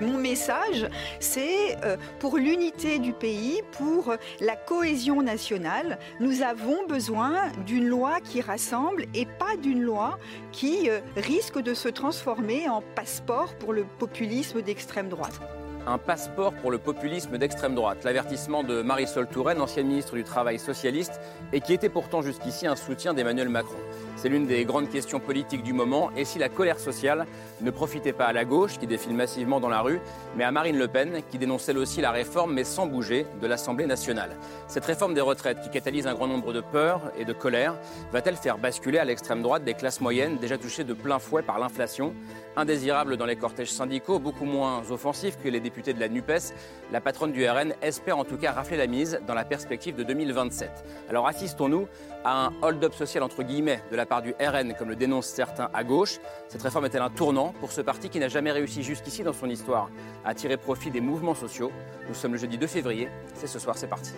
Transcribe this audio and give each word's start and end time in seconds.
Mon 0.00 0.18
message, 0.18 0.88
c'est 1.20 1.76
euh, 1.84 1.96
pour 2.18 2.36
l'unité 2.36 2.98
du 2.98 3.12
pays, 3.12 3.62
pour 3.72 4.14
la 4.40 4.56
cohésion 4.56 5.22
nationale, 5.22 5.98
nous 6.20 6.42
avons 6.42 6.86
besoin 6.86 7.52
d'une 7.66 7.86
loi 7.86 8.20
qui 8.20 8.40
rassemble 8.40 9.06
et 9.14 9.26
pas 9.26 9.56
d'une 9.56 9.82
loi 9.82 10.18
qui 10.52 10.90
euh, 10.90 11.00
risque 11.16 11.60
de 11.60 11.74
se 11.74 11.88
transformer 11.88 12.68
en 12.68 12.82
passeport 12.94 13.54
pour 13.54 13.72
le 13.72 13.84
populisme 13.84 14.62
d'extrême 14.62 15.08
droite 15.08 15.40
un 15.86 15.98
passeport 15.98 16.54
pour 16.54 16.70
le 16.70 16.78
populisme 16.78 17.36
d'extrême 17.38 17.74
droite. 17.74 18.04
L'avertissement 18.04 18.62
de 18.62 18.82
Marisol 18.82 19.26
Touraine, 19.26 19.60
ancienne 19.60 19.86
ministre 19.86 20.14
du 20.14 20.24
Travail 20.24 20.58
socialiste, 20.58 21.20
et 21.52 21.60
qui 21.60 21.72
était 21.72 21.88
pourtant 21.88 22.22
jusqu'ici 22.22 22.66
un 22.66 22.76
soutien 22.76 23.12
d'Emmanuel 23.12 23.48
Macron. 23.48 23.76
C'est 24.16 24.28
l'une 24.28 24.46
des 24.46 24.64
grandes 24.64 24.88
questions 24.88 25.20
politiques 25.20 25.62
du 25.62 25.72
moment. 25.72 26.10
Et 26.16 26.24
si 26.24 26.38
la 26.38 26.48
colère 26.48 26.78
sociale 26.78 27.26
ne 27.60 27.70
profitait 27.70 28.12
pas 28.12 28.26
à 28.26 28.32
la 28.32 28.44
gauche, 28.44 28.78
qui 28.78 28.86
défile 28.86 29.14
massivement 29.14 29.60
dans 29.60 29.68
la 29.68 29.80
rue, 29.80 30.00
mais 30.36 30.44
à 30.44 30.50
Marine 30.50 30.78
Le 30.78 30.88
Pen, 30.88 31.22
qui 31.30 31.38
dénonce 31.38 31.68
elle 31.68 31.78
aussi 31.78 32.00
la 32.00 32.10
réforme, 32.10 32.54
mais 32.54 32.64
sans 32.64 32.86
bouger, 32.86 33.26
de 33.40 33.46
l'Assemblée 33.46 33.86
nationale 33.86 34.36
Cette 34.68 34.84
réforme 34.84 35.14
des 35.14 35.20
retraites, 35.20 35.60
qui 35.62 35.70
catalyse 35.70 36.06
un 36.06 36.14
grand 36.14 36.26
nombre 36.26 36.52
de 36.52 36.60
peurs 36.60 37.12
et 37.18 37.24
de 37.24 37.32
colère, 37.32 37.74
va-t-elle 38.12 38.36
faire 38.36 38.58
basculer 38.58 38.98
à 38.98 39.04
l'extrême 39.04 39.42
droite 39.42 39.64
des 39.64 39.74
classes 39.74 40.00
moyennes 40.00 40.38
déjà 40.38 40.58
touchées 40.58 40.84
de 40.84 40.94
plein 40.94 41.18
fouet 41.18 41.42
par 41.42 41.58
l'inflation? 41.58 42.14
Indésirable 42.56 43.16
dans 43.16 43.26
les 43.26 43.36
cortèges 43.36 43.72
syndicaux, 43.72 44.18
beaucoup 44.18 44.44
moins 44.44 44.82
offensif 44.90 45.36
que 45.42 45.48
les 45.48 45.60
députés 45.60 45.92
de 45.92 46.00
la 46.00 46.08
NUPES, 46.08 46.54
la 46.92 47.00
patronne 47.00 47.32
du 47.32 47.48
RN 47.48 47.74
espère 47.82 48.18
en 48.18 48.24
tout 48.24 48.36
cas 48.36 48.52
rafler 48.52 48.76
la 48.76 48.86
mise 48.86 49.20
dans 49.26 49.34
la 49.34 49.44
perspective 49.44 49.96
de 49.96 50.04
2027. 50.04 50.70
Alors 51.10 51.26
assistons-nous 51.26 51.88
à 52.24 52.46
un 52.46 52.52
hold-up 52.62 52.94
social 52.94 53.22
entre 53.22 53.42
guillemets 53.42 53.82
de 53.90 53.96
la 53.96 54.03
part 54.06 54.22
du 54.22 54.34
RN, 54.40 54.74
comme 54.74 54.88
le 54.88 54.96
dénoncent 54.96 55.28
certains 55.28 55.70
à 55.72 55.84
gauche. 55.84 56.18
Cette 56.48 56.62
réforme 56.62 56.86
est-elle 56.86 57.02
un 57.02 57.10
tournant 57.10 57.52
pour 57.60 57.72
ce 57.72 57.80
parti 57.80 58.08
qui 58.08 58.18
n'a 58.18 58.28
jamais 58.28 58.52
réussi 58.52 58.82
jusqu'ici 58.82 59.22
dans 59.22 59.32
son 59.32 59.48
histoire 59.48 59.90
à 60.24 60.34
tirer 60.34 60.56
profit 60.56 60.90
des 60.90 61.00
mouvements 61.00 61.34
sociaux? 61.34 61.72
Nous 62.08 62.14
sommes 62.14 62.32
le 62.32 62.38
jeudi 62.38 62.58
2 62.58 62.66
février, 62.66 63.08
c'est 63.34 63.46
ce 63.46 63.58
soir, 63.58 63.76
c'est 63.76 63.88
parti. 63.88 64.12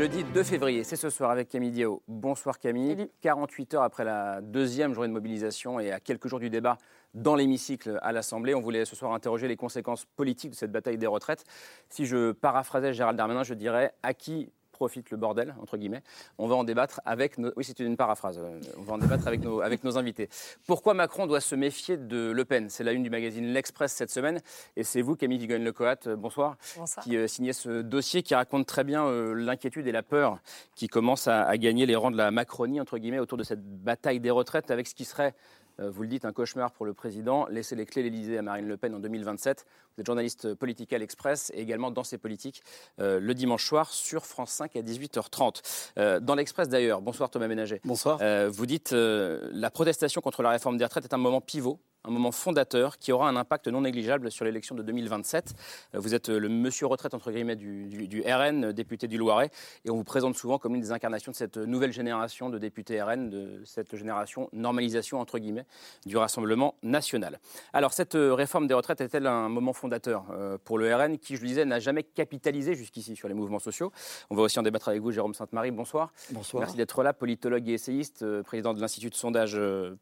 Jeudi 0.00 0.24
2 0.24 0.42
février, 0.44 0.82
c'est 0.82 0.96
ce 0.96 1.10
soir 1.10 1.30
avec 1.30 1.48
Camille 1.48 1.72
Diao. 1.72 2.02
Bonsoir 2.08 2.58
Camille. 2.58 3.10
48 3.20 3.74
heures 3.74 3.82
après 3.82 4.04
la 4.04 4.40
deuxième 4.40 4.94
journée 4.94 5.08
de 5.08 5.12
mobilisation 5.12 5.78
et 5.78 5.92
à 5.92 6.00
quelques 6.00 6.26
jours 6.26 6.38
du 6.38 6.48
débat 6.48 6.78
dans 7.12 7.34
l'hémicycle 7.34 7.98
à 8.00 8.12
l'Assemblée, 8.12 8.54
on 8.54 8.60
voulait 8.60 8.86
ce 8.86 8.96
soir 8.96 9.12
interroger 9.12 9.46
les 9.46 9.56
conséquences 9.56 10.06
politiques 10.16 10.52
de 10.52 10.56
cette 10.56 10.72
bataille 10.72 10.96
des 10.96 11.06
retraites. 11.06 11.44
Si 11.90 12.06
je 12.06 12.32
paraphrasais 12.32 12.94
Gérald 12.94 13.18
Darmanin, 13.18 13.42
je 13.42 13.52
dirais 13.52 13.92
à 14.02 14.14
qui 14.14 14.50
profite 14.80 15.10
le 15.10 15.18
bordel, 15.18 15.54
entre 15.60 15.76
guillemets. 15.76 16.02
On 16.38 16.48
va 16.48 16.54
en 16.54 16.64
débattre 16.64 17.02
avec 17.04 17.36
nos... 17.36 17.52
Oui, 17.54 17.64
c'est 17.64 17.78
une 17.80 17.98
paraphrase. 17.98 18.38
Euh, 18.38 18.58
on 18.78 18.82
va 18.82 18.94
en 18.94 18.98
débattre 18.98 19.26
avec 19.26 19.42
nos, 19.42 19.60
avec 19.60 19.84
nos 19.84 19.98
invités. 19.98 20.30
Pourquoi 20.66 20.94
Macron 20.94 21.26
doit 21.26 21.42
se 21.42 21.54
méfier 21.54 21.98
de 21.98 22.30
Le 22.30 22.44
Pen? 22.46 22.70
C'est 22.70 22.82
la 22.82 22.92
une 22.92 23.02
du 23.02 23.10
magazine 23.10 23.52
L'Express 23.52 23.92
cette 23.92 24.10
semaine. 24.10 24.40
Et 24.76 24.82
c'est 24.82 25.02
vous, 25.02 25.16
Camille 25.16 25.36
Vigogne-Lecoat, 25.36 26.06
euh, 26.06 26.16
bonsoir, 26.16 26.56
bonsoir, 26.78 27.04
qui 27.04 27.18
euh, 27.18 27.26
signez 27.26 27.52
ce 27.52 27.82
dossier 27.82 28.22
qui 28.22 28.34
raconte 28.34 28.64
très 28.66 28.82
bien 28.82 29.04
l'inquiétude 29.34 29.86
et 29.86 29.92
la 29.92 30.02
peur 30.02 30.38
qui 30.74 30.88
commencent 30.88 31.28
à, 31.28 31.42
à, 31.42 31.58
gagner 31.58 31.84
les 31.84 31.94
rangs 31.94 32.10
de 32.10 32.16
la 32.16 32.30
Macronie, 32.30 32.80
entre 32.80 32.96
guillemets, 32.96 33.18
autour 33.18 33.36
de 33.36 33.44
cette 33.44 33.62
bataille 33.62 34.18
des 34.18 34.30
retraites 34.30 34.70
avec 34.70 34.86
ce 34.86 34.94
qui 34.94 35.04
serait 35.04 35.34
euh, 35.34 35.59
vous 35.78 36.02
le 36.02 36.08
dites, 36.08 36.24
un 36.24 36.32
cauchemar 36.32 36.72
pour 36.72 36.86
le 36.86 36.94
président. 36.94 37.46
Laisser 37.46 37.76
les 37.76 37.86
clés 37.86 38.02
de 38.02 38.08
l'Élysée 38.08 38.38
à 38.38 38.42
Marine 38.42 38.66
Le 38.66 38.76
Pen 38.76 38.94
en 38.94 39.00
2027. 39.00 39.66
Vous 39.94 40.00
êtes 40.00 40.06
journaliste 40.06 40.54
politique 40.54 40.92
à 40.92 40.98
l'Express 40.98 41.50
et 41.54 41.60
également 41.60 41.90
dans 41.90 42.04
ses 42.04 42.18
politiques 42.18 42.62
euh, 42.98 43.20
le 43.20 43.34
dimanche 43.34 43.64
soir 43.64 43.90
sur 43.92 44.26
France 44.26 44.50
5 44.52 44.76
à 44.76 44.82
18h30. 44.82 45.62
Euh, 45.98 46.20
dans 46.20 46.34
l'Express 46.34 46.68
d'ailleurs, 46.68 47.00
bonsoir 47.00 47.30
Thomas 47.30 47.48
Ménager. 47.48 47.80
Bonsoir. 47.84 48.18
vous 48.50 48.66
dites 48.66 48.92
la 48.92 49.70
protestation 49.70 50.20
contre 50.20 50.42
la 50.42 50.50
réforme 50.50 50.76
des 50.76 50.84
retraites 50.84 51.04
est 51.04 51.14
un 51.14 51.18
moment 51.18 51.40
pivot 51.40 51.80
un 52.04 52.10
moment 52.10 52.32
fondateur 52.32 52.98
qui 52.98 53.12
aura 53.12 53.28
un 53.28 53.36
impact 53.36 53.68
non 53.68 53.82
négligeable 53.82 54.30
sur 54.30 54.44
l'élection 54.44 54.74
de 54.74 54.82
2027. 54.82 55.54
Euh, 55.94 55.98
vous 55.98 56.14
êtes 56.14 56.30
euh, 56.30 56.38
le 56.38 56.48
monsieur 56.48 56.86
retraite, 56.86 57.14
entre 57.14 57.30
guillemets, 57.30 57.56
du, 57.56 58.22
RN, 58.26 58.64
euh, 58.64 58.72
député 58.72 59.06
du 59.06 59.18
Loiret, 59.18 59.50
et 59.84 59.90
on 59.90 59.96
vous 59.96 60.04
présente 60.04 60.34
souvent 60.36 60.58
comme 60.58 60.74
une 60.74 60.80
des 60.80 60.92
incarnations 60.92 61.32
de 61.32 61.36
cette 61.36 61.58
nouvelle 61.58 61.92
génération 61.92 62.48
de 62.48 62.58
députés 62.58 63.02
RN, 63.02 63.28
de 63.28 63.60
cette 63.64 63.94
génération 63.96 64.48
normalisation, 64.52 65.20
entre 65.20 65.38
guillemets, 65.38 65.66
du 66.06 66.16
Rassemblement 66.16 66.74
national. 66.82 67.38
Alors, 67.72 67.92
cette 67.92 68.14
réforme 68.14 68.66
des 68.66 68.74
retraites 68.74 69.00
est-elle 69.00 69.26
un 69.26 69.48
moment 69.48 69.72
fondateur 69.72 70.24
pour 70.64 70.78
le 70.78 70.94
RN, 70.94 71.18
qui, 71.18 71.36
je 71.36 71.42
le 71.42 71.48
disais, 71.48 71.64
n'a 71.64 71.80
jamais 71.80 72.02
capitalisé 72.02 72.74
jusqu'ici 72.74 73.16
sur 73.16 73.28
les 73.28 73.34
mouvements 73.34 73.58
sociaux? 73.58 73.92
On 74.28 74.36
va 74.36 74.42
aussi 74.42 74.58
en 74.58 74.62
débattre 74.62 74.88
avec 74.88 75.00
vous, 75.00 75.12
Jérôme 75.12 75.34
Sainte-Marie. 75.34 75.70
Bonsoir. 75.70 76.12
Bonsoir. 76.30 76.62
Merci 76.62 76.76
d'être 76.76 77.02
là, 77.02 77.12
politologue 77.12 77.68
et 77.68 77.72
essayiste, 77.72 78.24
président 78.42 78.74
de 78.74 78.80
l'Institut 78.80 79.10
de 79.10 79.14
sondage 79.14 79.58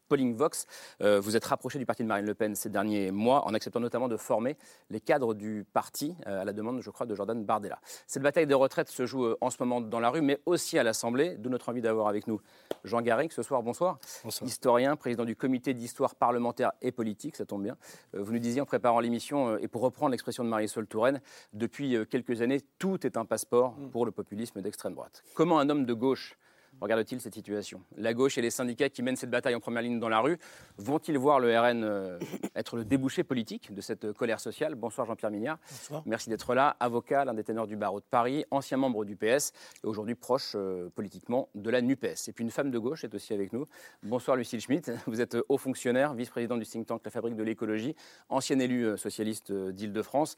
Polling 0.07 0.35
Vox. 0.35 0.65
Vous 0.99 1.35
êtes 1.35 1.45
rapproché 1.45 1.79
du 1.79 1.85
parti 1.89 2.03
de 2.03 2.07
Marine 2.07 2.27
Le 2.27 2.35
Pen 2.35 2.53
ces 2.53 2.69
derniers 2.69 3.09
mois, 3.09 3.47
en 3.47 3.55
acceptant 3.55 3.79
notamment 3.79 4.07
de 4.07 4.15
former 4.15 4.57
les 4.91 4.99
cadres 4.99 5.33
du 5.33 5.65
parti, 5.73 6.15
euh, 6.27 6.43
à 6.43 6.45
la 6.45 6.53
demande, 6.53 6.81
je 6.81 6.89
crois, 6.91 7.07
de 7.07 7.15
Jordan 7.15 7.43
Bardella. 7.43 7.79
Cette 8.05 8.21
bataille 8.21 8.45
des 8.45 8.53
retraites 8.53 8.89
se 8.89 9.07
joue 9.07 9.25
euh, 9.25 9.37
en 9.41 9.49
ce 9.49 9.57
moment 9.59 9.81
dans 9.81 9.99
la 9.99 10.11
rue, 10.11 10.21
mais 10.21 10.39
aussi 10.45 10.77
à 10.77 10.83
l'Assemblée, 10.83 11.35
d'où 11.39 11.49
notre 11.49 11.67
envie 11.67 11.81
d'avoir 11.81 12.07
avec 12.07 12.27
nous 12.27 12.41
Jean 12.83 13.01
Garrigue 13.01 13.31
ce 13.31 13.41
soir. 13.41 13.63
Bonsoir. 13.63 13.97
Bonsoir. 14.23 14.47
Historien, 14.47 14.95
président 14.97 15.25
du 15.25 15.35
comité 15.35 15.73
d'histoire 15.73 16.13
parlementaire 16.13 16.73
et 16.83 16.91
politique, 16.91 17.35
ça 17.35 17.47
tombe 17.47 17.63
bien. 17.63 17.75
Euh, 18.13 18.21
vous 18.21 18.33
nous 18.33 18.39
disiez 18.39 18.61
en 18.61 18.67
préparant 18.67 18.99
l'émission, 18.99 19.57
et 19.57 19.67
pour 19.67 19.81
reprendre 19.81 20.11
l'expression 20.11 20.43
de 20.43 20.49
Marisol 20.49 20.85
Touraine, 20.85 21.21
depuis 21.53 21.97
quelques 22.07 22.43
années, 22.43 22.61
tout 22.77 23.03
est 23.07 23.17
un 23.17 23.25
passeport 23.25 23.75
mm. 23.75 23.89
pour 23.89 24.05
le 24.05 24.11
populisme 24.11 24.61
d'extrême 24.61 24.93
droite. 24.93 25.23
Comment 25.33 25.57
un 25.57 25.67
homme 25.71 25.87
de 25.87 25.93
gauche 25.95 26.37
regarde-t-il 26.81 27.21
cette 27.21 27.33
situation? 27.33 27.81
La 27.97 28.13
gauche 28.13 28.37
et 28.37 28.41
les 28.41 28.49
syndicats 28.49 28.89
qui 28.89 29.03
mènent 29.03 29.15
cette 29.15 29.29
bataille 29.29 29.55
en 29.55 29.59
première 29.59 29.81
ligne 29.81 29.99
dans 29.99 30.09
la 30.09 30.19
rue 30.19 30.37
vont-ils 30.77 31.17
voir 31.17 31.39
le 31.39 31.57
RN 31.57 31.83
euh, 31.83 32.19
être 32.55 32.77
le 32.77 32.85
débouché 32.85 33.23
politique 33.23 33.73
de 33.73 33.81
cette 33.81 34.13
colère 34.13 34.39
sociale? 34.39 34.75
Bonsoir 34.75 35.07
Jean-Pierre 35.07 35.31
Mignard. 35.31 35.57
Bonsoir. 35.69 36.03
Merci 36.05 36.29
d'être 36.29 36.53
là, 36.53 36.75
avocat, 36.79 37.25
l'un 37.25 37.33
des 37.33 37.43
ténors 37.43 37.67
du 37.67 37.75
barreau 37.75 37.99
de 37.99 38.05
Paris, 38.09 38.45
ancien 38.51 38.77
membre 38.77 39.05
du 39.05 39.15
PS 39.15 39.53
et 39.83 39.87
aujourd'hui 39.87 40.15
proche 40.15 40.53
euh, 40.55 40.89
politiquement 40.95 41.49
de 41.55 41.69
la 41.69 41.81
NUPES. 41.81 42.27
Et 42.27 42.31
puis 42.31 42.43
une 42.43 42.51
femme 42.51 42.71
de 42.71 42.79
gauche 42.79 43.03
est 43.03 43.13
aussi 43.13 43.33
avec 43.33 43.53
nous. 43.53 43.65
Bonsoir 44.03 44.37
Lucille 44.37 44.61
Schmitt, 44.61 44.91
vous 45.07 45.21
êtes 45.21 45.37
haut 45.49 45.57
fonctionnaire, 45.57 46.13
vice-président 46.13 46.57
du 46.57 46.65
think 46.65 46.87
tank 46.87 47.01
La 47.03 47.11
Fabrique 47.11 47.35
de 47.35 47.43
l'écologie, 47.43 47.95
ancienne 48.29 48.61
élue 48.61 48.85
euh, 48.85 48.97
socialiste 48.97 49.51
d'Île-de-France 49.51 50.37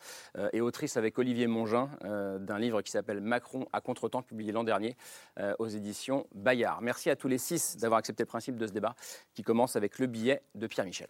et 0.53 0.61
autrice 0.61 0.97
avec 0.97 1.17
Olivier 1.19 1.47
Mongin 1.47 1.89
d'un 2.01 2.59
livre 2.59 2.81
qui 2.81 2.91
s'appelle 2.91 3.21
Macron 3.21 3.67
à 3.73 3.81
contre-temps, 3.81 4.21
publié 4.21 4.51
l'an 4.51 4.63
dernier 4.63 4.95
aux 5.59 5.67
éditions 5.67 6.25
Bayard. 6.33 6.81
Merci 6.81 7.09
à 7.09 7.15
tous 7.15 7.27
les 7.27 7.37
six 7.37 7.77
d'avoir 7.77 7.99
accepté 7.99 8.23
le 8.23 8.27
principe 8.27 8.57
de 8.57 8.67
ce 8.67 8.71
débat 8.71 8.95
qui 9.33 9.43
commence 9.43 9.75
avec 9.75 9.99
le 9.99 10.07
billet 10.07 10.41
de 10.55 10.67
Pierre 10.67 10.85
Michel. 10.85 11.09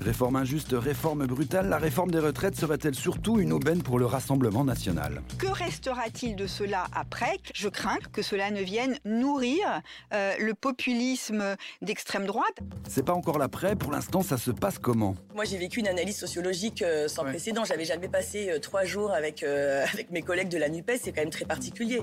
Réforme 0.00 0.36
injuste, 0.36 0.72
réforme 0.72 1.26
brutale, 1.26 1.68
la 1.68 1.76
réforme 1.76 2.10
des 2.10 2.20
retraites 2.20 2.56
serait-elle 2.56 2.94
surtout 2.94 3.38
une 3.38 3.52
aubaine 3.52 3.82
pour 3.82 3.98
le 3.98 4.06
Rassemblement 4.06 4.64
national? 4.64 5.20
Que 5.38 5.46
restera-t-il 5.46 6.36
de 6.36 6.46
cela 6.46 6.86
après? 6.94 7.38
Je 7.54 7.68
crains 7.68 7.98
que 8.10 8.22
cela 8.22 8.50
ne 8.50 8.62
vienne 8.62 8.96
nourrir 9.04 9.82
euh, 10.14 10.32
le 10.40 10.54
populisme 10.54 11.54
d'extrême 11.82 12.24
droite. 12.24 12.60
C'est 12.88 13.04
pas 13.04 13.12
encore 13.12 13.36
l'après, 13.36 13.76
pour 13.76 13.92
l'instant 13.92 14.22
ça 14.22 14.38
se 14.38 14.50
passe 14.50 14.78
comment? 14.78 15.16
Moi 15.34 15.44
j'ai 15.44 15.58
vécu 15.58 15.80
une 15.80 15.88
analyse 15.88 16.16
sociologique 16.16 16.80
euh, 16.80 17.06
sans 17.06 17.24
précédent, 17.24 17.64
j'avais 17.64 17.84
jamais 17.84 18.08
passé 18.08 18.50
euh, 18.50 18.58
trois 18.58 18.84
jours 18.84 19.10
avec, 19.10 19.42
avec 19.92 20.10
mes 20.10 20.22
collègues 20.22 20.48
de 20.48 20.58
la 20.58 20.70
NUPES, 20.70 20.98
c'est 21.02 21.12
quand 21.12 21.20
même 21.20 21.30
très 21.30 21.44
particulier. 21.44 22.00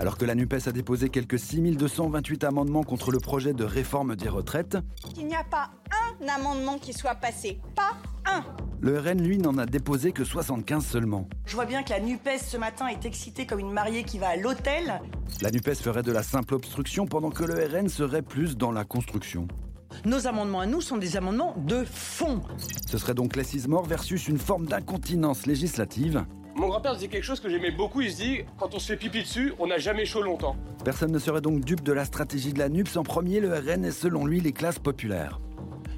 Alors 0.00 0.18
que 0.18 0.24
la 0.24 0.34
NUPES 0.34 0.66
a 0.66 0.72
déposé 0.72 1.10
quelques 1.10 1.38
6228 1.38 2.42
amendements 2.42 2.82
contre 2.82 3.12
le 3.12 3.20
projet 3.20 3.52
de 3.52 3.64
réforme 3.64 4.16
des 4.16 4.28
retraites, 4.28 4.78
il 5.16 5.26
n'y 5.26 5.36
a 5.36 5.44
pas 5.44 5.70
un 5.92 6.05
amendement 6.28 6.78
qui 6.78 6.92
soit 6.92 7.14
passé 7.14 7.58
pas 7.74 7.92
un. 8.24 8.44
Le 8.80 8.98
RN, 8.98 9.22
lui, 9.22 9.38
n'en 9.38 9.56
a 9.58 9.66
déposé 9.66 10.12
que 10.12 10.24
75 10.24 10.84
seulement. 10.84 11.28
Je 11.46 11.54
vois 11.54 11.64
bien 11.64 11.82
que 11.82 11.90
la 11.90 12.00
NUPES 12.00 12.38
ce 12.46 12.56
matin 12.56 12.88
est 12.88 13.04
excitée 13.04 13.46
comme 13.46 13.58
une 13.58 13.72
mariée 13.72 14.04
qui 14.04 14.18
va 14.18 14.28
à 14.28 14.36
l'hôtel. 14.36 15.00
La 15.40 15.50
NUPES 15.50 15.74
ferait 15.74 16.02
de 16.02 16.12
la 16.12 16.22
simple 16.22 16.54
obstruction 16.54 17.06
pendant 17.06 17.30
que 17.30 17.44
le 17.44 17.54
RN 17.54 17.88
serait 17.88 18.22
plus 18.22 18.56
dans 18.56 18.72
la 18.72 18.84
construction. 18.84 19.48
Nos 20.04 20.26
amendements 20.26 20.60
à 20.60 20.66
nous 20.66 20.80
sont 20.80 20.98
des 20.98 21.16
amendements 21.16 21.54
de 21.56 21.84
fond. 21.84 22.42
Ce 22.86 22.98
serait 22.98 23.14
donc 23.14 23.34
l'assise 23.34 23.66
mort 23.66 23.84
versus 23.86 24.28
une 24.28 24.38
forme 24.38 24.66
d'incontinence 24.66 25.46
législative. 25.46 26.24
Mon 26.54 26.68
grand-père 26.68 26.94
disait 26.94 27.08
quelque 27.08 27.24
chose 27.24 27.40
que 27.40 27.50
j'aimais 27.50 27.70
beaucoup, 27.70 28.00
il 28.00 28.10
se 28.10 28.16
dit 28.16 28.40
quand 28.58 28.74
on 28.74 28.78
se 28.78 28.86
fait 28.86 28.96
pipi 28.96 29.22
dessus, 29.22 29.52
on 29.58 29.66
n'a 29.66 29.78
jamais 29.78 30.06
chaud 30.06 30.22
longtemps. 30.22 30.56
Personne 30.84 31.12
ne 31.12 31.18
serait 31.18 31.40
donc 31.40 31.64
dupe 31.64 31.82
de 31.82 31.92
la 31.92 32.04
stratégie 32.04 32.52
de 32.52 32.58
la 32.58 32.68
NUPS. 32.68 32.96
En 32.96 33.02
premier, 33.02 33.40
le 33.40 33.52
RN 33.52 33.84
est 33.84 33.90
selon 33.90 34.24
lui 34.24 34.40
les 34.40 34.52
classes 34.52 34.78
populaires. 34.78 35.40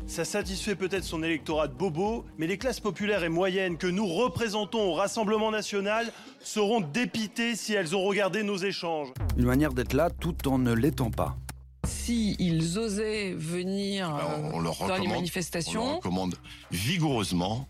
Ça 0.09 0.25
satisfait 0.25 0.75
peut-être 0.75 1.05
son 1.05 1.23
électorat 1.23 1.69
de 1.69 1.75
bobo, 1.75 2.25
mais 2.39 2.47
les 2.47 2.57
classes 2.57 2.81
populaires 2.81 3.25
et 3.25 3.29
moyennes 3.29 3.77
que 3.77 3.87
nous 3.87 4.07
représentons 4.07 4.81
au 4.81 4.95
Rassemblement 4.95 5.51
national 5.51 6.11
seront 6.41 6.81
dépitées 6.81 7.55
si 7.55 7.75
elles 7.75 7.95
ont 7.95 8.03
regardé 8.03 8.43
nos 8.43 8.57
échanges. 8.57 9.09
Une 9.37 9.45
manière 9.45 9.75
d'être 9.75 9.93
là 9.93 10.09
tout 10.09 10.49
en 10.49 10.59
ne 10.59 10.73
l'étant 10.73 11.11
pas. 11.11 11.37
Si 11.85 12.37
ils 12.39 12.79
osaient 12.79 13.35
venir 13.35 14.11
on, 14.55 14.61
leur 14.61 14.79
dans 14.79 14.97
les 14.97 15.07
manifestations, 15.07 15.83
on 15.83 15.87
leur 15.87 15.97
recommande 15.97 16.37
vigoureusement 16.73 17.69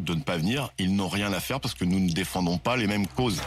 de 0.00 0.14
ne 0.14 0.20
pas 0.20 0.36
venir. 0.36 0.70
Ils 0.78 0.94
n'ont 0.94 1.08
rien 1.08 1.32
à 1.32 1.40
faire 1.40 1.60
parce 1.60 1.74
que 1.74 1.84
nous 1.84 2.00
ne 2.00 2.10
défendons 2.10 2.58
pas 2.58 2.76
les 2.76 2.86
mêmes 2.86 3.06
causes. 3.06 3.40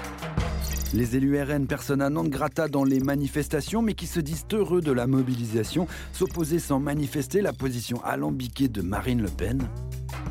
Les 0.93 1.17
élus 1.17 1.41
RN 1.41 1.67
persona 1.67 2.09
non 2.09 2.23
grata 2.23 2.69
dans 2.69 2.85
les 2.85 3.01
manifestations, 3.01 3.81
mais 3.81 3.93
qui 3.93 4.07
se 4.07 4.21
disent 4.21 4.45
heureux 4.53 4.81
de 4.81 4.91
la 4.91 5.05
mobilisation, 5.05 5.85
s'opposer 6.13 6.59
sans 6.59 6.79
manifester 6.79 7.41
la 7.41 7.51
position 7.51 8.01
alambiquée 8.03 8.69
de 8.69 8.81
Marine 8.81 9.21
Le 9.21 9.29
Pen. 9.29 9.67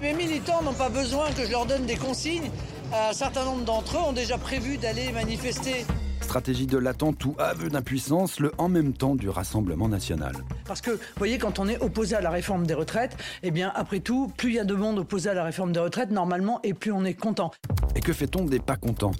Les 0.00 0.14
militants 0.14 0.62
n'ont 0.62 0.72
pas 0.72 0.88
besoin 0.88 1.30
que 1.32 1.44
je 1.44 1.50
leur 1.50 1.66
donne 1.66 1.84
des 1.84 1.96
consignes. 1.96 2.50
Un 2.92 3.12
certain 3.12 3.44
nombre 3.44 3.64
d'entre 3.64 3.96
eux 3.96 4.00
ont 4.08 4.12
déjà 4.12 4.38
prévu 4.38 4.78
d'aller 4.78 5.12
manifester. 5.12 5.84
Stratégie 6.26 6.66
de 6.66 6.76
l'attente 6.76 7.24
ou 7.24 7.36
aveu 7.38 7.70
d'impuissance, 7.70 8.40
le 8.40 8.50
en 8.58 8.68
même 8.68 8.92
temps 8.92 9.14
du 9.14 9.28
Rassemblement 9.28 9.88
national. 9.88 10.34
Parce 10.66 10.80
que, 10.80 10.90
vous 10.90 10.98
voyez, 11.18 11.38
quand 11.38 11.60
on 11.60 11.68
est 11.68 11.80
opposé 11.80 12.16
à 12.16 12.20
la 12.20 12.30
réforme 12.30 12.66
des 12.66 12.74
retraites, 12.74 13.16
eh 13.44 13.52
bien, 13.52 13.72
après 13.76 14.00
tout, 14.00 14.32
plus 14.36 14.50
il 14.50 14.54
y 14.56 14.58
a 14.58 14.64
de 14.64 14.74
monde 14.74 14.98
opposé 14.98 15.30
à 15.30 15.34
la 15.34 15.44
réforme 15.44 15.72
des 15.72 15.78
retraites, 15.78 16.10
normalement, 16.10 16.58
et 16.64 16.74
plus 16.74 16.90
on 16.90 17.04
est 17.04 17.14
content. 17.14 17.52
Et 17.94 18.00
que 18.00 18.12
fait-on 18.12 18.44
des 18.44 18.58
pas 18.58 18.76
contents? 18.76 19.12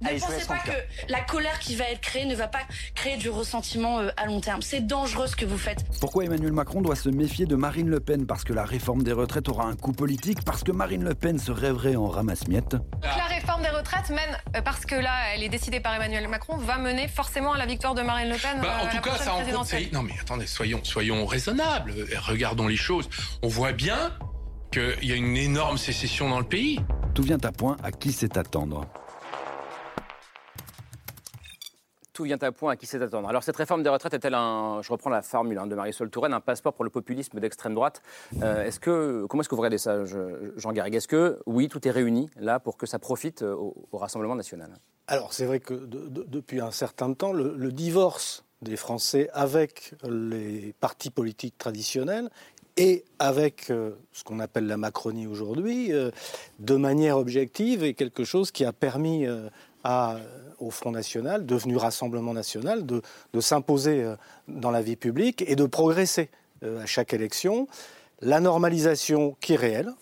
Ne 0.00 0.18
pensez 0.18 0.46
pas 0.46 0.58
que 0.58 0.72
la 1.08 1.20
colère 1.20 1.58
qui 1.60 1.76
va 1.76 1.84
être 1.84 2.00
créée 2.00 2.26
ne 2.26 2.34
va 2.34 2.46
pas 2.46 2.58
créer 2.94 3.16
du 3.16 3.30
ressentiment 3.30 4.00
euh, 4.00 4.10
à 4.18 4.26
long 4.26 4.40
terme. 4.40 4.60
C'est 4.60 4.86
dangereux 4.86 5.28
ce 5.28 5.36
que 5.36 5.46
vous 5.46 5.56
faites. 5.56 5.84
Pourquoi 5.98 6.24
Emmanuel 6.24 6.52
Macron 6.52 6.82
doit 6.82 6.96
se 6.96 7.08
méfier 7.08 7.46
de 7.46 7.56
Marine 7.56 7.88
Le 7.88 8.00
Pen? 8.00 8.26
Parce 8.26 8.44
que 8.44 8.52
la 8.52 8.64
réforme 8.64 9.02
des 9.02 9.12
retraites 9.12 9.48
aura 9.48 9.64
un 9.64 9.76
coût 9.76 9.92
politique? 9.92 10.44
Parce 10.44 10.62
que 10.62 10.72
Marine 10.72 11.04
Le 11.04 11.14
Pen 11.14 11.38
se 11.38 11.52
rêverait 11.52 11.96
en 11.96 12.08
ramasse-miettes? 12.08 12.76
La 13.02 13.24
réforme 13.34 13.62
des 13.62 13.70
retraites 13.70 14.10
mène, 14.10 14.18
euh, 14.56 14.60
parce 14.62 14.84
que 14.84 14.94
là, 14.94 15.12
elle 15.34 15.42
est 15.42 15.48
décidée 15.48 15.80
par 15.80 15.94
Emmanuel 15.94 16.28
Macron, 16.28 16.53
va 16.56 16.78
mener 16.78 17.08
forcément 17.08 17.52
à 17.52 17.58
la 17.58 17.66
victoire 17.66 17.94
de 17.94 18.02
Marine 18.02 18.28
Le 18.28 18.36
Pen. 18.36 18.60
Bah, 18.60 18.78
en 18.82 18.86
euh, 18.86 18.90
tout 18.90 19.00
cas, 19.00 19.16
ça 19.16 19.34
en 19.34 19.44
compte. 19.44 19.92
Non, 19.92 20.02
mais 20.02 20.14
attendez, 20.20 20.46
soyons, 20.46 20.80
soyons 20.82 21.26
raisonnables. 21.26 21.94
Regardons 22.26 22.66
les 22.66 22.76
choses. 22.76 23.08
On 23.42 23.48
voit 23.48 23.72
bien 23.72 24.12
qu'il 24.72 25.04
y 25.04 25.12
a 25.12 25.16
une 25.16 25.36
énorme 25.36 25.78
sécession 25.78 26.28
dans 26.28 26.38
le 26.38 26.46
pays. 26.46 26.80
Tout 27.14 27.22
vient 27.22 27.38
à 27.42 27.52
point 27.52 27.76
à 27.82 27.92
qui 27.92 28.12
c'est 28.12 28.36
attendre 28.36 28.86
tout 32.14 32.22
vient 32.22 32.38
à 32.40 32.52
point 32.52 32.72
à 32.72 32.76
qui 32.76 32.86
sait 32.86 33.02
attendre. 33.02 33.28
Alors 33.28 33.42
cette 33.42 33.56
réforme 33.56 33.82
des 33.82 33.90
retraites 33.90 34.14
est-elle 34.14 34.32
je 34.32 34.90
reprends 34.90 35.10
la 35.10 35.20
formule 35.20 35.58
hein, 35.58 35.66
de 35.66 35.74
Marisol 35.74 36.08
Touraine, 36.08 36.32
un 36.32 36.40
passeport 36.40 36.72
pour 36.72 36.84
le 36.84 36.90
populisme 36.90 37.38
d'extrême 37.40 37.74
droite? 37.74 38.00
Euh, 38.42 38.64
Est-ce 38.64 38.80
que 38.80 39.26
comment 39.28 39.42
est-ce 39.42 39.48
que 39.48 39.54
vous 39.54 39.60
regardez 39.60 39.78
ça, 39.78 40.04
Jean 40.04 40.72
Garrigue? 40.72 40.94
Est-ce 40.94 41.08
que 41.08 41.40
oui, 41.46 41.68
tout 41.68 41.86
est 41.86 41.90
réuni 41.90 42.30
là 42.36 42.60
pour 42.60 42.78
que 42.78 42.86
ça 42.86 42.98
profite 42.98 43.42
euh, 43.42 43.54
au, 43.54 43.98
Rassemblement 43.98 44.36
national? 44.36 44.70
Alors 45.08 45.32
c'est 45.34 45.44
vrai 45.44 45.60
que 45.60 45.74
depuis 45.74 46.60
un 46.60 46.70
certain 46.70 47.12
temps, 47.12 47.32
le, 47.32 47.72
divorce 47.72 48.44
des 48.62 48.76
Français 48.76 49.28
avec 49.32 49.94
les 50.08 50.74
partis 50.80 51.10
politiques 51.10 51.58
traditionnels 51.58 52.30
et 52.76 53.04
avec 53.18 53.70
euh, 53.70 53.92
ce 54.12 54.24
qu'on 54.24 54.40
appelle 54.40 54.66
la 54.66 54.76
Macronie 54.76 55.26
aujourd'hui, 55.26 55.90
de 56.60 56.76
manière 56.76 57.18
objective, 57.18 57.82
est 57.82 57.94
quelque 57.94 58.24
chose 58.24 58.52
qui 58.52 58.64
a 58.64 58.72
permis 58.72 59.26
à 59.84 60.16
au 60.58 60.70
Front 60.70 60.90
National, 60.90 61.46
devenu 61.46 61.76
Rassemblement 61.76 62.32
National, 62.32 62.84
de, 62.86 63.02
s'imposer 63.40 64.02
euh, 64.02 64.16
dans 64.48 64.70
la 64.70 64.82
vie 64.82 64.96
publique 64.96 65.44
et 65.46 65.56
de 65.56 65.66
progresser 65.66 66.30
euh, 66.62 66.82
à 66.82 66.86
chaque 66.86 67.12
élection. 67.12 67.68
La 68.20 68.40
normalisation 68.40 69.36
qui 69.40 69.54
est 69.54 69.56
réelle, 69.56 69.92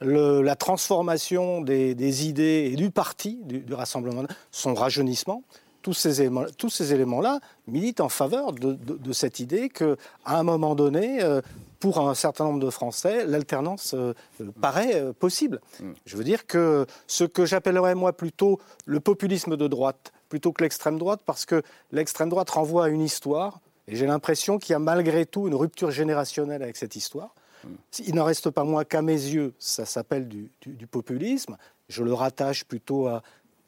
la 0.00 0.54
transformation 0.54 1.60
des, 1.60 2.28
idées 2.28 2.70
et 2.72 2.76
du 2.76 2.90
parti, 2.90 3.40
du, 3.42 3.74
Rassemblement, 3.74 4.22
son 4.52 4.74
rajeunissement, 4.74 5.42
tous 5.82 5.94
ces 5.94 6.92
éléments-là 6.92 7.40
militent 7.66 8.00
en 8.00 8.08
faveur 8.08 8.52
de, 8.52 9.12
cette 9.12 9.40
idée 9.40 9.70
qu'à 9.70 9.96
un 10.26 10.42
moment 10.44 10.76
donné, 10.76 11.22
euh, 11.24 11.40
pour 11.80 12.00
un 12.00 12.14
certain 12.14 12.44
nombre 12.44 12.60
de 12.60 12.70
Français, 12.70 13.24
l'alternance 13.26 13.94
euh, 13.94 14.12
euh, 14.40 14.50
paraît 14.60 14.96
euh, 14.96 15.12
possible. 15.12 15.60
Mm. 15.80 15.92
Je 16.06 16.16
veux 16.16 16.24
dire 16.24 16.46
que 16.46 16.86
ce 17.06 17.24
que 17.24 17.46
j'appellerais 17.46 17.94
moi 17.94 18.12
plutôt 18.12 18.60
le 18.84 19.00
populisme 19.00 19.56
de 19.56 19.68
droite, 19.68 20.12
plutôt 20.28 20.52
que 20.52 20.62
l'extrême 20.62 20.98
droite, 20.98 21.20
parce 21.24 21.46
que 21.46 21.62
l'extrême 21.92 22.28
droite 22.28 22.50
renvoie 22.50 22.86
à 22.86 22.88
une 22.88 23.00
histoire, 23.00 23.60
et 23.86 23.96
j'ai 23.96 24.06
l'impression 24.06 24.58
qu'il 24.58 24.72
y 24.72 24.76
a 24.76 24.80
malgré 24.80 25.24
tout 25.24 25.46
une 25.46 25.54
rupture 25.54 25.90
générationnelle 25.90 26.62
avec 26.62 26.76
cette 26.76 26.96
histoire. 26.96 27.34
Mm. 27.64 27.68
Il 28.06 28.14
n'en 28.16 28.24
reste 28.24 28.50
pas 28.50 28.64
moins 28.64 28.84
qu'à 28.84 29.02
mes 29.02 29.12
yeux, 29.12 29.54
ça 29.58 29.86
s'appelle 29.86 30.28
du, 30.28 30.50
populisme. 30.90 31.56
Je 31.88 32.02
le 32.02 32.12
rattache 32.12 32.64
plutôt 32.64 33.06
à, 33.06 33.22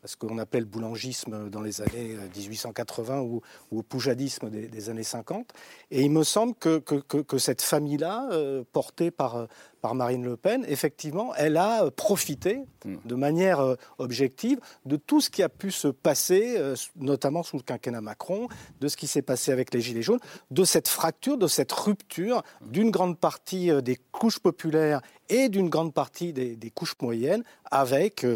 ce 0.05 0.17
qu'on 0.17 0.38
appelle 0.38 0.64
boulangisme 0.64 1.50
dans 1.50 1.61
les 1.61 1.81
années 1.81 2.17
1880 2.37 3.19
euh, 3.19 3.20
ou, 3.20 3.41
au 3.70 3.82
poujadisme 3.82 4.49
des, 4.50 4.91
années 4.91 5.02
50. 5.02 5.52
Et 5.91 6.02
il 6.02 6.11
me 6.11 6.25
semble 6.25 6.55
que, 6.55 6.79
que, 6.79 7.38
cette 7.38 7.62
famille-là, 7.62 8.29
euh, 8.32 8.64
portée 8.73 9.11
par, 9.11 9.47
par 9.82 9.94
Marine 9.94 10.25
Le 10.25 10.37
Pen, 10.37 10.64
effectivement, 10.69 11.35
elle 11.35 11.56
a 11.56 11.91
profité 11.91 12.64
hmm. 12.85 12.97
de 13.05 13.14
manière 13.14 13.61
euh, 13.61 13.76
objective 13.99 14.58
de 14.87 14.97
tout 14.97 15.20
ce 15.20 15.29
qui 15.29 15.43
a 15.43 15.49
pu 15.49 15.70
se 15.70 15.88
passer, 15.88 16.58
notamment 16.96 17.43
sous 17.43 17.56
le 17.56 17.62
quinquennat 17.62 18.00
Macron, 18.00 18.49
de 18.81 18.88
ce 18.88 18.96
qui 18.96 19.06
s'est 19.06 19.23
passé 19.23 19.53
avec 19.53 19.75
les 19.75 19.81
Gilets 19.81 20.03
jaunes, 20.03 20.20
de 20.50 20.64
cette 20.64 20.88
fracture, 20.88 21.37
de 21.37 21.46
cette 21.46 21.73
rupture 21.73 22.43
d'une 22.62 22.91
grande 22.91 23.19
partie 23.19 23.70
des 23.82 23.96
couches 24.12 24.38
populaires 24.38 25.00
et 25.29 25.49
d'une 25.49 25.69
grande 25.69 25.93
partie 25.93 26.32
des, 26.32 26.56
des 26.56 26.70
couches 26.70 26.94
moyennes 27.00 27.44
avec 27.70 28.26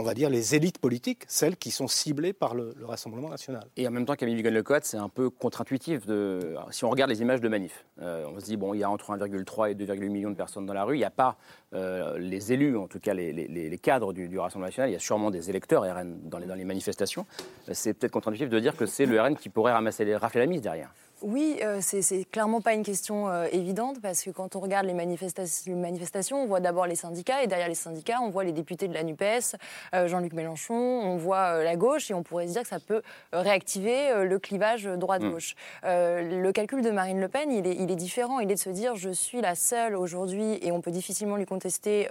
on 0.00 0.02
va 0.02 0.14
dire, 0.14 0.30
les 0.30 0.54
élites 0.54 0.78
politiques, 0.78 1.24
celles 1.28 1.56
qui 1.56 1.70
sont 1.70 1.86
ciblées 1.86 2.32
par 2.32 2.54
le, 2.54 2.74
Rassemblement 2.82 3.28
national. 3.28 3.62
Et 3.76 3.86
en 3.86 3.90
même 3.90 4.06
temps, 4.06 4.14
Camille 4.16 4.34
Vigon-Lecotte, 4.36 4.84
c'est 4.84 4.96
un 4.96 5.08
peu 5.08 5.30
contre-intuitif. 5.30 6.06
De... 6.06 6.56
Si 6.70 6.84
on 6.84 6.90
regarde 6.90 7.10
les 7.10 7.20
images 7.20 7.40
de 7.40 7.48
manif, 7.48 7.84
euh, 8.00 8.24
on 8.34 8.40
se 8.40 8.46
dit, 8.46 8.56
bon, 8.56 8.74
il 8.74 8.78
y 8.78 8.84
a 8.84 8.90
entre 8.90 9.10
1,3 9.10 9.70
et 9.70 9.74
2,8 9.74 10.08
millions 10.08 10.30
de 10.30 10.34
personnes 10.34 10.66
dans 10.66 10.72
la 10.72 10.84
rue, 10.84 10.96
il 10.96 10.98
n'y 10.98 11.04
a 11.04 11.10
pas 11.10 11.36
euh, 11.74 12.18
les 12.18 12.52
élus, 12.52 12.76
en 12.76 12.88
tout 12.88 12.98
cas 12.98 13.14
les, 13.14 13.78
cadres 13.80 14.12
du, 14.12 14.38
Rassemblement 14.38 14.68
national, 14.68 14.90
il 14.90 14.94
y 14.94 14.96
a 14.96 15.00
sûrement 15.00 15.30
des 15.30 15.50
électeurs 15.50 15.82
RN 15.82 16.18
dans 16.24 16.38
les, 16.38 16.64
manifestations. 16.64 17.26
C'est 17.70 17.94
peut-être 17.94 18.12
contre-intuitif 18.12 18.48
de 18.48 18.58
dire 18.58 18.76
que 18.76 18.86
c'est 18.86 19.06
le 19.06 19.20
RN 19.20 19.36
qui 19.36 19.50
pourrait 19.50 19.72
ramasser 19.72 20.04
les, 20.04 20.16
rafler 20.16 20.40
la 20.40 20.46
mise 20.46 20.62
derrière. 20.62 20.92
Oui, 21.22 21.58
euh, 21.62 21.78
c'est 21.80 22.24
clairement 22.30 22.60
pas 22.60 22.72
une 22.72 22.82
question 22.82 23.28
euh, 23.28 23.46
évidente 23.52 24.00
parce 24.00 24.22
que 24.22 24.30
quand 24.30 24.56
on 24.56 24.60
regarde 24.60 24.86
les, 24.86 24.94
manifestations, 24.94 26.42
on 26.42 26.46
voit 26.46 26.60
d'abord 26.60 26.86
les 26.86 26.94
syndicats 26.94 27.42
et 27.42 27.46
derrière 27.46 27.68
les 27.68 27.74
syndicats, 27.74 28.20
on 28.22 28.30
voit 28.30 28.44
les 28.44 28.52
députés 28.52 28.88
de 28.88 28.94
la 28.94 29.02
NUPES, 29.02 29.56
euh, 29.94 30.08
Jean-Luc 30.08 30.32
Mélenchon, 30.32 30.74
on 30.74 31.16
voit 31.16 31.62
la 31.62 31.76
gauche 31.76 32.10
et 32.10 32.14
on 32.14 32.22
pourrait 32.22 32.46
se 32.46 32.52
dire 32.52 32.62
que 32.62 32.68
ça 32.68 32.80
peut 32.80 33.02
réactiver 33.32 34.24
le 34.24 34.38
clivage 34.38 34.84
droite-gauche. 34.84 35.54
Mmh. 35.82 35.86
le 35.86 36.50
calcul 36.52 36.82
de 36.82 36.90
Marine 36.90 37.20
Le 37.20 37.28
Pen, 37.28 37.50
il 37.52 37.66
est, 37.66 37.76
il 37.76 37.90
est, 37.90 37.96
différent. 37.96 38.40
Il 38.40 38.50
est 38.50 38.54
de 38.54 38.60
se 38.60 38.70
dire 38.70 38.96
je 38.96 39.10
suis 39.10 39.40
la 39.40 39.54
seule 39.54 39.96
aujourd'hui 39.96 40.58
et 40.62 40.72
on 40.72 40.80
peut 40.80 40.90
difficilement 40.90 41.36
lui 41.36 41.46
contester 41.46 42.08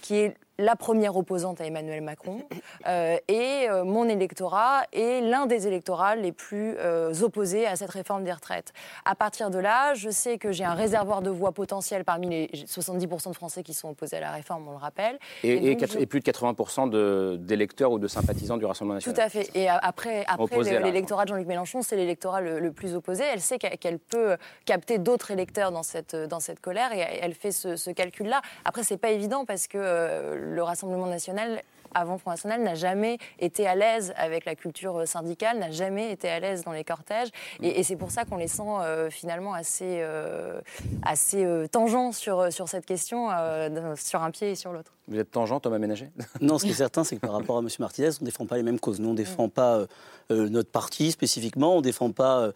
qui 0.00 0.16
est 0.16 0.36
la 0.58 0.76
première 0.76 1.16
opposante 1.16 1.60
à 1.60 1.66
Emmanuel 1.66 2.02
Macron, 2.02 2.42
euh, 2.86 3.16
et 3.28 3.68
euh, 3.68 3.84
mon 3.84 4.08
électorat 4.08 4.84
est 4.92 5.20
l'un 5.20 5.46
des 5.46 5.66
électorats 5.66 6.16
les 6.16 6.32
plus 6.32 6.74
euh, 6.78 7.12
opposés 7.22 7.66
à 7.66 7.76
cette 7.76 7.90
réforme 7.90 8.24
des 8.24 8.32
retraites. 8.36 8.72
À 9.04 9.14
partir 9.14 9.50
de 9.50 9.58
là, 9.58 9.94
je 9.94 10.10
sais 10.10 10.38
que 10.38 10.52
j'ai 10.52 10.64
un 10.64 10.74
réservoir 10.74 11.22
de 11.22 11.30
voix 11.30 11.52
potentiel 11.52 12.04
parmi 12.04 12.28
les 12.28 12.46
70% 12.46 13.30
de 13.30 13.34
Français 13.34 13.62
qui 13.62 13.74
sont 13.74 13.90
opposés 13.90 14.16
à 14.16 14.20
la 14.20 14.32
réforme, 14.32 14.68
on 14.68 14.72
le 14.72 14.76
rappelle. 14.76 15.18
Et, 15.42 15.72
et, 15.72 16.06
plus 16.06 16.20
de 16.20 16.24
80% 16.24 17.38
d'électeurs 17.38 17.92
ou 17.92 17.98
de 17.98 18.08
sympathisants 18.08 18.56
du 18.56 18.64
Rassemblement 18.64 18.94
national. 18.94 19.14
Tout 19.14 19.20
à 19.20 19.28
fait. 19.28 19.50
Et 19.54 19.68
après, 19.68 20.24
après 20.28 20.62
l'électorat 20.80 21.24
de 21.24 21.30
Jean-Luc 21.30 21.46
Mélenchon, 21.46 21.82
c'est 21.82 21.96
l'électorat 21.96 22.40
le, 22.40 22.72
plus 22.72 22.94
opposé. 22.94 23.24
Elle 23.24 23.40
sait 23.40 23.58
qu'elle 23.58 23.98
peut 23.98 24.36
capter 24.64 24.98
d'autres 24.98 25.30
électeurs 25.30 25.72
dans 25.72 25.82
cette, 25.82 26.14
dans 26.14 26.40
cette 26.40 26.60
colère 26.60 26.92
et 26.92 27.00
elle 27.20 27.34
fait 27.34 27.52
ce, 27.52 27.76
ce 27.76 27.90
calcul-là. 27.90 28.42
Après, 28.64 28.82
c'est 28.82 28.96
pas 28.96 29.10
évident 29.10 29.44
parce 29.44 29.66
que 29.66 29.78
le 30.36 30.62
Rassemblement 30.62 31.06
national 31.06 31.62
avant 31.96 32.18
Front 32.18 32.30
National 32.30 32.62
n'a 32.62 32.74
jamais 32.74 33.18
été 33.38 33.66
à 33.66 33.74
l'aise 33.74 34.12
avec 34.16 34.44
la 34.44 34.54
culture 34.54 35.06
syndicale, 35.08 35.58
n'a 35.58 35.70
jamais 35.70 36.12
été 36.12 36.28
à 36.28 36.38
l'aise 36.40 36.62
dans 36.62 36.72
les 36.72 36.84
cortèges. 36.84 37.30
Et, 37.62 37.82
c'est 37.82 37.96
pour 37.96 38.10
ça 38.10 38.24
qu'on 38.24 38.36
les 38.36 38.48
sent 38.48 38.62
euh, 38.66 39.10
finalement 39.10 39.54
assez, 39.54 40.00
euh, 40.00 40.60
euh, 41.34 41.66
tangents 41.68 42.12
sur 42.12 42.50
cette 42.50 42.86
question, 42.86 43.30
sur 43.96 44.22
un 44.22 44.30
pied 44.30 44.50
et 44.50 44.54
sur 44.54 44.72
l'autre. 44.72 44.95
Vous 45.08 45.18
êtes 45.18 45.30
tangent, 45.30 45.60
Thomas 45.62 45.78
Ménager? 45.78 46.10
Non, 46.40 46.58
ce 46.58 46.64
qui 46.64 46.70
est 46.70 46.74
certain, 46.74 47.04
c'est 47.04 47.16
que 47.16 47.20
par 47.20 47.32
rapport 47.32 47.56
à 47.56 47.60
M. 47.60 47.68
Martinez, 47.78 48.08
on 48.20 48.24
ne 48.24 48.26
défend 48.26 48.46
pas 48.46 48.56
les 48.56 48.62
mêmes 48.62 48.80
causes. 48.80 49.00
Nous, 49.00 49.08
on 49.08 49.12
ne 49.12 49.16
défend 49.16 49.48
pas 49.48 49.86
notre 50.30 50.70
parti 50.70 51.12
spécifiquement, 51.12 51.74
on 51.74 51.78
ne 51.78 51.82
défend 51.82 52.10
pas, 52.10 52.50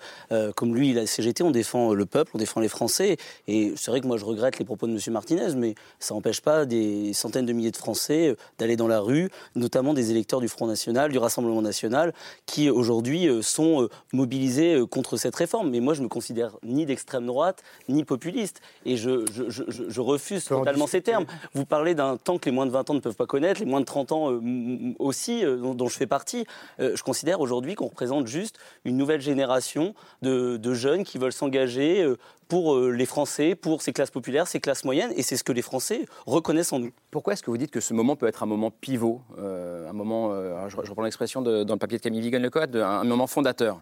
comme 0.57 0.75
lui, 0.75 0.93
la 0.93 1.07
CGT, 1.07 1.43
on 1.45 1.51
défend 1.53 1.95
le 1.95 2.07
peuple, 2.07 2.33
on 2.35 2.39
défend 2.39 2.61
les 2.61 2.69
Français. 2.69 3.17
Et 3.47 3.73
c'est 3.77 3.91
vrai 3.91 4.01
que 4.01 4.07
moi, 4.07 4.17
je 4.17 4.25
regrette 4.25 4.59
les 4.59 4.65
propos 4.65 4.87
de 4.87 4.93
M. 4.93 4.99
Martinez, 5.13 5.55
mais 5.57 5.75
ça 5.99 6.15
n'empêche 6.15 6.41
pas 6.41 6.67
des 6.67 7.13
centaines 7.13 7.47
de 7.47 7.53
milliers 7.53 7.71
de 7.71 7.77
Français 7.77 8.37
d'aller 8.59 8.77
dans 8.77 8.89
la 8.89 9.01
rue 9.01 9.31
notamment 9.55 9.95
des 9.95 10.11
électeurs 10.11 10.41
du 10.41 10.49
Front 10.49 10.67
National, 10.67 11.11
du 11.11 11.19
Rassemblement 11.19 11.63
National, 11.63 12.13
qui 12.47 12.71
aujourd'hui 12.71 13.29
euh, 13.29 13.43
sont 13.43 13.83
euh, 13.83 13.89
mobilisés 14.13 14.75
euh, 14.75 14.87
contre 14.87 15.17
cette 15.17 15.37
réforme. 15.37 15.71
Mais 15.71 15.81
moi, 15.81 15.95
je 15.95 16.03
me 16.03 16.09
considère 16.09 16.57
ni 16.63 16.87
d'extrême 16.87 17.27
droite, 17.27 17.63
ni 17.89 18.05
populiste. 18.05 18.61
Et 18.85 18.97
je, 18.97 19.25
je, 19.33 19.45
je, 19.49 19.63
je 19.89 20.01
refuse 20.01 20.45
totalement 20.45 20.87
ces 20.87 21.03
termes. 21.03 21.27
Vous 21.55 21.65
parlez 21.65 21.95
d'un 21.95 22.17
temps 22.17 22.39
les 22.47 22.53
moins 22.53 22.67
de 22.67 22.71
20 22.71 22.91
ans 22.91 22.95
ne 22.95 23.01
peuvent 23.01 23.17
pas 23.17 23.27
connaître, 23.27 23.61
les 23.61 23.67
moins 23.67 23.81
de 23.81 23.85
30 23.85 24.13
ans 24.13 24.41
aussi, 24.99 25.43
dont, 25.43 25.75
dont, 25.75 25.89
je 25.89 25.97
fais 25.97 26.07
partie. 26.07 26.45
je 26.79 27.03
considère 27.03 27.41
aujourd'hui 27.41 27.75
qu'on 27.75 27.87
représente 27.87 28.27
juste 28.27 28.59
une 28.85 28.97
nouvelle 28.97 29.21
génération 29.21 29.95
de 30.23 30.75
jeunes 30.75 31.05
qui 31.05 31.19
veulent 31.19 31.33
s'engager 31.33 32.07
pour 32.51 32.75
euh, 32.75 32.91
les 32.91 33.07
Français, 33.07 33.55
pour 33.55 33.81
ces 33.81 33.93
classes 33.93 34.11
populaires, 34.11 34.49
ces 34.49 34.59
classes 34.59 34.85
moyennes, 34.85 35.13
et 35.15 35.23
c'est 35.23 35.37
ce 35.37 35.45
que 35.45 35.53
les 35.53 35.63
Français 35.63 36.05
reconnaissent 36.27 36.73
en 36.73 36.81
nous. 36.81 36.91
Pourquoi 37.13 37.33
est-ce 37.33 37.45
que 37.45 37.51
vous 37.51 37.57
dites 37.57 37.71
que 37.71 37.79
ce 37.79 37.95
moment 37.95 38.17
peut 38.17 38.27
être 38.27 38.43
un 38.43 38.47
moment 38.47 38.73
pivot, 38.73 39.21
euh, 39.39 39.89
un 39.89 39.93
moment, 39.93 40.33
euh, 40.33 40.69
je, 40.69 40.77
reprends 40.77 41.05
l'expression 41.05 41.43
dans 41.43 41.75
le 41.75 41.79
papier 41.79 41.99
de 41.99 42.03
Camille 42.03 42.21
Vigan-Lecoq, 42.23 42.75
un 42.75 43.05
moment 43.05 43.29
fondateur, 43.29 43.81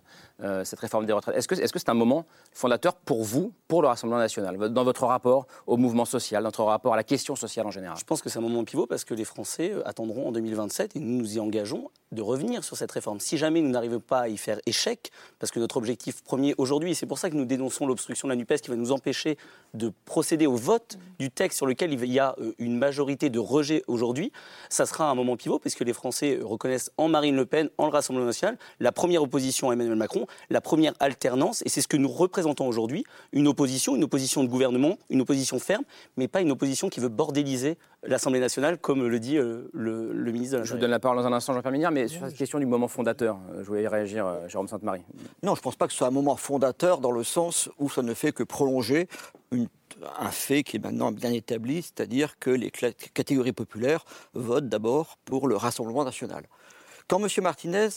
cette 0.64 0.78
réforme 0.78 1.06
des 1.06 1.12
retraites 1.12 1.34
Est-ce 1.34 1.48
que 1.48 1.56
c'est 1.56 1.64
-ce 1.64 1.78
c'est 1.78 1.88
un 1.88 1.94
moment 1.94 2.26
fondateur 2.52 2.94
pour 2.94 3.24
vous, 3.24 3.52
pour 3.68 3.80
le 3.82 3.88
Rassemblement 3.88 4.20
national, 4.20 4.56
dans 4.68 4.84
votre 4.84 5.04
rapport 5.06 5.46
au 5.66 5.76
mouvement 5.78 6.04
social, 6.04 6.42
dans 6.42 6.50
votre 6.50 6.64
rapport 6.64 6.92
à 6.92 6.96
la 6.96 7.04
question 7.04 7.34
sociale 7.36 7.66
en 7.66 7.72
général? 7.72 7.96
Je 7.98 8.04
pense 8.04 8.20
que 8.22 8.28
c'est 8.28 8.38
un 8.38 8.42
moment 8.42 8.64
pivot 8.64 8.86
parce 8.86 9.04
que 9.04 9.14
les 9.14 9.24
Français 9.24 9.72
attendront 9.86 10.28
en 10.28 10.32
2027, 10.32 10.94
et 10.94 11.00
nous 11.00 11.16
nous 11.16 11.36
y 11.36 11.40
engageons, 11.40 11.90
de 12.12 12.22
revenir 12.22 12.64
sur 12.64 12.76
cette 12.76 12.92
réforme. 12.92 13.20
Si 13.20 13.36
jamais 13.36 13.60
nous 13.60 13.70
n'arrivons 13.70 14.00
pas 14.00 14.20
à 14.20 14.28
y 14.28 14.36
faire 14.36 14.58
échec, 14.66 15.10
parce 15.38 15.50
que 15.50 15.60
notre 15.60 15.76
objectif 15.76 16.22
premier 16.22 16.54
aujourd'hui, 16.58 16.92
et 16.92 16.94
c'est 16.94 17.06
pour 17.06 17.18
ça 17.18 17.30
que 17.30 17.36
nous 17.36 17.44
dénonçons 17.44 17.86
l'obstruction 17.86 18.28
de 18.28 18.32
la 18.32 18.36
NUPES 18.36 18.60
qui 18.62 18.70
va 18.70 18.76
nous 18.76 18.92
empêcher 18.92 19.36
de 19.74 19.92
procéder 20.04 20.46
au 20.46 20.56
vote 20.56 20.98
du 21.18 21.30
texte 21.30 21.58
sur 21.58 21.66
lequel 21.66 21.92
il 21.92 22.04
y 22.06 22.18
a 22.18 22.34
euh, 22.38 22.52
une 22.58 22.78
majorité 22.78 23.28
de 23.30 23.38
rejet 23.38 23.82
aujourd'hui, 23.86 24.32
ça 24.70 24.86
sera 24.86 25.10
un 25.10 25.14
moment 25.14 25.36
pivot, 25.36 25.58
puisque 25.58 25.80
les 25.80 25.92
Français 25.92 26.38
reconnaissent 26.42 26.90
en 26.96 27.08
Marine 27.08 27.36
Le 27.36 27.44
Pen, 27.44 27.68
en 27.76 27.86
le 27.86 27.92
Rassemblement 27.92 28.26
national, 28.26 28.56
la 28.80 28.92
première 28.92 29.22
opposition 29.22 29.70
à 29.70 29.74
Emmanuel 29.74 29.96
Macron, 29.96 30.26
la 30.50 30.60
première 30.60 30.94
alternance, 31.00 31.62
et 31.66 31.68
c'est 31.68 31.82
ce 31.82 31.88
que 31.88 31.96
nous 31.96 32.08
représentons 32.08 32.66
aujourd'hui, 32.66 33.04
une 33.32 33.48
opposition, 33.48 33.96
une 33.96 34.04
opposition 34.04 34.42
de 34.42 34.48
gouvernement, 34.48 34.98
une 35.10 35.20
opposition 35.20 35.58
ferme, 35.58 35.84
mais 36.16 36.28
pas 36.28 36.40
une 36.40 36.50
opposition 36.50 36.88
qui 36.88 37.00
veut 37.00 37.08
bordéliser 37.08 37.76
l'Assemblée 38.08 38.40
nationale, 38.40 38.78
comme 38.78 39.06
le 39.06 39.20
dit 39.20 39.36
euh, 39.36 39.68
le, 39.72 40.32
ministre 40.32 40.58
de 40.58 40.64
Je 40.64 40.72
vous 40.72 40.80
donne 40.80 40.90
la 40.90 40.98
parole 40.98 41.18
dans 41.18 41.26
un 41.26 41.32
instant, 41.32 41.52
Jean-Pierre 41.52 41.72
Mignard, 41.72 41.92
mais 41.92 42.08
sur 42.08 42.26
cette 42.26 42.36
question 42.36 42.58
du 42.58 42.66
moment 42.66 42.88
fondateur, 42.88 43.38
euh, 43.52 43.62
je 43.62 43.66
voulais 43.66 43.82
y 43.82 43.88
réagir, 43.88 44.26
euh, 44.26 44.48
Jérôme 44.48 44.68
Sainte-Marie. 44.68 45.02
Non, 45.42 45.54
je 45.54 45.60
ne 45.60 45.62
pense 45.62 45.76
pas 45.76 45.86
que 45.86 45.92
ce 45.92 45.98
soit 45.98 46.08
un 46.08 46.12
moment 46.12 46.36
fondateur 46.36 47.00
dans 47.00 47.12
le 47.12 47.22
sens 47.22 47.68
où 47.78 47.88
ça 47.88 48.02
ne 48.02 48.14
fait 48.14 48.32
que 48.32 48.42
prolonger 48.42 49.08
un 50.18 50.30
fait 50.30 50.62
qui 50.62 50.76
est 50.76 50.80
maintenant 50.80 51.12
bien 51.12 51.32
établi, 51.32 51.82
c'est-à-dire 51.82 52.38
que 52.38 52.50
les 52.50 52.70
catégories 52.70 53.52
populaires 53.52 54.04
votent 54.34 54.68
d'abord 54.68 55.18
pour 55.24 55.48
le 55.48 55.56
Rassemblement 55.56 56.04
national. 56.04 56.44
Quand 57.08 57.20
M. 57.20 57.28
Martinez 57.42 57.88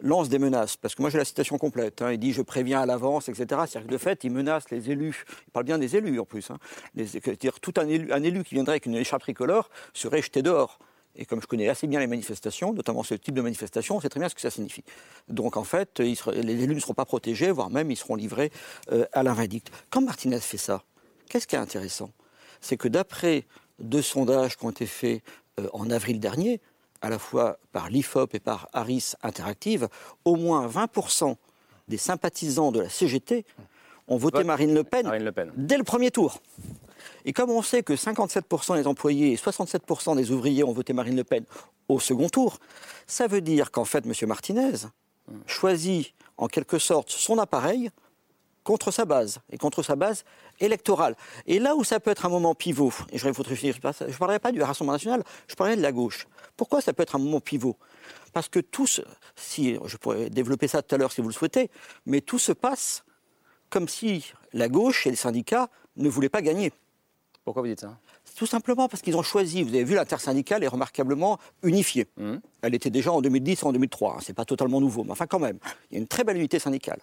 lance 0.00 0.28
des 0.28 0.38
menaces, 0.38 0.76
parce 0.76 0.94
que 0.94 1.02
moi 1.02 1.10
j'ai 1.10 1.18
la 1.18 1.24
citation 1.24 1.58
complète, 1.58 2.02
hein, 2.02 2.12
il 2.12 2.18
dit 2.18 2.32
je 2.32 2.42
préviens 2.42 2.80
à 2.80 2.86
l'avance, 2.86 3.28
etc. 3.28 3.46
C'est-à-dire 3.66 3.86
que 3.86 3.92
de 3.92 3.98
fait, 3.98 4.24
il 4.24 4.30
menace 4.30 4.70
les 4.70 4.90
élus, 4.90 5.24
il 5.46 5.50
parle 5.50 5.66
bien 5.66 5.78
des 5.78 5.96
élus 5.96 6.20
en 6.20 6.24
plus, 6.24 6.50
hein, 6.50 6.58
c'est-à-dire 6.96 7.60
tout 7.60 7.74
un 7.76 7.88
élu, 7.88 8.44
qui 8.44 8.54
viendrait 8.54 8.74
avec 8.74 8.86
une 8.86 8.94
écharpe 8.94 9.22
tricolore 9.22 9.68
serait 9.94 10.22
jeté 10.22 10.42
dehors. 10.42 10.78
Et 11.16 11.24
comme 11.24 11.42
je 11.42 11.46
connais 11.46 11.68
assez 11.68 11.88
bien 11.88 11.98
les 11.98 12.06
manifestations, 12.06 12.72
notamment 12.72 13.02
ce 13.02 13.14
type 13.14 13.34
de 13.34 13.40
manifestation, 13.40 13.96
on 13.96 14.00
sait 14.00 14.08
très 14.08 14.20
bien 14.20 14.28
ce 14.28 14.36
que 14.36 14.40
ça 14.40 14.50
signifie. 14.50 14.84
Donc 15.28 15.56
en 15.56 15.64
fait, 15.64 15.98
les 15.98 16.62
élus 16.62 16.76
ne 16.76 16.80
seront 16.80 16.94
pas 16.94 17.04
protégés, 17.04 17.50
voire 17.50 17.70
même 17.70 17.90
ils 17.90 17.96
seront 17.96 18.14
livrés 18.14 18.52
euh, 18.92 19.04
à 19.12 19.24
la 19.24 19.32
vindicte. 19.32 19.72
Quand 19.90 20.00
Martinez 20.00 20.38
fait 20.38 20.58
ça, 20.58 20.84
qu'est-ce 21.28 21.48
qui 21.48 21.56
est 21.56 21.58
intéressant? 21.58 22.12
C'est 22.60 22.76
que 22.76 22.86
d'après 22.86 23.46
deux 23.80 24.02
sondages 24.02 24.56
qui 24.56 24.64
ont 24.64 24.70
été 24.70 24.86
faits 24.86 25.22
euh, 25.58 25.68
en 25.72 25.90
avril 25.90 26.20
dernier, 26.20 26.60
à 27.00 27.08
la 27.08 27.18
fois 27.18 27.58
par 27.72 27.90
l'IFOP 27.90 28.34
et 28.34 28.40
par 28.40 28.68
Harris 28.72 29.12
Interactive, 29.22 29.88
au 30.24 30.36
moins 30.36 30.66
20% 30.66 31.36
des 31.88 31.96
sympathisants 31.96 32.72
de 32.72 32.80
la 32.80 32.88
CGT 32.88 33.44
ont 34.08 34.16
voté 34.16 34.44
Marine 34.44 34.74
Le, 34.74 34.84
Pen 34.84 35.10
dès 35.56 35.76
le 35.76 35.84
premier 35.84 36.10
tour. 36.10 36.40
Et 37.24 37.32
comme 37.32 37.50
on 37.50 37.62
sait 37.62 37.82
que 37.82 37.92
57% 37.92 38.76
des 38.76 38.86
employés 38.86 39.32
et 39.32 39.36
67% 39.36 40.16
des 40.16 40.30
ouvriers 40.30 40.64
ont 40.64 40.72
voté 40.72 40.92
Marine 40.92 41.16
Le 41.16 41.24
Pen 41.24 41.44
au 41.88 42.00
second 42.00 42.28
tour, 42.28 42.58
ça 43.06 43.26
veut 43.26 43.40
dire 43.40 43.70
qu'en 43.70 43.84
fait, 43.84 44.04
M. 44.06 44.12
Martinez 44.28 44.72
choisit 45.46 46.14
en 46.36 46.48
quelque 46.48 46.78
sorte 46.78 47.10
son 47.10 47.38
appareil 47.38 47.90
contre 48.64 48.90
sa 48.90 49.06
base, 49.06 49.40
et 49.50 49.56
contre 49.56 49.82
sa 49.82 49.96
base 49.96 50.24
électorale. 50.60 51.16
Et 51.46 51.58
là 51.58 51.74
où 51.74 51.84
ça 51.84 52.00
peut 52.00 52.10
être 52.10 52.26
un 52.26 52.28
moment 52.28 52.54
pivot, 52.54 52.92
et 53.12 53.18
je 53.18 53.28
ne 53.28 54.12
parlerai 54.18 54.38
pas 54.38 54.52
du 54.52 54.62
Rassemblement 54.62 54.92
national, 54.92 55.22
je 55.46 55.54
parlerai 55.54 55.76
de 55.76 55.82
la 55.82 55.92
gauche. 55.92 56.26
Pourquoi 56.56 56.80
ça 56.80 56.92
peut 56.92 57.02
être 57.02 57.16
un 57.16 57.18
moment 57.18 57.40
pivot? 57.40 57.76
Parce 58.32 58.48
que 58.48 58.60
tout 58.60 58.86
ce, 58.86 59.02
si, 59.36 59.78
je 59.84 59.96
pourrais 59.96 60.30
développer 60.30 60.68
ça 60.68 60.82
tout 60.82 60.94
à 60.94 60.98
l'heure 60.98 61.12
si 61.12 61.20
vous 61.20 61.28
le 61.28 61.34
souhaitez, 61.34 61.70
mais 62.06 62.20
tout 62.20 62.38
se 62.38 62.52
passe 62.52 63.04
comme 63.70 63.88
si 63.88 64.32
la 64.52 64.68
gauche 64.68 65.06
et 65.06 65.10
les 65.10 65.16
syndicats 65.16 65.68
ne 65.96 66.08
voulaient 66.08 66.28
pas 66.28 66.42
gagner. 66.42 66.72
Pourquoi 67.44 67.62
vous 67.62 67.68
dites 67.68 67.80
ça? 67.80 67.98
Tout 68.36 68.46
simplement 68.46 68.88
parce 68.88 69.02
qu'ils 69.02 69.16
ont 69.16 69.22
choisi, 69.22 69.62
vous 69.62 69.70
avez 69.70 69.84
vu, 69.84 69.94
l'intersyndicale 69.94 70.62
est 70.62 70.68
remarquablement 70.68 71.38
unifiée. 71.62 72.06
Mmh. 72.16 72.36
Elle 72.62 72.74
était 72.74 72.90
déjà 72.90 73.10
en 73.10 73.20
2010 73.20 73.62
et 73.62 73.66
en 73.66 73.72
2003, 73.72 74.14
hein, 74.14 74.18
c'est 74.22 74.34
pas 74.34 74.44
totalement 74.44 74.80
nouveau, 74.80 75.02
mais 75.02 75.10
enfin 75.10 75.26
quand 75.26 75.40
même, 75.40 75.58
il 75.90 75.94
y 75.94 75.96
a 75.96 76.00
une 76.00 76.06
très 76.06 76.22
belle 76.24 76.36
unité 76.36 76.58
syndicale 76.58 77.00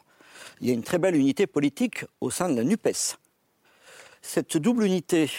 il 0.62 0.68
y 0.68 0.72
a 0.72 0.74
une 0.74 0.84
très 0.84 0.98
belle 0.98 1.16
unité 1.16 1.48
politique 1.48 2.06
au 2.22 2.30
sein 2.30 2.50
de 2.50 2.56
la 2.56 2.64
NUPES. 2.64 3.18
Cette 4.28 4.58
double 4.58 4.86
unité 4.86 5.30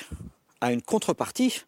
a 0.60 0.72
une 0.72 0.80
contrepartie, 0.80 1.64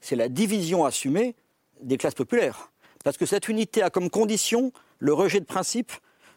c'est 0.00 0.16
la 0.16 0.28
division 0.28 0.84
assumée 0.84 1.36
des 1.80 1.96
classes 1.96 2.16
populaires. 2.16 2.72
Parce 3.04 3.16
que 3.16 3.26
cette 3.26 3.48
unité 3.48 3.80
a 3.80 3.90
comme 3.90 4.10
condition 4.10 4.72
le 4.98 5.14
rejet 5.14 5.38
de 5.38 5.44
principe 5.44 5.92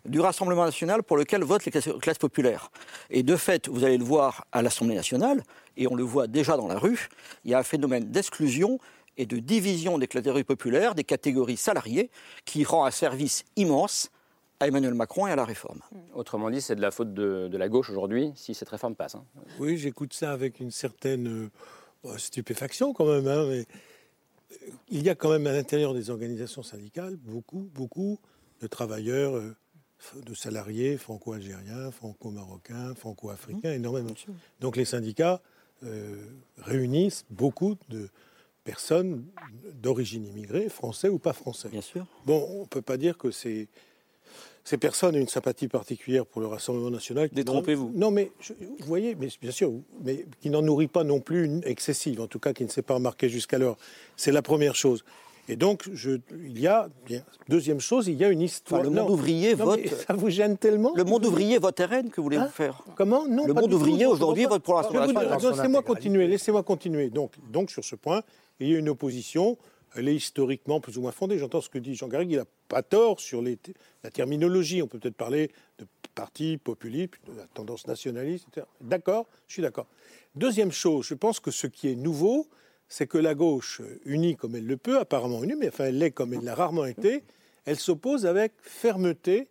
du 0.05 0.19
Rassemblement 0.19 0.63
national 0.63 1.01
pour 1.01 1.17
lequel 1.17 1.43
votent 1.43 1.65
les 1.65 1.71
classes 1.71 2.19
populaires. 2.19 2.69
Et 3.09 3.23
de 3.23 3.35
fait, 3.35 3.67
vous 3.67 3.83
allez 3.83 3.97
le 3.97 4.05
voir 4.05 4.45
à 4.51 4.61
l'Assemblée 4.61 4.95
nationale, 4.95 5.43
et 5.75 5.87
on 5.87 5.95
le 5.95 6.03
voit 6.03 6.27
déjà 6.27 6.55
dans 6.55 6.67
la 6.67 6.77
rue, 6.77 7.09
il 7.43 7.51
y 7.51 7.55
a 7.55 7.59
un 7.59 7.63
phénomène 7.63 8.11
d'exclusion 8.11 8.77
et 9.17 9.25
de 9.25 9.39
division 9.39 9.97
des 9.97 10.07
catégories 10.07 10.43
populaires, 10.43 10.93
des 10.93 11.03
catégories 11.03 11.57
salariées, 11.57 12.11
qui 12.45 12.63
rend 12.63 12.85
un 12.85 12.91
service 12.91 13.43
immense 13.55 14.11
à 14.61 14.67
Emmanuel 14.67 14.93
Macron 14.93 15.25
et 15.27 15.31
à 15.31 15.35
la 15.35 15.43
réforme. 15.43 15.79
Mm. 15.91 15.97
Autrement 16.13 16.49
dit, 16.49 16.61
c'est 16.61 16.75
de 16.75 16.81
la 16.81 16.91
faute 16.91 17.13
de, 17.13 17.57
la 17.57 17.67
gauche 17.67 17.89
aujourd'hui 17.89 18.31
si 18.35 18.53
cette 18.53 18.69
réforme 18.69 18.95
passe. 18.95 19.15
Hein. 19.15 19.25
Oui, 19.59 19.77
j'écoute 19.77 20.13
ça 20.13 20.31
avec 20.31 20.59
une 20.59 20.71
certaine 20.71 21.49
euh, 22.05 22.17
stupéfaction 22.17 22.93
quand 22.93 23.05
même. 23.05 23.27
Hein, 23.27 23.45
mais 23.47 23.59
euh, 23.59 24.71
il 24.89 25.03
y 25.03 25.09
a 25.09 25.15
quand 25.15 25.31
même 25.31 25.47
à 25.47 25.51
l'intérieur 25.51 25.93
des 25.93 26.09
organisations 26.09 26.63
syndicales 26.63 27.15
beaucoup, 27.15 27.69
beaucoup 27.73 28.19
de 28.61 28.67
travailleurs, 28.67 29.35
euh, 29.35 29.55
de 30.25 30.33
salariés 30.33 30.97
franco-algériens, 30.97 31.91
franco-marocains, 31.91 32.93
franco-africains, 32.95 33.71
mmh. 33.71 33.75
énormément. 33.75 34.13
Donc 34.59 34.75
les 34.75 34.85
syndicats 34.85 35.41
réunissent 36.59 37.25
beaucoup 37.31 37.75
de 37.89 38.07
personnes 38.63 39.25
d'origine 39.73 40.25
immigrée, 40.27 40.69
français 40.69 41.09
ou 41.09 41.17
pas 41.17 41.33
français. 41.33 41.69
Bien 41.69 41.81
sûr. 41.81 42.05
Bon, 42.25 42.47
on 42.51 42.61
ne 42.61 42.67
peut 42.67 42.83
pas 42.83 42.97
dire 42.97 43.17
que 43.17 43.31
c'est 43.31 43.67
ces 44.63 44.77
personnes 44.77 45.15
ont 45.15 45.19
une 45.19 45.27
sympathie 45.27 45.67
particulière 45.67 46.25
pour 46.25 46.41
le 46.41 46.47
Rassemblement 46.47 46.91
national. 46.91 47.29
Détrompez-vous. 47.31 47.91
Non, 47.95 48.11
mais 48.11 48.31
vous 48.59 48.85
voyez, 48.85 49.15
mais 49.15 49.29
bien 49.41 49.51
sûr, 49.51 49.71
mais 50.03 50.25
qui 50.41 50.49
n'en 50.49 50.61
nourrit 50.61 50.87
pas 50.87 51.03
non 51.03 51.19
plus 51.19 51.45
une 51.45 51.61
excessive, 51.65 52.21
en 52.21 52.27
tout 52.27 52.39
cas 52.39 52.53
qui 52.53 52.63
ne 52.63 52.69
s'est 52.69 52.81
pas 52.81 52.95
remarqué 52.95 53.27
jusqu'alors. 53.29 53.77
C'est 54.17 54.31
la 54.31 54.41
première 54.41 54.75
chose. 54.75 55.03
Et 55.49 55.55
donc, 55.55 55.89
je, 55.91 56.11
il 56.45 56.59
y 56.59 56.67
a, 56.67 56.87
deuxième 57.49 57.79
chose, 57.79 58.07
il 58.07 58.15
y 58.15 58.23
a 58.23 58.29
une 58.29 58.41
histoire. 58.41 58.83
le 58.83 58.89
monde 58.89 59.09
ouvrier 59.09 59.53
vote. 59.55 59.79
Ça 60.07 60.13
vous 60.13 60.29
gêne 60.29 60.57
tellement 60.57 60.93
Le 60.95 61.03
monde 61.03 61.25
ouvrier 61.25 61.57
vote 61.57 61.79
RN, 61.79 62.09
que 62.09 62.21
voulez-vous 62.21 62.43
hein 62.43 62.47
faire? 62.47 62.83
Comment? 62.95 63.27
Non. 63.27 63.47
Le 63.47 63.53
monde 63.53 63.73
ouvrier 63.73 64.05
aujourd'hui 64.05 64.45
vote 64.45 64.63
pour 64.63 64.75
la 64.75 65.37
Laissez-moi 65.37 65.81
continuer, 65.81 66.27
laissez-moi 66.27 66.63
continuer. 66.63 67.09
Donc, 67.09 67.33
donc, 67.51 67.71
sur 67.71 67.83
ce 67.83 67.95
point, 67.95 68.21
il 68.59 68.69
y 68.69 68.75
a 68.75 68.77
une 68.77 68.89
opposition 68.89 69.57
elle 69.95 70.07
est 70.07 70.15
historiquement 70.15 70.79
plus 70.79 70.97
ou 70.97 71.01
moins 71.01 71.11
fondée. 71.11 71.37
J'entends 71.37 71.61
ce 71.61 71.69
que 71.69 71.77
dit 71.77 71.95
Jean 71.95 72.07
Garrigue, 72.07 72.31
il 72.31 72.37
n'a 72.37 72.45
pas 72.67 72.83
tort 72.83 73.19
sur 73.19 73.41
la 73.41 74.09
terminologie. 74.11 74.81
On 74.81 74.87
peut 74.87 74.99
peut-être 74.99 75.15
parler 75.15 75.51
de 75.79 75.85
parti 76.15 76.57
populiste, 76.57 77.13
de 77.27 77.37
la 77.37 77.47
tendance 77.47 77.87
nationaliste, 77.87 78.47
etc. 78.49 78.65
D'accord, 78.81 79.27
je 79.47 79.53
suis 79.53 79.61
d'accord. 79.61 79.87
Deuxième 80.35 80.71
chose, 80.71 81.05
je 81.05 81.13
pense 81.13 81.39
que 81.39 81.51
ce 81.51 81.67
qui 81.67 81.89
est 81.89 81.95
nouveau, 81.95 82.47
c'est 82.87 83.07
que 83.07 83.17
la 83.17 83.35
gauche, 83.35 83.81
unie 84.05 84.35
comme 84.35 84.55
elle 84.55 84.65
le 84.65 84.77
peut, 84.77 84.99
apparemment 84.99 85.43
unie, 85.43 85.55
mais 85.57 85.69
enfin 85.69 85.85
elle 85.85 85.97
l'est 85.97 86.11
comme 86.11 86.33
elle 86.33 86.43
l'a 86.43 86.55
rarement 86.55 86.85
été, 86.85 87.23
elle 87.65 87.79
s'oppose 87.79 88.25
avec 88.25 88.53
fermeté 88.61 89.47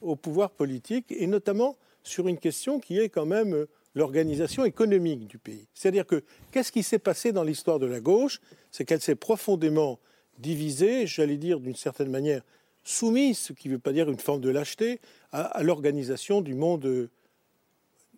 au 0.00 0.16
pouvoir 0.16 0.50
politique, 0.50 1.06
et 1.10 1.26
notamment 1.26 1.76
sur 2.02 2.28
une 2.28 2.38
question 2.38 2.78
qui 2.78 2.98
est 2.98 3.08
quand 3.08 3.24
même 3.24 3.66
l'organisation 3.94 4.64
économique 4.64 5.26
du 5.26 5.38
pays. 5.38 5.66
C'est-à-dire 5.72 6.06
que 6.06 6.22
qu'est-ce 6.50 6.72
qui 6.72 6.82
s'est 6.82 6.98
passé 6.98 7.32
dans 7.32 7.44
l'histoire 7.44 7.78
de 7.78 7.86
la 7.86 8.00
gauche 8.00 8.40
C'est 8.74 8.84
qu'elle 8.84 9.00
s'est 9.00 9.14
profondément 9.14 10.00
divisée, 10.38 11.06
j'allais 11.06 11.36
dire 11.36 11.60
d'une 11.60 11.76
certaine 11.76 12.10
manière 12.10 12.42
soumise, 12.82 13.38
ce 13.38 13.52
qui 13.52 13.68
ne 13.68 13.74
veut 13.74 13.78
pas 13.78 13.92
dire 13.92 14.10
une 14.10 14.18
forme 14.18 14.40
de 14.40 14.50
lâcheté, 14.50 15.00
à, 15.30 15.62
l'organisation 15.62 16.40
du 16.40 16.54
monde 16.56 17.08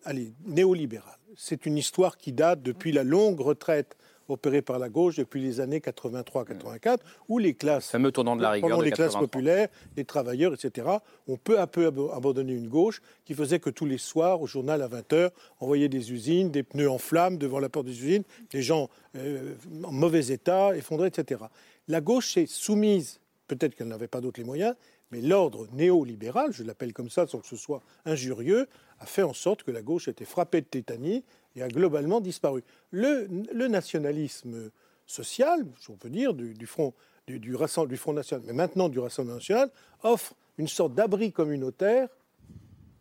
allez, 0.03 0.33
néolibéral. 0.47 1.19
C'est 1.35 1.67
une 1.67 1.77
histoire 1.77 2.17
qui 2.17 2.33
date 2.33 2.63
depuis 2.63 2.91
la 2.91 3.03
longue 3.03 3.39
retraite 3.39 3.97
opéré 4.29 4.61
par 4.61 4.79
la 4.79 4.89
gauche 4.89 5.15
depuis 5.15 5.41
les 5.41 5.59
années 5.59 5.79
83-84, 5.79 6.99
où 7.29 7.37
les 7.37 7.53
classes, 7.53 7.89
fameux 7.89 8.11
tournant 8.11 8.35
de 8.35 8.41
la 8.41 8.51
rigueur, 8.51 8.69
pendant 8.69 8.81
de 8.81 8.85
les 8.85 8.91
classes 8.91 9.13
83. 9.13 9.27
populaires, 9.27 9.67
les 9.95 10.05
travailleurs, 10.05 10.53
etc., 10.53 10.87
ont 11.27 11.37
peu 11.37 11.59
à 11.59 11.67
peu 11.67 11.87
abandonné 12.13 12.53
une 12.53 12.67
gauche 12.67 13.01
qui 13.25 13.33
faisait 13.33 13.59
que 13.59 13.69
tous 13.69 13.85
les 13.85 13.97
soirs, 13.97 14.41
au 14.41 14.47
journal 14.47 14.81
à 14.81 14.87
20h, 14.87 15.31
on 15.59 15.67
voyait 15.67 15.89
des 15.89 16.11
usines, 16.11 16.51
des 16.51 16.63
pneus 16.63 16.89
en 16.89 16.97
flammes 16.97 17.37
devant 17.37 17.59
la 17.59 17.69
porte 17.69 17.85
des 17.85 18.03
usines, 18.03 18.23
des 18.51 18.61
gens 18.61 18.89
euh, 19.15 19.55
en 19.83 19.91
mauvais 19.91 20.27
état, 20.27 20.75
effondrés, 20.75 21.07
etc. 21.07 21.41
La 21.87 22.01
gauche 22.01 22.33
s'est 22.33 22.47
soumise, 22.47 23.19
peut-être 23.47 23.75
qu'elle 23.75 23.87
n'avait 23.87 24.07
pas 24.07 24.21
d'autres 24.21 24.39
les 24.39 24.45
moyens, 24.45 24.75
mais 25.11 25.21
l'ordre 25.21 25.67
néolibéral, 25.73 26.51
je 26.51 26.63
l'appelle 26.63 26.93
comme 26.93 27.09
ça 27.09 27.27
sans 27.27 27.39
que 27.39 27.47
ce 27.47 27.55
soit 27.55 27.81
injurieux, 28.05 28.67
a 28.99 29.05
fait 29.05 29.23
en 29.23 29.33
sorte 29.33 29.63
que 29.63 29.71
la 29.71 29.81
gauche 29.81 30.07
était 30.07 30.25
frappée 30.25 30.61
de 30.61 30.65
tétanie 30.65 31.23
et 31.55 31.61
a 31.61 31.67
globalement 31.67 32.21
disparu. 32.21 32.63
Le, 32.91 33.27
nationalisme 33.67 34.71
social, 35.05 35.65
si 35.79 35.89
on 35.89 35.95
peut 35.95 36.09
dire, 36.09 36.33
du, 36.33 36.65
front, 36.65 36.93
du, 37.27 37.97
Front 37.97 38.13
National, 38.13 38.45
mais 38.45 38.53
maintenant 38.53 38.89
du 38.89 38.99
Rassemblement 38.99 39.37
National, 39.37 39.69
offre 40.03 40.35
une 40.57 40.67
sorte 40.67 40.93
d'abri 40.93 41.31
communautaire, 41.31 42.09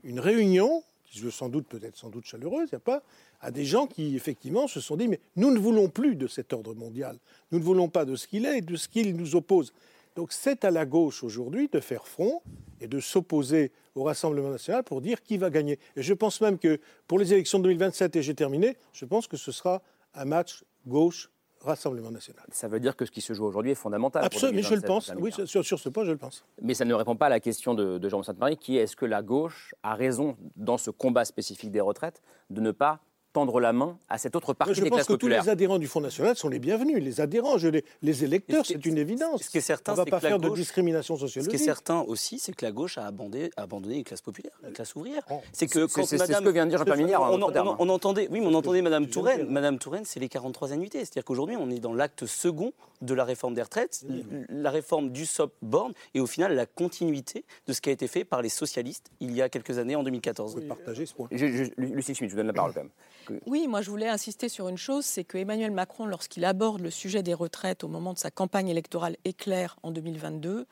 une 0.05 0.21
réunion, 0.21 0.83
qui 1.05 1.21
veut 1.21 1.31
sans 1.31 1.49
doute 1.49 1.67
peut-être 1.67 1.97
sans 1.97 2.11
doute 2.11 2.27
chaleureuse, 2.27 2.69
il 2.73 2.77
a 2.77 2.81
pas, 2.81 3.03
à 3.41 3.51
des 3.51 3.65
gens 3.65 3.87
qui 3.87 4.17
effectivement 4.17 4.67
se 4.67 4.81
sont 4.81 4.97
dit 4.97 5.09
mais 5.09 5.21
nous 5.37 5.51
ne 5.51 5.59
voulons 5.59 5.89
plus 5.89 6.17
de 6.17 6.27
cet 6.27 6.53
ordre 6.53 6.75
mondial, 6.75 7.19
nous 7.53 7.59
ne 7.59 7.65
voulons 7.65 7.89
pas 7.89 8.05
de 8.05 8.17
ce 8.17 8.27
qu'il 8.27 8.45
est 8.45 8.59
et 8.59 8.63
de 8.63 8.77
ce 8.77 8.89
qu'il 8.89 9.17
nous 9.17 9.37
oppose. 9.37 9.73
Donc 10.15 10.33
c'est 10.33 10.65
à 10.65 10.71
la 10.71 10.87
gauche 10.87 11.23
aujourd'hui 11.23 11.69
de 11.69 11.81
faire 11.81 12.07
front 12.09 12.43
et 12.81 12.89
de 12.89 13.01
s'opposer 13.01 13.71
au 13.97 14.05
Rassemblement 14.05 14.51
national 14.51 14.85
pour 14.85 15.01
dire 15.01 15.23
qui 15.23 15.39
va 15.39 15.51
gagner. 15.51 15.81
Et 15.97 16.03
je 16.03 16.15
pense 16.15 16.41
même 16.41 16.59
que 16.59 16.79
pour 17.09 17.19
les 17.19 17.33
élections 17.33 17.59
de 17.59 17.65
2027, 17.65 18.15
et 18.17 18.23
j'ai 18.23 18.35
terminé, 18.35 18.77
je 18.93 19.05
pense 19.05 19.27
que 19.27 19.37
ce 19.37 19.51
sera 19.51 19.83
un 20.15 20.27
match 20.27 20.65
gauche-Rassemblement 20.87 22.11
national. 22.11 22.45
Ça 22.53 22.69
veut 22.69 22.79
dire 22.79 22.95
que 22.95 23.07
ce 23.07 23.11
qui 23.11 23.23
se 23.23 23.33
joue 23.33 23.47
aujourd'hui 23.47 23.73
est 23.73 23.77
fondamental. 23.77 24.25
Absolument, 24.25 24.57
mais 24.57 24.63
je 24.63 24.75
le 24.75 24.83
2027, 24.83 24.87
pense. 24.87 25.23
Oui, 25.23 25.47
sur, 25.49 25.65
sur 25.65 25.79
ce 25.79 25.89
point, 25.89 26.05
je 26.05 26.13
le 26.13 26.19
pense. 26.19 26.45
Mais 26.63 26.75
ça 26.75 26.85
ne 26.85 26.95
répond 26.95 27.17
pas 27.17 27.27
à 27.27 27.31
la 27.31 27.41
question 27.41 27.75
de, 27.75 27.99
de 27.99 28.09
Jean 28.09 28.23
Sainte-Marie, 28.23 28.59
qui 28.59 28.77
est 28.77 28.83
est-ce 28.83 28.97
que 28.97 29.07
la 29.07 29.23
gauche 29.23 29.75
a 29.83 29.95
raison, 29.95 30.37
dans 30.57 30.79
ce 30.79 30.91
combat 30.91 31.25
spécifique 31.25 31.73
des 31.73 31.81
retraites, 31.81 32.23
de 32.51 32.61
ne 32.61 32.71
pas 32.71 33.01
tendre 33.37 33.61
la 33.61 33.75
main 33.75 33.99
à 34.09 34.17
cette 34.17 34.35
autre 34.35 34.55
partie 34.55 34.73
je 34.73 34.81
des 34.83 34.89
pense 34.89 34.97
classes 34.97 35.07
que 35.09 35.13
tous 35.13 35.19
populaires 35.19 35.45
les 35.45 35.51
adhérents 35.51 35.79
du 35.79 35.87
Front 35.87 36.01
National 36.01 36.35
sont 36.37 36.49
les 36.49 36.59
bienvenus. 36.59 37.03
Les 37.05 37.21
adhérents, 37.21 37.59
je 37.59 37.69
les, 37.69 37.85
les 38.01 38.25
électeurs, 38.25 38.65
c'est 38.65 38.87
une 38.87 38.97
évidence. 38.97 39.43
Ce 39.43 39.51
qui 39.51 39.59
est 39.59 39.61
certain, 39.61 39.93
On 39.93 39.97
ne 39.97 40.01
va 40.01 40.07
pas 40.07 40.21
faire 40.21 40.39
de 40.39 40.49
discrimination 40.49 41.17
Ce 41.17 41.21
qui 41.21 41.27
sociologique. 41.29 41.61
est 41.61 41.65
certain 41.65 42.01
aussi, 42.01 42.39
c'est 42.39 42.55
que 42.57 42.65
la 42.65 42.73
gauche 42.73 42.97
a 42.97 43.05
abandonné, 43.05 43.51
a 43.59 43.65
abandonné 43.65 43.97
les 43.97 44.05
classes 44.05 44.23
populaires, 44.23 44.55
la 44.63 44.71
classe 44.71 44.95
ouvrière. 44.97 45.23
C'est 45.53 45.67
que 45.67 45.87
C'est- 45.87 45.93
quand 45.95 46.07
ce 46.07 46.17
Madame- 46.17 46.45
que 46.45 46.49
vient 46.49 46.65
de 46.65 46.71
dire 46.71 46.79
Jean-Pierre 46.79 47.21
on, 47.21 47.43
on- 47.43 47.53
on- 47.55 47.77
on 47.79 47.89
entendait, 47.91 48.27
oui, 48.31 48.41
mais 48.41 48.47
on 48.47 48.55
entendait 48.55 48.81
Madame 48.81 49.05
je 49.05 49.11
Touraine. 49.11 49.47
Madame 49.51 49.79
Touraine, 49.79 50.07
c'est 50.07 50.19
les 50.19 50.31
43 50.31 50.73
annuités. 50.73 51.01
C'est-à-dire 51.01 51.25
qu'aujourd'hui, 51.27 51.57
on 51.61 51.69
est 51.69 51.79
dans 51.79 51.93
l'acte 51.93 52.25
second 52.25 52.73
de 53.03 53.13
la 53.13 53.25
réforme 53.25 53.53
des 53.53 53.61
retraites, 53.63 54.07
la 54.49 54.71
réforme 54.71 55.11
du 55.11 55.27
SOP 55.27 55.53
Borne, 55.61 55.93
et 56.15 56.21
au 56.21 56.27
final, 56.27 56.55
la 56.55 56.65
continuité 56.65 57.45
de 57.67 57.75
ce 57.75 57.83
qui 57.83 57.91
a 57.91 57.93
été 57.93 58.07
fait 58.07 58.25
par 58.25 58.41
les 58.41 58.49
socialistes 58.49 59.11
il 59.21 59.33
y 59.35 59.43
a 59.43 59.51
quelques 59.51 59.77
années, 59.77 59.95
en 59.95 60.03
2014. 60.03 60.57
Partager 60.67 61.05
ce 61.05 61.13
point. 61.13 61.29
Je- 61.31 61.47
je- 61.47 61.65
Lucie 61.77 62.15
Schmitt, 62.15 62.31
je 62.31 62.35
vous 62.35 62.39
donne 62.39 62.47
la 62.47 62.55
parole 62.55 62.73
quand 62.73 62.81
même. 62.81 62.91
Oui, 63.47 63.67
moi 63.69 63.83
je 63.83 63.91
voulais 63.91 64.09
insister 64.09 64.49
sur 64.49 64.69
une 64.69 64.79
chose, 64.79 65.05
c'est 65.05 65.25
que 65.25 65.39
Emmanuel 65.39 65.71
Macron, 65.71 66.07
lorsqu'il 66.07 66.45
aborde 66.45 66.81
le 66.81 66.91
sujet 66.91 67.23
des 67.23 67.35
retraites 67.35 67.85
au 67.85 67.89
moment 67.89 68.13
de 68.13 68.19
sa 68.19 68.31
campagne 68.31 68.69
électorale 68.69 69.17
éclair 69.25 69.77
en 69.83 69.91
2022, 69.91 70.67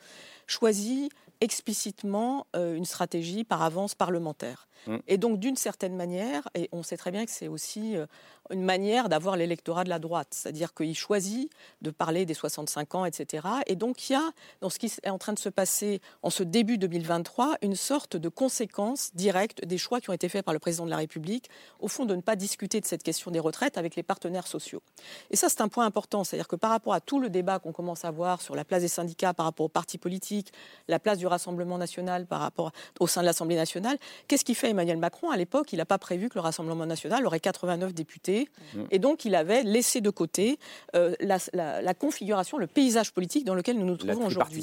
choisit 0.46 1.10
explicitement 1.40 2.46
euh, 2.56 2.74
une 2.74 2.84
stratégie 2.84 3.44
par 3.44 3.62
avance 3.62 3.94
parlementaire. 3.94 4.68
Mm. 4.86 4.96
Et 5.08 5.18
donc 5.18 5.38
d'une 5.38 5.56
certaine 5.56 5.96
manière, 5.96 6.48
et 6.54 6.68
on 6.72 6.82
sait 6.82 6.96
très 6.96 7.10
bien 7.10 7.24
que 7.24 7.30
c'est 7.30 7.48
aussi 7.48 7.96
euh, 7.96 8.06
une 8.50 8.62
manière 8.62 9.08
d'avoir 9.08 9.36
l'électorat 9.36 9.84
de 9.84 9.88
la 9.88 9.98
droite, 9.98 10.28
c'est-à-dire 10.30 10.74
qu'il 10.74 10.94
choisit 10.94 11.50
de 11.82 11.90
parler 11.90 12.26
des 12.26 12.34
65 12.34 12.94
ans, 12.94 13.04
etc. 13.04 13.46
Et 13.66 13.76
donc 13.76 14.08
il 14.08 14.12
y 14.12 14.16
a, 14.16 14.30
dans 14.60 14.70
ce 14.70 14.78
qui 14.78 14.86
est 14.86 15.08
en 15.08 15.18
train 15.18 15.32
de 15.32 15.38
se 15.38 15.48
passer 15.48 16.00
en 16.22 16.30
ce 16.30 16.42
début 16.42 16.78
2023, 16.78 17.56
une 17.62 17.76
sorte 17.76 18.16
de 18.16 18.28
conséquence 18.28 19.10
directe 19.14 19.64
des 19.64 19.78
choix 19.78 20.00
qui 20.00 20.10
ont 20.10 20.12
été 20.12 20.28
faits 20.28 20.44
par 20.44 20.52
le 20.52 20.60
président 20.60 20.84
de 20.84 20.90
la 20.90 20.98
République, 20.98 21.48
au 21.80 21.88
fond 21.88 22.04
de 22.04 22.14
ne 22.14 22.20
pas 22.20 22.36
discuter 22.36 22.80
de 22.80 22.86
cette 22.86 23.02
question 23.02 23.30
des 23.30 23.40
retraites 23.40 23.78
avec 23.78 23.96
les 23.96 24.02
partenaires 24.02 24.46
sociaux. 24.46 24.82
Et 25.30 25.36
ça, 25.36 25.48
c'est 25.48 25.60
un 25.60 25.68
point 25.68 25.86
important, 25.86 26.24
c'est-à-dire 26.24 26.48
que 26.48 26.56
par 26.56 26.70
rapport 26.70 26.94
à 26.94 27.00
tout 27.00 27.20
le 27.20 27.30
débat 27.30 27.58
qu'on 27.58 27.72
commence 27.72 28.04
à 28.04 28.10
voir 28.10 28.42
sur 28.42 28.54
la 28.54 28.64
place 28.64 28.82
des 28.82 28.88
syndicats 28.88 29.32
par 29.32 29.46
rapport 29.46 29.66
aux 29.66 29.70
partis 29.70 29.98
politiques, 29.98 30.52
la 30.88 30.98
place 30.98 31.18
du 31.18 31.26
Rassemblement 31.26 31.78
national 31.78 32.26
par 32.26 32.40
rapport 32.40 32.72
au 33.00 33.06
sein 33.06 33.20
de 33.20 33.26
l'Assemblée 33.26 33.56
nationale, 33.56 33.98
qu'est-ce 34.28 34.44
qu'il 34.44 34.54
fait 34.54 34.70
Emmanuel 34.70 34.98
Macron? 34.98 35.30
À 35.30 35.36
l'époque, 35.36 35.72
il 35.72 35.78
n'a 35.78 35.86
pas 35.86 35.98
prévu 35.98 36.28
que 36.28 36.34
le 36.34 36.40
Rassemblement 36.42 36.86
national 36.86 37.26
aurait 37.26 37.40
89 37.40 37.94
députés, 37.94 38.33
Mm. 38.74 38.82
et 38.90 38.98
donc 38.98 39.24
il 39.24 39.34
avait 39.34 39.62
laissé 39.62 40.00
de 40.00 40.10
côté 40.10 40.58
euh, 40.94 41.14
la, 41.20 41.38
la- 41.52 41.80
la 41.82 41.94
configuration, 41.94 42.58
le 42.58 42.66
paysage 42.66 43.12
politique 43.12 43.44
dans 43.44 43.54
lequel 43.54 43.78
nous 43.78 43.86
nous 43.86 43.96
trouvons 43.96 44.12
aujourd'hui. 44.26 44.60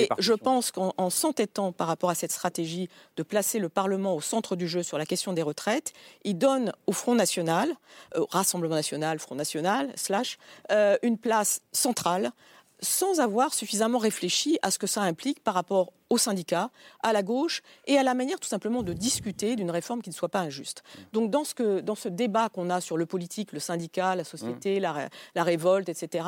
Et 0.00 0.08
je 0.18 0.32
pense 0.34 0.70
qu'en 0.70 0.92
en 0.96 1.10
s'entêtant 1.10 1.72
par 1.72 1.86
rapport 1.86 2.10
à 2.10 2.14
cette 2.14 2.32
stratégie 2.32 2.88
de 3.16 3.22
placer 3.22 3.58
le 3.58 3.68
Parlement 3.68 4.14
au 4.14 4.20
centre 4.20 4.56
du 4.56 4.66
jeu 4.68 4.82
sur 4.82 4.98
la 4.98 5.06
question 5.06 5.32
des 5.32 5.42
retraites, 5.42 5.92
il 6.24 6.36
donne 6.38 6.72
au 6.86 6.92
Front 6.92 7.14
National, 7.14 7.68
euh, 8.16 8.20
au 8.20 8.26
Rassemblement 8.30 8.74
National, 8.76 9.18
Front 9.18 9.34
National, 9.34 9.92
slash, 9.96 10.38
euh, 10.70 10.96
une 11.02 11.18
place 11.18 11.60
centrale 11.72 12.32
sans 12.80 13.18
avoir 13.18 13.54
suffisamment 13.54 13.98
réfléchi 13.98 14.58
à 14.62 14.70
ce 14.70 14.78
que 14.78 14.86
ça 14.86 15.02
implique 15.02 15.42
par 15.42 15.54
rapport 15.54 15.92
aux 16.10 16.18
syndicats, 16.18 16.70
à 17.02 17.12
la 17.12 17.22
gauche 17.22 17.62
et 17.86 17.98
à 17.98 18.02
la 18.02 18.14
manière 18.14 18.40
tout 18.40 18.48
simplement 18.48 18.82
de 18.82 18.92
discuter 18.92 19.56
d'une 19.56 19.70
réforme 19.70 20.00
qui 20.02 20.10
ne 20.10 20.14
soit 20.14 20.28
pas 20.28 20.40
injuste. 20.40 20.82
Donc 21.12 21.30
dans 21.30 21.44
ce, 21.44 21.54
que, 21.54 21.80
dans 21.80 21.94
ce 21.94 22.08
débat 22.08 22.48
qu'on 22.48 22.70
a 22.70 22.80
sur 22.80 22.96
le 22.96 23.06
politique, 23.06 23.52
le 23.52 23.60
syndicat, 23.60 24.14
la 24.16 24.24
société, 24.24 24.80
la, 24.80 24.92
ré- 24.92 25.08
la 25.34 25.42
révolte, 25.44 25.88
etc., 25.88 26.26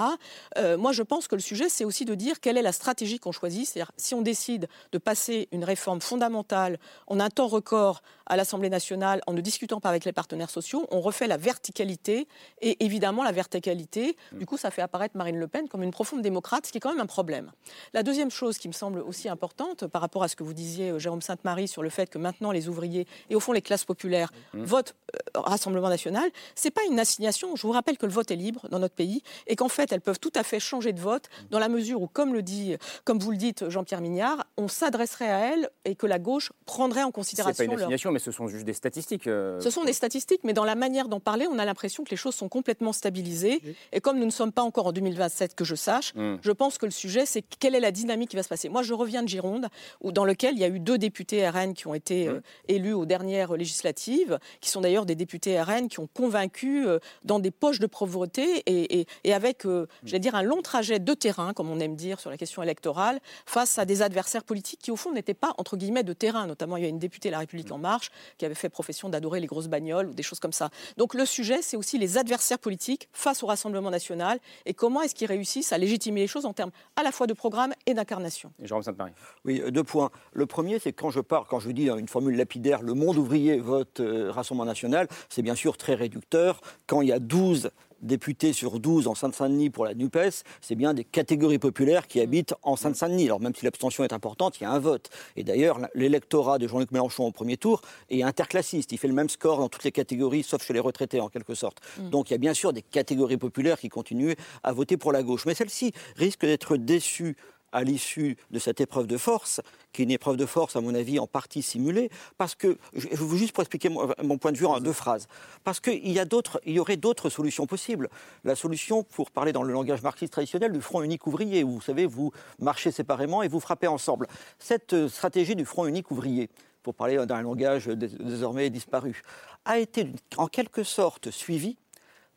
euh, 0.59 0.77
moi 0.77 0.93
je 0.93 1.03
pense 1.03 1.29
que 1.29 1.35
le 1.35 1.41
sujet 1.41 1.69
c'est 1.69 1.85
aussi 1.85 2.05
de 2.05 2.15
dire 2.15 2.41
quelle 2.41 2.57
est 2.59 2.63
la 2.63 2.73
stratégie 2.73 3.19
qu'on 3.19 3.33
choisit. 3.33 3.67
C'est-à-dire 3.67 3.93
si 3.97 4.15
on 4.15 4.23
décide 4.23 4.69
de 4.93 4.99
passer 4.99 5.49
une 5.53 5.65
réforme 5.65 6.01
fondamentale 6.01 6.79
en 7.07 7.19
un 7.21 7.31
temps 7.31 7.47
record 7.49 8.03
à 8.27 8.37
l'Assemblée 8.37 8.71
nationale 8.71 9.21
en 9.27 9.33
ne 9.33 9.41
discutant 9.41 9.81
pas 9.81 9.89
avec 9.89 10.05
les 10.05 10.13
partenaires 10.13 10.51
sociaux, 10.51 10.87
on 10.91 11.01
refait 11.01 11.27
la 11.27 11.37
verticalité 11.37 12.29
et 12.61 12.85
évidemment 12.85 13.23
la 13.25 13.33
verticalité, 13.33 14.17
du 14.33 14.47
coup 14.47 14.57
ça 14.57 14.71
fait 14.71 14.83
apparaître 14.83 15.17
Marine 15.17 15.39
Le 15.39 15.49
Pen 15.49 15.69
comme 15.69 15.83
une 15.83 15.91
profonde 15.91 16.23
démocrate, 16.23 16.67
ce 16.67 16.73
qui 16.73 16.79
est 16.79 16.81
quand 16.81 16.91
même 16.91 17.01
un 17.01 17.07
problème. 17.07 17.51
La 17.93 18.03
deuxième 18.03 18.31
chose 18.31 18.59
qui 18.59 18.69
me 18.69 18.73
semble 18.73 19.01
aussi 19.01 19.29
importante 19.29 19.70
par 19.91 20.01
rapport 20.03 20.23
à 20.23 20.29
ce 20.29 20.37
que 20.37 20.43
vous 20.43 20.53
disiez, 20.55 20.91
euh, 20.91 20.99
Jérôme 20.99 21.23
Sainte-Marie, 21.23 21.69
sur 21.69 21.83
le 21.83 21.91
fait 21.91 22.09
que 22.11 22.19
maintenant 22.19 22.51
les 22.53 22.69
ouvriers 22.69 23.07
et 23.31 23.35
au 23.37 23.41
fond 23.41 23.53
les 23.53 23.63
classes 23.63 23.85
populaires 23.85 24.33
Mhm. 24.55 24.65
votent 24.65 24.95
euh, 25.15 25.19
Rassemblement 25.35 25.89
national, 25.89 26.29
c'est 26.55 26.71
pas 26.71 26.83
une 26.91 26.99
assignation. 26.99 27.57
Je 27.57 27.63
vous 27.67 27.73
rappelle 27.73 27.97
que 27.99 28.07
le 28.07 28.13
vote 28.13 28.31
est 28.31 28.37
libre 28.37 28.69
dans 28.71 28.79
notre 28.79 28.95
pays 28.95 29.23
et 29.47 29.57
qu'en 29.57 29.69
fait 29.69 29.93
elles 29.93 30.01
peuvent 30.01 30.19
tout 30.21 30.33
à 30.35 30.43
fait 30.43 30.61
changer 30.61 30.93
de 30.93 31.01
vote 31.01 31.29
dans 31.51 31.59
la 31.59 31.69
mesure 31.69 32.01
où, 32.03 32.07
comme 32.09 32.33
le 32.35 32.43
dit, 32.43 32.77
comme 33.05 33.19
vous 33.19 33.31
le 33.31 33.37
dites, 33.37 33.69
Jean-Pierre 33.69 34.01
Mignard, 34.01 34.45
on 34.57 34.69
s'adresserait 34.69 35.31
à 35.31 35.53
elles 35.53 35.69
et 35.85 35.95
que 35.95 36.07
la 36.07 36.19
gauche 36.19 36.53
prendrait 36.67 37.03
en 37.03 37.09
C'est 37.09 37.13
considération 37.13 37.57
pas 37.57 37.65
une 37.65 37.71
leur- 37.71 37.81
assignation, 37.81 38.11
mais 38.13 38.19
ce 38.19 38.31
sont 38.33 38.49
juste 38.49 38.65
des 38.65 38.73
statistiques. 38.75 39.27
euh, 39.27 39.61
ce 39.61 39.71
sont 39.71 39.85
des 39.85 39.93
statistiques, 39.93 40.41
mais 40.45 40.53
dans 40.53 40.65
la 40.65 40.75
manière 40.75 41.09
d'en 41.09 41.21
parler, 41.21 41.47
on 41.51 41.59
a 41.59 41.65
l'impression 41.65 42.05
que 42.05 42.11
les 42.11 42.17
choses 42.17 42.35
sont 42.35 42.49
complètement 42.49 42.93
stabilisées. 42.93 43.61
Et 43.93 44.01
comme 44.01 44.19
nous 44.19 44.27
ne 44.27 44.31
sommes 44.31 44.53
pas 44.53 44.63
encore 44.63 44.87
en 44.87 44.93
2027, 44.93 45.55
que 45.55 45.65
je 45.65 45.75
sache, 45.75 46.15
Mm. 46.15 46.37
je 46.43 46.53
pense 46.53 46.79
que 46.79 46.87
le 46.87 46.93
sujet, 46.93 47.27
c'est 47.27 47.43
quelle 47.43 47.75
est 47.75 47.81
la 47.81 47.91
dynamique 47.93 48.31
qui 48.31 48.37
va 48.37 48.43
se 48.43 48.49
passer. 48.49 48.69
Moi, 48.69 48.83
je 48.83 48.95
reviens 48.95 49.23
de 49.23 49.29
Gironde, 49.29 49.60
où, 50.01 50.13
dans 50.13 50.25
lequel 50.25 50.55
il 50.55 50.61
y 50.61 50.65
a 50.65 50.69
eu 50.69 50.81
deux 50.81 50.99
députés 50.99 51.49
RN 51.49 51.75
qui 51.75 51.87
ont 51.87 51.95
été 51.95 52.29
euh, 52.29 52.41
élus 52.69 52.93
aux 52.93 53.07
dernières 53.07 53.53
législatives, 53.57 54.39
qui 54.61 54.71
sont 54.71 54.81
d'ailleurs 54.81 55.07
des 55.07 55.15
députés 55.15 55.61
RN 55.61 55.89
qui 55.89 56.01
ont 56.01 56.09
convaincu 56.13 56.87
euh, 56.87 56.99
dans 57.25 57.39
des 57.39 57.51
poches 57.51 57.79
de 57.81 57.87
pauvreté 57.87 58.63
et, 58.67 59.01
et- 59.01 59.07
et 59.25 59.35
avec, 59.35 59.67
euh, 59.67 59.87
j'allais 60.05 60.21
dire, 60.21 60.35
un 60.35 60.43
long 60.43 60.63
trajet 60.63 60.99
de 60.99 61.15
terrain, 61.15 61.53
comme 61.53 61.71
on 61.71 61.81
aime 61.81 61.97
dire 61.97 62.21
sur 62.21 62.31
la 62.31 62.37
question 62.37 62.63
électorale, 62.63 63.21
face 63.47 63.79
à 63.79 63.85
des 63.85 64.03
adversaires 64.03 64.45
politiques 64.45 64.81
qui, 64.83 64.91
au 64.91 64.97
fond, 64.97 65.13
n'étaient 65.13 65.35
pas, 65.35 65.55
entre 65.59 65.77
guillemets, 65.77 66.03
de 66.05 66.13
terrain. 66.13 66.47
Notamment, 66.47 66.77
il 66.77 66.83
y 66.83 66.87
a 66.87 66.89
une 66.89 66.99
députée 66.99 67.29
de 67.29 67.33
La 67.33 67.39
République 67.41 67.71
En 67.73 67.79
Marche 67.79 68.11
qui 68.39 68.45
avait 68.45 68.55
fait 68.55 68.69
profession 68.69 69.09
d'adorer 69.09 69.41
les 69.41 69.47
grosses 69.47 69.69
bagnoles 69.69 70.09
ou 70.09 70.15
des 70.15 70.23
choses 70.23 70.41
comme 70.41 70.53
ça. 70.53 70.71
Donc 70.97 71.15
le 71.15 71.25
sujet, 71.27 71.63
c'est 71.63 71.77
aussi 71.77 71.99
les 71.99 72.19
adversaires 72.19 72.59
politiques 72.59 73.09
face 73.13 73.43
au 73.43 73.47
Rassemblement 73.47 73.91
national 73.91 74.39
et 74.67 74.75
comment 74.75 75.03
est-ce 75.03 75.15
qu'ils 75.15 75.29
réussissent 75.29 75.73
à 75.73 75.79
légitimer 75.79 76.21
les 76.21 76.27
choses 76.27 76.47
en 76.47 76.53
termes 76.53 76.71
à 76.97 77.03
la 77.03 77.13
fois 77.13 77.27
de 77.27 77.33
programme 77.33 77.73
et 77.87 77.95
d'incarnation. 77.95 78.53
Et 78.63 78.67
Jérôme 78.67 78.83
Sainte-Marie. 78.83 79.13
Oui, 79.45 79.50
euh, 79.59 79.71
deux 79.71 79.85
points. 79.85 80.11
Le 80.33 80.47
premier, 80.47 80.79
c'est 80.79 80.93
quand 80.93 81.11
je 81.11 81.21
parle, 81.21 81.45
quand 81.49 81.61
je 81.61 81.71
dis 81.71 81.87
dans 81.87 81.99
une 81.99 82.09
formule 82.09 82.37
lapidaire, 82.37 82.83
le 82.83 82.95
monde 82.95 83.17
ouvrier 83.17 83.59
vote 83.59 84.01
euh, 84.01 84.31
Rassemblement 84.31 84.67
national, 84.67 85.09
c'est 85.29 85.43
bien 85.43 85.55
sûr 85.55 85.77
très 85.77 85.95
réducteur. 85.95 86.61
Quand 86.87 87.01
il 87.03 87.09
y 87.09 87.13
a 87.13 87.19
12 87.19 87.71
députés 88.03 88.53
sur 88.53 88.81
12 88.81 89.07
en 89.09 89.15
Seine-Saint-Denis 89.15 89.71
pour 89.71 89.85
la 89.85 89.95
NUPES, 89.95 90.45
c'est 90.61 90.75
bien 90.75 90.95
des 90.95 91.05
catégories 91.05 91.59
populaires 91.59 92.07
qui 92.07 92.21
habitent 92.21 92.55
en 92.63 92.77
Seine-Saint-Denis. 92.77 93.27
Alors 93.27 93.41
même 93.41 93.55
si 93.55 93.65
l'abstention 93.65 94.05
est 94.05 94.13
importante, 94.13 94.61
il 94.61 94.65
y 94.65 94.67
a 94.67 94.71
un 94.71 94.79
vote. 94.79 95.11
Et 95.37 95.45
d'ailleurs, 95.45 95.79
l'électorat 95.95 96.59
de 96.59 96.67
Jean-Luc 96.67 96.91
Mélenchon 96.93 97.27
au 97.27 97.33
premier 97.33 97.57
tour 97.57 97.83
est 98.09 98.23
interclassiste. 98.23 98.93
Il 98.93 98.99
fait 98.99 99.09
le 99.09 99.15
même 99.15 99.29
score 99.29 99.59
dans 99.59 99.69
toutes 99.69 99.85
les 99.85 99.93
catégories, 99.93 100.43
sauf 100.43 100.65
chez 100.65 100.73
les 100.73 100.81
retraités 100.81 101.21
en 101.21 101.29
quelque 101.29 101.55
sorte. 101.55 101.79
Mm. 101.99 102.11
Donc 102.11 102.31
il 102.31 102.35
y 102.35 102.37
a 102.37 102.39
bien 102.39 102.55
sûr 102.55 102.73
des 102.73 102.83
catégories 102.83 103.37
populaires 103.37 103.79
qui 103.79 103.89
continuent 103.89 104.35
à 104.63 104.73
voter 104.73 104.97
pour 104.97 105.13
la 105.13 105.23
gauche. 105.23 105.47
Mais 105.47 105.55
celle-ci 105.55 105.93
risque 106.17 106.43
d'être 106.43 106.77
déçue 106.77 107.37
à 107.73 107.85
l'issue 107.85 108.37
de 108.51 108.59
cette 108.59 108.81
épreuve 108.81 109.07
de 109.07 109.17
force, 109.17 109.61
qui 109.93 110.03
est 110.03 110.05
une 110.05 110.11
épreuve 110.11 110.37
de 110.37 110.47
force, 110.47 110.77
à 110.77 110.81
mon 110.81 110.95
avis, 110.95 111.19
en 111.19 111.27
partie 111.27 111.63
simulée, 111.63 112.11
parce 112.39 112.55
que, 112.55 112.79
je 112.95 113.09
veux 113.17 113.37
juste 113.37 113.53
pour 113.53 113.63
expliquer 113.63 113.89
mon, 113.89 114.39
point 114.39 114.53
de 114.53 114.59
vue 114.59 114.67
en 114.67 114.81
deux 114.81 114.93
phrases, 114.93 115.29
parce 115.65 115.81
qu'il 115.81 116.07
y, 116.07 116.21
y 116.67 116.79
aurait 116.79 116.97
d'autres 116.97 117.31
solutions 117.31 117.67
possibles. 117.67 118.09
La 118.45 118.55
solution, 118.55 119.03
pour 119.03 119.31
parler 119.31 119.53
dans 119.53 119.63
le 119.63 119.73
langage 119.73 120.03
marxiste 120.03 120.33
traditionnel, 120.33 120.73
du 120.73 120.81
front 120.81 121.03
unique 121.03 121.27
ouvrier, 121.27 121.65
où 121.65 121.73
vous 121.73 121.81
savez, 121.81 122.07
vous 122.07 122.33
marchez 122.59 122.91
séparément 122.91 123.43
et 123.43 123.49
vous 123.49 123.61
frappez 123.61 123.87
ensemble. 123.87 124.27
Cette 124.59 124.93
euh, 124.93 125.09
stratégie 125.09 125.57
du 125.57 125.65
front 125.65 125.87
unique 125.87 126.11
ouvrier, 126.11 126.51
pour 126.83 126.95
parler 126.95 127.25
d'un 127.27 127.43
langage 127.43 127.87
désormais 127.87 128.71
disparu, 128.71 129.23
a 129.65 129.79
été 129.79 130.11
en 130.37 130.47
quelque 130.47 130.83
sorte 130.83 131.31
suivie 131.31 131.77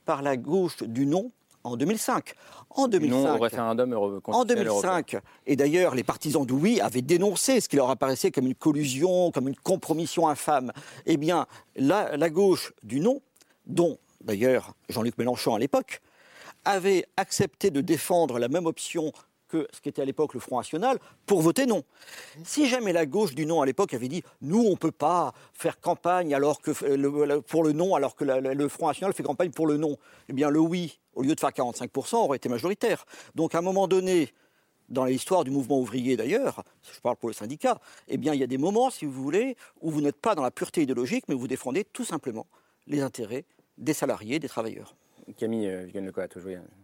par 0.06 0.22
la 0.22 0.36
gauche 0.38 0.84
du 0.84 1.06
non 1.06 1.32
en 1.64 1.78
2005. 1.78 2.34
En 2.70 2.88
2005, 2.88 3.42
référendum 3.42 3.94
en 4.26 4.46
2005 4.46 5.18
et 5.46 5.56
d'ailleurs 5.56 5.96
les 5.96 6.04
partisans 6.04 6.46
du 6.46 6.54
oui 6.54 6.82
avaient 6.82 7.02
dénoncé 7.02 7.62
ce 7.62 7.70
qui 7.70 7.76
leur 7.76 7.90
apparaissait 7.90 8.32
comme 8.32 8.48
une 8.48 8.56
collusion, 8.56 9.32
comme 9.32 9.48
une 9.48 9.56
compromission 9.56 10.28
infâme. 10.28 10.72
Eh 11.06 11.18
bien, 11.18 11.46
la, 11.76 12.18
la 12.18 12.30
gauche 12.30 12.74
du 12.84 13.00
non, 13.00 13.22
dont 13.66 13.98
d'ailleurs 14.22 14.74
Jean-Luc 14.90 15.18
Mélenchon 15.18 15.54
à 15.56 15.60
l'époque, 15.60 16.02
avait 16.66 17.06
accepté 17.18 17.70
de 17.72 17.82
défendre 17.82 18.40
la 18.40 18.48
même 18.48 18.66
option 18.66 19.12
ce 19.72 19.82
qu'était 19.82 20.02
à 20.02 20.06
l'époque 20.06 20.34
le 20.34 20.40
Front 20.40 20.58
National 20.58 21.00
pour 21.26 21.42
voter 21.42 21.66
non. 21.66 21.84
Si 22.44 22.68
jamais 22.68 22.94
la 22.94 23.06
gauche 23.06 23.36
du 23.36 23.46
non 23.46 23.62
à 23.62 23.66
l'époque 23.66 23.94
avait 23.94 24.08
dit 24.08 24.24
nous 24.42 24.64
on 24.66 24.72
ne 24.72 24.76
peut 24.76 24.92
pas 24.92 25.34
faire 25.54 25.80
campagne 25.80 26.34
alors 26.34 26.62
que 26.62 26.72
euh, 26.84 27.42
pour 27.42 27.64
le 27.64 27.72
non 27.72 27.96
alors 27.96 28.16
que 28.16 28.24
le 28.26 28.68
Front 28.68 28.88
National 28.88 29.14
fait 29.14 29.24
campagne 29.24 29.52
pour 29.52 29.68
le 29.68 29.78
non, 29.78 29.98
eh 30.30 30.34
bien 30.34 30.50
le 30.50 30.60
oui 30.60 31.00
au 31.16 31.22
lieu 31.22 31.36
de 31.36 31.40
faire 31.40 31.50
45% 31.50 32.16
aurait 32.16 32.38
été 32.38 32.50
majoritaire. 32.50 33.06
Donc 33.36 33.56
à 33.56 33.60
un 33.60 33.62
moment 33.62 33.88
donné, 33.88 34.34
dans 34.90 35.06
l'histoire 35.06 35.44
du 35.44 35.52
mouvement 35.52 35.80
ouvrier 35.80 36.18
d'ailleurs, 36.18 36.64
je 36.94 37.00
parle 37.00 37.16
pour 37.18 37.30
le 37.30 37.34
syndicat, 37.34 37.80
eh 38.08 38.18
bien 38.18 38.34
il 38.34 38.40
y 38.40 38.44
a 38.44 38.48
des 38.48 38.58
moments, 38.58 38.90
si 38.90 39.06
vous 39.06 39.24
voulez, 39.24 39.56
où 39.82 39.92
vous 39.92 40.02
n'êtes 40.02 40.20
pas 40.20 40.36
dans 40.36 40.44
la 40.44 40.52
pureté 40.52 40.82
idéologique, 40.82 41.26
mais 41.28 41.36
vous 41.36 41.48
défendez 41.48 41.84
tout 41.84 42.06
simplement 42.06 42.48
les 42.88 43.02
intérêts 43.02 43.46
des 43.78 43.94
salariés, 43.94 44.40
des 44.40 44.50
travailleurs. 44.50 44.96
Camille 45.38 45.70
euh, 45.70 45.86
Vienne-Lecoq, 45.86 46.38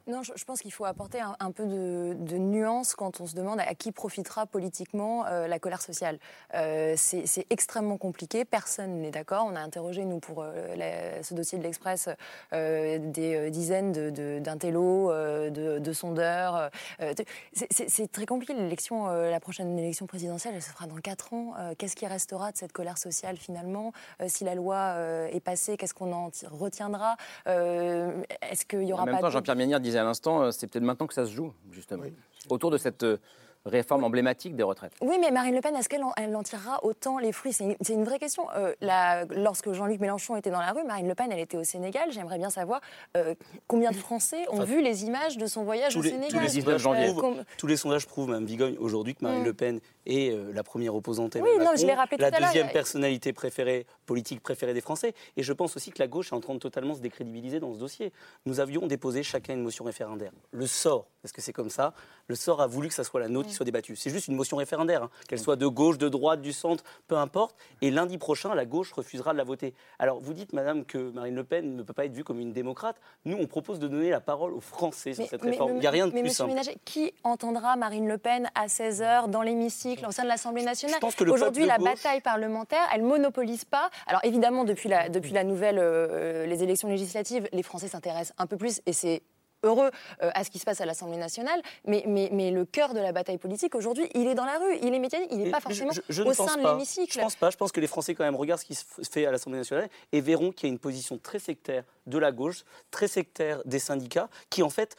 Non, 0.07 0.23
je, 0.23 0.43
pense 0.45 0.61
qu'il 0.61 0.71
faut 0.71 0.85
apporter 0.85 1.19
un, 1.19 1.51
peu 1.51 1.65
de, 1.65 2.37
nuance 2.37 2.95
quand 2.95 3.21
on 3.21 3.27
se 3.27 3.35
demande 3.35 3.59
à 3.59 3.75
qui 3.75 3.91
profitera 3.91 4.45
politiquement 4.45 5.25
euh, 5.25 5.47
la 5.47 5.59
colère 5.59 5.81
sociale. 5.81 6.19
Euh, 6.55 6.93
c'est 6.97 7.45
extrêmement 7.49 7.97
compliqué, 7.97 8.45
personne 8.45 9.01
n'est 9.01 9.11
d'accord. 9.11 9.45
On 9.49 9.55
a 9.55 9.59
interrogé, 9.59 10.05
nous, 10.05 10.19
pour 10.19 10.43
ce 10.43 11.33
dossier 11.33 11.57
de 11.57 11.63
l'Express, 11.63 12.09
des 12.51 13.49
dizaines 13.51 13.91
d'intellos, 14.41 15.11
de, 15.11 15.79
de, 15.79 15.93
sondeurs. 15.93 16.69
c'est 17.53 18.11
très 18.11 18.25
compliqué. 18.25 18.53
L'élection, 18.53 19.07
la 19.07 19.39
prochaine 19.39 19.77
élection 19.77 20.07
présidentielle, 20.07 20.53
elle 20.55 20.61
se 20.61 20.69
fera 20.69 20.87
dans 20.87 20.95
4 20.95 21.33
ans. 21.33 21.53
Qu'est-ce 21.77 21.95
qui 21.95 22.07
restera 22.07 22.51
de 22.51 22.57
cette 22.57 22.71
colère 22.71 22.97
sociale 22.97 23.37
finalement? 23.37 23.91
Si 24.27 24.43
la 24.43 24.55
loi 24.55 24.95
est 25.31 25.43
passée, 25.43 25.77
qu'est-ce 25.77 25.93
qu'on 25.93 26.13
en 26.13 26.29
retiendra? 26.51 27.15
Est-ce 28.41 28.65
qu'il 28.65 28.83
y 28.83 28.93
aura 28.93 29.03
en 29.03 29.05
même 29.05 29.19
temps, 29.19 29.29
Jean-Pierre 29.29 29.55
Ménière 29.55 29.79
disait 29.79 29.99
à 29.99 30.03
l'instant, 30.03 30.41
euh, 30.41 30.51
c'est 30.51 30.67
peut-être 30.67 30.83
maintenant 30.83 31.07
que 31.07 31.13
ça 31.13 31.25
se 31.25 31.31
joue, 31.31 31.53
justement. 31.71 32.03
Autour 32.49 32.71
de 32.71 32.77
cette 32.77 33.03
euh, 33.03 33.17
réforme 33.65 34.03
emblématique 34.03 34.55
des 34.55 34.63
retraites. 34.63 34.93
Oui, 35.01 35.17
mais 35.19 35.31
Marine 35.31 35.55
Le 35.55 35.61
Pen, 35.61 35.75
est-ce 35.75 35.89
qu'elle 35.89 36.03
en, 36.03 36.43
tirera 36.43 36.83
autant 36.83 37.19
les 37.19 37.31
fruits? 37.31 37.53
C'est 37.53 37.93
une, 37.93 38.03
vraie 38.03 38.19
question. 38.19 38.47
Euh, 38.55 38.73
lorsque 39.29 39.71
Jean-Luc 39.71 39.99
Mélenchon 39.99 40.35
était 40.35 40.49
dans 40.49 40.59
la 40.59 40.71
rue, 40.71 40.83
Marine 40.83 41.07
Le 41.07 41.15
Pen, 41.15 41.31
elle 41.31 41.39
était 41.39 41.57
au 41.57 41.63
Sénégal. 41.63 42.11
J'aimerais 42.11 42.37
bien 42.37 42.49
savoir 42.49 42.81
euh, 43.17 43.35
combien 43.67 43.91
de 43.91 43.95
Français 43.95 44.45
ont 44.49 44.63
vu 44.63 44.81
les 44.81 45.05
images 45.05 45.37
de 45.37 45.45
son 45.45 45.63
voyage 45.63 45.95
au 45.97 46.03
Sénégal? 46.03 46.29
Tous 46.29 46.39
les, 46.39 46.79
sondages 46.79 47.13
prouvent, 47.13 47.43
tous 47.57 47.67
les 47.67 47.77
sondages 47.77 48.07
prouvent, 48.07 48.29
Mme 48.29 48.45
Vigogne, 48.45 48.75
aujourd'hui 48.79 49.15
que 49.15 49.23
Marine 49.23 49.41
mm. 49.41 49.45
Le 49.45 49.53
Pen 49.53 49.79
est 50.09 50.31
euh, 50.31 50.51
la 50.53 50.63
première 50.63 50.95
opposante 50.95 51.35
oui, 51.35 51.49
non, 51.59 51.71
je 51.75 51.85
rappelé 51.95 52.17
la 52.17 52.31
deuxième 52.31 52.69
personnalité 52.69 53.33
préférée, 53.33 53.85
politique 54.05 54.41
préférée 54.41 54.73
des 54.73 54.81
Français. 54.81 55.13
Et 55.37 55.43
je 55.43 55.53
pense 55.53 55.75
aussi 55.75 55.91
que 55.91 55.99
la 55.99 56.07
gauche 56.07 56.31
est 56.31 56.35
en 56.35 56.39
train 56.39 56.53
de 56.53 56.59
totalement 56.59 56.95
se 56.95 56.99
décrédibiliser 56.99 57.59
dans 57.59 57.73
ce 57.73 57.79
dossier. 57.79 58.11
Nous 58.45 58.59
avions 58.59 58.87
déposé 58.87 59.23
chacun 59.23 59.53
une 59.53 59.63
motion 59.63 59.85
référendaire. 59.85 60.31
Le 60.51 60.67
sort, 60.67 61.07
parce 61.21 61.31
que 61.31 61.41
c'est 61.41 61.53
comme 61.53 61.69
ça, 61.69 61.93
le 62.27 62.35
sort 62.35 62.61
a 62.61 62.67
voulu 62.67 62.87
que 62.87 62.93
ça 62.93 63.03
soit 63.03 63.19
la 63.19 63.27
nôtre 63.27 63.49
qui 63.49 63.53
soit 63.53 63.65
débattue. 63.65 63.95
C'est 63.95 64.09
juste 64.09 64.27
une 64.27 64.35
motion 64.35 64.57
référendaire, 64.57 65.03
hein. 65.03 65.09
qu'elle 65.27 65.39
soit 65.39 65.55
de 65.55 65.67
gauche, 65.67 65.97
de 65.97 66.09
droite, 66.09 66.41
du 66.41 66.53
centre, 66.53 66.83
peu 67.07 67.17
importe. 67.17 67.55
Et 67.81 67.91
lundi 67.91 68.17
prochain, 68.17 68.55
la 68.55 68.65
gauche 68.65 68.91
refusera 68.93 69.33
de 69.33 69.37
la 69.37 69.43
voter. 69.43 69.73
Alors 69.99 70.19
vous 70.19 70.33
dites, 70.33 70.53
madame, 70.53 70.85
que 70.85 71.11
Marine 71.11 71.35
Le 71.35 71.43
Pen 71.43 71.75
ne 71.75 71.83
peut 71.83 71.93
pas 71.93 72.05
être 72.05 72.13
vue 72.13 72.23
comme 72.23 72.39
une 72.39 72.53
démocrate. 72.53 72.97
Nous, 73.25 73.37
on 73.37 73.47
propose 73.47 73.79
de 73.79 73.87
donner 73.87 74.09
la 74.09 74.21
parole 74.21 74.53
aux 74.53 74.61
Français 74.61 75.13
sur 75.13 75.27
cette 75.27 75.41
réforme. 75.41 75.73
Il 75.75 75.79
n'y 75.79 75.87
a 75.87 75.91
rien 75.91 76.07
de 76.07 76.11
plus 76.11 76.29
simple. 76.29 76.51
Ménager, 76.51 76.77
qui 76.85 77.13
entendra 77.23 77.75
Marine 77.75 78.07
Le 78.07 78.17
Pen 78.17 78.49
à 78.55 78.67
16h 78.67 79.29
dans 79.29 79.41
l'hémicycle, 79.41 79.98
au 80.07 80.11
sein 80.11 80.23
de 80.23 80.27
l'Assemblée 80.27 80.63
nationale 80.63 80.99
Aujourd'hui, 81.27 81.65
la 81.65 81.77
bataille 81.77 82.21
parlementaire, 82.21 82.87
elle 82.93 83.03
monopolise 83.03 83.65
pas. 83.65 83.89
Alors 84.07 84.23
évidemment, 84.23 84.63
depuis 84.63 84.89
la, 84.89 85.09
depuis 85.09 85.31
la 85.31 85.43
nouvelle, 85.43 85.77
euh, 85.79 86.45
les 86.45 86.63
élections 86.63 86.87
législatives, 86.87 87.47
les 87.51 87.63
Français 87.63 87.87
s'intéressent 87.87 88.35
un 88.37 88.47
peu 88.47 88.57
plus 88.57 88.81
et 88.85 88.93
c'est 88.93 89.21
heureux 89.63 89.91
euh, 90.21 90.31
à 90.33 90.43
ce 90.43 90.49
qui 90.49 90.59
se 90.59 90.65
passe 90.65 90.81
à 90.81 90.85
l'Assemblée 90.85 91.17
nationale, 91.17 91.61
mais, 91.85 92.03
mais, 92.07 92.29
mais, 92.31 92.51
le 92.51 92.65
cœur 92.65 92.93
de 92.93 92.99
la 92.99 93.11
bataille 93.11 93.37
politique 93.37 93.75
aujourd'hui, 93.75 94.09
il 94.15 94.27
est 94.27 94.35
dans 94.35 94.45
la 94.45 94.57
rue, 94.57 94.77
il 94.81 94.93
est 94.93 94.99
mécanique, 94.99 95.29
il 95.31 95.39
n'est 95.39 95.51
pas 95.51 95.59
forcément 95.59 95.91
au 95.91 96.33
sein 96.33 96.57
de 96.57 96.63
l'hémicycle. 96.63 97.13
Je 97.13 97.19
pense 97.19 97.35
pas. 97.35 97.49
Je 97.49 97.57
pense 97.57 97.71
que 97.71 97.81
les 97.81 97.87
Français 97.87 98.15
quand 98.15 98.23
même 98.23 98.35
regardent 98.35 98.61
ce 98.61 98.65
qui 98.65 98.75
se 98.75 98.85
fait 99.09 99.25
à 99.25 99.31
l'Assemblée 99.31 99.59
nationale 99.59 99.89
et 100.11 100.21
verront 100.21 100.51
qu'il 100.51 100.67
y 100.67 100.71
a 100.71 100.73
une 100.73 100.79
position 100.79 101.17
très 101.17 101.39
sectaire 101.39 101.83
de 102.07 102.17
la 102.17 102.31
gauche, 102.31 102.63
très 102.91 103.07
sectaire 103.07 103.61
des 103.65 103.79
syndicats, 103.79 104.29
qui 104.49 104.63
en 104.63 104.69
fait 104.69 104.95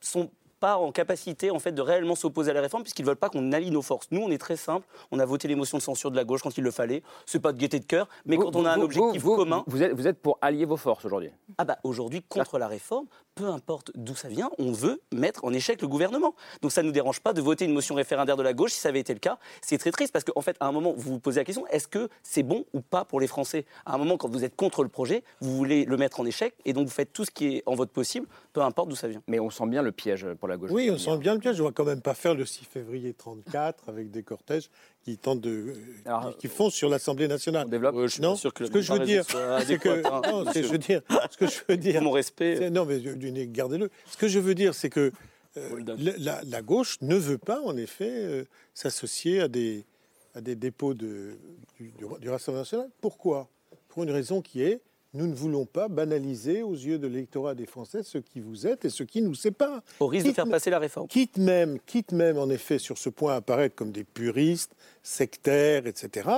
sont 0.00 0.30
pas 0.60 0.76
en 0.76 0.92
capacité 0.92 1.50
en 1.50 1.58
fait 1.58 1.72
de 1.72 1.82
réellement 1.82 2.14
s'opposer 2.14 2.50
à 2.50 2.54
la 2.54 2.60
réforme 2.60 2.82
puisqu'ils 2.82 3.04
veulent 3.04 3.16
pas 3.16 3.30
qu'on 3.30 3.52
allie 3.52 3.70
nos 3.70 3.82
forces. 3.82 4.08
Nous, 4.10 4.20
on 4.20 4.30
est 4.30 4.38
très 4.38 4.56
simple. 4.56 4.86
On 5.10 5.18
a 5.18 5.24
voté 5.24 5.48
les 5.48 5.54
motions 5.54 5.78
de 5.78 5.82
censure 5.82 6.10
de 6.10 6.16
la 6.16 6.24
gauche 6.24 6.42
quand 6.42 6.56
il 6.56 6.62
le 6.62 6.70
fallait. 6.70 7.02
C'est 7.26 7.40
pas 7.40 7.52
de 7.52 7.58
gaieté 7.58 7.80
de 7.80 7.84
cœur, 7.84 8.08
mais 8.26 8.36
quand 8.36 8.54
on 8.54 8.64
a 8.64 8.72
un 8.72 8.80
objectif 8.80 9.22
commun. 9.22 9.64
Vous 9.66 9.82
êtes, 9.82 9.92
vous 9.92 10.06
êtes 10.06 10.20
pour 10.20 10.38
allier 10.40 10.66
vos 10.66 10.76
forces 10.76 11.04
aujourd'hui. 11.04 11.30
Ah 11.58 11.64
bah 11.64 11.78
aujourd'hui 11.82 12.22
contre 12.22 12.58
la 12.58 12.68
réforme, 12.68 13.06
peu 13.34 13.46
importe 13.46 13.90
d'où 13.94 14.14
ça 14.14 14.28
vient, 14.28 14.50
on 14.58 14.72
veut 14.72 15.00
mettre 15.12 15.44
en 15.44 15.52
échec 15.52 15.80
le 15.80 15.88
gouvernement. 15.88 16.34
Donc 16.62 16.72
ça 16.72 16.82
ne 16.82 16.88
nous 16.88 16.92
dérange 16.92 17.20
pas 17.20 17.32
de 17.32 17.40
voter 17.40 17.64
une 17.64 17.72
motion 17.72 17.94
référendaire 17.94 18.36
de 18.36 18.42
la 18.42 18.52
gauche 18.52 18.72
si 18.72 18.80
ça 18.80 18.90
avait 18.90 19.00
été 19.00 19.14
le 19.14 19.18
cas. 19.18 19.38
C'est 19.62 19.78
très 19.78 19.90
triste 19.90 20.12
parce 20.12 20.24
qu'en 20.24 20.40
fait, 20.40 20.56
à 20.60 20.66
un 20.66 20.72
moment, 20.72 20.92
vous 20.96 21.12
vous 21.12 21.20
posez 21.20 21.40
la 21.40 21.44
question 21.44 21.66
est-ce 21.68 21.88
que 21.88 22.08
c'est 22.22 22.42
bon 22.42 22.64
ou 22.74 22.80
pas 22.80 23.04
pour 23.04 23.20
les 23.20 23.26
Français? 23.26 23.64
À 23.86 23.94
un 23.94 23.98
moment, 23.98 24.16
quand 24.16 24.28
vous 24.28 24.44
êtes 24.44 24.56
contre 24.56 24.82
le 24.82 24.88
projet, 24.88 25.24
vous 25.40 25.56
voulez 25.56 25.84
le 25.84 25.96
mettre 25.96 26.20
en 26.20 26.26
échec 26.26 26.54
et 26.64 26.72
donc 26.72 26.86
vous 26.86 26.92
faites 26.92 27.12
tout 27.12 27.24
ce 27.24 27.30
qui 27.30 27.56
est 27.56 27.62
en 27.66 27.74
votre 27.74 27.92
possible, 27.92 28.26
peu 28.52 28.60
importe 28.60 28.88
d'où 28.88 28.96
ça 28.96 29.08
vient. 29.08 29.22
Mais 29.26 29.40
on 29.40 29.50
sent 29.50 29.66
bien 29.66 29.82
le 29.82 29.92
piège 29.92 30.26
pour 30.34 30.48
la 30.48 30.49
gauche. 30.56 30.70
Oui, 30.72 30.90
on 30.90 30.98
sent 30.98 31.16
bien 31.18 31.34
le 31.34 31.40
piège. 31.40 31.56
Je 31.56 31.60
ne 31.60 31.64
vois 31.64 31.72
quand 31.72 31.84
même 31.84 32.00
pas 32.00 32.14
faire 32.14 32.34
le 32.34 32.44
6 32.44 32.64
février 32.64 33.14
34 33.14 33.88
avec 33.88 34.10
des 34.10 34.22
cortèges 34.22 34.70
qui 35.02 35.16
tentent 35.16 35.40
de, 35.40 35.74
qui 36.38 36.48
font 36.48 36.70
sur 36.70 36.88
l'Assemblée 36.88 37.28
nationale. 37.28 37.66
On 37.66 37.70
développe. 37.70 38.06
je 38.06 38.20
non, 38.22 38.36
sûr 38.36 38.52
que 38.52 38.66
ce 38.66 38.70
que 38.70 38.80
je 38.80 38.92
veux 38.92 39.00
dire, 39.00 39.24
c'est 39.66 39.78
que 39.78 40.02
non, 40.30 40.44
je 40.52 40.60
veux 40.60 40.78
dire, 40.78 41.02
ce 41.30 41.36
que 41.36 41.46
je 41.46 41.60
veux 41.68 41.76
dire, 41.78 42.02
mon 42.02 42.10
respect. 42.10 42.70
Non, 42.70 42.84
mais 42.84 43.00
gardez-le. 43.46 43.90
Ce 44.06 44.16
que 44.16 44.28
je 44.28 44.38
veux 44.38 44.54
dire, 44.54 44.74
c'est 44.74 44.90
que 44.90 45.12
euh, 45.56 45.82
la, 46.18 46.62
gauche 46.62 46.98
ne 47.00 47.16
veut 47.16 47.38
pas, 47.38 47.60
en 47.62 47.76
effet, 47.76 48.10
euh, 48.10 48.44
s'associer 48.74 49.40
à 49.40 49.48
des, 49.48 49.84
à 50.34 50.40
des 50.40 50.54
dépôts 50.54 50.94
de, 50.94 51.38
du, 51.78 51.92
du, 52.20 52.28
Rassemblement 52.28 52.60
national. 52.60 52.88
Pourquoi? 53.00 53.48
Pour 53.88 54.04
une 54.04 54.12
raison 54.12 54.42
qui 54.42 54.62
est 54.62 54.80
nous 55.12 55.26
ne 55.26 55.34
voulons 55.34 55.66
pas 55.66 55.88
banaliser 55.88 56.62
aux 56.62 56.74
yeux 56.74 56.98
de 56.98 57.06
l'électorat 57.06 57.54
des 57.54 57.66
Français 57.66 58.02
ce 58.02 58.18
qui 58.18 58.40
vous 58.40 58.66
êtes 58.66 58.84
et 58.84 58.90
ce 58.90 59.02
qui 59.02 59.22
nous 59.22 59.34
sépare. 59.34 59.82
Au 59.98 60.06
risque 60.06 60.26
de 60.26 60.32
faire 60.32 60.48
passer 60.48 60.70
la 60.70 60.78
réforme. 60.78 61.08
Quitte 61.08 61.36
même, 61.36 61.78
quitte 61.86 62.12
même 62.12 62.38
en 62.38 62.48
effet 62.48 62.78
sur 62.78 62.96
ce 62.96 63.08
point 63.08 63.32
à 63.32 63.36
apparaître 63.36 63.74
comme 63.74 63.90
des 63.90 64.04
puristes, 64.04 64.74
sectaires, 65.02 65.86
etc., 65.86 66.28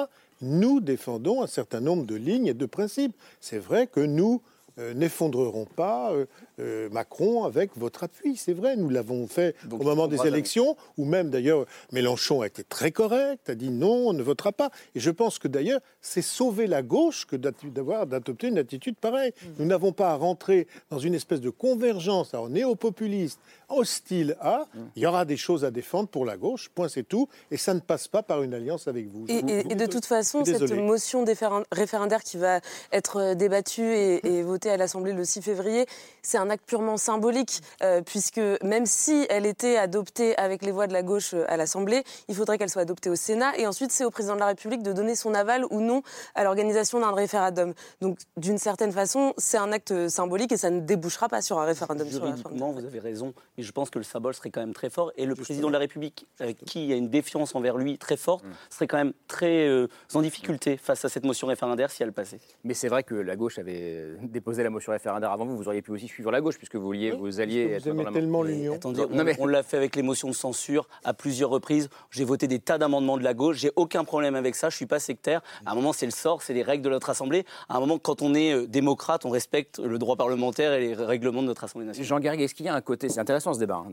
nous 0.45 0.81
défendons 0.81 1.43
un 1.43 1.47
certain 1.47 1.81
nombre 1.81 2.05
de 2.05 2.17
lignes 2.17 2.49
et 2.49 2.55
de 2.55 2.67
principes. 2.67 3.15
C'est 3.41 3.59
vrai 3.59 3.87
que 3.87 4.01
nous 4.01 4.43
euh, 4.79 4.93
n'effondrerons 4.93 5.67
pas 5.67 6.13
euh, 6.13 6.27
euh, 6.59 6.89
Macron 6.91 7.45
avec 7.45 7.71
votre 7.77 8.05
appui. 8.05 8.37
C'est 8.37 8.53
vrai, 8.53 8.77
nous 8.77 8.89
l'avons 8.89 9.27
fait 9.27 9.57
au 9.71 9.79
moment 9.79 10.07
des 10.07 10.27
élections, 10.27 10.77
ou 10.99 11.05
même 11.05 11.31
d'ailleurs 11.31 11.65
Mélenchon 11.93 12.43
a 12.43 12.47
été 12.47 12.63
très 12.63 12.91
correct, 12.91 13.49
a 13.49 13.55
dit 13.55 13.71
non, 13.71 14.09
on 14.09 14.13
ne 14.13 14.23
votera 14.23 14.53
pas. 14.53 14.71
Et 14.95 15.01
je 15.01 15.11
pense 15.11 15.39
que 15.39 15.49
d'ailleurs, 15.49 15.81
c'est 16.01 16.23
sauver 16.23 16.67
la 16.67 16.83
gauche 16.83 17.27
que 17.27 17.37
d'avoir 17.37 18.07
d'adopter 18.07 18.49
une 18.49 18.59
attitude 18.59 18.97
pareille. 18.97 19.33
Mm. 19.43 19.49
Nous 19.61 19.67
n'avons 19.67 19.93
pas 19.93 20.11
à 20.11 20.15
rentrer 20.15 20.67
dans 20.91 20.99
une 20.99 21.15
espèce 21.15 21.41
de 21.41 21.51
convergence 21.51 22.35
alors, 22.35 22.51
néo-populiste, 22.51 23.41
hostile 23.69 24.37
à. 24.41 24.67
Mm. 24.75 24.81
Il 24.97 25.03
y 25.03 25.07
aura 25.07 25.25
des 25.25 25.37
choses 25.37 25.65
à 25.65 25.71
défendre 25.71 26.09
pour 26.09 26.27
la 26.27 26.37
gauche, 26.37 26.69
point 26.75 26.89
c'est 26.89 27.09
tout, 27.09 27.29
et 27.51 27.57
ça 27.57 27.73
ne 27.73 27.81
passe 27.81 28.09
pas 28.09 28.23
par 28.23 28.43
une 28.43 28.53
alliance 28.53 28.89
avec 28.89 29.09
vous. 29.09 29.25
Et, 29.29 29.43
de 29.43 29.87
toute 29.87 30.05
façon, 30.05 30.45
cette 30.45 30.71
motion 30.73 31.25
référendaire 31.73 32.23
qui 32.23 32.37
va 32.37 32.61
être 32.93 33.35
débattue 33.35 33.95
et, 33.95 34.27
et 34.27 34.43
votée 34.43 34.71
à 34.71 34.77
l'Assemblée 34.77 35.13
le 35.13 35.25
6 35.25 35.43
février, 35.43 35.87
c'est 36.23 36.42
un 36.43 36.51
acte 36.51 36.67
purement 36.67 36.97
symbolique, 36.97 37.61
puisque 38.07 38.41
même 38.63 38.87
si 38.87 39.27
elle 39.31 39.47
était 39.47 39.77
adoptée 39.77 40.37
avec 40.37 40.63
les 40.63 40.73
voix 40.73 40.87
de 40.87 40.93
la 40.93 41.03
gauche 41.03 41.35
à 41.35 41.57
l'Assemblée, 41.57 42.05
il 42.29 42.35
faudrait 42.35 42.59
qu'elle 42.59 42.71
soit 42.71 42.83
adoptée 42.83 43.11
au 43.11 43.17
Sénat. 43.17 43.57
Et 43.59 43.67
ensuite, 43.67 43.93
c'est 43.93 44.05
au 44.05 44.11
président 44.11 44.35
de 44.35 44.41
la 44.41 44.47
République 44.47 44.83
de 44.83 44.93
donner 44.93 45.15
son 45.15 45.35
aval 45.35 45.65
ou 45.71 45.81
non 45.81 46.03
à 46.35 46.45
l'organisation 46.45 47.01
d'un 47.01 47.13
référendum. 47.13 47.75
Donc, 48.01 48.19
d'une 48.37 48.59
certaine 48.59 48.93
façon, 48.93 49.35
c'est 49.39 49.59
un 49.59 49.73
acte 49.73 50.09
symbolique 50.09 50.53
et 50.53 50.57
ça 50.57 50.71
ne 50.71 50.81
débouchera 50.81 51.29
pas 51.29 51.43
sur 51.43 51.59
un 51.59 51.65
référendum. 51.65 52.09
Juridiquement, 52.09 52.73
vous 52.73 52.85
avez 52.85 52.99
raison, 52.99 53.35
mais 53.57 53.63
je 53.63 53.73
pense 53.73 53.91
que 53.91 53.99
le 53.99 54.05
symbole 54.05 54.35
serait 54.35 54.51
quand 54.51 54.61
même 54.61 54.75
très 54.75 54.91
fort. 54.91 55.13
Et 55.17 55.27
le 55.27 55.35
président 55.35 55.69
de 55.69 55.73
la 55.73 55.79
République, 55.79 56.27
avec 56.41 56.59
qui 56.65 56.93
a 56.93 56.97
une 56.97 57.09
défiance 57.09 57.55
envers 57.55 57.77
lui 57.77 57.99
très 57.99 58.17
forte, 58.17 58.45
mm. 58.45 58.51
serait 58.71 58.87
quand 58.87 58.97
même 58.97 59.13
très 59.29 59.69
euh, 59.69 59.89
en 60.15 60.23
difficulté 60.23 60.77
face 60.77 61.05
à 61.05 61.09
cette 61.09 61.25
motion 61.25 61.47
référendaire 61.47 61.91
si 61.91 62.03
elle 62.03 62.13
passait. 62.13 62.41
Mais 62.65 62.75
c'est 62.75 62.89
vrai 62.89 63.03
que 63.03 63.15
la 63.15 63.37
gauche 63.37 63.59
avait 63.59 64.17
déposé 64.23 64.63
la 64.63 64.71
motion 64.71 64.93
référendaire 64.93 65.31
avant 65.31 65.45
vous. 65.45 65.57
Vous 65.57 65.69
auriez 65.69 65.83
pu 65.83 65.91
aussi 65.93 66.09
suivre 66.09 66.32
la 66.33 66.41
gauche 66.41 66.59
puisque 66.59 66.77
vous 66.77 66.85
vouliez 66.85 67.13
vous 67.13 67.41
allier. 67.41 67.79
Vous 67.79 67.89
aimez 67.89 68.05
tellement 68.13 68.43
l'union. 68.43 68.75
Attendez, 68.75 69.05
on, 69.39 69.47
l'a 69.47 69.63
fait 69.63 69.77
avec 69.77 69.97
les 69.97 70.03
motions 70.03 70.29
de 70.29 70.35
censure 70.35 70.89
à 71.05 71.15
plusieurs 71.15 71.51
reprises. 71.51 71.89
J'ai 72.11 72.25
voté 72.25 72.49
des 72.49 72.59
tas 72.59 72.79
d'amendements 72.79 73.17
de 73.17 73.25
la 73.25 73.35
gauche. 73.35 73.59
J'ai 73.59 73.71
aucun 73.77 74.05
problème 74.05 74.35
avec 74.35 74.55
ça. 74.55 74.71
Je 74.71 74.77
suis 74.77 74.87
pas 74.87 74.99
sectaire. 74.99 75.43
À 75.67 75.73
un 75.73 75.75
moment, 75.75 75.93
c'est 75.93 76.07
le 76.07 76.13
sort, 76.13 76.43
c'est 76.43 76.55
les 76.55 76.63
règles 76.63 76.85
de 76.85 76.91
notre 76.91 77.11
assemblée. 77.11 77.45
À 77.69 77.77
un 77.77 77.81
moment, 77.81 77.99
quand 77.99 78.23
on 78.23 78.35
est 78.35 78.53
euh, 78.53 78.67
démocrate, 78.67 79.25
on 79.25 79.31
respecte 79.31 79.79
le 79.79 79.99
droit 79.99 80.17
parlementaire 80.17 80.73
et 80.73 80.81
les 80.81 80.95
règlements 80.95 81.43
de 81.43 81.47
notre 81.47 81.65
assemblée 81.65 81.87
nationale. 81.87 82.09
Jean 82.09 82.21
Garrigue, 82.21 82.41
est-ce 82.41 82.55
qu'il 82.55 82.67
y 82.67 82.69
a 82.69 82.75
un 82.75 82.81
côté, 82.81 83.09
c'est 83.09 83.21
intéressant 83.21 83.55
ce 83.55 83.59
débat, 83.59 83.83
hein, 83.87 83.93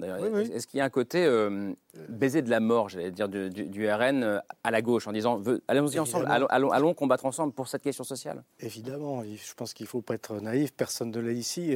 est-ce 0.54 0.68
qu'il 0.68 0.78
y 0.78 0.82
a 0.82 0.86
un 0.86 0.90
côté 0.90 1.26
euh, 1.26 1.74
baiser 2.08 2.42
de 2.42 2.50
la 2.50 2.60
mort, 2.60 2.90
j'allais 2.90 3.12
dire, 3.12 3.30
du, 3.30 3.92
RN 3.92 4.24
euh, 4.24 4.40
à 4.64 4.72
la 4.72 4.82
gauche, 4.82 5.08
en 5.08 5.12
disant 5.12 5.42
allons-y 5.68 6.00
ensemble, 6.00 6.26
allons, 6.30 6.94
combattre 6.94 7.26
ensemble 7.26 7.54
pour 7.54 7.68
cette 7.68 7.84
question 7.84 8.04
sociale 8.04 8.44
Évidemment, 8.60 9.24
je 9.24 9.54
pense 9.56 9.74
qu'il 9.74 9.86
ne 9.86 9.90
faut 9.90 10.02
pas 10.02 10.16
être 10.16 10.40
naïf, 10.40 10.72
personne 10.74 11.12
ne 11.12 11.20
l'est 11.20 11.36
ici. 11.36 11.76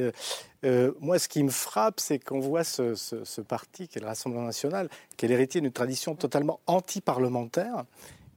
Moi, 1.00 1.18
ce 1.18 1.28
qui 1.28 1.42
me 1.42 1.50
frappe, 1.50 2.00
c'est 2.00 2.18
qu'on 2.18 2.40
voit 2.40 2.64
ce, 2.64 3.40
parti, 3.40 3.88
qui 3.88 3.98
est 3.98 4.00
le 4.00 4.06
Rassemblement 4.06 4.46
national, 4.46 4.88
qui 5.16 5.26
est 5.26 5.28
l'héritier 5.28 5.60
d'une 5.60 5.72
tradition 5.72 6.14
totalement 6.14 6.60
anti-parlementaire, 6.66 7.84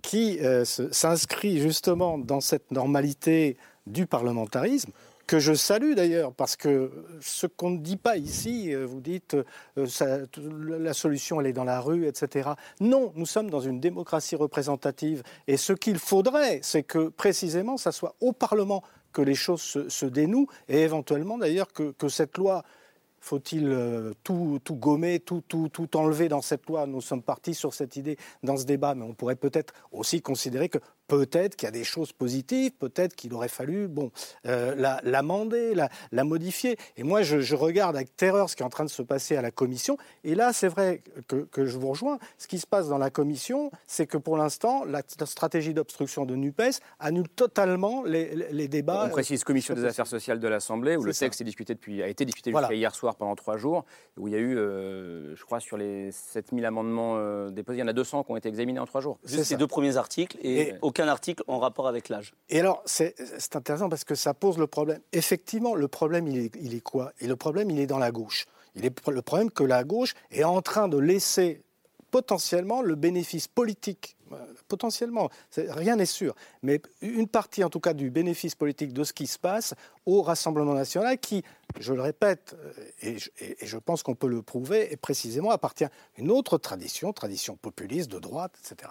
qui 0.02 0.40
s'inscrit 0.64 1.60
justement 1.60 2.18
dans 2.18 2.42
cette 2.42 2.72
normalité 2.72 3.58
du 3.86 4.06
parlementarisme 4.06 4.92
que 5.28 5.40
je 5.40 5.54
salue 5.54 5.94
d'ailleurs, 5.94 6.32
parce 6.32 6.56
que 6.56 6.90
ce 7.20 7.46
qu'on 7.48 7.72
ne 7.72 7.80
dit 7.80 7.98
pas 7.98 8.16
ici, 8.16 8.74
euh, 8.74 8.86
vous 8.86 9.02
dites 9.02 9.36
euh, 9.78 10.26
la 10.80 10.94
solution 10.94 11.42
elle 11.42 11.48
est 11.48 11.54
dans 11.54 11.66
la 11.66 11.82
rue, 11.82 12.08
etc. 12.08 12.52
Non, 12.80 13.12
nous 13.16 13.26
sommes 13.26 13.50
dans 13.50 13.60
une 13.60 13.82
démocratie 13.82 14.38
représentative, 14.38 15.24
et 15.48 15.58
ce 15.58 15.74
qu'il 15.74 16.00
faudrait, 16.00 16.62
c'est 16.64 16.84
que 16.84 17.10
précisément 17.10 17.76
ça 17.76 17.92
soit 17.92 18.16
au 18.22 18.32
Parlement 18.32 18.84
que 19.18 19.24
les 19.24 19.34
choses 19.34 19.62
se, 19.90 20.06
dénouent, 20.06 20.48
et 20.70 20.82
éventuellement 20.82 21.40
d'ailleurs 21.40 21.74
que, 21.74 22.08
cette 22.08 22.38
loi 22.38 22.64
faut-il 23.20 23.68
euh, 23.68 24.14
tout, 24.24 24.60
tout, 24.64 24.76
gommer, 24.76 25.20
tout, 25.20 25.42
tout, 25.48 25.70
tout, 25.70 25.98
enlever 25.98 26.30
dans 26.30 26.44
cette 26.44 26.68
loi? 26.68 26.86
Nous 26.86 27.02
sommes 27.02 27.24
partis 27.24 27.56
sur 27.56 27.74
cette 27.74 27.96
idée 27.96 28.16
dans 28.44 28.58
ce 28.58 28.66
débat, 28.66 28.94
mais 28.94 29.04
on 29.04 29.16
pourrait 29.16 29.36
peut-être 29.36 29.74
aussi 29.92 30.22
considérer 30.22 30.70
que 30.70 30.78
Peut-être 31.08 31.56
qu'il 31.56 31.68
y 31.68 31.70
a 31.70 31.72
des 31.72 31.84
choses 31.84 32.12
positives, 32.12 32.72
peut-être 32.72 33.16
qu'il 33.16 33.34
aurait 33.34 33.48
fallu 33.48 33.88
bon, 33.88 34.12
euh, 34.46 35.00
l'amender, 35.04 35.74
la, 35.74 36.24
modifier. 36.24 36.78
Et 36.98 37.04
moi, 37.04 37.22
je, 37.22 37.56
regarde 37.56 37.96
avec 37.96 38.16
terreur 38.16 38.50
ce 38.50 38.56
qui 38.56 38.64
est 38.64 38.66
en 38.66 38.70
train 38.70 38.86
de 38.86 38.90
se 38.90 39.02
passer 39.02 39.36
à 39.36 39.42
la 39.42 39.52
Commission. 39.52 39.98
Et 40.24 40.36
là, 40.36 40.54
c'est 40.54 40.68
vrai 40.68 41.02
que, 41.28 41.66
je 41.66 41.78
vous 41.78 41.90
rejoins. 41.90 42.20
Ce 42.38 42.48
qui 42.48 42.60
se 42.60 42.68
passe 42.68 42.90
dans 42.90 42.98
la 42.98 43.10
Commission, 43.10 43.72
c'est 43.88 44.06
que 44.06 44.18
pour 44.18 44.38
l'instant, 44.38 44.84
la, 44.84 45.02
stratégie 45.26 45.74
d'obstruction 45.74 46.26
de 46.26 46.36
NUPES 46.36 46.80
annule 47.00 47.30
totalement 47.30 48.04
les, 48.04 48.68
débats. 48.68 49.06
On 49.06 49.10
précise 49.10 49.44
Commission 49.44 49.74
des 49.74 49.86
affaires 49.86 50.08
sociales 50.08 50.40
de 50.40 50.48
l'Assemblée, 50.48 50.98
où 50.98 51.04
le 51.04 51.14
texte 51.14 51.42
est 51.42 51.46
discuté 51.46 51.74
depuis, 51.74 52.04
a 52.04 52.08
été 52.08 52.26
discuté 52.26 52.52
hier 52.72 52.94
soir 52.94 53.16
pendant 53.16 53.36
trois 53.36 53.58
jours, 53.58 53.86
où 54.18 54.28
il 54.28 54.34
y 54.34 54.38
a 54.38 54.40
eu, 54.40 54.58
euh, 54.58 55.36
je 55.36 55.44
crois, 55.46 55.60
sur 55.60 55.78
les 55.78 56.12
7000 56.12 56.66
amendements 56.66 57.16
euh, 57.18 57.50
déposés, 57.50 57.78
il 57.78 57.82
y 57.82 57.84
en 57.84 57.88
a 57.88 57.94
200 57.94 58.24
qui 58.24 58.32
ont 58.32 58.38
été 58.38 58.50
examinés 58.50 58.80
en 58.80 58.86
trois 58.86 59.02
jours. 59.02 59.20
Juste 59.24 59.44
ces 59.44 59.58
deux 59.58 59.68
premiers 59.68 59.98
articles. 59.98 60.38
Et, 60.42 60.74
aucun 60.82 60.97
article 61.06 61.44
en 61.48 61.60
rapport 61.60 61.88
avec 61.88 62.10
l'âge. 62.10 62.34
Et 62.50 62.60
alors, 62.60 62.82
c'est 62.86 63.16
intéressant 63.54 63.90
parce 63.90 64.04
que 64.04 64.16
ça 64.16 64.34
pose 64.34 64.58
le 64.58 64.68
problème. 64.68 65.00
Effectivement, 65.14 65.76
le 65.76 65.88
problème, 65.88 66.28
il 66.28 66.38
est, 66.38 66.56
il 66.60 66.82
quoi? 66.82 67.14
Et 67.20 67.28
le 67.28 67.36
problème, 67.36 67.70
il 67.70 67.80
est 67.80 67.88
dans 67.88 68.00
la 68.00 68.12
gauche. 68.12 68.46
Il 68.76 68.86
est 68.86 69.08
le 69.10 69.22
problème 69.22 69.52
que 69.52 69.64
la 69.64 69.84
gauche 69.84 70.14
est 70.32 70.44
en 70.44 70.62
train 70.62 70.88
de 70.88 70.98
laisser 70.98 71.62
potentiellement 72.12 72.82
le 72.82 72.96
bénéfice 72.96 73.48
politique 73.48 74.17
potentiellement, 74.68 75.30
rien 75.56 75.96
n'est 75.96 76.06
sûr, 76.06 76.36
mais 76.64 76.82
une 77.02 77.28
partie 77.28 77.64
en 77.64 77.70
tout 77.70 77.80
cas 77.80 77.94
du 77.94 78.10
bénéfice 78.10 78.56
politique 78.56 78.94
de 78.94 79.04
ce 79.04 79.14
qui 79.14 79.28
se 79.28 79.40
passe 79.40 79.74
au 80.08 80.22
Rassemblement 80.22 80.74
national 80.74 81.20
qui, 81.20 81.44
je 81.80 81.94
le 81.94 82.02
répète, 82.02 82.56
euh, 82.64 82.72
et 83.02 83.18
je, 83.68 83.78
pense 83.78 84.04
qu'on 84.04 84.16
peut 84.16 84.28
le 84.28 84.42
prouver, 84.42 84.92
et 84.92 84.96
précisément 84.96 85.52
appartient 85.52 85.84
à 85.84 85.92
une 86.18 86.32
autre 86.32 86.58
tradition, 86.58 87.12
tradition 87.12 87.58
populiste, 87.58 88.10
de 88.10 88.18
droite, 88.18 88.54
etc. 88.60 88.90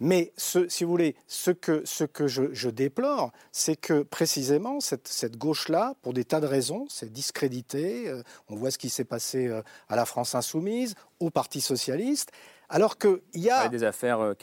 Mais 0.00 0.32
ce, 0.36 0.68
si 0.68 0.82
vous 0.82 0.90
voulez, 0.90 1.14
ce 1.28 1.52
que, 1.52 1.84
je, 2.26 2.68
déplore, 2.68 3.32
c'est 3.52 3.76
que 3.76 4.02
précisément 4.02 4.80
cette, 4.80 5.38
gauche-là, 5.38 5.94
pour 6.02 6.12
des 6.12 6.24
tas 6.24 6.40
de 6.40 6.46
raisons, 6.46 6.86
c'est 6.90 7.12
discrédité. 7.12 8.08
Euh, 8.08 8.22
on 8.48 8.56
voit 8.56 8.72
ce 8.72 8.78
qui 8.78 8.90
s'est 8.90 9.04
passé 9.04 9.46
euh, 9.46 9.62
à 9.88 9.94
la 9.94 10.04
France 10.04 10.34
insoumise, 10.34 10.96
au 11.20 11.30
Parti 11.30 11.60
socialiste. 11.60 12.32
Alors 12.68 12.98
qu'il 12.98 13.20
y 13.34 13.50
a. 13.50 13.68
des 13.68 13.84
affaires 13.84 14.20
euh, 14.20 14.34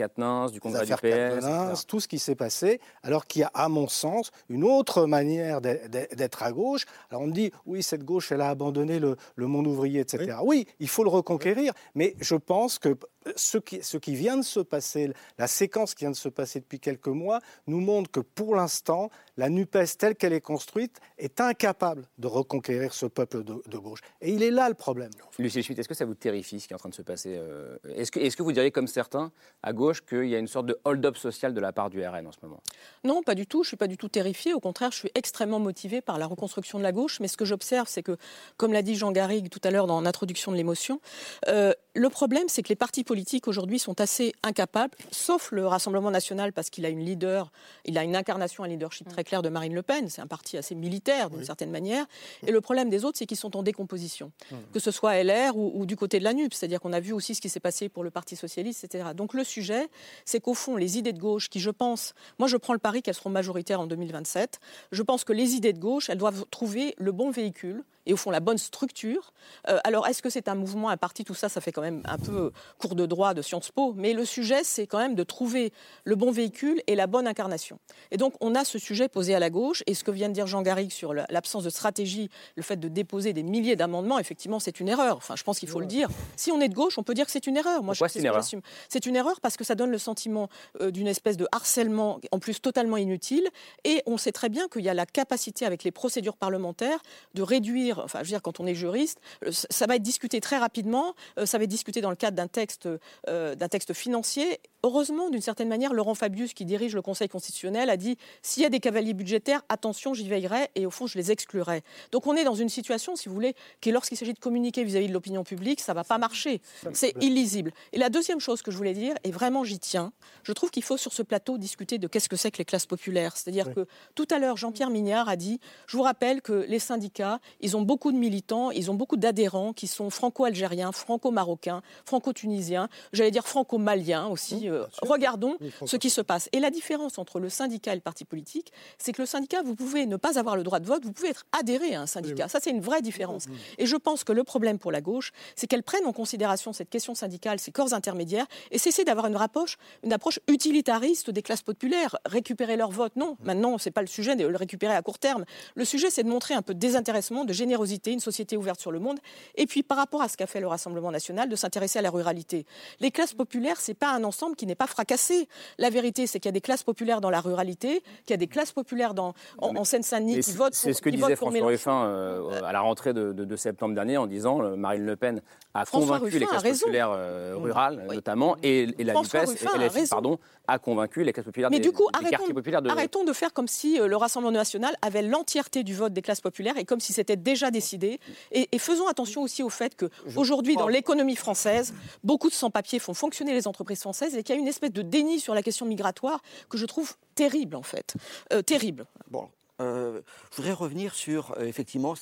du 0.50 0.60
congrès 0.60 0.86
du 0.86 0.94
PS. 0.94 1.86
tout 1.88 2.00
ce 2.00 2.08
qui 2.08 2.20
s'est 2.20 2.36
passé, 2.36 2.80
alors 3.04 3.26
qu'il 3.28 3.42
y 3.42 3.44
a, 3.44 3.52
à 3.54 3.70
mon 3.70 3.88
sens, 3.88 4.32
une 4.50 4.64
autre 4.64 5.06
manière 5.06 5.62
d'être 5.62 6.44
à 6.44 6.52
gauche. 6.52 6.86
Alors 7.10 7.24
on 7.24 7.28
me 7.28 7.34
dit, 7.34 7.52
oui, 7.66 7.84
cette 7.84 8.04
gauche, 8.04 8.32
elle 8.32 8.42
a 8.42 8.50
abandonné 8.50 9.00
le, 9.00 9.18
monde 9.38 9.68
ouvrier, 9.68 10.00
etc. 10.00 10.38
oui, 10.44 10.68
il 10.80 10.88
faut 10.88 11.04
le 11.04 11.10
reconquérir, 11.10 11.74
mais 11.96 12.16
je 12.20 12.36
pense 12.36 12.80
que 12.80 12.98
ce 13.36 13.58
qui, 13.58 13.84
ce 13.84 13.98
qui, 13.98 14.16
vient 14.16 14.38
de 14.38 14.44
se 14.44 14.60
passer, 14.60 15.12
la 15.38 15.48
séquence 15.48 15.94
qui 15.94 16.06
vient 16.06 16.12
de 16.12 16.16
se 16.16 16.30
passer 16.30 16.60
depuis 16.60 16.80
quelques 16.80 17.08
mois, 17.08 17.40
nous 17.68 17.80
montre 17.80 18.12
que 18.12 18.20
pour 18.20 18.56
l'instant, 18.56 19.10
la 19.38 19.50
NUPES 19.50 19.98
telle 19.98 20.16
qu'elle 20.16 20.34
est 20.34 20.42
construite 20.42 21.00
est 21.18 21.42
incapable 21.42 22.08
de 22.18 22.28
reconquérir 22.28 22.94
ce 22.94 23.06
peuple 23.06 23.44
de, 23.44 23.78
gauche. 23.78 24.02
Et 24.22 24.32
il 24.32 24.44
est 24.44 24.52
là 24.52 24.70
le 24.70 24.76
problème. 24.76 25.12
Lucie 25.40 25.64
Schmitt, 25.64 25.80
est-ce 25.80 25.90
que 25.90 25.94
ça 25.94 26.06
vous 26.06 26.14
terrifie 26.14 26.60
ce 26.60 26.68
qui 26.68 26.74
est 26.74 26.76
en 26.76 26.80
train 26.80 26.90
de 26.90 26.96
se 26.96 27.02
passer 27.02 27.36
euh, 27.36 27.78
Est-ce 27.96 28.12
que, 28.12 28.20
est 28.20 28.36
que, 28.36 28.44
vous 28.44 28.52
diriez, 28.52 28.72
comme 28.72 28.88
certains, 28.88 29.32
à 29.62 29.74
gauche, 29.74 30.02
qu'il 30.06 30.28
y 30.28 30.36
a 30.36 30.40
une 30.40 30.48
sorte 30.48 30.68
de 30.68 30.80
hold-up 30.86 31.18
social 31.18 31.54
de 31.54 31.60
la 31.60 31.72
part 31.72 31.90
du 31.90 32.06
RN 32.06 32.28
en 32.28 32.32
ce 32.32 32.38
moment? 32.42 32.62
Non, 33.04 33.24
pas 33.24 33.36
du 33.36 33.48
tout. 33.48 33.64
Je 33.64 33.68
ne 33.68 33.70
suis 33.70 33.78
pas 33.78 33.88
du 33.88 33.98
tout 33.98 34.10
terrifiée. 34.10 34.54
Au 34.54 34.60
contraire, 34.60 34.92
je 34.92 34.98
suis 34.98 35.12
extrêmement 35.16 35.60
motivée 35.60 36.02
par 36.02 36.18
la 36.18 36.28
reconstruction 36.28 36.78
de 36.78 36.84
la 36.84 36.92
gauche. 36.92 37.20
Mais 37.20 37.28
ce 37.28 37.38
que 37.38 37.46
j'observe, 37.46 37.88
c'est 37.88 38.04
que, 38.04 38.18
comme 38.58 38.74
l'a 38.74 38.82
dit 38.82 38.96
Jean 38.96 39.12
Garrigue 39.12 39.50
tout 39.50 39.62
à 39.64 39.72
l'heure 39.72 39.88
dans 39.88 40.02
l'introduction 40.02 40.52
de 40.52 40.58
l'émotion, 40.58 41.02
euh, 41.48 41.74
le 41.96 42.10
problème, 42.10 42.46
c'est 42.48 42.64
que 42.64 42.70
les 42.70 42.76
partis 42.76 43.04
politiques 43.04 43.48
aujourd'hui 43.48 43.78
sont 43.78 44.02
assez 44.02 44.34
incapables, 44.42 44.96
sauf 45.12 45.52
le 45.52 45.68
Rassemblement 45.68 46.10
national, 46.10 46.52
parce 46.52 46.72
qu'il 46.72 46.86
a 46.86 46.90
une 46.90 47.06
leader, 47.06 47.52
il 47.86 47.98
a 47.98 48.04
une 48.04 48.16
incarnation, 48.16 48.64
un 48.64 48.68
leadership 48.68 49.08
très 49.08 49.24
clair 49.24 49.44
de 49.44 49.50
Marine 49.50 49.76
Le 49.76 49.84
Pen. 49.84 50.10
C'est 50.10 50.22
un 50.22 50.28
parti 50.28 50.58
assez 50.58 50.74
militaire, 50.74 51.30
d'une 51.30 51.44
certaine 51.44 51.70
manière. 51.70 52.06
Et 52.48 52.52
le 52.52 52.62
problème 52.62 52.90
des 52.90 53.06
autres, 53.06 53.20
c'est 53.20 53.28
qu'ils 53.28 53.38
sont 53.38 53.56
en 53.56 53.64
décomposition, 53.64 54.32
que 54.72 54.80
ce 54.80 54.90
soit 54.90 55.22
LR 55.24 55.56
ou, 55.56 55.86
du 55.86 55.96
côté 55.96 56.18
de 56.18 56.24
la 56.24 56.34
NUP. 56.34 56.54
C'est-à-dire 56.54 56.80
qu'on 56.80 56.94
a 56.94 57.00
vu 57.00 57.14
aussi 57.14 57.36
ce 57.36 57.42
qui 57.42 57.50
s'est 57.50 57.60
passé 57.60 57.90
pour 57.90 58.04
le 58.04 58.10
Parti 58.10 58.36
socialiste, 58.36 58.84
etc. 58.84 59.10
Donc 59.16 59.34
le 59.34 59.44
sujet, 59.44 59.88
c'est 60.26 60.40
qu'au 60.40 60.56
fond, 60.56 60.76
les 60.76 60.98
idées 60.98 61.14
de 61.14 61.20
gauche, 61.20 61.50
qui 61.50 61.60
je 61.60 61.70
pense, 61.70 62.14
moi 62.40 62.48
je 62.48 62.58
prends 62.58 62.74
le 62.74 62.80
pari 62.80 63.04
qu'elles 63.04 63.14
seront 63.14 63.30
majoritaires 63.30 63.80
en 63.80 63.88
2027, 63.88 64.60
je 64.92 65.02
pense 65.04 65.24
que 65.24 65.34
les 65.34 65.56
idées 65.56 65.74
de 65.74 65.80
gauche, 65.80 66.10
elles 66.10 66.18
doivent 66.18 66.46
trouver 66.50 66.96
le 66.98 67.12
bon 67.12 67.30
véhicule 67.30 67.84
et 68.06 68.14
au 68.14 68.18
fond 68.18 68.32
la 68.32 68.40
bonne 68.40 68.58
structure. 68.58 69.34
Euh, 69.70 69.80
alors 69.84 70.08
est-ce 70.08 70.22
que 70.22 70.30
c'est 70.30 70.48
un 70.48 70.56
mouvement, 70.56 70.90
un 70.90 70.98
parti, 70.98 71.24
tout 71.24 71.34
ça, 71.34 71.50
ça 71.50 71.62
fait 71.62 71.72
quand 71.72 71.82
même 71.82 72.02
un 72.06 72.18
peu 72.18 72.52
cours 72.78 72.96
de 72.96 73.06
droit 73.06 73.34
de 73.34 73.42
Sciences 73.42 73.72
Po, 73.72 73.94
mais 73.96 74.14
le 74.14 74.26
sujet 74.26 74.64
c'est 74.64 74.88
quand 74.88 75.00
même 75.00 75.16
de 75.16 75.24
trouver 75.24 75.72
le 76.04 76.16
bon 76.16 76.32
véhicule 76.32 76.82
et 76.88 76.96
la 76.96 77.08
bonne 77.08 77.28
incarnation. 77.28 77.80
Et 78.12 78.18
donc 78.18 78.34
on 78.42 78.56
a 78.56 78.66
ce 78.66 78.80
sujet 78.80 79.10
posé 79.10 79.36
à 79.36 79.40
la 79.40 79.50
gauche 79.50 79.84
et 79.88 79.94
ce 79.94 80.04
que 80.04 80.12
vient 80.12 80.30
de 80.30 80.34
dire 80.34 80.48
Jean 80.48 80.62
Garrigue 80.62 80.92
sur 80.92 81.14
l'absence 81.14 81.64
de 81.64 81.70
stratégie, 81.70 82.30
le 82.56 82.64
fait 82.64 82.78
de 82.78 82.88
déposer 82.88 83.34
des 83.34 83.44
milliers 83.44 83.76
d'amendements, 83.76 84.20
effectivement 84.20 84.60
c'est 84.60 84.80
une 84.80 84.88
erreur. 84.88 85.18
Enfin 85.18 85.36
je 85.36 85.44
pense 85.44 85.60
qu'il 85.60 85.70
faut 85.70 85.80
le 85.80 85.86
dire. 85.86 86.10
Si 86.36 86.52
on 86.52 86.60
est 86.62 86.70
de 86.70 86.74
gauche, 86.74 86.98
on 86.98 87.04
peut 87.04 87.14
dire 87.14 87.26
que 87.26 87.32
c'est 87.32 87.48
une 87.48 87.58
erreur. 87.58 87.84
Moi, 87.84 87.96
c'est 87.96 88.20
une 88.20 88.26
erreur 88.26 88.44
C'est 88.90 89.06
une 89.06 89.16
erreur 89.16 89.42
parce 89.42 89.58
que 89.58 89.64
ça 89.64 89.76
donne 89.76 89.92
le 89.92 89.98
sentiment 89.98 90.50
euh, 90.82 90.92
d'une 90.92 91.08
espèce 91.08 91.38
de 91.38 91.48
harcèlement, 91.52 92.20
en 92.32 92.40
plus 92.40 92.62
totalement 92.62 92.98
inutile, 92.98 93.48
et 93.84 94.02
on 94.06 94.18
sait 94.18 94.32
très 94.32 94.50
bien 94.50 94.68
qu'il 94.68 94.82
y 94.82 94.90
a 94.90 94.94
la 94.94 95.06
capacité 95.06 95.66
avec 95.66 95.84
les 95.84 95.92
procédures 95.92 96.38
parlementaires 96.38 97.00
de 97.34 97.42
réduire 97.42 97.93
enfin, 98.00 98.20
je 98.20 98.24
veux 98.24 98.30
dire, 98.30 98.42
quand 98.42 98.60
on 98.60 98.66
est 98.66 98.76
juriste, 98.76 99.20
euh, 99.46 99.52
ça 99.52 99.86
va 99.86 99.96
être 99.96 100.02
discuté 100.04 100.42
très 100.42 100.58
rapidement, 100.58 101.16
euh, 101.38 101.46
ça 101.46 101.58
va 101.58 101.64
être 101.64 101.70
discuté 101.70 102.02
dans 102.02 102.10
le 102.10 102.16
cadre 102.16 102.38
d'un 102.38 102.48
texte, 102.48 102.88
euh, 103.28 103.56
d'un 103.56 103.68
texte 103.68 103.94
financier 103.94 104.60
heureusement, 104.84 105.30
d'une 105.30 105.42
certaine 105.42 105.70
manière, 105.70 105.94
Laurent 105.94 106.14
Fabius, 106.14 106.54
qui 106.54 106.66
dirige 106.66 106.94
le 106.94 107.02
Conseil 107.02 107.30
constitutionnel, 107.30 107.90
a 107.90 107.98
dit 107.98 108.18
s'il 108.42 108.64
y 108.64 108.66
a 108.66 108.70
des 108.70 108.80
cavaliers 108.80 109.14
budgétaires, 109.14 109.62
attention, 109.70 110.14
j'y 110.14 110.28
veillerai 110.28 110.70
et 110.76 110.86
au 110.86 110.92
fond, 110.92 111.08
je 111.08 111.18
les 111.18 111.32
exclurai. 111.32 111.84
Donc 112.12 112.28
on 112.28 112.36
est 112.36 112.44
dans 112.44 112.56
une 112.56 112.70
situation, 112.70 113.16
si 113.16 113.30
vous 113.30 113.36
voulez, 113.36 113.56
qui 113.82 113.92
lorsqu'il 113.92 114.18
s'agit 114.18 114.34
de 114.34 114.40
communiquer 114.40 114.84
vis-à-vis 114.84 115.08
de 115.08 115.14
l'opinion 115.14 115.44
publique, 115.44 115.80
ça 115.80 115.94
ne 115.94 115.96
va 115.96 116.04
pas 116.04 116.18
marcher. 116.18 116.62
C'est 116.92 117.14
illisible. 117.22 117.72
Et 117.94 117.98
la 117.98 118.10
deuxième 118.10 118.40
chose 118.40 118.62
que 118.62 118.72
je 118.72 118.78
voulais 118.78 118.94
dire, 118.94 119.16
et 119.24 119.32
vraiment 119.32 119.64
j'y 119.64 119.80
tiens, 119.80 120.12
je 120.44 120.52
trouve 120.52 120.70
qu'il 120.70 120.84
faut 120.84 120.98
sur 120.98 121.14
ce 121.14 121.24
plateau 121.24 121.58
discuter 121.58 121.98
de 121.98 122.08
qu'est-ce 122.08 122.30
que 122.30 122.36
c'est 122.36 122.52
que 122.52 122.58
les 122.58 122.66
classes 122.66 122.86
populaires. 122.86 123.38
C'est-à-dire 123.38 123.74
que 123.74 123.88
tout 124.16 124.28
à 124.30 124.40
l'heure, 124.40 124.58
Jean-Pierre 124.58 124.90
Mignard 124.90 125.30
a 125.30 125.36
dit 125.36 125.60
je 125.88 125.96
vous 125.96 126.04
rappelle 126.04 126.42
que 126.42 126.66
les 126.68 126.80
syndicats, 126.80 127.40
ils 127.62 127.78
ont 127.78 127.82
beaucoup 127.82 128.12
de 128.12 128.18
militants, 128.18 128.72
ils 128.72 128.92
ont 128.92 128.96
beaucoup 128.96 129.18
d'adhérents 129.18 129.74
qui 129.74 129.88
sont 129.88 130.10
franco-algériens, 130.10 130.92
franco-marocains, 130.92 131.82
franco-tunisiens, 132.06 132.90
j'allais 133.14 133.32
dire 133.32 133.48
franco-maliens 133.48 134.28
aussi. 134.28 134.70
Euh, 134.74 134.86
regardons 135.02 135.58
ce 135.86 135.98
qui 135.98 136.10
se 136.10 136.22
passe. 136.22 136.50
Et 136.52 136.60
la 136.60 136.70
différence 136.70 137.18
entre 137.18 137.40
le 137.40 137.50
syndicat 137.50 137.94
et 137.94 137.96
le 137.96 138.02
parti 138.02 138.26
politique, 138.26 138.72
c'est 138.98 139.14
que 139.14 139.22
le 139.22 139.26
syndicat, 139.26 139.62
vous 139.64 139.76
pouvez 139.76 140.06
ne 140.06 140.18
pas 140.18 140.40
avoir 140.40 140.56
le 140.56 140.64
droit 140.64 140.80
de 140.80 140.86
vote, 140.86 141.06
vous 141.06 141.12
pouvez 141.12 141.30
être 141.30 141.46
adhéré 141.58 141.96
à 141.96 142.02
un 142.02 142.08
syndicat. 142.08 142.48
Ça, 142.48 142.60
c'est 142.62 142.72
une 142.72 142.82
vraie 142.82 143.02
différence. 143.02 143.46
Et 143.78 143.86
je 143.86 143.96
pense 143.96 144.24
que 144.24 144.34
le 144.34 144.44
problème 144.44 144.80
pour 144.80 144.92
la 144.92 145.02
gauche, 145.02 145.32
c'est 145.56 145.68
qu'elle 145.68 145.84
prenne 145.84 146.06
en 146.06 146.14
considération 146.14 146.74
cette 146.74 146.90
question 146.90 147.16
syndicale, 147.16 147.60
ces 147.60 147.72
corps 147.72 147.94
intermédiaires, 147.94 148.46
et 148.72 148.78
cesser 148.78 149.04
d'avoir 149.04 149.28
une 149.28 149.36
approche, 149.36 149.78
une 150.04 150.14
approche 150.14 150.40
utilitariste 150.48 151.30
des 151.30 151.42
classes 151.42 151.62
populaires. 151.62 152.18
Récupérer 152.26 152.78
leur 152.78 152.92
vote, 152.92 153.16
non. 153.16 153.38
Maintenant, 153.44 153.78
c'est 153.78 153.92
pas 153.92 154.02
le 154.02 154.08
sujet 154.08 154.36
de 154.36 154.46
le 154.46 154.58
récupérer 154.58 154.96
à 154.96 155.02
court 155.02 155.20
terme. 155.20 155.46
Le 155.76 155.86
sujet, 155.86 156.10
c'est 156.10 156.24
de 156.24 156.30
montrer 156.30 156.54
un 156.54 156.62
peu 156.62 156.74
de 156.74 156.80
désintéressement, 156.80 157.46
de 157.46 157.54
générosité, 157.54 158.12
une 158.12 158.20
société 158.20 158.58
ouverte 158.58 158.80
sur 158.80 158.92
le 158.92 159.00
monde. 159.00 159.20
Et 159.56 159.66
puis, 159.66 159.84
par 159.84 159.98
rapport 159.98 160.22
à 160.22 160.30
ce 160.30 160.38
qu'a 160.38 160.48
fait 160.48 160.60
le 160.60 160.68
Rassemblement 160.68 161.12
national, 161.12 161.50
de 161.50 161.56
s'intéresser 161.56 162.00
à 162.00 162.02
la 162.02 162.10
ruralité. 162.10 162.66
Les 163.00 163.12
classes 163.12 163.34
populaires, 163.34 163.80
c'est 163.80 163.94
pas 163.94 164.12
un 164.12 164.24
ensemble 164.24 164.56
qui 164.56 164.63
n'est 164.66 164.76
pas 164.76 164.88
fracassé. 164.88 165.48
La 165.78 165.90
vérité, 165.90 166.28
c'est 166.28 166.40
qu'il 166.40 166.48
y 166.48 166.50
a 166.50 166.54
des 166.54 166.62
classes 166.62 166.84
populaires 166.84 167.22
dans 167.22 167.30
la 167.30 167.42
ruralité, 167.42 168.02
qu'il 168.26 168.32
y 168.32 168.34
a 168.34 168.38
des 168.38 168.48
classes 168.48 168.72
populaires 168.72 169.14
dans, 169.14 169.34
en, 169.58 169.76
en 169.76 169.84
Seine-Saint-Denis 169.84 170.40
qui 170.40 170.52
votent 170.54 170.74
C'est 170.74 170.94
ce 170.94 171.02
que 171.02 171.10
disait 171.10 171.36
François 171.36 171.68
Ruffin 171.68 172.06
euh, 172.06 172.62
à 172.64 172.72
la 172.72 172.82
rentrée 172.82 173.14
de, 173.14 173.32
de- 173.34 173.46
de 173.46 173.56
septembre 173.56 173.96
dernier 173.96 174.18
en 174.18 174.28
disant 174.28 174.62
euh, 174.62 174.76
Marine 174.76 175.06
Le 175.06 175.16
Pen 175.16 175.42
a 175.74 175.86
François 175.86 176.18
convaincu 176.20 176.40
les 176.40 176.46
Ruffin 176.46 176.60
classes 176.60 176.80
populaires 176.80 177.12
euh, 177.12 177.56
rurales 177.58 178.06
notamment 178.14 178.56
et, 178.64 178.88
et 178.98 179.04
la 179.04 179.14
NUPES 179.14 179.36
a 179.36 180.08
pardon, 180.10 180.38
a 180.68 180.80
convaincu 180.80 181.24
les 181.24 181.34
classes 181.34 181.46
populaires 181.46 181.70
Mais 181.72 181.80
des, 181.80 181.90
du 181.90 181.92
coup, 181.92 182.08
des 182.20 182.26
arrêtons, 182.28 182.54
populaires 182.54 182.82
de 182.82 182.90
arrêtons 182.90 183.24
de 183.24 183.34
faire 183.34 183.54
comme 183.54 183.68
si 183.68 184.00
euh, 184.00 184.08
le 184.08 184.16
Rassemblement 184.16 184.52
national 184.52 184.96
avait 185.02 185.22
l'entièreté 185.24 185.84
du 185.84 185.94
vote 185.96 186.14
des 186.14 186.22
classes 186.22 186.42
populaires 186.42 186.78
et 186.78 186.86
comme 186.86 187.00
si 187.00 187.12
c'était 187.14 187.36
déjà 187.36 187.72
décidé. 187.72 188.20
Et, 188.52 188.70
et 188.72 188.80
faisons 188.80 189.08
attention 189.08 189.42
aussi 189.42 189.64
au 189.64 189.70
fait 189.70 189.96
que 189.96 190.10
aujourd'hui, 190.36 190.76
dans 190.76 190.88
l'économie 190.88 191.36
française, 191.36 191.94
beaucoup 192.24 192.50
de 192.50 192.54
sans-papiers 192.54 193.00
font 193.00 193.14
fonctionner 193.14 193.54
les 193.54 193.68
entreprises 193.68 194.02
françaises 194.02 194.36
et 194.36 194.44
qu'il 194.44 194.53
y 194.56 194.58
a 194.58 194.62
une 194.62 194.68
espèce 194.68 194.92
de 194.92 195.02
déni 195.02 195.40
sur 195.40 195.54
la 195.54 195.64
question 195.64 195.86
migratoire 195.86 196.42
que 196.70 196.78
je 196.78 196.86
trouve 196.86 197.16
terrible 197.36 197.76
en 197.76 197.84
fait, 197.84 198.16
Euh, 198.52 198.62
terrible. 198.62 199.06
Bon. 199.30 199.50
euh, 199.80 200.22
je 200.52 200.58
voudrais 200.58 200.74
revenir 200.74 201.14
sur 201.16 201.52
euh, 201.58 201.66
effectivement 201.66 202.14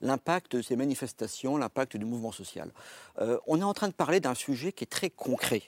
l'impact 0.00 0.56
de 0.56 0.62
ces 0.62 0.76
manifestations, 0.76 1.56
l'impact 1.56 1.96
du 1.96 2.04
mouvement 2.04 2.32
social. 2.32 2.70
On 3.46 3.60
est 3.60 3.64
en 3.64 3.74
train 3.74 3.88
de 3.88 3.94
parler 3.94 4.20
d'un 4.20 4.34
sujet 4.34 4.72
qui 4.72 4.84
est 4.84 4.86
très 4.98 5.10
concret. 5.10 5.62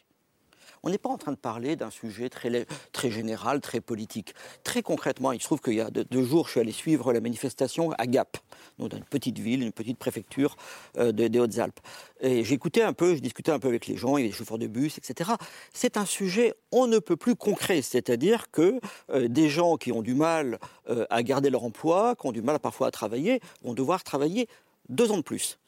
On 0.86 0.90
n'est 0.90 0.98
pas 0.98 1.08
en 1.08 1.16
train 1.16 1.32
de 1.32 1.38
parler 1.38 1.76
d'un 1.76 1.88
sujet 1.88 2.28
très, 2.28 2.66
très 2.92 3.10
général, 3.10 3.62
très 3.62 3.80
politique. 3.80 4.34
Très 4.64 4.82
concrètement, 4.82 5.32
il 5.32 5.40
se 5.40 5.46
trouve 5.46 5.60
qu'il 5.60 5.74
y 5.74 5.80
a 5.80 5.88
deux, 5.90 6.22
jours, 6.22 6.46
je 6.46 6.52
suis 6.52 6.60
allé 6.60 6.72
suivre 6.72 7.10
la 7.14 7.20
manifestation 7.20 7.92
à 7.92 8.06
Gap, 8.06 8.36
donc 8.78 8.90
dans 8.90 8.98
une 8.98 9.04
petite 9.04 9.38
ville, 9.38 9.62
une 9.62 9.72
petite 9.72 9.96
préfecture 9.98 10.56
euh, 10.98 11.10
de- 11.10 11.28
des 11.28 11.38
Hautes-Alpes. 11.40 11.80
Et 12.20 12.44
j'écoutais 12.44 12.82
un 12.82 12.92
peu, 12.92 13.14
je 13.14 13.20
discutais 13.20 13.50
un 13.50 13.58
peu 13.58 13.68
avec 13.68 13.86
les 13.86 13.96
gens, 13.96 14.18
il 14.18 14.20
y 14.20 14.24
avait 14.24 14.30
des 14.32 14.36
chauffeurs 14.36 14.58
de 14.58 14.66
bus, 14.66 14.98
etc. 14.98 15.30
C'est 15.72 15.96
un 15.96 16.04
sujet 16.04 16.52
on 16.70 16.86
ne 16.86 16.98
peut 16.98 17.16
plus 17.16 17.34
concret, 17.34 17.80
c'est-à-dire 17.80 18.50
que 18.50 18.78
euh, 19.10 19.28
des 19.28 19.48
gens 19.48 19.76
qui 19.78 19.90
ont 19.90 20.02
du 20.02 20.14
mal 20.14 20.58
euh, 20.90 21.06
à 21.08 21.22
garder 21.22 21.48
leur 21.48 21.64
emploi, 21.64 22.14
qui 22.14 22.26
ont 22.26 22.32
du 22.32 22.42
mal 22.42 22.58
parfois 22.58 22.88
à 22.88 22.90
travailler, 22.90 23.40
vont 23.62 23.72
devoir 23.72 24.04
travailler 24.04 24.48
deux 24.90 25.10
ans 25.10 25.16
de 25.16 25.22
plus. 25.22 25.58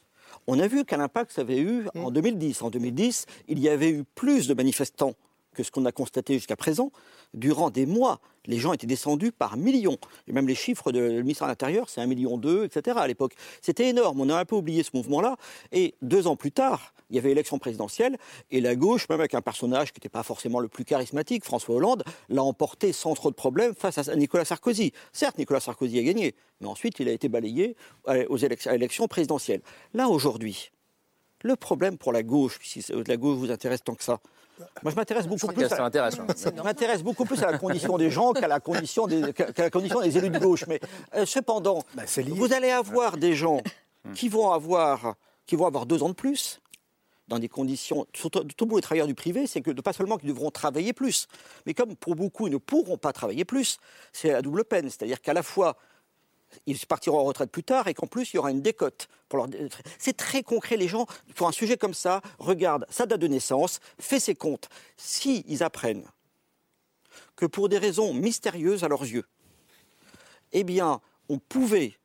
On 0.46 0.60
a 0.60 0.68
vu 0.68 0.84
quel 0.84 1.00
impact 1.00 1.32
ça 1.32 1.40
avait 1.42 1.58
eu 1.58 1.86
en 1.96 2.10
2010. 2.10 2.62
En 2.62 2.70
2010, 2.70 3.26
il 3.48 3.58
y 3.58 3.68
avait 3.68 3.90
eu 3.90 4.04
plus 4.14 4.46
de 4.46 4.54
manifestants 4.54 5.14
que 5.56 5.62
ce 5.62 5.70
qu'on 5.70 5.84
a 5.86 5.92
constaté 5.92 6.34
jusqu'à 6.34 6.54
présent. 6.54 6.92
Durant 7.34 7.70
des 7.70 7.86
mois, 7.86 8.20
les 8.46 8.58
gens 8.58 8.72
étaient 8.72 8.86
descendus 8.86 9.32
par 9.32 9.56
millions. 9.56 9.96
Et 10.28 10.32
même 10.32 10.46
les 10.46 10.54
chiffres 10.54 10.92
de 10.92 11.00
le 11.00 11.22
ministère 11.22 11.48
de 11.48 11.52
l'Intérieur, 11.52 11.88
c'est 11.88 12.00
1,2 12.00 12.06
million, 12.06 12.40
etc. 12.62 12.98
à 13.00 13.06
l'époque. 13.06 13.32
C'était 13.62 13.88
énorme. 13.88 14.20
On 14.20 14.28
a 14.28 14.38
un 14.38 14.44
peu 14.44 14.54
oublié 14.54 14.82
ce 14.82 14.90
mouvement-là. 14.94 15.36
Et 15.72 15.94
deux 16.02 16.26
ans 16.26 16.36
plus 16.36 16.52
tard, 16.52 16.94
il 17.10 17.16
y 17.16 17.18
avait 17.18 17.30
l'élection 17.30 17.58
présidentielle. 17.58 18.18
Et 18.50 18.60
la 18.60 18.76
gauche, 18.76 19.08
même 19.08 19.20
avec 19.20 19.34
un 19.34 19.42
personnage 19.42 19.92
qui 19.92 19.98
n'était 19.98 20.08
pas 20.08 20.22
forcément 20.22 20.60
le 20.60 20.68
plus 20.68 20.84
charismatique, 20.84 21.44
François 21.44 21.74
Hollande, 21.74 22.04
l'a 22.28 22.42
emporté 22.42 22.92
sans 22.92 23.14
trop 23.14 23.30
de 23.30 23.36
problèmes 23.36 23.74
face 23.74 23.98
à 23.98 24.14
Nicolas 24.14 24.44
Sarkozy. 24.44 24.92
Certes, 25.12 25.38
Nicolas 25.38 25.60
Sarkozy 25.60 25.98
a 25.98 26.02
gagné. 26.02 26.34
Mais 26.60 26.68
ensuite, 26.68 27.00
il 27.00 27.08
a 27.08 27.12
été 27.12 27.28
balayé 27.28 27.76
euh, 28.08 28.24
aux 28.28 28.36
élections, 28.36 28.70
à 28.70 28.74
l'élection 28.74 29.08
présidentielle. 29.08 29.62
Là, 29.94 30.08
aujourd'hui, 30.08 30.70
le 31.46 31.56
problème 31.56 31.96
pour 31.98 32.12
la 32.12 32.22
gauche, 32.22 32.58
si 32.62 32.84
la 33.06 33.16
gauche 33.16 33.38
vous 33.38 33.50
intéresse 33.50 33.82
tant 33.82 33.94
que 33.94 34.04
ça, 34.04 34.20
moi 34.82 34.90
je 34.90 34.96
m'intéresse 34.96 35.26
beaucoup 35.26 35.46
plus. 35.52 35.64
à- 35.64 35.66
hein. 36.20 36.26
M'intéresse 36.64 37.02
beaucoup 37.02 37.24
plus 37.24 37.42
à 37.42 37.50
la 37.50 37.58
condition 37.58 37.96
des 37.98 38.10
gens 38.10 38.32
qu'à 38.32 38.48
la 38.48 38.60
condition 38.60 39.06
des, 39.06 39.32
qu'à 39.32 39.52
qu'à 39.52 39.62
la 39.64 39.70
condition 39.70 40.00
des 40.00 40.16
élus 40.16 40.30
de 40.30 40.38
gauche. 40.38 40.64
Mais 40.66 40.80
euh, 41.14 41.26
cependant, 41.26 41.82
vous 42.34 42.52
allez 42.52 42.70
avoir 42.70 43.16
des 43.16 43.34
gens 43.34 43.60
qui 44.14 44.28
vont 44.28 44.52
avoir, 44.52 45.14
qui 45.46 45.56
vont 45.56 45.66
avoir 45.66 45.84
deux 45.86 46.02
ans 46.02 46.08
de 46.08 46.14
plus 46.14 46.60
dans 47.28 47.38
des 47.40 47.48
conditions, 47.48 48.06
surtout 48.14 48.44
tout 48.44 48.66
pour 48.66 48.78
les 48.78 48.82
travailleurs 48.82 49.08
du 49.08 49.14
privé, 49.14 49.46
c'est 49.48 49.60
que 49.60 49.72
pas 49.72 49.92
seulement 49.92 50.16
qu'ils 50.16 50.28
devront 50.28 50.52
travailler 50.52 50.92
plus, 50.92 51.26
mais 51.66 51.74
comme 51.74 51.96
pour 51.96 52.14
beaucoup 52.14 52.46
ils 52.46 52.52
ne 52.52 52.58
pourront 52.58 52.98
pas 52.98 53.12
travailler 53.12 53.44
plus, 53.44 53.78
c'est 54.12 54.30
la 54.30 54.42
double 54.42 54.64
peine. 54.64 54.88
C'est-à-dire 54.88 55.20
qu'à 55.20 55.34
la 55.34 55.42
fois 55.42 55.76
ils 56.66 56.78
partiront 56.86 57.18
en 57.18 57.24
retraite 57.24 57.50
plus 57.50 57.64
tard 57.64 57.88
et 57.88 57.94
qu'en 57.94 58.06
plus, 58.06 58.32
il 58.32 58.36
y 58.36 58.38
aura 58.38 58.50
une 58.50 58.62
décote. 58.62 59.08
Pour 59.28 59.38
leur... 59.38 59.48
C'est 59.98 60.16
très 60.16 60.42
concret. 60.42 60.76
Les 60.76 60.88
gens, 60.88 61.06
pour 61.34 61.48
un 61.48 61.52
sujet 61.52 61.76
comme 61.76 61.94
ça, 61.94 62.22
regardent 62.38 62.86
sa 62.88 63.06
date 63.06 63.20
de 63.20 63.28
naissance, 63.28 63.80
fait 63.98 64.20
ses 64.20 64.34
comptes. 64.34 64.68
S'ils 64.96 65.62
apprennent 65.62 66.04
que 67.34 67.46
pour 67.46 67.68
des 67.68 67.78
raisons 67.78 68.14
mystérieuses 68.14 68.84
à 68.84 68.88
leurs 68.88 69.02
yeux, 69.02 69.26
eh 70.52 70.64
bien, 70.64 71.00
on 71.28 71.38
pouvait, 71.38 71.98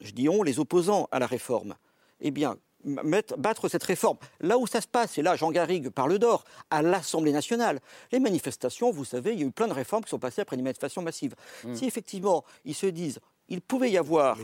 je 0.00 0.12
dis 0.12 0.28
on, 0.28 0.42
les 0.42 0.58
opposants 0.58 1.08
à 1.10 1.18
la 1.18 1.26
réforme, 1.26 1.74
eh 2.20 2.30
bien, 2.30 2.56
mettre- 2.84 3.36
battre 3.36 3.68
cette 3.68 3.82
réforme. 3.82 4.18
Là 4.40 4.58
où 4.58 4.66
ça 4.66 4.80
se 4.80 4.86
passe, 4.86 5.18
et 5.18 5.22
là 5.22 5.36
Jean 5.36 5.50
Garrigue 5.50 5.88
parle 5.88 6.18
d'or, 6.18 6.44
à 6.70 6.82
l'Assemblée 6.82 7.32
nationale. 7.32 7.80
Les 8.12 8.20
manifestations, 8.20 8.90
vous 8.90 9.04
savez, 9.04 9.32
il 9.32 9.40
y 9.40 9.42
a 9.42 9.46
eu 9.46 9.50
plein 9.50 9.68
de 9.68 9.72
réformes 9.72 10.04
qui 10.04 10.10
sont 10.10 10.18
passées 10.18 10.42
après 10.42 10.56
une 10.56 10.62
manifestation 10.62 11.02
massive. 11.02 11.34
Si 11.74 11.86
effectivement 11.86 12.44
ils 12.64 12.74
se 12.74 12.86
disent, 12.86 13.20
il 13.48 13.60
pouvait 13.60 13.90
y 13.90 13.98
avoir, 13.98 14.38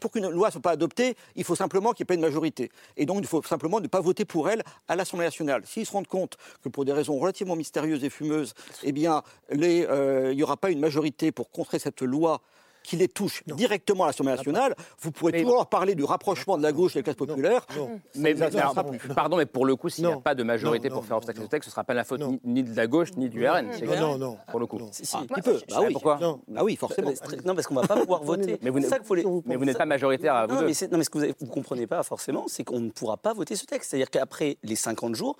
pour 0.00 0.10
qu'une 0.10 0.28
loi 0.28 0.48
ne 0.48 0.52
soit 0.52 0.60
pas 0.60 0.70
adoptée, 0.70 1.16
il 1.36 1.44
faut 1.44 1.54
simplement 1.54 1.92
qu'il 1.92 2.04
n'y 2.04 2.06
ait 2.06 2.12
pas 2.12 2.14
une 2.14 2.20
majorité. 2.20 2.70
Et 2.96 3.04
donc 3.04 3.18
il 3.20 3.26
faut 3.26 3.42
simplement 3.42 3.80
ne 3.80 3.88
pas 3.88 4.00
voter 4.00 4.24
pour 4.24 4.48
elle 4.48 4.62
à 4.86 4.96
l'Assemblée 4.96 5.26
nationale. 5.26 5.62
S'ils 5.66 5.86
se 5.86 5.92
rendent 5.92 6.06
compte 6.06 6.36
que 6.62 6.68
pour 6.68 6.84
des 6.84 6.92
raisons 6.92 7.18
relativement 7.18 7.56
mystérieuses 7.56 8.04
et 8.04 8.10
fumeuses, 8.10 8.54
eh 8.82 8.92
bien, 8.92 9.22
euh, 9.52 10.28
il 10.32 10.36
n'y 10.36 10.42
aura 10.42 10.56
pas 10.56 10.70
une 10.70 10.80
majorité 10.80 11.32
pour 11.32 11.50
contrer 11.50 11.78
cette 11.78 12.02
loi 12.02 12.40
qui 12.88 12.96
les 12.96 13.08
touche 13.08 13.42
directement 13.46 14.04
à 14.04 14.06
l'Assemblée 14.06 14.32
nationale, 14.34 14.74
vous 15.00 15.12
pourrez 15.12 15.42
toujours 15.42 15.66
parler 15.66 15.94
du 15.94 16.04
rapprochement 16.04 16.56
de 16.56 16.62
la 16.62 16.72
gauche 16.72 16.94
des 16.94 17.02
classes 17.02 17.16
populaires. 17.16 17.66
Mais, 18.14 18.34
Ça 18.34 18.48
mais- 18.50 18.98
pardon, 19.14 19.36
mais 19.36 19.44
pour 19.44 19.66
le 19.66 19.76
coup, 19.76 19.90
s'il 19.90 20.04
n'y 20.06 20.10
a 20.10 20.14
Non. 20.14 20.20
pas 20.22 20.34
de 20.34 20.42
majorité 20.42 20.88
Non, 20.88 20.94
pour 20.94 21.02
non, 21.02 21.08
faire 21.08 21.16
obstacle 21.18 21.40
à 21.40 21.42
ce 21.42 21.48
texte, 21.48 21.66
ce 21.66 21.70
ne 21.70 21.72
sera 21.72 21.84
pas 21.84 21.92
la 21.92 22.04
faute 22.04 22.20
ni, 22.20 22.40
ni 22.44 22.62
de 22.62 22.74
la 22.74 22.86
gauche 22.86 23.10
ni 23.16 23.28
du 23.28 23.46
RN. 23.46 23.66
Non, 23.84 23.96
non, 23.96 24.18
non. 24.18 24.38
Pour 24.50 24.58
le 24.60 24.66
coup. 24.66 24.80
Si, 24.92 25.04
si. 25.04 25.16
Ah, 25.16 25.20
Un 25.20 25.26
petit 25.26 25.42
peu. 25.42 25.60
Bah 25.68 25.76
oui. 25.86 25.92
Pourquoi 25.92 26.18
Ah 26.56 26.64
oui, 26.64 26.76
forcément. 26.76 27.10
Non, 27.44 27.54
parce 27.54 27.66
qu'on 27.66 27.74
ne 27.74 27.80
va 27.80 27.86
pas 27.86 27.96
pouvoir 28.00 28.22
voter. 28.22 28.58
Mais 28.62 28.70
vous 28.70 28.78
C'est 28.78 28.82
n'êtes- 28.82 28.90
ça 28.90 28.96
qu'il 28.98 29.06
faut 29.06 29.14
les- 29.14 29.24
mais 29.44 29.56
vous 29.56 29.64
n'êtes 29.66 29.76
pas 29.76 29.84
majoritaire 29.84 30.34
à 30.34 30.46
vous 30.46 30.54
non, 30.54 30.60
deux. 30.62 30.66
Mais 30.68 30.88
non, 30.90 30.96
mais 30.98 31.04
ce 31.04 31.10
que 31.10 31.18
vous 31.18 31.26
ne 31.26 31.50
comprenez 31.50 31.86
pas 31.86 32.02
forcément, 32.02 32.44
c'est 32.48 32.64
qu'on 32.64 32.80
ne 32.80 32.90
pourra 32.90 33.18
pas 33.18 33.34
voter 33.34 33.54
ce 33.56 33.66
texte. 33.66 33.90
C'est-à-dire 33.90 34.08
qu'après 34.10 34.56
les 34.62 34.76
50 34.76 35.14
jours, 35.14 35.36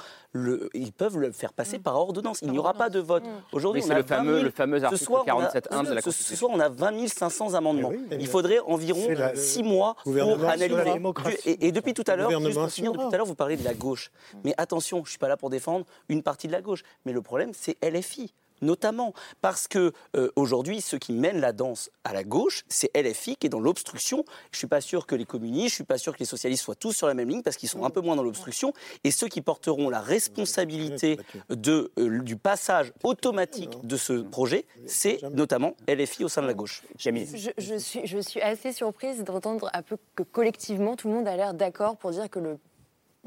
ils 0.75 0.93
peuvent 0.93 1.17
le 1.19 1.33
faire 1.33 1.53
passer 1.55 1.79
par 1.79 1.97
ordonnance. 1.97 2.41
Il 2.43 2.51
n'y 2.51 2.59
aura 2.59 2.75
pas 2.75 2.91
de 2.91 2.99
vote. 2.99 3.23
Aujourd'hui, 3.53 3.81
Oui, 3.81 3.87
on 3.87 3.89
c'est 3.95 3.95
le 3.97 4.03
fameux- 4.03 4.31
20 4.33 4.37
000 4.39 4.45
le 4.45 4.51
fameux 4.51 4.79
ce 4.81 4.85
article 4.85 5.05
soir, 5.05 5.25
on 5.27 5.31
a- 5.31 5.35
47.1 5.47 5.83
de 5.85 5.95
la 5.95 6.03
Constitution. 6.03 6.35
Ce 6.35 6.37
soir, 6.39 6.51
on 6.55 6.61
a 6.61 6.69
20 6.69 7.09
500 7.09 7.38
amendements. 7.55 7.93
Il 8.13 8.27
faudrait 8.27 8.59
environ 8.61 9.01
C'est 9.07 9.15
la- 9.15 9.35
6 9.37 9.63
mois 9.63 9.97
pour 10.03 10.45
analyser. 10.45 11.01
Et, 11.47 11.69
et 11.69 11.73
depuis 11.73 11.95
tout 11.95 12.05
à 12.07 12.17
l'heure, 12.17 12.27
Gouvernement 12.29 12.47
juste 12.49 12.59
pour 12.61 12.71
finir, 12.71 12.91
assurera. 12.91 13.05
depuis 13.05 13.11
tout 13.11 13.15
à 13.15 13.19
l'heure, 13.19 13.27
vous 13.27 13.35
parlez 13.35 13.57
de 13.57 13.65
la 13.65 13.75
gauche. 13.75 14.11
Mais 14.45 14.55
attention, 14.59 14.99
je 14.99 15.03
ne 15.03 15.09
suis 15.09 15.19
pas 15.19 15.29
là 15.29 15.37
pour 15.37 15.51
défendre 15.51 15.85
une 16.09 16.23
partie 16.23 16.47
de 16.47 16.53
la 16.53 16.61
gauche. 16.61 16.83
Mais 17.05 17.13
le 17.13 17.23
problème, 17.23 17.53
c'est 17.55 17.77
LFI. 17.83 18.33
Notamment 18.63 19.13
parce 19.41 19.69
que 19.69 19.93
euh, 20.17 20.31
aujourd'hui, 20.37 20.81
ceux 20.81 20.99
qui 20.99 21.13
mènent 21.13 21.41
la 21.41 21.53
danse 21.53 21.91
à 22.05 22.13
la 22.13 22.25
gauche, 22.25 22.65
c'est 22.69 22.91
LFI 22.97 23.37
qui 23.37 23.47
est 23.47 23.51
dans 23.51 23.61
l'obstruction. 23.61 24.25
Je 24.53 24.59
suis 24.59 24.67
pas 24.67 24.81
sûr 24.81 25.07
que 25.07 25.15
les 25.15 25.25
communistes, 25.25 25.71
je 25.71 25.75
suis 25.75 25.85
pas 25.85 25.99
sûr 25.99 26.15
que 26.15 26.21
les 26.21 26.27
socialistes 26.27 26.65
soient 26.65 26.75
tous 26.75 26.93
sur 26.93 27.07
la 27.07 27.15
même 27.15 27.29
ligne 27.29 27.43
parce 27.43 27.57
qu'ils 27.57 27.69
sont 27.69 27.85
un 27.85 27.91
peu 27.91 28.01
moins 28.01 28.17
dans 28.17 28.23
l'obstruction. 28.23 28.73
Et 29.05 29.11
ceux 29.11 29.29
qui 29.29 29.41
porteront 29.41 29.89
la 29.89 30.01
responsabilité 30.01 31.19
euh, 31.51 32.21
du 32.21 32.37
passage 32.37 32.93
automatique 33.03 33.71
de 33.85 33.97
ce 33.97 34.13
projet, 34.13 34.67
c'est 34.87 35.23
notamment 35.33 35.75
LFI 35.89 36.25
au 36.25 36.29
sein 36.29 36.43
de 36.43 36.47
la 36.47 36.55
gauche. 36.55 36.83
Jamie. 36.97 37.27
Je, 37.35 37.51
je 37.59 37.75
suis, 37.77 38.07
je 38.07 38.19
suis 38.19 38.41
assez 38.41 38.73
surprise 38.73 39.25
d'entendre 39.25 39.71
un 39.73 39.83
peu 39.83 39.97
que 40.15 40.23
collectivement, 40.23 40.97
tout 40.97 41.09
le 41.09 41.15
monde 41.15 41.29
a 41.29 41.37
l'air 41.37 41.55
d'accord 41.55 41.97
pour 41.97 42.11
dire 42.11 42.29
que 42.31 42.39
le 42.39 42.59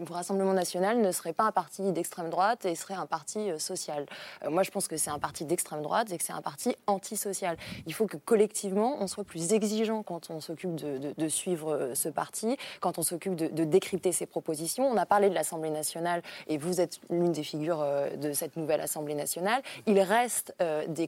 le 0.10 0.14
Rassemblement 0.14 0.54
national 0.54 1.00
ne 1.00 1.12
serait 1.12 1.34
pas 1.34 1.44
un 1.44 1.52
parti 1.52 1.92
d'extrême 1.92 2.30
droite 2.30 2.66
et 2.66 2.76
serait 2.76 2.94
un 2.94 3.06
parti 3.06 3.52
euh, 3.52 3.60
social. 3.60 4.06
Euh, 4.44 4.50
moi, 4.50 4.64
je 4.64 4.72
pense 4.72 4.88
que 4.88 4.98
c'est 4.98 5.10
un 5.10 5.20
parti 5.20 5.46
d'extrême 5.46 5.82
droite 5.82 6.12
et 6.12 6.18
que 6.18 6.24
c'est 6.24 6.34
un 6.34 6.42
parti 6.42 6.76
antisocial. 6.88 7.58
Il 7.86 7.94
faut 7.94 8.08
que 8.08 8.18
collectivement, 8.18 8.98
on 9.00 9.08
soit 9.08 9.24
plus 9.24 9.54
exigeant 9.54 10.04
quand 10.04 10.30
on 10.30 10.42
s'occupe 10.42 10.76
de, 10.76 11.28
suivre 11.28 11.74
euh, 11.74 11.96
ce 11.96 12.10
parti, 12.10 12.58
quand 12.80 12.98
on 12.98 13.04
s'occupe 13.04 13.36
de, 13.36 13.64
décrypter 13.64 14.12
ses 14.12 14.26
propositions. 14.26 14.88
On 14.90 14.98
a 14.98 15.06
parlé 15.06 15.30
de 15.30 15.36
l'Assemblée 15.36 15.70
nationale 15.70 16.22
et 16.48 16.58
vous 16.58 16.82
êtes 16.82 17.00
l'une 17.10 17.32
des 17.32 17.44
figures 17.44 17.86
de 18.18 18.34
cette 18.34 18.58
nouvelle 18.58 18.82
Assemblée 18.82 19.14
nationale. 19.14 19.62
Il 19.86 20.00
reste 20.00 20.54
des, 20.88 21.08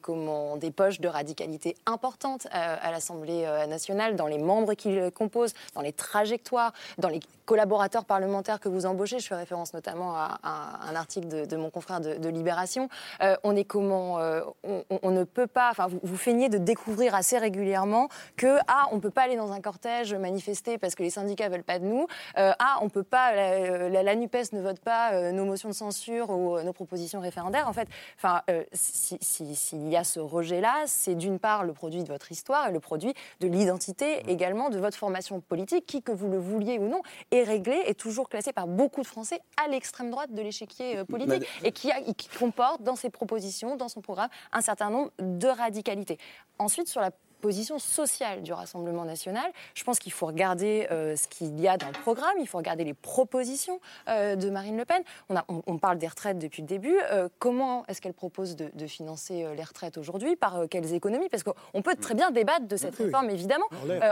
poches 0.71 0.99
de 0.99 1.07
radicalité 1.07 1.75
importantes 1.85 2.47
à 2.51 2.91
l'Assemblée 2.91 3.43
nationale, 3.67 4.15
dans 4.15 4.27
les 4.27 4.37
membres 4.37 4.75
qui 4.75 4.89
le 4.93 5.09
composent, 5.09 5.53
dans 5.73 5.81
les 5.81 5.91
trajectoires, 5.91 6.73
dans 6.99 7.09
les 7.09 7.19
collaborateurs 7.45 8.05
parlementaires 8.05 8.59
que 8.59 8.69
vous 8.69 8.82
embauchez. 8.85 9.19
Je 9.19 9.27
fais 9.27 9.35
référence 9.35 9.73
notamment 9.73 10.15
à, 10.15 10.39
un 10.43 10.95
article 10.95 11.47
de, 11.47 11.55
mon 11.55 11.69
confrère 11.69 12.01
de, 12.01 12.29
Libération. 12.33 12.89
Euh, 13.21 13.35
on 13.43 13.55
est 13.55 13.63
comment 13.63 14.19
euh, 14.19 14.41
on, 14.63 15.11
ne 15.11 15.23
peut 15.23 15.45
pas. 15.45 15.69
Enfin, 15.69 15.87
vous, 15.87 15.99
vous 16.01 16.17
feignez 16.17 16.49
de 16.49 16.57
découvrir 16.57 17.13
assez 17.13 17.37
régulièrement 17.37 18.07
que 18.37 18.57
ah, 18.67 18.85
on 18.91 18.99
peut 18.99 19.11
pas 19.11 19.23
aller 19.23 19.35
dans 19.35 19.51
un 19.51 19.61
cortège 19.61 20.15
manifester 20.15 20.79
parce 20.79 20.95
que 20.95 21.03
les 21.03 21.11
syndicats 21.11 21.49
veulent 21.49 21.63
pas 21.63 21.77
de 21.77 21.85
nous. 21.85 22.07
Euh, 22.37 22.53
ah, 22.57 22.79
on 22.81 22.89
peut 22.89 23.03
pas. 23.03 23.33
La, 23.35 24.15
Nupes 24.15 24.51
ne 24.53 24.61
vote 24.61 24.79
pas 24.79 25.31
nos 25.31 25.45
motions 25.45 25.69
de 25.69 25.73
censure 25.73 26.29
ou 26.29 26.59
nos 26.61 26.73
propositions 26.73 27.19
référendaires. 27.19 27.67
En 27.67 27.73
fait, 27.73 27.87
enfin, 28.17 28.41
s'il 28.73 29.89
y 29.89 29.95
a 29.95 30.03
ce 30.03 30.19
rejet-là, 30.19 30.83
c'est 30.87 31.15
d'une 31.15 31.39
part 31.39 31.63
le 31.63 31.73
produit 31.73 32.03
de 32.03 32.07
votre 32.07 32.31
histoire 32.31 32.67
et 32.67 32.71
le 32.71 32.79
produit 32.79 33.13
de 33.39 33.47
l'identité 33.47 34.29
également 34.29 34.69
de 34.69 34.79
votre 34.79 34.97
formation 34.97 35.39
politique, 35.39 35.85
qui 35.85 36.01
que 36.01 36.11
vous 36.11 36.29
le 36.29 36.37
vouliez 36.37 36.79
ou 36.79 36.87
non, 36.87 37.01
est 37.31 37.43
réglé, 37.43 37.75
est 37.85 37.99
toujours 37.99 38.29
classé 38.29 38.53
par 38.53 38.67
beaucoup 38.73 39.01
de 39.01 39.07
Français 39.07 39.39
à 39.63 39.67
l'extrême 39.67 40.09
droite 40.09 40.33
de 40.33 40.41
l'échiquier 40.41 40.97
euh, 40.97 41.05
politique 41.05 41.47
et 41.63 41.71
qui, 41.71 41.91
a, 41.91 42.01
qui 42.01 42.27
comporte 42.27 42.81
dans 42.81 42.95
ses 42.95 43.09
propositions, 43.09 43.75
dans 43.75 43.89
son 43.89 44.01
programme, 44.01 44.29
un 44.51 44.61
certain 44.61 44.89
nombre 44.89 45.11
de 45.19 45.47
radicalités. 45.47 46.17
Ensuite, 46.59 46.87
sur 46.87 47.01
la 47.01 47.11
position 47.43 47.77
sociale 47.77 48.41
du 48.41 48.53
Rassemblement 48.53 49.03
national. 49.03 49.51
Je 49.75 49.83
pense 49.83 49.99
qu'il 49.99 50.13
faut 50.13 50.25
regarder 50.27 50.87
euh, 50.91 51.17
ce 51.17 51.27
qu'il 51.27 51.59
y 51.59 51.67
a 51.67 51.75
dans 51.75 51.87
le 51.87 52.01
programme, 52.01 52.35
il 52.39 52.47
faut 52.47 52.57
regarder 52.57 52.85
les 52.85 52.93
propositions 52.93 53.81
euh, 54.07 54.37
de 54.37 54.49
Marine 54.49 54.77
Le 54.77 54.85
Pen. 54.85 55.03
On, 55.27 55.35
a, 55.35 55.43
on, 55.49 55.77
parle 55.77 55.97
des 55.97 56.07
retraites 56.07 56.39
depuis 56.39 56.61
le 56.61 56.69
début. 56.69 56.97
Euh, 57.11 57.27
comment 57.39 57.85
est-ce 57.87 57.99
qu'elle 57.99 58.13
propose 58.13 58.55
de, 58.55 58.87
financer 58.87 59.45
les 59.57 59.63
retraites 59.63 59.97
aujourd'hui? 59.97 60.37
Par 60.37 60.69
quelles 60.69 60.93
économies? 60.93 61.27
Parce 61.27 61.43
qu'on 61.43 61.81
peut 61.81 61.95
très 61.95 62.13
bien 62.13 62.31
débattre 62.31 62.65
de 62.65 62.77
cette 62.77 62.95
réforme, 62.95 63.29
évidemment. 63.29 63.65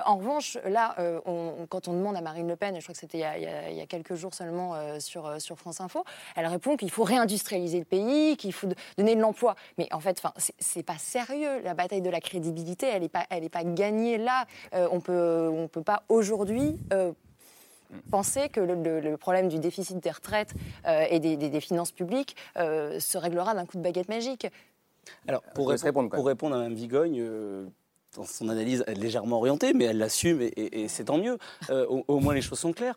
en 0.05 0.17
revanche, 0.17 0.57
là, 0.65 0.95
quand 1.69 1.87
on 1.87 1.93
demande 1.93 2.17
à 2.17 2.21
Marine 2.21 2.47
Le 2.47 2.57
Pen, 2.57 2.75
et 2.75 2.79
je 2.79 2.85
crois 2.85 2.93
que 2.93 2.99
c'était 2.99 3.19
il, 3.19 3.77
y 3.77 3.81
a 3.81 3.85
quelques 3.85 4.15
jours 4.15 4.33
seulement 4.33 4.99
sur, 4.99 5.39
sur 5.39 5.57
France 5.57 5.79
Info, 5.79 6.03
elle 6.35 6.47
répond 6.47 6.75
qu'il 6.75 6.91
faut 6.91 7.03
réindustrialiser 7.03 7.79
le 7.79 7.85
pays, 7.85 8.35
qu'il 8.35 8.53
faut 8.53 8.67
donner 8.97 9.15
de 9.15 9.21
l'emploi. 9.21 9.55
Mais 9.77 9.87
en 9.93 9.99
fait, 9.99 10.21
c'est 10.59 10.83
pas 10.83 10.97
sérieux. 10.97 11.61
La 11.63 11.73
bataille 11.73 12.01
de 12.01 12.09
la 12.09 12.19
crédibilité, 12.19 12.87
elle 12.87 13.03
n'est 13.03 13.09
pas 13.09 13.20
elle 13.29 13.43
n'est 13.43 13.49
pas 13.49 13.63
gagnée 13.63 14.17
là. 14.17 14.45
Euh, 14.73 14.87
on 14.91 14.99
peut, 14.99 15.49
on 15.51 15.67
peut 15.67 15.83
pas 15.83 16.03
aujourd'hui 16.09 16.77
euh, 16.93 17.11
penser 18.09 18.49
que 18.49 18.59
le, 18.59 19.17
problème 19.17 19.49
du 19.49 19.59
déficit 19.59 19.99
des 19.99 20.11
retraites 20.11 20.53
euh, 20.87 21.05
et 21.09 21.19
des, 21.19 21.61
finances 21.61 21.91
publiques 21.91 22.35
se 22.55 23.17
réglera 23.17 23.53
d'un 23.53 23.65
coup 23.65 23.77
de 23.77 23.83
baguette 23.83 24.09
magique. 24.09 24.47
Alors, 25.27 25.41
pour, 25.55 25.69
répondre, 25.69 26.09
pour 26.09 26.25
répondre 26.25 26.55
à 26.55 26.59
Mme 26.59 26.75
Vigogne, 26.75 27.25
dans 28.15 28.25
son 28.25 28.49
analyse 28.49 28.83
légèrement 28.87 29.37
orientée, 29.37 29.73
mais 29.73 29.85
elle 29.85 29.97
l'assume 29.97 30.41
et, 30.41 30.87
c'est 30.87 31.05
tant 31.05 31.17
mieux. 31.17 31.37
au, 31.69 32.03
au, 32.07 32.19
moins 32.19 32.33
les 32.33 32.41
choses 32.41 32.59
sont 32.59 32.73
claires. 32.73 32.95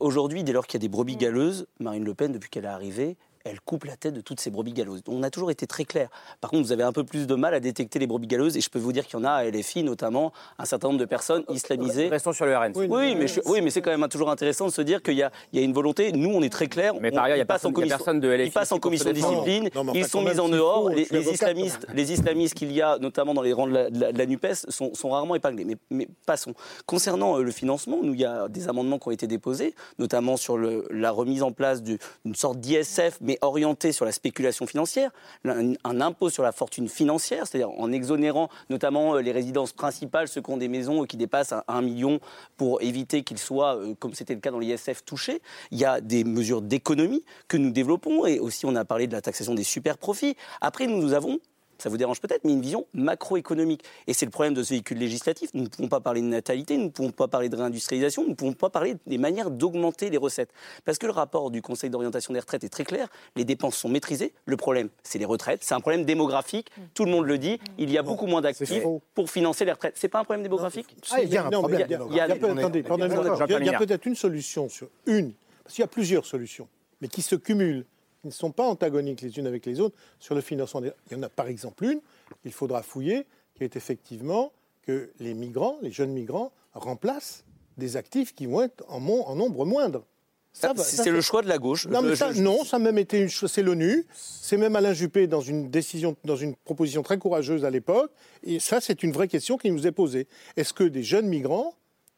Aujourd'hui, 0.00 0.44
dès 0.44 0.52
lors 0.52 0.66
qu'il 0.66 0.80
y 0.80 0.82
a 0.82 0.86
des 0.86 0.88
brebis 0.88 1.16
galeuses, 1.16 1.66
Marine 1.78 2.04
Le 2.04 2.14
Pen, 2.14 2.32
depuis 2.32 2.50
qu'elle 2.50 2.64
est 2.64 2.68
arrivée, 2.68 3.16
elle 3.44 3.60
coupe 3.60 3.84
la 3.84 3.96
tête 3.96 4.14
de 4.14 4.22
toutes 4.22 4.40
ces 4.40 4.50
brebis 4.50 4.72
galeuses. 4.72 5.02
On 5.06 5.22
a 5.22 5.30
toujours 5.30 5.50
été 5.50 5.66
très 5.66 5.84
clair. 5.84 6.08
Par 6.40 6.50
contre, 6.50 6.64
vous 6.64 6.72
avez 6.72 6.82
un 6.82 6.92
peu 6.92 7.04
plus 7.04 7.26
de 7.26 7.34
mal 7.34 7.52
à 7.52 7.60
détecter 7.60 7.98
les 7.98 8.06
brebis 8.06 8.26
galeuses, 8.26 8.56
et 8.56 8.60
je 8.62 8.70
peux 8.70 8.78
vous 8.78 8.92
dire 8.92 9.06
qu'il 9.06 9.18
y 9.18 9.22
en 9.22 9.24
a 9.24 9.30
à 9.32 9.44
LFI, 9.44 9.82
notamment 9.82 10.32
un 10.58 10.64
certain 10.64 10.88
nombre 10.88 11.00
de 11.00 11.04
personnes 11.04 11.44
islamisées. 11.50 12.08
Restons 12.08 12.32
sur 12.32 12.46
le 12.46 12.56
RN. 12.56 12.72
Oui, 12.74 13.14
mais, 13.14 13.26
oui, 13.44 13.60
mais 13.60 13.68
c'est 13.68 13.82
quand 13.82 13.96
même 13.96 14.08
toujours 14.08 14.30
intéressant 14.30 14.66
de 14.66 14.72
se 14.72 14.80
dire 14.80 15.02
qu'il 15.02 15.14
y, 15.14 15.22
a 15.22 15.30
une 15.52 15.74
volonté. 15.74 16.12
Nous, 16.12 16.30
on 16.30 16.42
est 16.42 16.52
très 16.52 16.68
clair. 16.68 16.94
Mais 17.00 17.10
par 17.10 17.24
ailleurs, 17.24 17.36
il 17.36 17.40
y 17.40 17.42
a 17.42 17.46
personne, 17.46 17.72
de 18.20 18.28
LFI. 18.28 18.46
Ils 18.46 18.52
passent 18.52 18.72
en 18.72 18.78
commission 18.78 19.10
de 19.10 19.14
discipline, 19.14 19.68
ils 19.94 20.06
sont 20.06 20.22
mis 20.22 20.40
en 20.40 20.48
dehors. 20.48 20.88
Les, 20.88 21.30
islamistes, 21.30 21.86
les 21.92 22.12
islamistes 22.12 22.54
qu'il 22.54 22.72
y 22.72 22.80
a, 22.80 22.98
notamment 22.98 23.34
dans 23.34 23.42
les 23.42 23.52
rangs 23.52 23.66
de 23.66 23.74
la, 23.74 24.26
NUPES, 24.26 24.70
sont, 24.70 25.10
rarement 25.10 25.34
épinglés. 25.34 25.64
Mais, 25.64 25.76
mais, 25.90 26.08
passons. 26.24 26.54
Concernant 26.86 27.38
euh, 27.38 27.42
le 27.42 27.50
financement, 27.50 27.98
nous, 28.02 28.14
il 28.14 28.20
y 28.20 28.24
a 28.24 28.48
des 28.48 28.68
amendements 28.68 28.98
qui 28.98 29.08
ont 29.08 29.12
été 29.12 29.26
déposés, 29.26 29.74
notamment 29.98 30.36
sur 30.36 30.56
la 30.58 31.10
remise 31.10 31.42
en 31.42 31.52
place 31.52 31.82
d'une 31.82 32.34
sorte 32.34 32.58
d'ISF, 32.58 33.18
mais 33.20 33.33
orienté 33.42 33.92
sur 33.92 34.04
la 34.04 34.12
spéculation 34.12 34.66
financière, 34.66 35.10
un, 35.44 36.00
impôt 36.00 36.30
sur 36.30 36.42
la 36.42 36.52
fortune 36.52 36.88
financière, 36.88 37.46
c'est-à-dire 37.46 37.70
en 37.70 37.92
exonérant 37.92 38.48
notamment 38.70 39.14
euh, 39.14 39.20
les 39.20 39.32
résidences 39.32 39.72
principales, 39.72 40.28
ceux 40.28 40.42
qui 40.42 40.50
ont 40.50 40.56
des 40.56 40.68
maisons 40.68 41.04
qui 41.04 41.16
dépassent 41.16 41.54
un 41.68 41.82
million 41.82 42.20
pour 42.56 42.82
éviter 42.82 43.22
qu'ils 43.22 43.38
soient, 43.38 43.76
euh, 43.76 43.94
comme 43.98 44.14
c'était 44.14 44.34
le 44.34 44.40
cas 44.40 44.50
dans 44.50 44.58
l'ISF, 44.58 45.04
touchés. 45.04 45.40
Il 45.70 45.78
y 45.78 45.84
a 45.84 46.00
des 46.00 46.24
mesures 46.24 46.62
d'économie 46.62 47.24
que 47.48 47.56
nous 47.56 47.70
développons 47.70 48.26
et 48.26 48.38
aussi 48.38 48.66
on 48.66 48.76
a 48.76 48.84
parlé 48.84 49.06
de 49.06 49.12
la 49.12 49.20
taxation 49.20 49.54
des 49.54 49.64
super 49.64 49.98
profits. 49.98 50.36
Après, 50.60 50.86
nous, 50.86 51.00
nous 51.00 51.12
avons 51.12 51.38
ça 51.78 51.88
vous 51.88 51.96
dérange 51.96 52.20
peut-être, 52.20 52.44
mais 52.44 52.52
une 52.52 52.60
vision 52.60 52.86
macroéconomique. 52.94 53.82
Et 54.06 54.14
c'est 54.14 54.26
le 54.26 54.30
problème 54.30 54.54
de 54.54 54.62
ce 54.62 54.70
véhicule 54.70 54.98
législatif. 54.98 55.50
Nous 55.54 55.62
ne 55.64 55.68
pouvons 55.68 55.88
pas 55.88 56.00
parler 56.00 56.20
de 56.20 56.26
natalité, 56.26 56.76
nous 56.76 56.84
ne 56.84 56.88
pouvons 56.90 57.10
pas 57.10 57.28
parler 57.28 57.48
de 57.48 57.56
réindustrialisation, 57.56 58.22
nous 58.22 58.30
ne 58.30 58.34
pouvons 58.34 58.52
pas 58.52 58.70
parler 58.70 58.96
des 59.06 59.18
manières 59.18 59.50
d'augmenter 59.50 60.10
les 60.10 60.16
recettes. 60.16 60.50
Parce 60.84 60.98
que 60.98 61.06
le 61.06 61.12
rapport 61.12 61.50
du 61.50 61.62
Conseil 61.62 61.90
d'orientation 61.90 62.32
des 62.32 62.40
retraites 62.40 62.64
est 62.64 62.68
très 62.68 62.84
clair, 62.84 63.08
les 63.36 63.44
dépenses 63.44 63.76
sont 63.76 63.88
maîtrisées. 63.88 64.32
Le 64.46 64.56
problème, 64.56 64.88
c'est 65.02 65.18
les 65.18 65.24
retraites. 65.24 65.62
C'est 65.62 65.74
un 65.74 65.80
problème 65.80 66.04
démographique, 66.04 66.70
tout 66.94 67.04
le 67.04 67.10
monde 67.10 67.26
le 67.26 67.38
dit. 67.38 67.58
Il 67.78 67.90
y 67.90 67.98
a 67.98 68.02
beaucoup 68.02 68.26
moins 68.26 68.40
d'actifs 68.40 68.84
pour 69.14 69.30
financer 69.30 69.64
les 69.64 69.72
retraites. 69.72 69.94
C'est 69.96 70.08
pas 70.08 70.20
un 70.20 70.24
problème 70.24 70.42
démographique 70.42 70.96
Il 71.22 71.28
y 71.28 71.36
a 71.36 71.46
un 71.46 71.50
problème. 71.50 71.86
Il 72.10 72.16
y 72.16 72.20
a 72.20 73.78
peut-être 73.78 74.06
une 74.06 74.14
solution 74.14 74.68
sur 74.68 74.88
une, 75.06 75.32
parce 75.62 75.74
qu'il 75.74 75.82
y 75.82 75.84
a 75.84 75.88
plusieurs 75.88 76.26
solutions, 76.26 76.68
mais 77.00 77.08
qui 77.08 77.22
se 77.22 77.36
cumulent 77.36 77.84
ne 78.24 78.30
sont 78.30 78.50
pas 78.50 78.66
antagoniques 78.66 79.20
les 79.20 79.38
unes 79.38 79.46
avec 79.46 79.66
les 79.66 79.80
autres 79.80 79.96
sur 80.18 80.34
le 80.34 80.40
financement. 80.40 80.82
Il 80.82 81.12
y 81.12 81.16
en 81.16 81.22
a 81.22 81.28
par 81.28 81.48
exemple 81.48 81.84
une, 81.84 82.00
il 82.44 82.52
faudra 82.52 82.82
fouiller, 82.82 83.26
qui 83.54 83.64
est 83.64 83.76
effectivement 83.76 84.52
que 84.82 85.10
les 85.20 85.34
migrants, 85.34 85.78
les 85.82 85.90
jeunes 85.90 86.12
migrants, 86.12 86.52
remplacent 86.72 87.44
des 87.76 87.96
actifs 87.96 88.34
qui 88.34 88.46
vont 88.46 88.62
être 88.62 88.84
en, 88.88 89.00
nombre 89.00 89.64
moindre. 89.64 90.04
C'est 90.52 91.10
le 91.10 91.20
choix 91.20 91.42
de 91.42 91.48
la 91.48 91.58
gauche. 91.58 91.88
Non, 91.88 92.14
ça, 92.14 92.32
non, 92.32 92.64
ça 92.64 92.76
a 92.76 92.78
même 92.78 92.98
été 92.98 93.20
une 93.20 93.28
c'est 93.28 93.62
l'ONU, 93.62 94.06
c'est 94.14 94.56
même 94.56 94.76
Alain 94.76 94.92
Juppé 94.92 95.26
dans 95.26 95.40
une 95.40 95.68
décision, 95.68 96.14
dans 96.24 96.36
une 96.36 96.54
proposition 96.54 97.02
très 97.02 97.18
courageuse 97.18 97.64
à 97.64 97.70
l'époque. 97.70 98.12
Et 98.44 98.60
ça, 98.60 98.80
c'est 98.80 99.02
une 99.02 99.10
vraie 99.10 99.26
question 99.26 99.56
qui 99.56 99.72
nous 99.72 99.86
est 99.86 99.92
posée. 99.92 100.28
Est-ce 100.56 100.72
que 100.72 100.84
des 100.84 101.02
jeunes 101.02 101.26
migrants 101.26 101.74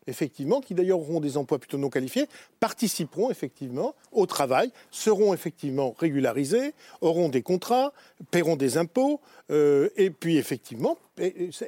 effectivement, 0.06 0.60
qui 0.60 0.74
d'ailleurs 0.74 1.00
auront 1.00 1.20
des 1.20 1.36
emplois 1.36 1.58
plutôt 1.58 1.78
non 1.78 1.90
qualifiés, 1.90 2.26
participeront 2.60 3.30
effectivement 3.30 3.94
au 4.12 4.26
travail, 4.26 4.70
seront 4.90 5.34
effectivement 5.34 5.94
régularisés, 5.98 6.74
auront 7.00 7.28
des 7.28 7.42
contrats, 7.42 7.92
paieront 8.30 8.56
des 8.56 8.78
impôts, 8.78 9.20
euh, 9.50 9.88
et 9.96 10.10
puis 10.10 10.36
effectivement 10.36 10.98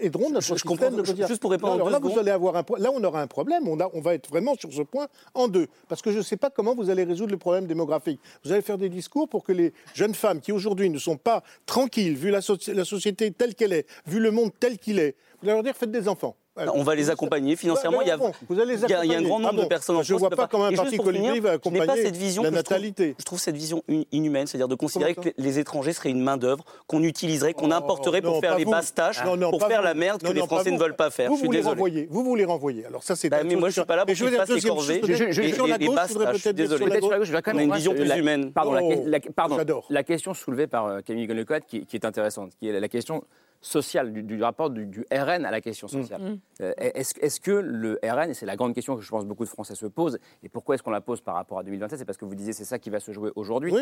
aideront 0.00 0.30
notre 0.30 0.46
je, 0.46 0.54
système 0.54 0.96
de 0.96 1.04
Juste 1.26 1.40
pour 1.40 1.50
répondre. 1.50 1.74
Alors 1.74 1.90
là, 1.90 1.98
vous 1.98 2.18
allez 2.18 2.30
avoir 2.30 2.56
un, 2.56 2.64
là, 2.78 2.90
on 2.92 3.02
aura 3.02 3.22
un 3.22 3.26
problème. 3.26 3.66
On, 3.66 3.80
a, 3.80 3.88
on 3.94 4.00
va 4.00 4.14
être 4.14 4.28
vraiment 4.28 4.54
sur 4.54 4.72
ce 4.72 4.82
point 4.82 5.08
en 5.34 5.48
deux, 5.48 5.68
parce 5.88 6.02
que 6.02 6.12
je 6.12 6.18
ne 6.18 6.22
sais 6.22 6.36
pas 6.36 6.50
comment 6.50 6.74
vous 6.74 6.90
allez 6.90 7.04
résoudre 7.04 7.32
le 7.32 7.38
problème 7.38 7.66
démographique. 7.66 8.20
Vous 8.44 8.52
allez 8.52 8.62
faire 8.62 8.78
des 8.78 8.88
discours 8.88 9.28
pour 9.28 9.44
que 9.44 9.52
les 9.52 9.72
jeunes 9.94 10.14
femmes 10.14 10.40
qui 10.40 10.52
aujourd'hui 10.52 10.90
ne 10.90 10.98
sont 10.98 11.16
pas 11.16 11.42
tranquilles, 11.66 12.14
vu 12.14 12.30
la, 12.30 12.40
la 12.74 12.84
société 12.84 13.30
telle 13.30 13.54
qu'elle 13.54 13.72
est, 13.72 13.86
vu 14.06 14.20
le 14.20 14.30
monde 14.30 14.50
tel 14.58 14.78
qu'il 14.78 14.98
est, 14.98 15.16
vous 15.40 15.48
allez 15.48 15.54
leur 15.54 15.62
dire 15.62 15.76
faites 15.76 15.90
des 15.90 16.08
enfants. 16.08 16.36
On 16.74 16.82
va 16.82 16.94
les 16.94 17.10
accompagner 17.10 17.56
financièrement. 17.56 18.02
il, 18.02 18.08
y 18.08 18.10
a, 18.10 18.18
il, 18.50 19.10
y 19.10 19.14
a, 19.14 19.18
un 19.18 19.22
grand 19.22 19.40
nombre 19.40 19.62
de 19.62 19.68
personnes 19.68 19.96
en 19.96 20.02
Je 20.02 20.14
ne 20.14 20.18
vois 20.18 20.30
pas 20.30 20.46
comment 20.46 20.66
un 20.66 20.72
parti 20.72 20.96
collectif 20.98 21.42
va 21.42 21.52
accompagner 21.52 21.86
pas 21.86 21.96
cette 21.96 22.16
vision 22.16 22.42
la 22.42 22.50
natalité. 22.50 23.14
Je 23.18 23.24
trouve, 23.24 23.38
cette 23.38 23.56
vision 23.56 23.82
inhumaine, 24.12 24.46
c'est-à-dire 24.46 24.68
de 24.68 24.74
considérer 24.74 25.14
que 25.14 25.30
les 25.36 25.58
étrangers 25.58 25.92
seraient 25.92 26.10
une 26.10 26.22
main-d'œuvre 26.22 26.64
qu'on 26.86 27.02
utiliserait, 27.02 27.54
qu'on 27.54 27.70
oh, 27.70 27.74
importerait 27.74 28.22
pour 28.22 28.40
faire 28.40 28.58
les 28.58 28.64
basses 28.64 28.94
tâches, 28.94 29.22
pour 29.22 29.66
faire 29.66 29.82
la 29.82 29.94
merde 29.94 30.22
que 30.22 30.32
les 30.32 30.42
Français 30.42 30.70
ne 30.70 30.78
veulent 30.78 30.96
pas 30.96 31.10
faire. 31.10 31.30
Je 31.32 31.38
suis 31.38 31.48
désolé. 31.48 32.08
Vous 32.10 32.24
voulez 32.24 32.44
renvoyer. 32.44 32.84
Alors 32.86 33.02
ça, 33.02 33.16
c'est. 33.16 33.28
Bah, 33.28 33.38
mais 33.44 33.54
moi, 33.54 33.68
je 33.70 33.80
ne 33.80 33.82
suis 33.82 33.84
pas 33.84 33.96
là 33.96 34.06
pour 34.06 34.14
qu'ils 34.14 34.28
fassent 34.28 34.48
les 34.48 34.60
corvées 34.60 35.00
et 35.04 35.78
les 35.78 35.88
basses 35.88 36.14
tâches. 36.14 36.54
Désolé. 36.54 37.00
On 37.02 37.58
a 37.58 37.62
une 37.62 37.74
vision 37.74 37.94
plus 37.94 38.10
humaine. 38.16 38.52
Pardon. 38.52 39.82
La 39.90 40.02
question 40.02 40.34
soulevée 40.34 40.66
par 40.66 40.86
euh, 40.86 41.00
Camille 41.00 41.26
Gonnecotte 41.26 41.64
qui 41.66 41.86
est 41.92 42.04
intéressante, 42.04 42.52
qui 42.58 42.68
est 42.68 42.80
la 42.80 42.88
question 42.88 43.22
social, 43.60 44.12
du, 44.12 44.42
rapport 44.42 44.70
du, 44.70 45.04
RN 45.12 45.44
à 45.44 45.50
la 45.50 45.60
question 45.60 45.88
sociale. 45.88 46.22
Mm. 46.22 46.40
Euh, 46.62 46.72
est-ce 46.78 47.40
que 47.40 47.50
le 47.50 47.98
RN, 48.02 48.30
et 48.30 48.34
c'est 48.34 48.46
la 48.46 48.56
grande 48.56 48.74
question 48.74 48.96
que 48.96 49.02
je 49.02 49.10
pense 49.10 49.24
beaucoup 49.26 49.44
de 49.44 49.48
Français 49.48 49.74
se 49.74 49.86
posent, 49.86 50.18
et 50.42 50.48
pourquoi 50.48 50.74
est-ce 50.74 50.82
qu'on 50.82 50.90
la 50.90 51.00
pose 51.00 51.20
par 51.20 51.34
rapport 51.34 51.58
à 51.58 51.62
2027 51.62 51.98
C'est 51.98 52.04
parce 52.04 52.18
que 52.18 52.24
vous 52.24 52.34
disiez 52.34 52.52
c'est 52.52 52.64
ça 52.64 52.78
qui 52.78 52.90
va 52.90 53.00
se 53.00 53.12
jouer 53.12 53.30
aujourd'hui. 53.34 53.74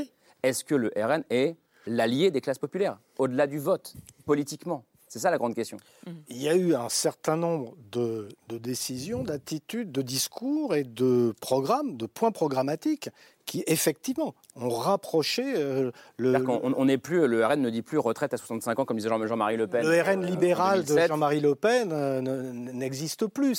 Est-ce 0.42 0.64
que 0.64 0.74
le 0.74 0.90
RN 0.96 1.24
est 1.30 1.56
l'allié 1.86 2.30
des 2.30 2.40
classes 2.40 2.58
populaires, 2.58 2.98
au-delà 3.18 3.46
du 3.46 3.58
vote, 3.58 3.94
politiquement? 4.24 4.84
C'est 5.08 5.20
ça 5.20 5.30
la 5.30 5.38
grande 5.38 5.54
question. 5.54 5.76
Il 6.28 6.42
y 6.42 6.48
a 6.48 6.56
eu 6.56 6.74
un 6.74 6.88
certain 6.88 7.36
nombre 7.36 7.74
de, 7.92 8.28
de 8.48 8.58
décisions, 8.58 9.22
d'attitudes, 9.22 9.92
de 9.92 10.02
discours 10.02 10.74
et 10.74 10.82
de 10.84 11.32
programmes, 11.40 11.96
de 11.96 12.06
points 12.06 12.32
programmatiques 12.32 13.08
qui 13.46 13.62
effectivement 13.68 14.34
ont 14.56 14.68
rapproché 14.68 15.44
euh, 15.56 15.92
le, 16.16 16.34
on, 16.50 16.74
on 16.76 16.84
n'est 16.86 16.98
plus, 16.98 17.28
le 17.28 17.46
RN 17.46 17.60
ne 17.62 17.70
dit 17.70 17.82
plus 17.82 17.98
retraite 17.98 18.34
à 18.34 18.36
65 18.36 18.76
ans 18.80 18.84
comme 18.84 18.96
disait 18.96 19.08
Jean- 19.08 19.24
Jean-Marie 19.24 19.56
Le 19.56 19.68
Pen. 19.68 19.86
le 19.86 20.02
RN 20.02 20.24
euh, 20.24 20.26
libéral 20.26 20.80
de 20.82 20.86
2007. 20.88 21.08
Jean-Marie 21.08 21.40
Le 21.40 21.54
Pen 21.54 21.90
euh, 21.92 22.20
ne- 22.20 22.72
n'existe 22.72 23.26
plus. 23.28 23.54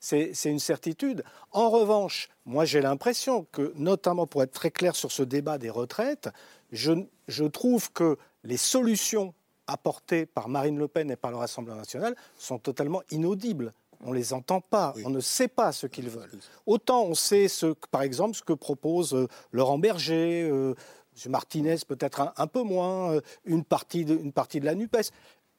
C'est- 0.00 0.44
une 0.44 0.60
certitude. 0.60 1.24
En 1.50 1.70
revanche, 1.70 2.28
moi 2.46 2.64
j'ai 2.64 2.80
l'impression 2.80 3.44
que, 3.50 3.72
notamment 3.74 4.28
pour 4.28 4.44
être 4.44 4.52
très 4.52 4.70
clair 4.70 4.94
sur 4.94 5.10
ce 5.10 5.24
débat 5.24 5.58
des 5.58 5.70
retraites, 5.70 6.28
je, 6.70 6.92
je 7.26 7.44
trouve 7.44 7.90
que 7.92 8.16
les 8.44 8.56
solutions 8.56 9.34
apportées 9.66 10.26
par 10.26 10.48
Marine 10.48 10.78
Le 10.78 10.88
Pen 10.88 11.10
et 11.10 11.16
par 11.16 11.30
le 11.30 11.36
Rassemblement 11.36 11.76
national 11.76 12.14
sont 12.38 12.58
totalement 12.58 13.02
inaudibles. 13.10 13.72
On 14.04 14.10
ne 14.10 14.16
les 14.16 14.32
entend 14.32 14.60
pas, 14.60 14.94
on 15.04 15.10
ne 15.10 15.20
sait 15.20 15.48
pas 15.48 15.70
ce 15.70 15.86
qu'ils 15.86 16.08
veulent. 16.08 16.30
Autant 16.66 17.04
on 17.04 17.14
sait, 17.14 17.46
ce, 17.46 17.74
par 17.90 18.02
exemple, 18.02 18.34
ce 18.34 18.42
que 18.42 18.52
propose 18.52 19.14
euh, 19.14 19.28
Laurent 19.52 19.78
Berger, 19.78 20.42
euh, 20.42 20.74
M. 21.24 21.30
Martinez 21.30 21.76
peut-être 21.86 22.20
un, 22.20 22.32
un 22.36 22.46
peu 22.48 22.62
moins, 22.62 23.12
euh, 23.12 23.20
une, 23.44 23.62
partie 23.62 24.04
de, 24.04 24.16
une 24.16 24.32
partie 24.32 24.58
de 24.58 24.64
la 24.64 24.74
NUPES. 24.74 25.10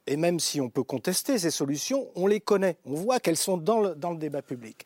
Et 0.08 0.18
même 0.18 0.42
si 0.42 0.60
on 0.60 0.70
peut 0.70 0.84
contester 0.84 1.38
ces 1.38 1.52
solutions, 1.52 2.10
on 2.16 2.28
les 2.28 2.42
connaît, 2.42 2.78
on 2.86 2.96
voit 2.96 3.22
qu'elles 3.22 3.38
sont 3.38 3.56
dans 3.56 3.80
le, 3.80 3.96
dans 3.96 4.12
le 4.12 4.18
débat 4.18 4.42
public. 4.42 4.86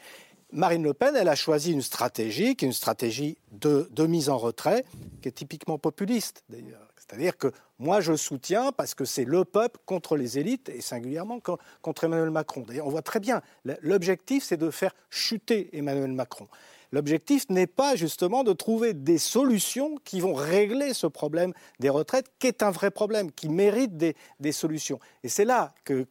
Marine 0.51 0.83
Le 0.83 0.93
Pen, 0.93 1.15
elle 1.15 1.27
a 1.27 1.35
choisi 1.35 1.73
une 1.73 1.81
stratégie 1.81 2.55
qui 2.55 2.65
est 2.65 2.67
une 2.67 2.73
stratégie 2.73 3.37
de, 3.51 3.89
de 3.91 4.05
mise 4.05 4.29
en 4.29 4.37
retrait, 4.37 4.85
qui 5.21 5.27
est 5.27 5.31
typiquement 5.31 5.79
populiste 5.79 6.43
d'ailleurs. 6.47 6.86
C'est-à-dire 7.07 7.37
que 7.37 7.51
moi 7.79 8.01
je 8.01 8.15
soutiens 8.15 8.71
parce 8.71 8.93
que 8.93 9.05
c'est 9.05 9.23
le 9.23 9.45
peuple 9.45 9.79
contre 9.85 10.17
les 10.17 10.39
élites 10.39 10.69
et 10.69 10.81
singulièrement 10.81 11.39
co- 11.39 11.57
contre 11.81 12.03
Emmanuel 12.03 12.31
Macron. 12.31 12.65
D'ailleurs, 12.67 12.87
on 12.87 12.91
voit 12.91 13.01
très 13.01 13.19
bien, 13.19 13.41
l'objectif 13.81 14.43
c'est 14.43 14.57
de 14.57 14.71
faire 14.71 14.93
chuter 15.09 15.69
Emmanuel 15.77 16.11
Macron. 16.11 16.47
L'objectif 16.93 17.49
n'est 17.49 17.67
pas 17.67 17.95
justement 17.95 18.43
de 18.43 18.53
trouver 18.53 18.93
des 18.93 19.17
solutions 19.17 19.97
qui 20.05 20.21
vont 20.21 20.33
régler 20.33 20.93
ce 20.93 21.05
problème 21.05 21.53
des 21.79 21.89
retraites, 21.89 22.31
qui 22.39 22.47
est 22.47 22.63
un 22.63 22.71
vrai 22.71 22.91
problème, 22.91 23.31
qui 23.31 23.49
mérite 23.49 23.97
des, 23.97 24.15
solutions. 24.53 24.99
Et 25.23 25.29
c'est 25.29 25.43
là 25.43 25.73
que, 25.83 26.05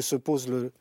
se 0.00 0.16
pose 0.16 0.48
le, 0.48 0.72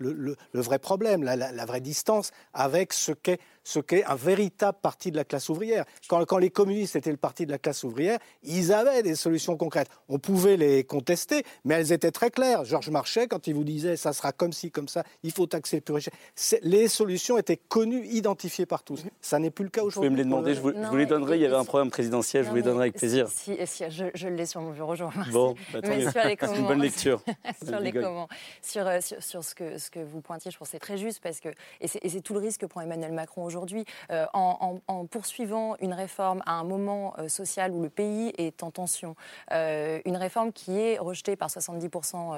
vrai 0.54 0.78
problème, 0.78 1.24
la 1.24 1.66
vraie 1.66 1.82
distance 1.82 2.32
avec 2.54 2.94
ce 2.94 3.12
qu'est 3.12 3.40
ce 3.64 3.80
qu'est 3.80 4.04
un 4.06 4.16
véritable 4.16 4.78
parti 4.82 5.12
de 5.12 5.18
la 5.18 5.24
classe 5.24 5.50
ouvrière. 5.50 5.86
Quand, 6.08 6.24
quand 6.26 6.38
les 6.38 6.50
communistes 6.50 6.96
étaient 6.96 7.12
le 7.12 7.18
parti 7.18 7.46
de 7.46 7.52
la 7.52 7.58
classe 7.58 7.84
ouvrière, 7.84 8.20
ils 8.44 8.74
avaient 8.74 9.04
des 9.04 9.16
solutions 9.16 9.58
concrètes. 9.58 9.90
On 10.10 10.20
pouvait 10.20 10.58
les 10.58 10.84
contester, 10.84 11.44
mais 11.66 11.76
elles 11.76 11.92
étaient 11.92 12.12
très 12.12 12.32
claires. 12.32 12.66
Georges 12.66 12.90
Marchais, 12.90 13.28
quand 13.28 13.48
il 13.48 13.54
vous 13.56 13.64
disait 13.64 13.96
ça 13.96 14.14
sera 14.14 14.32
comme 14.32 14.54
ci, 14.54 14.72
comme 14.72 14.88
ça, 14.88 15.04
il 15.24 15.32
faut 15.32 15.46
taxer 15.46 15.78
le 15.78 15.82
plus 15.82 15.94
riche, 15.96 16.10
c'est- 16.36 16.60
les 16.64 16.88
solutions 16.88 17.38
étaient 17.38 17.58
connues, 17.58 18.06
identifiées 18.08 18.66
par 18.66 18.84
tous. 18.84 19.04
Ça 19.22 19.40
n'est 19.40 19.52
plus 19.52 19.64
le 19.66 19.70
cas 19.70 19.82
Vous 19.82 19.88
pouvez 19.90 20.08
aujourd'hui. 20.08 20.10
me 20.12 20.18
les 20.18 20.24
demander, 20.24 20.54
je 20.56 20.62
vous, 20.62 20.72
je 20.72 20.78
Non, 20.78 20.90
vous 20.90 20.98
les 20.98 21.06
donnerai. 21.06 21.38
Il 21.38 21.42
y 21.42 21.46
avait 21.46 21.56
un 21.56 21.66
programme 21.66 21.90
présidentiel, 21.92 22.44
je 22.46 22.50
vous 22.50 22.56
les 22.56 22.62
donnerai 22.62 22.84
avec 22.86 22.96
plaisir. 22.96 23.28
Si, 23.30 23.58
si, 23.66 23.84
je, 23.90 24.06
je 24.14 24.28
l'ai 24.28 24.46
sur 24.46 24.62
mon 24.62 24.72
bureau, 24.72 24.96
je 24.96 25.04
vous 25.04 25.10
remercie. 25.10 25.32
Bon, 25.32 25.56
bah, 25.74 25.82
tant 25.82 25.88
Mais 25.90 25.98
mieux. 26.00 26.12
sur 26.12 26.24
les 26.26 26.38
C'est 26.40 26.56
une 26.58 26.68
bonne 26.68 26.82
lecture. 26.82 27.22
sur 27.68 27.80
les 27.80 27.92
comment. 27.92 28.28
Sur, 28.62 28.88
euh, 28.88 29.00
sur, 29.02 29.22
sur 29.24 29.44
ce, 29.44 29.54
que, 29.56 29.78
ce 29.78 29.90
que 29.92 30.00
vous 30.00 30.22
pointiez, 30.22 30.52
je 30.52 30.58
pense 30.58 30.70
que 30.70 30.72
c'est 30.72 30.80
très 30.80 30.98
juste 30.98 31.20
parce 31.22 31.40
que, 31.40 31.50
et 31.80 31.88
c'est 31.88 32.22
tout 32.22 32.34
le 32.34 32.40
risque 32.40 32.62
que 32.62 32.66
prend 32.66 32.82
Emmanuel 32.82 33.12
Macron 33.12 33.44
aujourd'hui, 33.52 33.84
euh, 34.12 34.26
en, 34.34 34.80
en- 34.88 34.94
en 34.94 35.06
poursuivant 35.06 35.76
une 35.82 35.94
réforme 35.94 36.42
à 36.46 36.54
un 36.54 36.64
moment 36.64 37.14
euh, 37.18 37.28
social 37.28 37.72
où 37.74 37.82
le 37.82 37.90
pays 37.90 38.32
est 38.38 38.64
en 38.64 38.72
tension, 38.72 39.16
euh, 39.52 40.00
une 40.06 40.16
réforme 40.16 40.54
qui 40.54 40.80
est 40.80 40.98
rejetée 40.98 41.36
par 41.36 41.50
70%, 41.50 42.34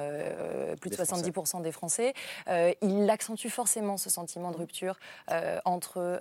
plus 0.82 0.90
de 0.90 0.96
Des 0.96 1.06
Français. 1.06 1.22
70% 1.32 1.62
des 1.62 1.72
Français, 1.72 2.14
il 2.82 3.08
accentue 3.10 3.48
forcément 3.50 3.98
ce 3.98 4.10
sentiment 4.10 4.52
de 4.52 4.58
rupture 4.58 4.98
entre 5.66 6.20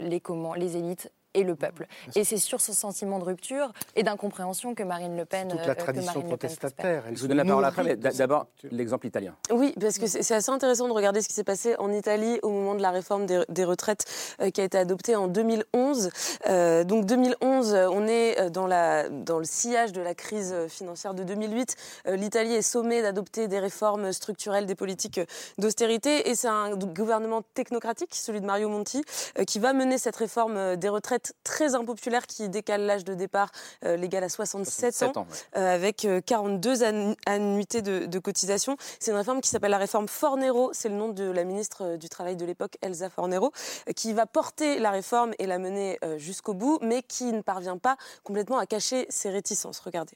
les 0.00 0.20
comment, 0.20 0.54
les 0.54 0.76
élites 0.76 1.10
et 1.34 1.42
le 1.44 1.54
peuple. 1.54 1.86
Et 2.16 2.24
c'est 2.24 2.36
sur 2.38 2.60
ce 2.60 2.72
sentiment 2.72 3.18
de 3.18 3.24
rupture 3.24 3.72
et 3.96 4.02
d'incompréhension 4.02 4.74
que 4.74 4.82
Marine 4.82 5.16
Le 5.16 5.24
Pen. 5.24 5.48
Toute 5.48 5.60
euh, 5.60 5.66
la 5.66 5.74
que 5.74 5.82
tradition 5.82 6.22
protestataire. 6.22 7.04
Je 7.12 7.20
vous 7.20 7.28
donne 7.28 7.36
la 7.36 7.44
parole 7.44 7.64
après, 7.64 7.84
mais 7.84 7.96
d'abord 7.96 8.46
l'exemple 8.70 9.06
italien. 9.06 9.34
Oui, 9.50 9.74
parce 9.80 9.98
que 9.98 10.06
c'est 10.06 10.34
assez 10.34 10.50
intéressant 10.50 10.88
de 10.88 10.92
regarder 10.92 11.22
ce 11.22 11.28
qui 11.28 11.34
s'est 11.34 11.44
passé 11.44 11.76
en 11.78 11.92
Italie 11.92 12.38
au 12.42 12.50
moment 12.50 12.74
de 12.74 12.82
la 12.82 12.90
réforme 12.90 13.26
des, 13.26 13.42
des 13.48 13.64
retraites 13.64 14.04
euh, 14.40 14.50
qui 14.50 14.60
a 14.60 14.64
été 14.64 14.78
adoptée 14.78 15.16
en 15.16 15.28
2011. 15.28 16.10
Euh, 16.48 16.84
donc 16.84 17.06
2011, 17.06 17.74
euh, 17.74 17.88
on 17.90 18.06
est 18.06 18.40
euh, 18.40 18.50
dans, 18.50 18.66
la, 18.66 19.08
dans 19.08 19.38
le 19.38 19.44
sillage 19.44 19.92
de 19.92 20.00
la 20.00 20.14
crise 20.14 20.52
euh, 20.52 20.68
financière 20.68 21.14
de 21.14 21.22
2008. 21.22 21.76
Euh, 22.06 22.16
L'Italie 22.16 22.54
est 22.54 22.62
sommée 22.62 23.02
d'adopter 23.02 23.48
des 23.48 23.58
réformes 23.58 24.12
structurelles 24.12 24.66
des 24.66 24.74
politiques 24.74 25.18
euh, 25.18 25.26
d'austérité 25.58 26.28
et 26.28 26.34
c'est 26.34 26.48
un 26.48 26.74
gouvernement 26.76 27.42
technocratique, 27.54 28.14
celui 28.14 28.40
de 28.40 28.46
Mario 28.46 28.68
Monti, 28.68 29.02
euh, 29.38 29.44
qui 29.44 29.58
va 29.58 29.72
mener 29.72 29.98
cette 29.98 30.16
réforme 30.16 30.56
euh, 30.56 30.76
des 30.76 30.88
retraites 30.88 31.19
très 31.44 31.74
impopulaire 31.74 32.26
qui 32.26 32.48
décale 32.48 32.82
l'âge 32.82 33.04
de 33.04 33.14
départ 33.14 33.50
euh, 33.84 33.96
légal 33.96 34.24
à 34.24 34.28
67 34.28 34.94
67 34.94 35.16
ans, 35.16 35.20
ans, 35.22 35.26
euh, 35.56 35.74
avec 35.74 36.04
euh, 36.04 36.20
42 36.20 36.82
annu- 36.82 37.14
annuités 37.26 37.82
de, 37.82 38.06
de 38.06 38.18
cotisation. 38.18 38.76
C'est 38.98 39.10
une 39.10 39.16
réforme 39.16 39.40
qui 39.40 39.48
s'appelle 39.48 39.70
la 39.70 39.78
réforme 39.78 40.08
Fornero, 40.08 40.70
c'est 40.72 40.88
le 40.88 40.94
nom 40.94 41.08
de 41.08 41.24
la 41.24 41.44
ministre 41.44 41.84
euh, 41.84 41.96
du 41.96 42.08
Travail 42.08 42.36
de 42.36 42.44
l'époque, 42.44 42.76
Elsa 42.82 43.10
Fornero, 43.10 43.52
euh, 43.88 43.92
qui 43.92 44.12
va 44.12 44.26
porter 44.26 44.78
la 44.78 44.90
réforme 44.90 45.32
et 45.38 45.46
la 45.46 45.58
mener 45.58 45.98
euh, 46.04 46.18
jusqu'au 46.18 46.54
bout, 46.54 46.78
mais 46.82 47.02
qui 47.02 47.24
ne 47.32 47.42
parvient 47.42 47.78
pas 47.78 47.96
complètement 48.24 48.58
à 48.58 48.66
cacher 48.66 49.06
ses 49.08 49.30
réticences. 49.30 49.80
Regardez. 49.80 50.14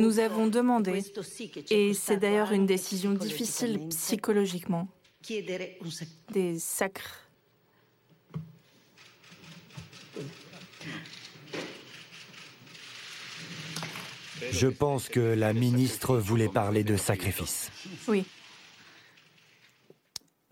Nous 0.00 0.18
avons 0.18 0.46
demandé, 0.46 0.90
et 1.70 1.92
c'est 1.94 2.16
d'ailleurs 2.16 2.52
une 2.52 2.64
décision 2.66 3.10
difficile 3.12 3.78
psychologiquement, 3.90 4.88
des 6.32 6.58
sacres. 6.58 7.20
Je 14.52 14.66
pense 14.66 15.08
que 15.08 15.20
la 15.20 15.52
ministre 15.52 16.16
voulait 16.16 16.48
parler 16.48 16.84
de 16.84 16.96
sacrifice. 16.96 17.70
Oui. 18.08 18.24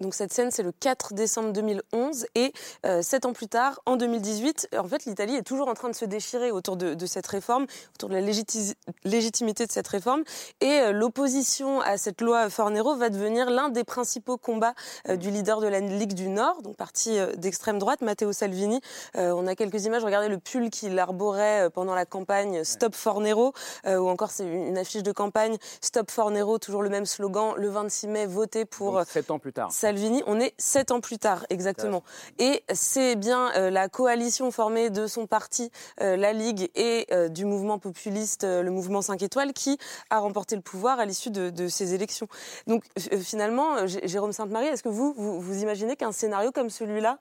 Donc 0.03 0.15
cette 0.15 0.33
scène, 0.33 0.51
c'est 0.51 0.63
le 0.63 0.73
4 0.73 1.15
décembre 1.15 1.53
2011 1.53 2.27
et 2.35 2.53
euh, 2.85 3.03
sept 3.03 3.25
ans 3.25 3.33
plus 3.33 3.47
tard, 3.49 3.81
en 3.87 3.97
2018, 3.97 4.69
en 4.77 4.89
fait, 4.89 5.05
l'Italie 5.05 5.37
est 5.37 5.43
toujours 5.43 5.69
en 5.69 5.75
train 5.75 5.89
de 5.89 5.95
se 5.95 6.05
déchirer 6.05 6.51
autour 6.51 6.77
de, 6.77 6.95
de 6.95 7.07
cette 7.07 7.27
réforme, 7.27 7.67
autour 7.95 8.09
de 8.09 8.15
la 8.15 8.21
légiti- 8.21 8.75
légitimité 9.05 9.65
de 9.67 9.73
cette 9.73 9.87
réforme. 9.89 10.25
Et 10.61 10.81
euh, 10.81 10.93
l'opposition 10.93 11.81
à 11.81 11.97
cette 11.97 12.21
loi 12.21 12.51
Fornero 12.51 12.97
va 12.97 13.11
devenir 13.11 13.49
l'un 13.49 13.69
des 13.69 13.85
principaux 13.85 14.37
combats 14.37 14.75
euh, 15.09 15.17
du 15.17 15.31
leader 15.31 15.61
de 15.61 15.69
la 15.69 15.81
Ligue 15.81 16.15
du 16.15 16.29
Nord, 16.29 16.63
donc 16.63 16.77
parti 16.77 17.17
d'extrême 17.37 17.79
droite, 17.79 18.01
Matteo 18.01 18.33
Salvini. 18.33 18.81
On 19.15 19.47
a 19.47 19.55
quelques 19.55 19.85
images. 19.85 20.05
Regardez 20.05 20.29
le 20.29 20.39
pull 20.39 20.71
qu'il 20.71 20.99
arborait 20.99 21.71
pendant 21.71 21.95
la 21.95 22.05
campagne 22.07 22.65
Stop 22.65 22.95
Fornero, 22.95 23.53
ou 23.87 24.09
encore 24.09 24.31
c'est 24.31 24.45
une 24.45 24.73
une 24.73 24.79
affiche 24.79 25.03
de 25.03 25.13
campagne 25.13 25.57
Stop 25.81 26.11
Fornero, 26.11 26.59
toujours 26.59 26.83
le 26.83 26.89
même 26.89 27.05
slogan. 27.07 27.53
Le 27.57 27.69
26 27.69 28.09
mai, 28.09 28.27
votez 28.27 28.65
pour 28.65 28.95
Donc, 28.95 29.07
sept 29.09 29.31
ans 29.31 29.39
plus 29.39 29.53
tard. 29.53 29.71
Salvini, 29.71 29.92
on 30.27 30.41
est 30.41 30.55
sept 30.59 30.91
ans 30.91 31.01
plus 31.01 31.19
tard, 31.19 31.45
exactement. 31.51 32.03
Et 32.39 32.63
c'est 32.73 33.17
bien 33.17 33.51
euh, 33.57 33.71
la 33.71 33.89
coalition 33.89 34.51
formée 34.51 34.91
de 34.91 35.07
son 35.07 35.27
parti, 35.27 35.71
euh, 36.01 36.17
la 36.17 36.33
Ligue, 36.33 36.71
et 36.75 37.07
euh, 37.13 37.29
du 37.29 37.45
mouvement 37.45 37.79
populiste, 37.79 38.45
le 38.45 38.71
mouvement 38.71 39.03
5 39.03 39.23
étoiles, 39.23 39.53
qui 39.53 39.79
a 40.11 40.19
remporté 40.19 40.57
le 40.57 40.63
pouvoir 40.63 40.99
à 41.01 41.05
l'issue 41.05 41.31
de, 41.31 41.51
de 41.51 41.69
ces 41.69 41.95
élections. 41.95 42.29
Donc 42.67 42.85
finalement, 43.23 43.87
Jérôme 43.87 44.33
Sainte-Marie, 44.33 44.67
est-ce 44.67 44.83
que 44.83 44.89
vous, 44.89 45.13
vous, 45.17 45.41
vous 45.41 45.63
imaginez 45.63 45.97
qu'un 45.97 46.13
scénario 46.13 46.53
comme 46.53 46.71
celui-là 46.71 47.19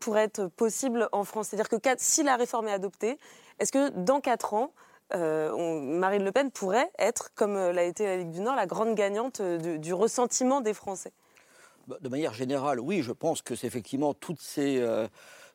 pourrait 0.00 0.24
être 0.24 0.46
possible 0.48 1.08
en 1.12 1.24
France? 1.24 1.48
C'est-à-dire 1.48 1.68
que 1.68 1.76
si 1.98 2.22
la 2.22 2.36
réforme 2.36 2.68
est 2.68 2.72
adoptée, 2.72 3.18
est-ce 3.58 3.72
que 3.72 3.88
dans 3.90 4.20
quatre 4.20 4.54
ans, 4.54 4.72
euh, 5.14 5.52
on- 5.56 5.80
Marine 5.80 6.24
Le 6.24 6.32
Pen 6.32 6.50
pourrait 6.50 6.90
être, 6.98 7.30
comme 7.34 7.54
l'a 7.54 7.84
été 7.84 8.04
la 8.06 8.16
Ligue 8.16 8.30
du 8.30 8.40
Nord, 8.40 8.56
la 8.56 8.66
grande 8.66 8.94
gagnante 8.94 9.40
du- 9.40 9.94
ressentiment 9.94 10.60
des 10.60 10.74
Français? 10.74 11.12
De 11.86 12.08
manière 12.08 12.34
générale, 12.34 12.80
oui, 12.80 13.02
je 13.02 13.12
pense 13.12 13.42
que 13.42 13.54
c'est 13.54 13.66
effectivement 13.66 14.12
toutes 14.12 14.40
ces, 14.40 14.78
euh, 14.78 15.06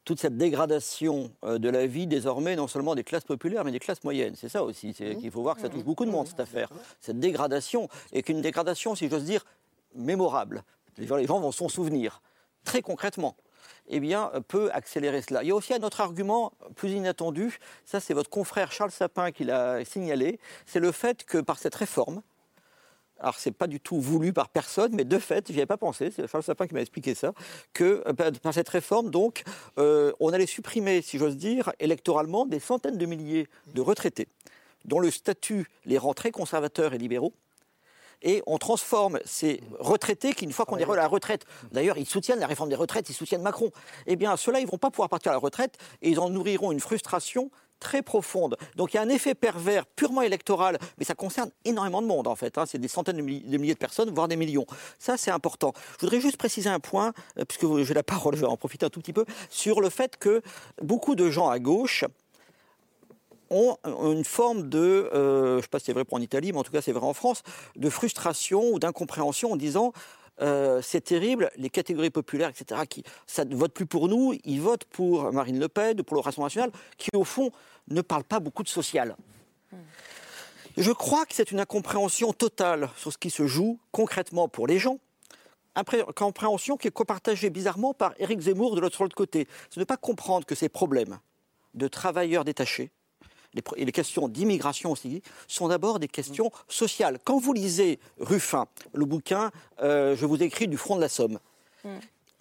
toute 0.05 0.19
cette 0.19 0.37
dégradation 0.37 1.31
euh, 1.43 1.57
de 1.59 1.69
la 1.69 1.85
vie 1.85 2.07
désormais, 2.07 2.55
non 2.55 2.67
seulement 2.67 2.95
des 2.95 3.03
classes 3.03 3.23
populaires, 3.23 3.65
mais 3.65 3.71
des 3.71 3.79
classes 3.79 4.03
moyennes. 4.03 4.35
C'est 4.35 4.49
ça 4.49 4.63
aussi, 4.63 4.93
c'est 4.93 5.15
qu'il 5.15 5.29
faut 5.29 5.41
voir 5.41 5.55
que 5.55 5.61
ça 5.61 5.69
touche 5.69 5.83
beaucoup 5.83 6.05
de 6.05 6.11
monde, 6.11 6.27
cette 6.27 6.39
affaire. 6.39 6.69
Cette 6.99 7.19
dégradation, 7.19 7.89
et 8.13 8.23
qu'une 8.23 8.41
dégradation, 8.41 8.95
si 8.95 9.09
j'ose 9.09 9.25
dire, 9.25 9.45
mémorable. 9.93 10.63
Les 10.97 11.07
gens, 11.07 11.15
les 11.17 11.25
gens 11.25 11.39
vont 11.39 11.51
s'en 11.51 11.69
souvenir, 11.69 12.21
très 12.63 12.81
concrètement. 12.81 13.35
Eh 13.87 13.99
bien, 13.99 14.31
euh, 14.33 14.39
peut 14.39 14.71
accélérer 14.73 15.21
cela. 15.21 15.43
Il 15.43 15.49
y 15.49 15.51
a 15.51 15.55
aussi 15.55 15.73
un 15.73 15.83
autre 15.83 16.01
argument 16.01 16.53
plus 16.75 16.91
inattendu, 16.91 17.59
ça 17.85 17.99
c'est 17.99 18.13
votre 18.13 18.29
confrère 18.29 18.71
Charles 18.71 18.91
Sapin 18.91 19.31
qui 19.31 19.43
l'a 19.43 19.83
signalé, 19.85 20.39
c'est 20.65 20.79
le 20.79 20.91
fait 20.91 21.25
que 21.25 21.39
par 21.39 21.59
cette 21.59 21.75
réforme, 21.75 22.21
alors 23.21 23.35
c'est 23.39 23.51
pas 23.51 23.67
du 23.67 23.79
tout 23.79 24.01
voulu 24.01 24.33
par 24.33 24.49
personne, 24.49 24.93
mais 24.93 25.03
de 25.05 25.17
fait, 25.19 25.51
j'y 25.51 25.57
avais 25.59 25.65
pas 25.65 25.77
pensé, 25.77 26.11
c'est 26.15 26.27
Charles 26.27 26.43
Sapin 26.43 26.67
qui 26.67 26.73
m'a 26.73 26.81
expliqué 26.81 27.15
ça, 27.15 27.33
que 27.73 28.03
euh, 28.07 28.13
par- 28.13 28.31
par 28.31 28.53
cette 28.53 28.69
réforme, 28.69 29.09
donc, 29.11 29.43
euh, 29.77 30.11
on 30.19 30.33
allait 30.33 30.45
supprimer, 30.45 31.01
si 31.01 31.17
j'ose 31.17 31.37
dire, 31.37 31.71
électoralement, 31.79 32.45
des 32.45 32.59
centaines 32.59 32.97
de 32.97 33.05
milliers 33.05 33.47
de 33.73 33.81
retraités, 33.81 34.27
dont 34.85 34.99
le 34.99 35.11
statut 35.11 35.67
les 35.85 35.97
rend 35.97 36.13
très 36.13 36.31
conservateurs 36.31 36.93
et 36.93 36.97
libéraux, 36.97 37.33
et 38.23 38.43
on 38.45 38.59
transforme 38.59 39.19
ces 39.25 39.61
retraités 39.79 40.33
qui, 40.33 40.45
une 40.45 40.51
fois 40.51 40.65
qu'on 40.65 40.77
est 40.77 40.87
à 40.87 40.95
la 40.95 41.07
retraite, 41.07 41.45
d'ailleurs, 41.71 41.97
ils 41.97 42.05
soutiennent 42.05 42.39
la 42.39 42.45
réforme 42.45 42.69
des 42.69 42.75
retraites, 42.75 43.09
ils 43.09 43.15
soutiennent 43.15 43.41
Macron. 43.41 43.71
Eh 44.05 44.15
bien, 44.15 44.37
ceux-là, 44.37 44.59
ils 44.59 44.67
vont 44.67 44.77
pas 44.77 44.91
pouvoir 44.91 45.09
partir 45.09 45.31
à 45.31 45.33
la 45.33 45.39
retraite 45.39 45.79
et 46.03 46.09
ils 46.11 46.19
en 46.19 46.29
nourriront 46.29 46.71
une 46.71 46.79
frustration 46.79 47.49
très 47.81 48.01
profonde. 48.01 48.55
Donc 48.77 48.93
il 48.93 48.95
y 48.95 48.99
a 48.99 49.01
un 49.01 49.09
effet 49.09 49.35
pervers 49.35 49.85
purement 49.85 50.21
électoral, 50.21 50.77
mais 50.97 51.03
ça 51.03 51.15
concerne 51.15 51.51
énormément 51.65 52.01
de 52.01 52.07
monde 52.07 52.27
en 52.27 52.35
fait. 52.37 52.57
hein. 52.57 52.65
C'est 52.65 52.77
des 52.77 52.87
centaines 52.87 53.17
de 53.17 53.21
milliers, 53.21 53.73
de 53.73 53.79
personnes, 53.79 54.09
voire 54.11 54.29
des 54.29 54.37
millions. 54.37 54.65
Ça 54.99 55.17
c'est 55.17 55.31
important. 55.31 55.73
Je 55.99 56.05
voudrais 56.05 56.21
juste 56.21 56.37
préciser 56.37 56.69
un 56.69 56.79
point, 56.79 57.11
euh, 57.37 57.43
puisque 57.43 57.65
j'ai 57.83 57.93
la 57.93 58.03
parole, 58.03 58.35
je 58.35 58.41
vais 58.41 58.47
en 58.47 58.55
profiter 58.55 58.85
un 58.85 58.89
tout 58.89 59.01
petit 59.01 59.11
peu, 59.11 59.25
sur 59.49 59.81
le 59.81 59.89
fait 59.89 60.15
que 60.17 60.41
beaucoup 60.81 61.15
de 61.15 61.29
gens 61.29 61.49
à 61.49 61.59
gauche 61.59 62.05
ont 63.49 63.77
une 63.85 64.23
forme 64.23 64.69
de, 64.69 65.09
euh, 65.13 65.53
je 65.53 65.57
ne 65.57 65.61
sais 65.61 65.67
pas 65.67 65.79
si 65.79 65.85
c'est 65.87 65.93
vrai 65.93 66.05
pour 66.05 66.17
en 66.17 66.21
Italie, 66.21 66.53
mais 66.53 66.59
en 66.59 66.63
tout 66.63 66.71
cas 66.71 66.81
c'est 66.81 66.93
vrai 66.93 67.05
en 67.05 67.13
France, 67.13 67.43
de 67.75 67.89
frustration 67.89 68.69
ou 68.71 68.79
d'incompréhension 68.79 69.51
en 69.51 69.57
disant 69.57 69.91
euh, 70.41 70.81
c'est 70.81 71.01
terrible, 71.01 71.51
les 71.55 71.69
catégories 71.69 72.09
populaires, 72.09 72.49
etc., 72.49 72.81
qui 72.89 73.03
ça 73.27 73.45
ne 73.45 73.55
votent 73.55 73.73
plus 73.73 73.85
pour 73.85 74.07
nous, 74.07 74.33
ils 74.43 74.61
votent 74.61 74.85
pour 74.85 75.31
Marine 75.31 75.59
Le 75.59 75.67
Pen, 75.67 76.01
pour 76.03 76.15
le 76.15 76.21
Rassemblement 76.21 76.47
national, 76.47 76.71
qui 76.97 77.09
au 77.15 77.23
fond 77.23 77.51
ne 77.89 78.01
parlent 78.01 78.23
pas 78.23 78.39
beaucoup 78.39 78.63
de 78.63 78.69
social. 78.69 79.15
Je 80.77 80.91
crois 80.91 81.25
que 81.25 81.35
c'est 81.35 81.51
une 81.51 81.59
incompréhension 81.59 82.33
totale 82.33 82.89
sur 82.97 83.11
ce 83.11 83.17
qui 83.17 83.29
se 83.29 83.45
joue 83.45 83.79
concrètement 83.91 84.47
pour 84.47 84.67
les 84.67 84.79
gens. 84.79 84.99
Compréhension 86.15 86.77
qui 86.77 86.87
est 86.87 86.91
copartagée 86.91 87.49
bizarrement 87.49 87.93
par 87.93 88.13
Éric 88.19 88.41
Zemmour 88.41 88.75
de 88.75 88.81
l'autre 88.81 89.07
côté. 89.09 89.47
C'est 89.69 89.79
ne 89.79 89.85
pas 89.85 89.97
comprendre 89.97 90.45
que 90.45 90.55
ces 90.55 90.69
problèmes 90.69 91.19
de 91.73 91.87
travailleurs 91.87 92.43
détachés, 92.43 92.91
les 93.53 93.63
les 93.85 93.91
questions 93.91 94.27
d'immigration 94.27 94.91
aussi, 94.91 95.21
sont 95.47 95.67
d'abord 95.67 95.99
des 95.99 96.07
questions 96.07 96.51
sociales. 96.67 97.19
Quand 97.23 97.39
vous 97.39 97.53
lisez 97.53 97.99
Ruffin, 98.19 98.67
le 98.93 99.05
bouquin 99.05 99.51
euh, 99.81 100.15
Je 100.15 100.25
vous 100.25 100.41
écris 100.41 100.67
du 100.67 100.77
front 100.77 100.95
de 100.95 101.01
la 101.01 101.09
Somme, 101.09 101.39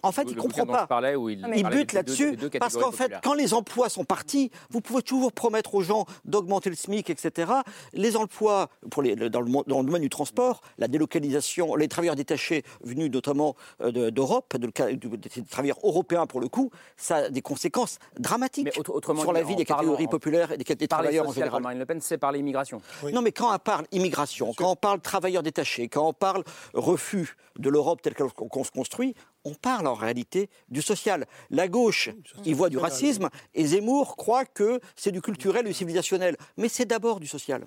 en 0.03 0.11
fait, 0.11 0.23
il 0.23 0.35
ne 0.35 0.41
comprend 0.41 0.65
pas. 0.65 0.87
parlais, 0.87 1.15
il 1.55 1.63
bute 1.69 1.93
là-dessus 1.93 2.37
parce 2.59 2.75
qu'en 2.75 2.91
fait, 2.91 3.11
quand 3.23 3.33
les 3.33 3.53
emplois 3.53 3.89
sont 3.89 4.03
partis, 4.05 4.51
vous 4.69 4.81
pouvez 4.81 5.01
toujours 5.01 5.31
promettre 5.33 5.75
aux 5.75 5.81
gens 5.81 6.05
d'augmenter 6.25 6.69
le 6.69 6.75
SMIC, 6.75 7.09
etc. 7.09 7.51
Les 7.93 8.15
emplois 8.17 8.69
pour 8.89 9.01
les, 9.03 9.15
dans, 9.15 9.41
le, 9.41 9.47
mo- 9.49 9.63
dans 9.67 9.79
le 9.79 9.85
domaine 9.85 10.01
du 10.01 10.09
transport, 10.09 10.61
la 10.77 10.87
délocalisation, 10.87 11.75
les 11.75 11.87
travailleurs 11.87 12.15
détachés 12.15 12.63
venus 12.83 13.11
notamment 13.11 13.55
euh, 13.81 13.91
de- 13.91 14.09
d'Europe, 14.09 14.55
de, 14.57 14.67
de, 14.67 14.95
de- 14.95 15.15
des 15.15 15.43
travailleurs 15.49 15.77
européens 15.83 16.25
pour 16.25 16.39
le 16.39 16.47
coup, 16.47 16.71
ça 16.97 17.15
a 17.17 17.29
des 17.29 17.41
conséquences 17.41 17.99
dramatiques 18.19 18.79
Autrement 18.89 19.21
sur 19.21 19.33
la 19.33 19.43
vie 19.43 19.55
des 19.55 19.65
parlant- 19.65 19.81
catégories 19.83 20.05
en- 20.05 20.09
populaires 20.09 20.51
et 20.51 20.57
des, 20.57 20.87
travailleurs 20.87 21.27
en 21.27 21.31
général. 21.33 21.61
Marine 21.61 21.79
Le 21.79 21.85
Pen, 21.85 22.01
c'est 22.01 22.17
par 22.17 22.31
l'immigration. 22.31 22.81
Non, 23.13 23.21
mais 23.21 23.31
quand 23.31 23.53
on 23.53 23.59
parle 23.59 23.85
immigration, 23.91 24.53
quand 24.55 24.71
on 24.71 24.75
parle 24.75 24.99
travailleurs 25.01 25.43
détachés, 25.43 25.87
quand 25.87 26.07
on 26.07 26.13
parle 26.13 26.43
refus 26.73 27.35
de 27.59 27.69
l'Europe 27.69 28.01
telle 28.01 28.15
qu'on 28.15 28.29
qu'on 28.29 28.63
se 28.63 28.71
construit, 28.71 29.13
on 29.43 29.53
parle 29.53 29.87
en 29.87 29.93
réalité 29.93 30.49
du 30.69 30.81
social. 30.81 31.25
La 31.49 31.67
gauche, 31.67 32.09
il 32.45 32.55
voit 32.55 32.69
du 32.69 32.77
racisme, 32.77 33.29
et 33.53 33.65
Zemmour 33.65 34.15
croit 34.17 34.45
que 34.45 34.79
c'est 34.95 35.11
du 35.11 35.21
culturel 35.21 35.65
et 35.65 35.69
du 35.69 35.73
civilisationnel. 35.73 36.37
Mais 36.57 36.69
c'est 36.69 36.85
d'abord 36.85 37.19
du 37.19 37.27
social. 37.27 37.65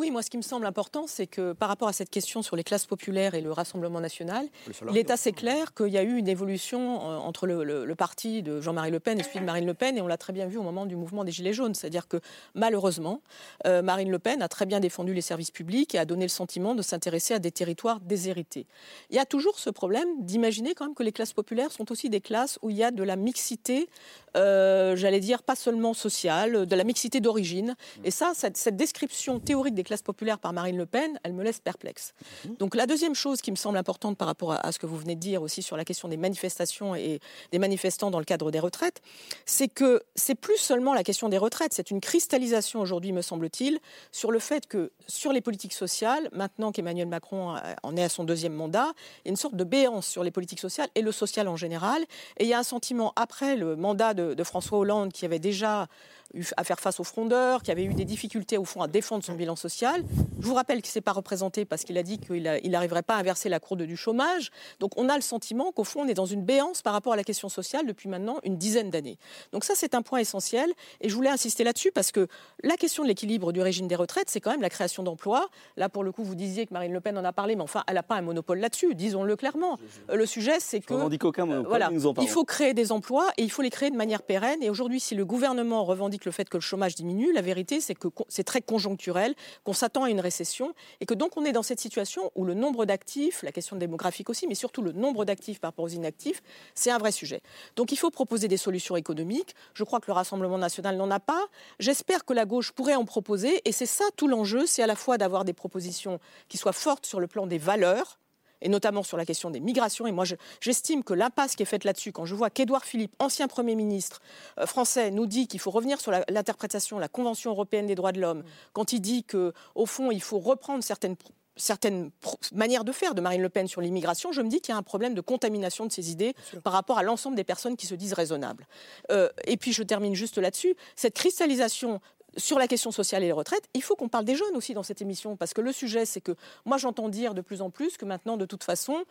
Oui, 0.00 0.12
moi, 0.12 0.22
ce 0.22 0.30
qui 0.30 0.36
me 0.36 0.42
semble 0.42 0.64
important, 0.64 1.08
c'est 1.08 1.26
que 1.26 1.52
par 1.54 1.68
rapport 1.68 1.88
à 1.88 1.92
cette 1.92 2.08
question 2.08 2.40
sur 2.40 2.54
les 2.54 2.62
classes 2.62 2.86
populaires 2.86 3.34
et 3.34 3.40
le 3.40 3.50
Rassemblement 3.50 4.00
national, 4.00 4.46
il 4.92 4.96
est 4.96 5.10
assez 5.10 5.32
clair 5.32 5.74
qu'il 5.74 5.88
y 5.88 5.98
a 5.98 6.04
eu 6.04 6.16
une 6.16 6.28
évolution 6.28 7.00
euh, 7.10 7.16
entre 7.16 7.48
le, 7.48 7.64
le- 7.64 7.84
le 7.84 7.94
parti 7.96 8.44
de 8.44 8.60
Jean-Marie 8.60 8.92
Le 8.92 9.00
Pen 9.00 9.18
et 9.18 9.24
celui 9.24 9.40
de 9.40 9.44
Marine 9.44 9.66
Le 9.66 9.74
Pen, 9.74 9.98
et 9.98 10.00
on 10.00 10.06
l'a 10.06 10.16
très 10.16 10.32
bien 10.32 10.46
vu 10.46 10.56
au 10.56 10.62
moment 10.62 10.86
du 10.86 10.94
mouvement 10.94 11.24
des 11.24 11.32
Gilets 11.32 11.52
jaunes. 11.52 11.74
C'est-à-dire 11.74 12.06
que 12.06 12.18
malheureusement, 12.54 13.22
euh, 13.66 13.82
Marine 13.82 14.08
Le 14.12 14.20
Pen 14.20 14.40
a 14.40 14.46
très 14.48 14.66
bien 14.66 14.78
défendu 14.78 15.14
les 15.14 15.20
services 15.20 15.50
publics 15.50 15.96
et 15.96 15.98
a 15.98 16.04
donné 16.04 16.24
le 16.26 16.28
sentiment 16.30 16.76
de 16.76 16.82
s'intéresser 16.82 17.34
à 17.34 17.40
des 17.40 17.50
territoires 17.50 17.98
déshérités. 17.98 18.66
Il 19.10 19.16
y 19.16 19.18
a 19.18 19.26
toujours 19.26 19.58
ce 19.58 19.68
problème 19.68 20.06
d'imaginer 20.20 20.74
quand 20.74 20.84
même 20.84 20.94
que 20.94 21.02
les 21.02 21.12
classes 21.12 21.32
populaires 21.32 21.72
sont 21.72 21.90
aussi 21.90 22.08
des 22.08 22.20
classes 22.20 22.60
où 22.62 22.70
il 22.70 22.76
y 22.76 22.84
a 22.84 22.92
de 22.92 23.02
la 23.02 23.16
mixité, 23.16 23.88
euh, 24.36 24.94
j'allais 24.94 25.18
dire 25.20 25.42
pas 25.42 25.56
seulement 25.56 25.92
sociale, 25.92 26.66
de 26.66 26.76
la 26.76 26.84
mixité 26.84 27.18
d'origine. 27.18 27.74
Et 28.04 28.12
ça, 28.12 28.30
cette, 28.36 28.56
cette 28.56 28.76
description 28.76 29.40
théorique 29.40 29.74
des 29.74 29.87
classes 29.88 30.02
populaires 30.02 30.38
par 30.38 30.52
Marine 30.52 30.76
Le 30.76 30.86
Pen, 30.86 31.18
elle 31.24 31.32
me 31.32 31.42
laisse 31.42 31.58
perplexe. 31.58 32.14
Donc 32.58 32.74
la 32.74 32.86
deuxième 32.86 33.14
chose 33.14 33.40
qui 33.40 33.50
me 33.50 33.56
semble 33.56 33.78
importante 33.78 34.16
par 34.16 34.28
rapport 34.28 34.52
à, 34.52 34.66
à 34.66 34.72
ce 34.72 34.78
que 34.78 34.86
vous 34.86 34.96
venez 34.96 35.16
de 35.16 35.20
dire 35.20 35.42
aussi 35.42 35.62
sur 35.62 35.76
la 35.76 35.84
question 35.84 36.08
des 36.08 36.16
manifestations 36.16 36.94
et 36.94 37.20
des 37.50 37.58
manifestants 37.58 38.10
dans 38.10 38.18
le 38.18 38.24
cadre 38.24 38.50
des 38.50 38.60
retraites, 38.60 39.00
c'est 39.46 39.68
que 39.68 40.02
c'est 40.14 40.34
plus 40.34 40.58
seulement 40.58 40.94
la 40.94 41.02
question 41.02 41.28
des 41.28 41.38
retraites, 41.38 41.72
c'est 41.72 41.90
une 41.90 42.00
cristallisation 42.00 42.80
aujourd'hui, 42.80 43.12
me 43.12 43.22
semble-t-il, 43.22 43.78
sur 44.12 44.30
le 44.30 44.38
fait 44.38 44.66
que 44.66 44.92
sur 45.06 45.32
les 45.32 45.40
politiques 45.40 45.72
sociales, 45.72 46.28
maintenant 46.32 46.70
qu'Emmanuel 46.70 47.08
Macron 47.08 47.56
en 47.82 47.96
est 47.96 48.04
à 48.04 48.08
son 48.08 48.24
deuxième 48.24 48.52
mandat, 48.52 48.92
il 49.24 49.28
y 49.28 49.28
a 49.28 49.30
une 49.30 49.36
sorte 49.36 49.56
de 49.56 49.64
béance 49.64 50.06
sur 50.06 50.22
les 50.22 50.30
politiques 50.30 50.60
sociales 50.60 50.88
et 50.94 51.02
le 51.02 51.12
social 51.12 51.48
en 51.48 51.56
général. 51.56 52.02
Et 52.36 52.44
il 52.44 52.48
y 52.48 52.54
a 52.54 52.58
un 52.58 52.62
sentiment, 52.62 53.12
après 53.16 53.56
le 53.56 53.76
mandat 53.76 54.14
de, 54.14 54.34
de 54.34 54.44
François 54.44 54.78
Hollande, 54.78 55.12
qui 55.12 55.24
avait 55.24 55.38
déjà 55.38 55.88
eu 56.34 56.44
à 56.56 56.64
faire 56.64 56.78
face 56.80 57.00
aux 57.00 57.04
frondeurs, 57.04 57.62
qui 57.62 57.70
avait 57.70 57.84
eu 57.84 57.94
des 57.94 58.04
difficultés 58.04 58.58
au 58.58 58.64
fond 58.64 58.82
à 58.82 58.88
défendre 58.88 59.24
son 59.24 59.34
bilan 59.34 59.56
social. 59.56 60.04
Je 60.40 60.46
vous 60.46 60.54
rappelle 60.54 60.82
qu'il 60.82 60.90
ne 60.90 60.92
s'est 60.92 61.00
pas 61.00 61.12
représenté 61.12 61.64
parce 61.64 61.84
qu'il 61.84 61.96
a 61.98 62.02
dit 62.02 62.18
qu'il 62.18 62.42
n'arriverait 62.70 63.02
pas 63.02 63.16
à 63.16 63.18
inverser 63.18 63.48
la 63.48 63.60
courbe 63.60 63.82
du 63.82 63.96
chômage. 63.96 64.50
Donc 64.80 64.92
on 64.96 65.08
a 65.08 65.16
le 65.16 65.22
sentiment 65.22 65.72
qu'au 65.72 65.84
fond 65.84 66.02
on 66.02 66.08
est 66.08 66.14
dans 66.14 66.26
une 66.26 66.42
béance 66.44 66.82
par 66.82 66.92
rapport 66.92 67.12
à 67.12 67.16
la 67.16 67.24
question 67.24 67.48
sociale 67.48 67.86
depuis 67.86 68.08
maintenant 68.08 68.38
une 68.44 68.56
dizaine 68.56 68.90
d'années. 68.90 69.18
Donc 69.52 69.64
ça 69.64 69.74
c'est 69.76 69.94
un 69.94 70.02
point 70.02 70.18
essentiel 70.18 70.70
et 71.00 71.08
je 71.08 71.14
voulais 71.14 71.30
insister 71.30 71.64
là-dessus 71.64 71.92
parce 71.92 72.12
que 72.12 72.28
la 72.62 72.76
question 72.76 73.02
de 73.02 73.08
l'équilibre 73.08 73.52
du 73.52 73.60
régime 73.60 73.88
des 73.88 73.96
retraites 73.96 74.28
c'est 74.30 74.40
quand 74.40 74.50
même 74.50 74.62
la 74.62 74.70
création 74.70 75.02
d'emplois. 75.02 75.48
Là 75.76 75.88
pour 75.88 76.04
le 76.04 76.12
coup 76.12 76.24
vous 76.24 76.34
disiez 76.34 76.66
que 76.66 76.72
Marine 76.74 76.92
Le 76.92 77.00
Pen 77.00 77.16
en 77.18 77.24
a 77.24 77.32
parlé 77.32 77.56
mais 77.56 77.62
enfin 77.62 77.84
elle 77.86 77.94
n'a 77.94 78.02
pas 78.02 78.16
un 78.16 78.22
monopole 78.22 78.58
là-dessus, 78.58 78.94
disons-le 78.94 79.36
clairement. 79.36 79.78
Le 80.12 80.26
sujet 80.26 80.56
c'est 80.60 80.80
que... 80.80 80.94
revendique 80.94 81.24
aucun 81.24 81.46
monopole, 81.46 81.66
Euh, 81.66 81.68
voilà, 81.68 81.90
nous 81.90 82.06
en 82.06 82.14
il 82.20 82.28
faut 82.28 82.44
créer 82.44 82.74
des 82.74 82.92
emplois 82.92 83.28
et 83.36 83.42
il 83.42 83.50
faut 83.50 83.62
les 83.62 83.70
créer 83.70 83.90
de 83.90 83.96
manière 83.96 84.22
pérenne. 84.22 84.62
Et 84.62 84.70
aujourd'hui, 84.70 85.00
si 85.00 85.14
le 85.14 85.24
gouvernement 85.24 85.84
revendique 85.84 86.17
le 86.24 86.32
fait 86.32 86.48
que 86.48 86.56
le 86.56 86.62
chômage 86.62 86.94
diminue, 86.94 87.32
la 87.32 87.42
vérité, 87.42 87.80
c'est 87.80 87.94
que 87.94 88.08
c'est 88.28 88.44
très 88.44 88.60
conjoncturel, 88.60 89.34
qu'on 89.64 89.72
s'attend 89.72 90.04
à 90.04 90.10
une 90.10 90.20
récession 90.20 90.74
et 91.00 91.06
que 91.06 91.14
donc 91.14 91.36
on 91.36 91.44
est 91.44 91.52
dans 91.52 91.62
cette 91.62 91.80
situation 91.80 92.30
où 92.34 92.44
le 92.44 92.54
nombre 92.54 92.84
d'actifs, 92.84 93.42
la 93.42 93.52
question 93.52 93.76
démographique 93.76 94.30
aussi, 94.30 94.46
mais 94.46 94.54
surtout 94.54 94.82
le 94.82 94.92
nombre 94.92 95.24
d'actifs 95.24 95.60
par 95.60 95.68
rapport 95.68 95.84
aux 95.84 95.88
inactifs, 95.88 96.42
c'est 96.74 96.90
un 96.90 96.98
vrai 96.98 97.12
sujet. 97.12 97.40
Donc 97.76 97.92
il 97.92 97.96
faut 97.96 98.10
proposer 98.10 98.48
des 98.48 98.56
solutions 98.56 98.96
économiques. 98.96 99.54
Je 99.74 99.84
crois 99.84 100.00
que 100.00 100.06
le 100.06 100.12
Rassemblement 100.12 100.58
national 100.58 100.96
n'en 100.96 101.10
a 101.10 101.20
pas. 101.20 101.46
J'espère 101.78 102.24
que 102.24 102.32
la 102.32 102.44
gauche 102.44 102.72
pourrait 102.72 102.94
en 102.94 103.04
proposer. 103.04 103.60
Et 103.64 103.72
c'est 103.72 103.86
ça 103.86 104.04
tout 104.16 104.28
l'enjeu, 104.28 104.66
c'est 104.66 104.82
à 104.82 104.86
la 104.86 104.96
fois 104.96 105.18
d'avoir 105.18 105.44
des 105.44 105.52
propositions 105.52 106.18
qui 106.48 106.56
soient 106.56 106.72
fortes 106.72 107.06
sur 107.06 107.20
le 107.20 107.26
plan 107.26 107.46
des 107.46 107.58
valeurs 107.58 108.18
et 108.62 108.68
notamment 108.68 109.02
sur 109.02 109.16
la 109.16 109.24
question 109.24 109.50
des 109.50 109.60
migrations. 109.60 110.06
Et 110.06 110.12
moi, 110.12 110.24
je- 110.24 110.34
j'estime 110.60 111.04
que 111.04 111.14
l'impasse 111.14 111.56
qui 111.56 111.62
est 111.62 111.66
faite 111.66 111.84
là-dessus, 111.84 112.12
quand 112.12 112.24
je 112.24 112.34
vois 112.34 112.50
qu'Édouard 112.50 112.84
Philippe, 112.84 113.14
ancien 113.18 113.48
Premier 113.48 113.74
ministre 113.74 114.20
euh, 114.58 114.66
français, 114.66 115.10
nous 115.10 115.26
dit 115.26 115.46
qu'il 115.48 115.60
faut 115.60 115.70
revenir 115.70 116.00
sur 116.00 116.12
l'interprétation 116.28 116.96
de 116.96 117.00
la 117.00 117.08
Convention 117.08 117.50
européenne 117.50 117.86
des 117.86 117.94
droits 117.94 118.12
de 118.12 118.20
l'homme, 118.20 118.42
quand 118.72 118.92
il 118.92 119.00
dit 119.00 119.24
que, 119.24 119.52
au 119.74 119.86
fond, 119.86 120.10
il 120.10 120.22
faut 120.22 120.38
reprendre 120.38 120.82
certaines 120.82 121.16
certaines 121.60 122.12
manières 122.52 122.84
de 122.84 122.92
faire 122.92 123.16
de 123.16 123.20
Marine 123.20 123.42
Le 123.42 123.48
Pen 123.48 123.66
sur 123.66 123.80
l'immigration, 123.80 124.30
je 124.30 124.42
me 124.42 124.48
dis 124.48 124.60
qu'il 124.60 124.72
y 124.72 124.76
a 124.76 124.78
un 124.78 124.84
problème 124.84 125.14
de 125.14 125.20
contamination 125.20 125.86
de 125.86 125.90
ces 125.90 126.12
idées 126.12 126.34
par 126.62 126.72
rapport 126.72 126.98
à 126.98 127.02
l'ensemble 127.02 127.34
des 127.34 127.42
personnes 127.42 127.76
qui 127.76 127.86
se 127.86 127.96
disent 127.96 128.12
raisonnables. 128.12 128.68
Euh, 129.10 129.28
et 129.44 129.56
puis 129.56 129.72
je 129.72 129.82
termine 129.82 130.14
juste 130.14 130.38
là-dessus, 130.38 130.76
cette 130.94 131.14
cristallisation 131.14 132.00
sur 132.38 132.58
la 132.58 132.68
question 132.68 132.90
sociale 132.90 133.22
et 133.22 133.26
les 133.26 133.32
retraites, 133.32 133.68
il 133.74 133.82
faut 133.82 133.96
qu'on 133.96 134.08
parle 134.08 134.24
des 134.24 134.36
jeunes 134.36 134.56
aussi 134.56 134.74
dans 134.74 134.82
cette 134.82 135.02
émission, 135.02 135.36
parce 135.36 135.52
que 135.52 135.60
le 135.60 135.72
sujet, 135.72 136.06
c'est 136.06 136.20
que 136.20 136.34
moi 136.64 136.78
j'entends 136.78 137.08
dire 137.08 137.34
de 137.34 137.40
plus 137.40 137.60
en 137.60 137.70
plus 137.70 137.96
que 137.96 138.04
maintenant, 138.04 138.36
de 138.36 138.46
toute 138.46 138.64
façon, 138.64 139.04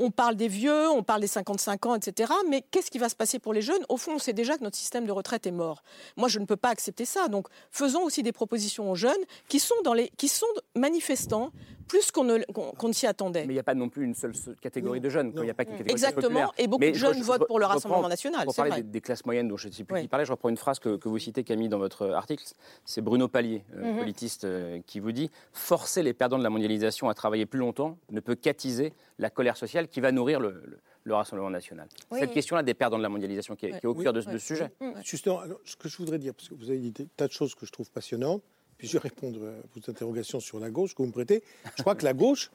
on 0.00 0.10
parle 0.10 0.34
des 0.34 0.48
vieux, 0.48 0.88
on 0.90 1.02
parle 1.04 1.20
des 1.20 1.26
55 1.28 1.86
ans, 1.86 1.94
etc. 1.94 2.32
Mais 2.48 2.62
qu'est-ce 2.70 2.90
qui 2.90 2.98
va 2.98 3.08
se 3.08 3.14
passer 3.14 3.38
pour 3.38 3.52
les 3.52 3.62
jeunes? 3.62 3.82
Au 3.88 3.96
fond, 3.96 4.14
on 4.14 4.18
sait 4.18 4.32
déjà 4.32 4.56
que 4.58 4.64
notre 4.64 4.76
système 4.76 5.06
de 5.06 5.12
retraite 5.12 5.46
est 5.46 5.50
mort. 5.52 5.82
Moi, 6.16 6.28
je 6.28 6.38
ne 6.40 6.46
peux 6.46 6.56
pas 6.56 6.70
accepter 6.70 7.04
ça. 7.04 7.28
Donc, 7.28 7.46
faisons 7.70 8.02
aussi 8.02 8.22
des 8.22 8.32
propositions 8.32 8.90
aux 8.90 8.96
jeunes 8.96 9.12
qui 9.48 9.60
sont, 9.60 9.74
dans 9.84 9.92
les, 9.94 10.08
qui 10.16 10.26
sont 10.28 10.46
manifestants 10.74 11.50
plus 11.88 12.12
qu'on 12.12 12.22
ne, 12.24 12.38
qu'on- 12.52 12.70
qu'on 12.70 12.88
ne 12.88 12.92
s'y 12.92 13.06
attendait. 13.08 13.40
Mais 13.46 13.52
il 13.52 13.56
n'y 13.56 13.60
a 13.60 13.64
pas 13.64 13.74
non 13.74 13.88
plus 13.88 14.04
une 14.04 14.14
seule 14.14 14.32
catégorie 14.60 15.00
de 15.00 15.08
jeunes. 15.08 15.32
quand 15.32 15.42
Il 15.42 15.46
n'y 15.46 15.50
a 15.50 15.54
pas 15.54 15.64
qu'une 15.64 15.72
catégorie 15.74 15.92
Exactement, 15.92 16.22
populaire. 16.28 16.52
et 16.56 16.66
beaucoup 16.68 16.80
Mais 16.80 16.90
de 16.92 16.94
je- 16.94 17.00
jeunes 17.00 17.18
je- 17.18 17.22
votent 17.24 17.46
pour 17.48 17.58
le 17.58 17.64
reprends- 17.64 17.74
Rassemblement 17.78 18.08
national, 18.08 18.44
Pour 18.44 18.52
c'est 18.54 18.58
parler 18.58 18.70
vrai. 18.70 18.82
des, 18.82 18.88
des 18.90 19.00
classes 19.00 19.24
moyennes 19.26 19.48
dont 19.48 19.56
je 19.56 19.66
ne 19.68 19.72
sais 19.72 19.82
plus 19.82 19.94
Oui. 19.96 20.02
qui 20.02 20.08
parlait, 20.08 20.24
je 20.24 20.30
reprends 20.30 20.48
une 20.50 20.56
phrase 20.56 20.78
que, 20.78 20.96
que 20.96 21.08
vous 21.08 21.18
citez, 21.18 21.42
Camille, 21.42 21.68
dans 21.68 21.78
votre 21.78 22.06
article. 22.10 22.44
C'est 22.84 23.00
Bruno 23.00 23.26
Palier, 23.26 23.64
euh, 23.74 23.92
Mhm. 23.92 23.98
politiste, 23.98 24.44
euh, 24.44 24.78
qui 24.86 25.00
vous 25.00 25.10
dit 25.10 25.30
Forcer 25.52 26.04
les 26.04 26.12
perdants 26.14 26.38
de 26.38 26.44
la 26.44 26.50
mondialisation 26.50 27.08
à 27.08 27.14
travailler 27.14 27.44
plus 27.46 27.58
longtemps 27.58 27.98
ne 28.10 28.20
peut 28.20 28.36
qu'attiser 28.36 28.92
la 29.18 29.28
colère 29.28 29.56
sociale 29.56 29.88
qui 29.90 30.00
va 30.00 30.12
nourrir 30.12 30.40
le, 30.40 30.50
le- 30.64 30.78
le 31.04 31.14
Rassemblement 31.14 31.48
national. 31.50 31.88
Oui. 32.10 32.20
Cette 32.20 32.32
question-là 32.32 32.62
des 32.62 32.74
perdants 32.74 32.98
de 32.98 33.02
la 33.02 33.08
mondialisation 33.08 33.56
qui 33.56 33.66
est, 33.66 33.70
qui 33.70 33.76
est 33.76 33.86
au 33.86 33.94
Oui. 33.94 34.04
cœur 34.04 34.12
de, 34.12 34.20
ce- 34.20 34.28
de 34.28 34.36
ce 34.38 34.46
sujet. 34.46 34.70
Justement, 35.02 35.40
alors, 35.40 35.58
ce 35.64 35.74
que 35.74 35.88
je 35.88 35.96
voudrais 35.96 36.18
dire, 36.18 36.34
parce 36.34 36.48
que 36.50 36.54
vous 36.54 36.68
avez 36.68 36.78
dit 36.78 36.90
des 36.90 37.06
tas 37.16 37.26
de 37.26 37.32
choses 37.32 37.54
que 37.54 37.64
je 37.64 37.72
trouve 37.72 37.90
passionnantes, 37.90 38.42
puis 38.76 38.86
je 38.86 38.92
vais 38.94 38.98
répondre 39.00 39.38
à 39.46 39.52
vos 39.74 39.90
interrogations 39.90 40.40
sur 40.40 40.60
la 40.60 40.70
gauche 40.70 40.94
que 40.94 41.02
vous 41.02 41.08
me 41.08 41.12
prêtez. 41.12 41.42
Je 41.76 41.82
crois 41.82 41.94
que 41.94 42.04
la 42.04 42.12
gauche, 42.12 42.50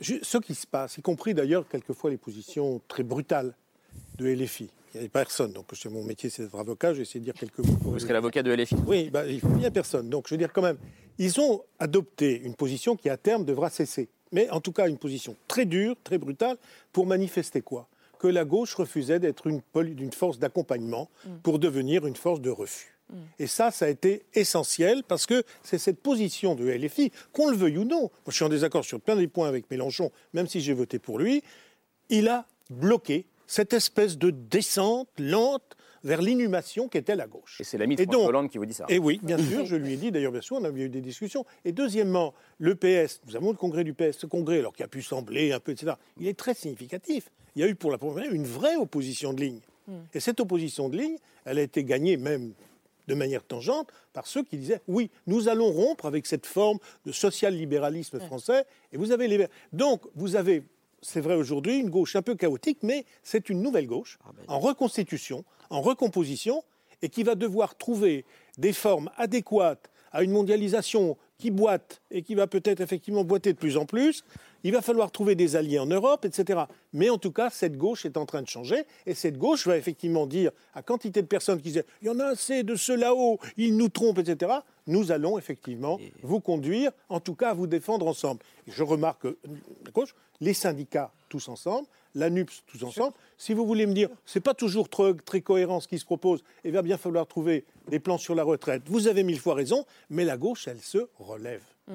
ce 0.00 0.36
qui 0.38 0.54
se 0.54 0.66
passe, 0.66 0.98
y 0.98 1.02
compris 1.02 1.32
d'ailleurs 1.34 1.66
quelquefois 1.68 2.10
les 2.10 2.16
positions 2.18 2.80
très 2.86 3.02
brutales 3.02 3.54
de 4.18 4.26
LFI. 4.26 4.70
Il 4.94 5.00
n'y 5.00 5.06
a 5.06 5.08
personne, 5.10 5.52
donc 5.52 5.66
c'est 5.72 5.88
mon 5.88 6.04
métier, 6.04 6.28
c'est 6.30 6.42
d'être 6.42 6.58
avocat, 6.58 6.92
je 6.92 6.96
vais 6.98 7.02
essayer 7.02 7.20
de 7.20 7.24
dire 7.24 7.34
quelques 7.34 7.58
mots. 7.58 7.76
pour 7.76 7.92
Vous 7.92 7.98
serez 7.98 8.08
LFI. 8.08 8.12
l'avocat 8.12 8.42
de 8.42 8.52
LFI. 8.52 8.74
Oui, 8.86 9.08
bah, 9.10 9.26
il 9.26 9.42
n'y 9.56 9.64
a 9.66 9.70
personne. 9.70 10.10
Donc 10.10 10.26
je 10.28 10.34
veux 10.34 10.38
dire 10.38 10.52
quand 10.52 10.62
même, 10.62 10.76
Ils 11.18 11.40
ont 11.40 11.62
adopté 11.78 12.40
une 12.40 12.54
position 12.54 12.96
qui, 12.96 13.08
à 13.08 13.16
terme, 13.16 13.44
devra 13.44 13.70
cesser. 13.70 14.08
Mais 14.32 14.48
en 14.50 14.60
tout 14.60 14.72
cas, 14.72 14.88
une 14.88 14.98
position 14.98 15.36
très 15.48 15.64
dure, 15.64 15.96
très 16.04 16.18
brutale, 16.18 16.56
pour 16.92 17.06
manifester 17.06 17.60
quoi? 17.60 17.88
Que 18.18 18.28
la 18.28 18.44
gauche 18.44 18.74
refusait 18.74 19.18
d'être 19.18 19.46
une, 19.46 19.62
une, 19.74 20.12
force 20.12 20.38
d'accompagnement 20.38 21.08
pour 21.42 21.58
devenir 21.58 22.06
une 22.06 22.16
force 22.16 22.40
de 22.40 22.50
refus. 22.50 22.94
Et 23.38 23.46
ça, 23.46 23.70
ça 23.70 23.86
a 23.86 23.88
été 23.88 24.22
essentiel 24.34 25.02
parce 25.02 25.26
que 25.26 25.42
c'est 25.62 25.78
cette 25.78 26.00
position 26.00 26.54
de 26.54 26.70
LFI, 26.70 27.10
qu'on 27.32 27.50
le 27.50 27.56
veuille 27.56 27.78
ou 27.78 27.84
non, 27.84 28.02
moi 28.02 28.10
je 28.28 28.32
suis 28.32 28.44
en 28.44 28.48
désaccord 28.48 28.84
sur 28.84 29.00
plein 29.00 29.16
des 29.16 29.26
points 29.26 29.48
avec 29.48 29.68
Mélenchon, 29.70 30.12
même 30.32 30.46
si 30.46 30.60
j'ai 30.60 30.74
voté 30.74 31.00
pour 31.00 31.18
lui, 31.18 31.42
il 32.08 32.28
a 32.28 32.46
bloqué 32.68 33.26
cette 33.46 33.72
espèce 33.72 34.16
de 34.16 34.30
descente 34.30 35.08
lente 35.18 35.76
vers 36.04 36.22
l'inhumation 36.22 36.88
qu'était 36.88 37.16
la 37.16 37.26
gauche. 37.26 37.60
Et 37.60 37.64
c'est 37.64 37.78
l'ami 37.78 37.96
de 37.96 38.02
François 38.02 38.26
Hollande 38.26 38.50
qui 38.50 38.58
vous 38.58 38.66
dit 38.66 38.74
ça. 38.74 38.86
Et 38.88 38.98
oui, 38.98 39.20
bien 39.22 39.38
sûr, 39.38 39.66
je 39.66 39.76
lui 39.76 39.94
ai 39.94 39.96
dit, 39.96 40.10
d'ailleurs, 40.10 40.32
bien 40.32 40.40
sûr, 40.40 40.56
on 40.56 40.64
a 40.64 40.70
eu 40.70 40.88
des 40.88 41.00
discussions. 41.00 41.44
Et 41.64 41.72
deuxièmement, 41.72 42.34
le 42.58 42.74
PS, 42.74 43.20
nous 43.26 43.36
avons 43.36 43.50
le 43.50 43.56
congrès 43.56 43.84
du 43.84 43.94
PS, 43.94 44.18
ce 44.18 44.26
congrès, 44.26 44.58
alors 44.58 44.74
qui 44.74 44.82
a 44.82 44.88
pu 44.88 45.02
sembler 45.02 45.52
un 45.52 45.60
peu, 45.60 45.72
etc., 45.72 45.92
il 46.18 46.26
est 46.26 46.38
très 46.38 46.54
significatif. 46.54 47.30
Il 47.56 47.62
y 47.62 47.64
a 47.64 47.68
eu 47.68 47.74
pour 47.74 47.90
la 47.90 47.98
première 47.98 48.24
fois 48.24 48.34
une 48.34 48.46
vraie 48.46 48.76
opposition 48.76 49.32
de 49.32 49.40
ligne. 49.40 49.60
Hmm. 49.88 49.98
Et 50.14 50.20
cette 50.20 50.40
opposition 50.40 50.88
de 50.88 50.96
ligne, 50.96 51.16
elle 51.44 51.58
a 51.58 51.62
été 51.62 51.84
gagnée 51.84 52.16
même 52.16 52.52
de 53.08 53.14
manière 53.14 53.42
tangente 53.42 53.88
par 54.12 54.26
ceux 54.26 54.44
qui 54.44 54.56
disaient 54.56 54.80
oui, 54.86 55.10
nous 55.26 55.48
allons 55.48 55.70
rompre 55.72 56.06
avec 56.06 56.26
cette 56.26 56.46
forme 56.46 56.78
de 57.04 57.12
social-libéralisme 57.12 58.20
français. 58.20 58.64
Et 58.92 58.96
vous 58.96 59.10
avez 59.10 59.26
les... 59.26 59.46
Donc, 59.72 60.02
vous 60.14 60.36
avez, 60.36 60.62
c'est 61.02 61.20
vrai 61.20 61.34
aujourd'hui, 61.34 61.78
une 61.78 61.90
gauche 61.90 62.16
un 62.16 62.22
peu 62.22 62.34
chaotique, 62.34 62.78
mais 62.82 63.04
c'est 63.22 63.48
une 63.48 63.62
nouvelle 63.62 63.86
gauche 63.86 64.18
ah 64.24 64.30
ben. 64.36 64.44
en 64.48 64.58
reconstitution, 64.58 65.44
en 65.70 65.80
recomposition, 65.80 66.62
et 67.02 67.08
qui 67.08 67.22
va 67.22 67.34
devoir 67.34 67.76
trouver 67.76 68.24
des 68.58 68.72
formes 68.72 69.10
adéquates 69.16 69.90
à 70.12 70.22
une 70.22 70.32
mondialisation 70.32 71.16
qui 71.40 71.50
boite 71.50 72.00
et 72.12 72.22
qui 72.22 72.36
va 72.36 72.46
peut-être 72.46 72.80
effectivement 72.80 73.24
boiter 73.24 73.52
de 73.52 73.58
plus 73.58 73.76
en 73.76 73.86
plus, 73.86 74.22
il 74.62 74.72
va 74.72 74.82
falloir 74.82 75.10
trouver 75.10 75.34
des 75.34 75.56
alliés 75.56 75.78
en 75.78 75.86
Europe, 75.86 76.24
etc. 76.24 76.60
Mais 76.92 77.10
en 77.10 77.18
tout 77.18 77.32
cas, 77.32 77.50
cette 77.50 77.76
gauche 77.76 78.04
est 78.04 78.16
en 78.16 78.26
train 78.26 78.42
de 78.42 78.48
changer. 78.48 78.84
Et 79.06 79.14
cette 79.14 79.38
gauche 79.38 79.66
va 79.66 79.76
effectivement 79.76 80.26
dire 80.26 80.52
à 80.74 80.82
quantité 80.82 81.22
de 81.22 81.26
personnes 81.26 81.60
qui 81.60 81.72
disent 81.72 81.84
il 82.02 82.06
y 82.06 82.10
en 82.10 82.20
a 82.20 82.26
assez 82.26 82.62
de 82.62 82.76
ceux 82.76 82.96
là-haut, 82.96 83.40
ils 83.56 83.76
nous 83.76 83.88
trompent, 83.88 84.18
etc. 84.18 84.52
Nous 84.86 85.10
allons 85.10 85.38
effectivement 85.38 85.98
vous 86.22 86.40
conduire, 86.40 86.92
en 87.08 87.20
tout 87.20 87.34
cas 87.34 87.50
à 87.50 87.54
vous 87.54 87.66
défendre 87.66 88.06
ensemble. 88.06 88.40
Et 88.68 88.70
je 88.70 88.82
remarque 88.82 89.22
que 89.22 89.36
gauche, 89.92 90.14
les 90.40 90.54
syndicats 90.54 91.12
tous 91.28 91.48
ensemble, 91.48 91.86
la 92.14 92.30
NUPS 92.30 92.62
tous 92.66 92.84
ensemble. 92.84 93.14
Si 93.38 93.54
vous 93.54 93.66
voulez 93.66 93.86
me 93.86 93.92
dire, 93.92 94.08
c'est 94.24 94.40
pas 94.40 94.54
toujours 94.54 94.88
très, 94.88 95.14
très, 95.14 95.40
cohérent 95.40 95.80
ce 95.80 95.88
qui 95.88 95.98
se 95.98 96.04
propose, 96.04 96.42
il 96.64 96.72
va 96.72 96.82
bien 96.82 96.98
falloir 96.98 97.26
trouver 97.26 97.64
des 97.88 98.00
plans 98.00 98.18
sur 98.18 98.34
la 98.34 98.44
retraite. 98.44 98.82
Vous 98.86 99.08
avez 99.08 99.22
mille 99.22 99.40
fois 99.40 99.54
raison, 99.54 99.84
mais 100.08 100.24
la 100.24 100.36
gauche, 100.36 100.68
elle 100.68 100.80
se 100.80 101.08
relève. 101.18 101.62
Mmh. 101.88 101.94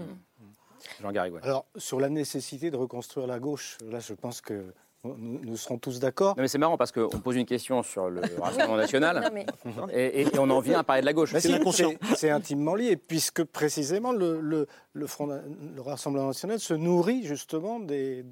Jean 1.01 1.11
Garrigues. 1.11 1.35
Alors, 1.41 1.65
sur 1.77 1.99
la 1.99 2.09
nécessité 2.09 2.71
de 2.71 2.77
reconstruire 2.77 3.27
la 3.27 3.39
gauche, 3.39 3.77
là, 3.89 3.99
je 3.99 4.13
pense 4.13 4.41
que 4.41 4.65
nous, 5.17 5.57
serons 5.57 5.77
tous 5.77 5.99
d'accord. 5.99 6.35
mais 6.37 6.47
c'est 6.47 6.57
marrant 6.57 6.77
parce 6.77 6.91
qu'on 6.91 7.07
pose 7.07 7.35
une 7.35 7.45
question 7.45 7.83
sur 7.83 8.09
le 8.09 8.21
Rassemblement 8.39 8.77
national 8.77 9.31
et, 9.93 10.25
on 10.37 10.49
en 10.49 10.59
vient 10.59 10.79
à 10.79 10.83
parler 10.83 11.01
de 11.01 11.05
la 11.05 11.13
gauche. 11.13 11.33
C'est 12.15 12.29
intimement 12.29 12.75
lié, 12.75 12.97
puisque 12.97 13.43
précisément 13.43 14.11
le, 14.11 14.39
le, 14.41 14.67
le, 14.93 15.07
Front, 15.07 15.27
le 15.27 15.81
Rassemblement 15.81 16.27
national 16.27 16.59
se 16.59 16.73
nourrit 16.73 17.23
justement 17.23 17.79
des, 17.79 18.25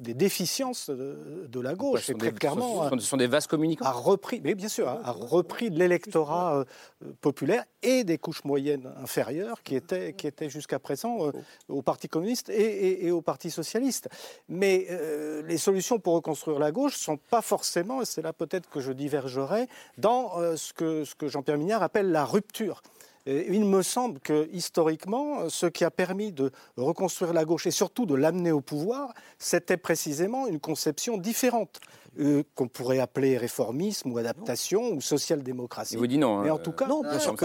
des 0.00 0.14
déficiences 0.14 0.90
de, 0.90 1.60
la 1.60 1.74
gauche. 1.74 2.10
et 2.10 2.14
très 2.14 2.32
clairement, 2.32 2.90
ce 2.90 2.98
sont 2.98 3.16
des 3.16 3.26
vases 3.26 3.46
communicants. 3.46 3.84
A 3.84 3.92
repris, 3.92 4.40
mais 4.44 4.54
bien 4.54 4.68
sûr, 4.68 4.88
a 4.88 5.10
repris 5.10 5.70
l'électorat 5.70 6.58
euh, 6.58 7.12
populaire 7.20 7.64
et 7.82 8.04
des 8.04 8.18
couches 8.18 8.44
moyennes 8.44 8.92
inférieures 9.02 9.62
qui 9.62 9.74
étaient, 9.74 10.12
qui 10.12 10.26
étaient 10.26 10.50
jusqu'à 10.50 10.78
présent 10.78 11.26
euh, 11.26 11.32
au 11.68 11.82
Parti 11.82 12.08
communiste 12.08 12.50
et, 12.50 13.10
au 13.10 13.22
Parti 13.22 13.50
socialiste. 13.50 14.08
Mais 14.48 14.86
euh, 14.90 15.42
les 15.46 15.58
solutions 15.58 15.98
pour 15.98 16.14
reconstruire 16.14 16.58
la 16.58 16.72
gauche 16.72 16.94
ne 16.94 17.04
sont 17.04 17.16
pas 17.16 17.42
forcément, 17.42 18.02
et 18.02 18.04
c'est 18.04 18.22
là 18.22 18.32
peut-être 18.32 18.68
que 18.68 18.80
je 18.80 18.92
divergerai, 18.92 19.68
dans 19.98 20.56
ce 20.56 20.72
que, 20.72 21.04
ce 21.04 21.14
que 21.14 21.28
Jean-Pierre 21.28 21.58
Mignard 21.58 21.82
appelle 21.82 22.10
la 22.10 22.24
rupture 22.24 22.82
il 23.26 23.64
me 23.64 23.82
semble 23.82 24.20
que 24.20 24.48
historiquement, 24.52 25.48
ce 25.48 25.66
qui 25.66 25.84
a 25.84 25.90
permis 25.90 26.32
de 26.32 26.50
reconstruire 26.76 27.32
la 27.32 27.44
gauche 27.44 27.66
et 27.66 27.70
surtout 27.70 28.06
de 28.06 28.14
l'amener 28.14 28.52
au 28.52 28.60
pouvoir, 28.60 29.12
c'était 29.38 29.76
précisément 29.76 30.46
une 30.46 30.60
conception 30.60 31.18
différente. 31.18 31.80
Euh, 32.18 32.44
qu'on 32.54 32.66
pourrait 32.66 32.98
appeler 32.98 33.36
réformisme 33.36 34.10
ou 34.10 34.16
adaptation 34.16 34.90
ou 34.92 35.02
social-démocratie. 35.02 35.96
vous 35.96 36.06
dit 36.06 36.16
non. 36.16 36.40
Mais 36.40 36.48
en 36.48 36.56
tout 36.56 36.72
cas, 36.72 36.86
non, 36.86 37.02
bien 37.02 37.18
sûr 37.18 37.36
que 37.36 37.44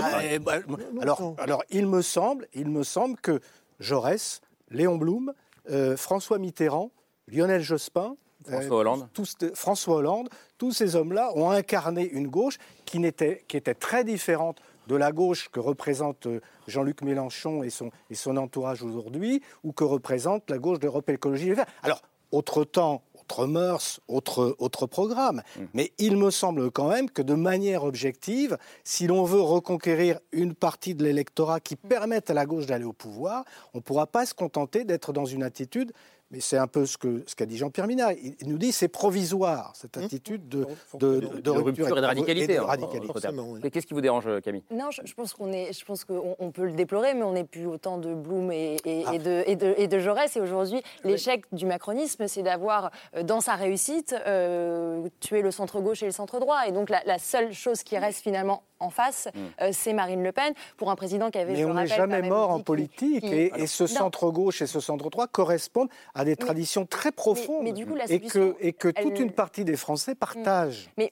alors, 1.01 1.35
alors, 1.39 1.63
il 1.69 1.87
me 1.87 2.01
semble, 2.01 2.47
il 2.53 2.69
me 2.69 2.83
semble 2.83 3.17
que 3.17 3.41
Jaurès, 3.81 4.39
Léon 4.69 4.95
Blum, 4.95 5.33
euh, 5.69 5.97
François 5.97 6.39
Mitterrand, 6.39 6.91
Lionel 7.27 7.61
Jospin, 7.61 8.15
François 8.45 8.77
Hollande. 8.77 9.09
tous, 9.13 9.35
François 9.53 9.95
Hollande, 9.97 10.29
tous 10.57 10.71
ces 10.71 10.95
hommes-là 10.95 11.31
ont 11.35 11.51
incarné 11.51 12.09
une 12.09 12.27
gauche 12.27 12.57
qui, 12.85 13.05
était, 13.05 13.43
qui 13.49 13.57
était 13.57 13.75
très 13.75 14.05
différente 14.05 14.61
de 14.87 14.95
la 14.95 15.11
gauche 15.11 15.49
que 15.49 15.59
représente 15.59 16.27
euh, 16.27 16.41
Jean-Luc 16.67 17.01
Mélenchon 17.01 17.63
et 17.63 17.69
son, 17.69 17.91
et 18.09 18.15
son 18.15 18.37
entourage 18.37 18.83
aujourd'hui, 18.83 19.41
ou 19.63 19.71
que 19.71 19.83
représente 19.83 20.49
la 20.49 20.57
gauche 20.57 20.79
d'Europe 20.79 21.09
Écologie 21.09 21.45
Les 21.45 21.53
Verts. 21.53 21.65
Alors, 21.83 22.01
autre 22.31 22.63
temps, 22.63 23.03
autre 23.19 23.45
mœurs, 23.45 23.99
autre, 24.07 24.55
autre 24.59 24.85
programme. 24.87 25.41
Mm. 25.57 25.63
Mais 25.73 25.91
il 25.97 26.17
me 26.17 26.31
semble 26.31 26.71
quand 26.71 26.89
même 26.89 27.09
que 27.09 27.21
de 27.21 27.33
manière 27.33 27.83
objective, 27.83 28.57
si 28.83 29.07
l'on 29.07 29.23
veut 29.23 29.41
reconquérir 29.41 30.19
une 30.31 30.53
partie 30.53 30.95
de 30.95 31.03
l'électorat 31.03 31.59
qui 31.59 31.75
permette 31.75 32.29
à 32.29 32.33
la 32.33 32.45
gauche 32.45 32.65
d'aller 32.65 32.85
au 32.85 32.93
pouvoir, 32.93 33.43
on 33.73 33.77
ne 33.77 33.83
pourra 33.83 34.07
pas 34.07 34.25
se 34.25 34.33
contenter 34.33 34.83
d'être 34.83 35.13
dans 35.13 35.25
une 35.25 35.43
attitude 35.43 35.91
mais 36.31 36.39
c'est 36.39 36.57
un 36.57 36.67
peu 36.67 36.85
ce 36.85 36.97
qu'a 36.97 37.09
ce 37.27 37.35
qu'a 37.35 37.45
dit 37.45 37.57
Jean-Pierre 37.57 37.87
Minard. 37.87 38.11
Il, 38.13 38.47
nous 38.47 38.57
dit 38.57 38.71
c'est 38.71 38.87
provisoire, 38.87 39.73
cette 39.75 39.97
mmh. 39.97 40.03
attitude 40.03 40.49
de, 40.49 40.65
de, 40.95 41.19
de, 41.41 41.49
rupture 41.49 41.97
et 41.97 42.01
de 42.01 42.05
radicalité. 42.05 42.59
Et 43.63 43.71
Qu'est-ce 43.71 43.85
qui 43.85 43.93
vous 43.93 44.01
dérange, 44.01 44.27
Camille? 44.41 44.63
Non, 44.71 44.89
je, 44.91 45.13
pense 45.13 45.33
qu'on 45.33 45.51
est, 45.51 45.73
je 45.77 45.85
pense 45.85 46.05
qu'on 46.05 46.51
peut 46.51 46.65
le 46.65 46.73
déplorer, 46.73 47.13
mais 47.13 47.23
on 47.23 47.33
n'est 47.33 47.43
plus 47.43 47.67
autant 47.67 47.97
de 47.97 48.13
Blum 48.13 48.51
et, 48.51 48.77
et, 48.85 49.03
ah. 49.05 49.17
de, 49.17 49.43
et, 49.45 49.55
de, 49.55 49.73
et 49.77 49.87
de 49.87 49.99
Jaurès. 49.99 50.35
Et 50.35 50.41
aujourd'hui, 50.41 50.81
l'échec 51.03 51.43
du 51.51 51.65
macronisme, 51.65 52.27
c'est 52.27 52.43
d'avoir, 52.43 52.91
euh, 53.15 53.23
dans 53.23 53.41
sa 53.41 53.55
réussite, 53.55 54.15
euh, 54.25 55.07
tué 55.19 55.41
le 55.41 55.51
centre-gauche 55.51 56.03
et 56.03 56.05
le 56.05 56.11
centre-droit. 56.11 56.67
Et 56.67 56.71
donc, 56.71 56.89
la, 56.89 57.01
la, 57.05 57.19
seule 57.19 57.53
chose 57.53 57.83
qui 57.83 57.97
reste 57.97 58.21
finalement 58.21 58.63
en 58.79 58.89
face, 58.89 59.29
mmh. 59.33 59.39
euh, 59.61 59.69
c'est 59.71 59.93
Marine 59.93 60.23
Le 60.23 60.31
Pen, 60.31 60.53
pour 60.77 60.89
un 60.89 60.95
président 60.95 61.29
qui 61.29 61.37
avait... 61.37 61.53
Mais 61.53 61.65
on 61.65 61.73
n'est 61.73 61.87
jamais 61.87 62.21
mort 62.21 62.49
en 62.49 62.61
politique, 62.61 63.23
et, 63.23 63.67
ce 63.67 63.85
centre-gauche 63.87 64.61
et 64.61 64.67
ce 64.67 64.79
centre-droit 64.79 65.27
correspondent 65.27 65.89
à 66.15 66.20
des 66.25 66.35
traditions 66.35 66.85
très 66.85 67.11
profondes, 67.11 67.67
et 68.09 68.19
que, 68.19 68.55
et 68.59 68.73
que 68.73 68.89
toute 68.89 69.19
une 69.19 69.31
partie 69.31 69.65
des 69.65 69.75
Français 69.75 70.15
partagent. 70.15 70.89
Mais, 70.97 71.09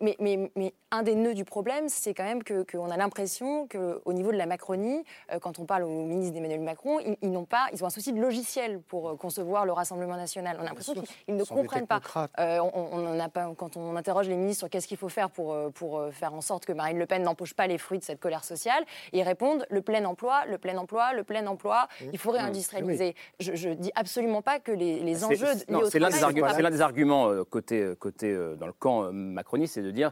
un 0.91 1.03
des 1.03 1.13
nœuds 1.13 1.35
du 1.35 1.45
problème, 1.45 1.87
c'est 1.87 2.15
quand 2.15 2.23
même 2.23 2.41
qu'on 2.43 2.89
a 2.89 2.97
l'impression 2.97 3.67
qu'au 3.67 4.11
niveau 4.11 4.31
de 4.31 4.37
la 4.37 4.47
Macronie, 4.47 5.03
euh, 5.31 5.37
quand 5.37 5.59
on 5.59 5.65
parle 5.65 5.83
au 5.83 6.05
ministre 6.05 6.33
d'Emmanuel 6.33 6.61
Macron, 6.61 6.99
ils, 7.21 7.31
n'ont 7.31 7.45
pas, 7.45 7.67
ils 7.73 7.83
ont 7.83 7.87
un 7.87 7.91
souci 7.91 8.11
de 8.11 8.19
logiciel 8.19 8.79
pour 8.79 9.09
euh, 9.09 9.15
concevoir 9.15 9.65
le 9.65 9.71
Rassemblement 9.71 10.17
national. 10.17 10.57
On 10.59 10.63
a 10.63 10.65
l'impression 10.65 10.95
qu'ils 10.95 11.35
ne 11.35 11.43
comprennent 11.43 11.85
pas. 11.85 12.01
on, 12.39 13.19
a 13.19 13.29
pas. 13.29 13.53
Quand 13.55 13.77
on 13.77 13.95
interroge 13.95 14.27
les 14.27 14.35
ministres 14.35 14.61
sur 14.61 14.69
qu'est-ce 14.69 14.87
qu'il 14.87 14.97
faut 14.97 15.09
faire 15.09 15.29
pour, 15.29 15.55
pour 15.73 16.01
faire 16.11 16.33
en 16.33 16.41
sorte 16.41 16.65
que 16.65 16.73
Marine 16.73 16.97
Le 16.97 17.05
Pen 17.05 17.21
n'empoche 17.21 17.53
pas 17.53 17.67
les 17.67 17.77
fruits 17.77 17.99
de 17.99 18.03
cette 18.03 18.19
colère 18.19 18.43
sociale. 18.43 18.83
ils 19.13 19.21
répondent 19.21 19.65
le 19.69 19.81
plein 19.81 20.03
emploi, 20.05 20.45
le 20.45 20.57
plein 20.57 20.77
emploi, 20.77 21.13
le 21.13 21.23
plein 21.23 21.45
emploi. 21.47 21.87
Il 22.11 22.17
faut 22.17 22.31
réindustrialiser. 22.31 23.15
Je, 23.39 23.69
ne 23.69 23.73
dis 23.75 23.91
absolument 23.95 24.41
pas 24.41 24.59
que 24.59 24.71
les, 24.71 24.98
enjeux. 25.23 25.47
C'est 25.89 25.99
l'un 25.99 26.09
des, 26.09 26.81
arguments 26.81 27.29
euh, 27.29 27.43
côté, 27.43 27.81
euh, 27.81 27.95
côté 27.95 28.31
euh, 28.31 28.55
dans 28.55 28.67
le 28.67 28.73
camp 28.73 29.11
macroniste, 29.11 29.75
c'est 29.75 29.81
de 29.81 29.91
dire 29.91 30.11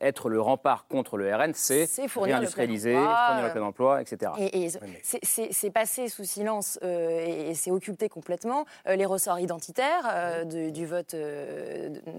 être 0.00 0.28
le 0.28 0.40
rempart 0.40 0.86
contre 0.88 1.16
le 1.16 1.34
RN, 1.34 1.52
c'est 1.54 1.88
réindustrialiser, 2.16 2.94
fournir 2.94 3.44
le 3.44 3.52
plein 3.52 3.62
emploi, 3.62 4.00
etc. 4.00 4.32
Et, 4.38 4.68
c'est 5.22 5.70
passé 5.70 6.08
sous 6.08 6.24
silence 6.24 6.78
et, 6.82 7.54
c'est 7.54 7.70
occulté 7.70 8.08
complètement 8.08 8.64
les 8.86 9.06
ressorts 9.06 9.40
identitaires 9.40 10.44
du 10.46 10.86
vote 10.86 11.14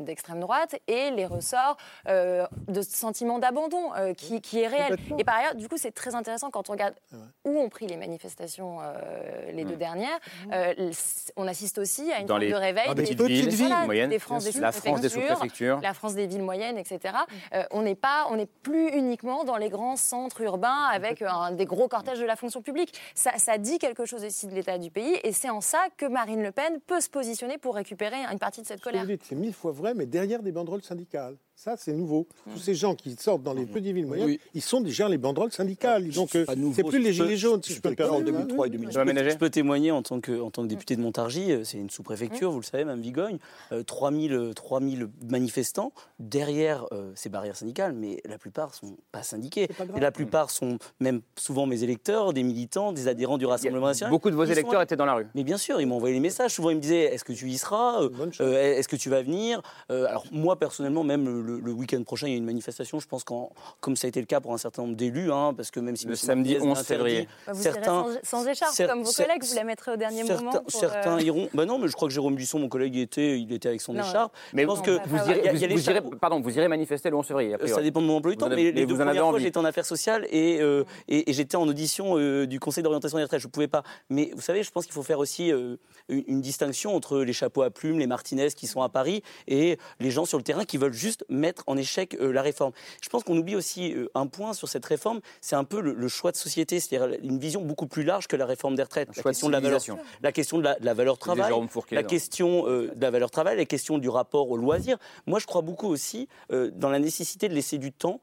d'extrême 0.06 0.40
droite 0.40 0.76
et 0.88 1.12
les 1.12 1.26
ressorts 1.26 1.78
de 2.08 2.82
sentiment 2.82 3.40
d'abandon 3.40 3.92
qui, 4.18 4.42
qui, 4.42 4.62
est 4.62 4.68
réel. 4.68 4.98
Et 5.18 5.24
par 5.24 5.36
ailleurs, 5.36 5.56
du 5.56 5.68
coup, 5.68 5.78
c'est 5.78 5.92
très 5.92 6.16
intéressant 6.16 6.50
quand 6.50 6.70
on 6.70 6.74
regarde 6.74 6.96
où 7.44 7.60
ont 7.60 7.70
pris 7.70 7.88
les 7.88 7.98
manifestations 7.98 8.80
euh, 8.82 9.52
les 9.52 9.66
deux 9.66 9.76
dernières. 9.76 10.20
Euh, 10.52 10.92
on 11.36 11.48
assiste 11.48 11.78
aussi 11.78 12.12
à 12.12 12.20
une 12.20 12.28
forme 12.28 12.42
de 12.42 12.54
réveil 12.54 12.94
des, 12.96 13.04
des, 13.04 13.16
petites 13.16 13.54
villes 13.54 13.76
moyennes, 13.86 14.10
des 14.10 14.20
France, 14.20 14.54
la 14.56 14.72
France 14.72 15.02
des 15.02 15.10
sous-préfectures, 15.10 15.80
la 15.82 15.94
France 15.94 16.16
des 16.16 16.28
villes 16.28 16.44
moyennes, 16.44 16.78
etc. 16.78 17.16
Euh, 17.54 17.64
on 17.72 17.82
n'est 17.82 17.96
pas, 17.96 18.28
on 18.30 18.36
n'est 18.36 18.46
plus 18.46 18.90
uniquement 18.90 19.44
dans 19.44 19.58
les 19.58 19.70
grands 19.70 19.96
centres 19.96 20.42
urbains 20.42 20.86
avec 20.92 21.24
des 21.54 21.66
gros 21.66 21.88
cortèges 21.88 22.20
de 22.20 22.26
la 22.26 22.36
fonction 22.36 22.62
publique. 22.62 22.94
Ça, 23.14 23.32
ça 23.38 23.58
dit 23.58 23.78
quelque 23.78 24.06
chose 24.06 24.24
aussi 24.24 24.48
de 24.48 24.54
l'état 24.54 24.78
du 24.78 24.92
pays, 24.92 25.20
et 25.24 25.32
c'est 25.32 25.50
en 25.50 25.62
ça 25.62 25.88
que 25.98 26.06
Marine 26.06 26.44
Le 26.44 26.52
Pen 26.52 26.80
peut 26.86 27.02
se 27.02 27.10
positionner 27.10 27.58
pour 27.58 27.76
récupérer 27.76 28.18
une 28.32 28.40
partie 28.40 28.62
de 28.62 28.68
cette 28.68 28.82
colère. 28.82 29.06
C'est 29.24 29.36
mille 29.36 29.54
fois 29.54 29.72
vrai, 29.72 29.94
mais 29.94 30.06
derrière 30.06 30.42
des 30.42 30.52
banderoles 30.52 30.84
syndicales. 30.84 31.38
Ça, 31.58 31.76
c'est 31.78 31.94
nouveau. 31.94 32.28
Tous 32.52 32.60
ces 32.60 32.76
gens 32.76 32.96
qui 32.96 33.16
sortent 33.16 33.42
dans 33.42 33.54
les 33.54 33.66
petites 33.66 33.94
villes 33.96 34.06
moyennes, 34.06 34.38
ils 34.54 34.62
sont 34.62 34.82
déjà 34.82 35.08
les 35.08 35.18
banderoles 35.18 35.54
syndicales. 35.54 36.08
Donc, 36.10 36.36
euh, 36.36 36.46
c'est 36.76 36.84
plus 36.84 37.00
les 37.00 37.14
gilets 37.14 37.38
jaunes, 37.38 37.64
si 37.64 37.74
je 37.74 37.82
peux 37.82 37.90
me 37.92 37.96
permettre. 37.96 38.26
2003 38.26 38.68
et 38.68 38.70
2008. 38.72 38.92
Je, 38.94 39.00
peux, 39.24 39.30
je 39.30 39.38
peux 39.38 39.50
témoigner 39.50 39.92
en 39.92 40.04
tant 40.04 40.20
que, 40.20 40.40
en 40.42 40.52
tant 40.52 40.64
que 40.64 40.68
député 40.68 40.98
de 40.98 41.02
Montargis, 41.02 41.54
euh, 41.54 41.64
c'est 41.64 41.78
une 41.78 41.90
sous-préfecture, 41.90 42.52
vous 42.52 42.60
le 42.60 42.66
savez, 42.66 42.84
même 42.84 43.00
Vigogne, 43.00 43.38
euh, 43.72 43.84
3000, 43.84 44.52
3000 44.54 45.08
manifestants 45.30 45.94
derrière 46.20 46.86
euh, 46.92 47.14
ces 47.16 47.30
barrières 47.30 47.56
syndicales, 47.56 47.94
mais 47.94 48.22
la 48.26 48.38
plupart 48.38 48.74
sont 48.76 48.98
pas 49.14 49.24
syndiqués. 49.24 49.70
et 49.96 50.00
la 50.00 50.12
plupart 50.12 50.50
sont 50.52 50.78
même 51.00 51.22
souvent 51.38 51.66
mes 51.66 51.84
électeurs, 51.84 52.34
des 52.34 52.44
militants, 52.44 52.92
des 52.92 53.08
adhérents 53.08 53.38
du 53.38 53.46
Rassemblement 53.46 53.88
national. 53.88 54.12
Beaucoup 54.12 54.30
de 54.30 54.36
vos 54.36 54.44
électeurs 54.44 54.74
sont- 54.74 54.82
étaient 54.84 54.96
dans 54.98 55.06
la 55.06 55.14
rue. 55.16 55.28
mais 55.34 55.44
bien 55.46 55.58
sûr, 55.58 55.80
ils 55.80 55.88
m'ont 55.88 55.96
envoyé 55.96 56.14
les 56.14 56.20
messages. 56.22 56.52
Souvent, 56.54 56.70
ils 56.72 56.76
me 56.76 56.82
disaient 56.82 57.14
Est-ce 57.14 57.24
que 57.24 57.34
tu 57.34 57.48
y 57.50 57.58
seras? 57.58 58.02
Euh, 58.04 58.10
euh, 58.42 58.78
Est-ce 58.78 58.90
que 58.90 58.98
tu 58.98 59.10
vas 59.10 59.22
venir? 59.24 59.62
Euh, 59.90 60.06
Alors, 60.10 60.26
moi, 60.32 60.60
personnellement, 60.60 61.04
même 61.06 61.45
le, 61.46 61.60
le 61.60 61.72
week-end 61.72 62.02
prochain, 62.04 62.28
il 62.28 62.32
y 62.32 62.34
a 62.34 62.38
une 62.38 62.46
manifestation. 62.46 63.00
Je 63.00 63.08
pense 63.08 63.24
qu'en 63.24 63.52
comme 63.80 63.96
ça 63.96 64.08
a 64.08 64.10
été 64.10 64.20
le 64.20 64.26
cas 64.26 64.40
pour 64.42 64.54
un 64.54 64.58
certain 64.58 64.82
nombre 64.82 64.96
d'élus, 64.96 65.32
hein, 65.32 65.54
parce 65.56 65.72
que 65.72 65.80
même 65.80 65.96
si 65.96 66.06
Le 66.08 66.16
samedi 66.16 66.52
Martinez 66.54 66.72
11 66.72 66.78
l'interdit, 66.78 66.88
février. 66.88 67.28
Bah, 67.48 67.54
vous 67.54 67.62
certains, 67.64 68.04
irez 68.10 68.20
sans, 68.24 68.42
sans 68.42 68.48
écharpe, 68.48 68.74
cer- 68.74 68.88
comme 68.88 69.04
vos 69.04 69.12
cer- 69.12 69.24
collègues, 69.26 69.44
vous 69.44 69.56
la 69.56 69.64
mettrez 69.64 69.92
au 69.94 69.98
dernier 69.98 70.26
certains, 70.26 70.44
moment. 70.44 70.60
pour, 70.60 70.72
certains 70.72 71.18
euh, 71.18 71.22
iront. 71.22 71.50
Bah 71.54 71.66
non, 71.66 71.78
mais 71.80 71.88
je 71.88 71.94
crois 71.94 72.08
que 72.08 72.14
Jérôme 72.14 72.36
Buisson, 72.36 72.60
mon 72.60 72.70
collègue, 72.70 72.96
y 72.96 73.02
était, 73.02 73.40
il 73.40 73.52
était 73.54 73.68
avec 73.70 73.82
son 73.82 73.94
Non, 73.94 74.02
écharpe. 74.04 74.36
Mais 74.54 74.64
je 74.64 74.68
pense 74.68 74.78
vous, 74.80 74.84
que 74.84 75.08
vous 75.08 75.16
il 75.16 75.18
y 75.18 75.20
a- 75.20 75.26
irez, 75.38 75.40
il 75.40 75.46
y 75.46 75.48
a 75.48 75.52
vous- 75.54 75.60
les 75.60 75.76
vous 75.76 75.82
irez- 75.90 75.94
charpes- 76.02 76.16
pardon, 76.20 76.40
vous 76.42 76.58
irez 76.58 76.68
manifester 76.68 77.10
le 77.10 77.16
11 77.18 77.26
février. 77.26 77.56
Euh. 77.62 77.68
Ça 77.68 77.82
dépend 77.82 78.02
de 78.02 78.08
mon 78.08 78.18
emploi 78.18 78.32
du 78.32 78.36
Vous 78.36 78.40
temps, 78.42 78.48
en 78.48 78.52
avez- 78.52 78.66
mais 78.66 78.72
les 78.72 78.86
deux 78.86 78.96
premières 78.96 79.16
fois, 79.30 79.40
j'étais 79.40 79.58
en 79.58 79.66
affaires 79.66 79.86
sociales 79.86 80.26
et, 80.32 80.60
euh, 80.62 80.84
et, 81.08 81.30
et 81.30 81.34
j'étais 81.34 81.58
en 81.58 81.68
audition 81.68 82.18
euh, 82.18 82.46
du 82.48 82.60
Conseil 82.60 82.84
d'orientation 82.84 83.18
des 83.18 83.24
retraites. 83.24 83.42
Je 83.42 83.48
ne 83.48 83.52
pouvais 83.52 83.68
pas. 83.68 83.84
Mais 84.10 84.32
vous 84.36 84.42
savez, 84.42 84.64
je 84.64 84.72
pense 84.72 84.86
qu'il 84.86 84.94
faut 84.94 85.04
faire 85.04 85.20
aussi 85.20 85.50
une, 85.50 85.78
une 86.10 86.42
distinction 86.42 86.96
entre 86.96 87.20
les 87.20 87.34
chapeaux 87.34 87.62
à 87.62 87.70
plumes, 87.70 88.00
les 88.00 88.08
Martinez 88.08 88.48
qui 88.56 88.68
sont 88.68 88.82
à 88.82 88.90
Paris 88.90 89.22
et 89.48 89.78
les 90.00 90.12
gens 90.12 90.26
sur 90.26 90.38
le 90.38 90.44
terrain 90.44 90.66
qui 90.66 90.78
veulent 90.78 90.94
juste 90.94 91.26
mettre 91.36 91.64
en 91.68 91.78
échec 91.78 92.16
euh, 92.16 92.32
la 92.32 92.42
réforme. 92.42 92.72
Je 93.02 93.10
pense 93.10 93.24
qu'on 93.24 93.38
oublie 93.38 93.56
aussi 93.56 93.94
euh, 93.94 94.10
un 94.16 94.28
point 94.28 94.54
sur 94.54 94.68
cette 94.68 94.86
réforme, 94.86 95.22
c'est 95.42 95.56
un 95.56 95.64
peu 95.64 95.82
le, 95.82 95.94
le 95.94 96.08
choix 96.08 96.32
de 96.32 96.38
société, 96.38 96.80
c'est-à-dire 96.80 97.18
une 97.22 97.40
vision 97.40 97.62
beaucoup 97.62 97.88
plus 97.88 98.04
large 98.04 98.28
que 98.28 98.36
la 98.36 98.46
réforme 98.46 98.76
des 98.76 98.84
retraites. 98.84 99.10
La 99.16 99.22
de 99.22 99.28
question 99.28 99.48
de 99.48 99.52
la 99.54 99.60
valeur, 99.60 99.82
civilisation. 99.82 100.20
la 100.22 100.32
question 100.32 100.58
de 100.58 100.64
la, 100.64 100.80
de 100.80 100.86
la 100.86 100.94
valeur 100.94 101.16
Disait 101.16 101.34
travail, 101.34 101.68
Fourquet, 101.70 101.96
la 101.96 102.02
non. 102.02 102.08
question 102.08 102.68
euh, 102.68 102.92
de 102.96 103.02
la 103.02 103.12
valeur 103.12 103.32
travail, 103.32 103.58
la 103.58 103.66
question 103.66 103.98
du 103.98 104.10
rapport 104.10 104.50
au 104.50 104.58
loisir. 104.58 104.98
Moi, 105.28 105.40
je 105.40 105.46
crois 105.46 105.62
beaucoup 105.62 105.88
aussi 105.88 106.28
dans 106.50 106.90
la 106.90 107.00
nécessité 107.00 107.50
de 107.50 107.54
laisser 107.54 107.78
du 107.78 107.92
temps 107.92 108.22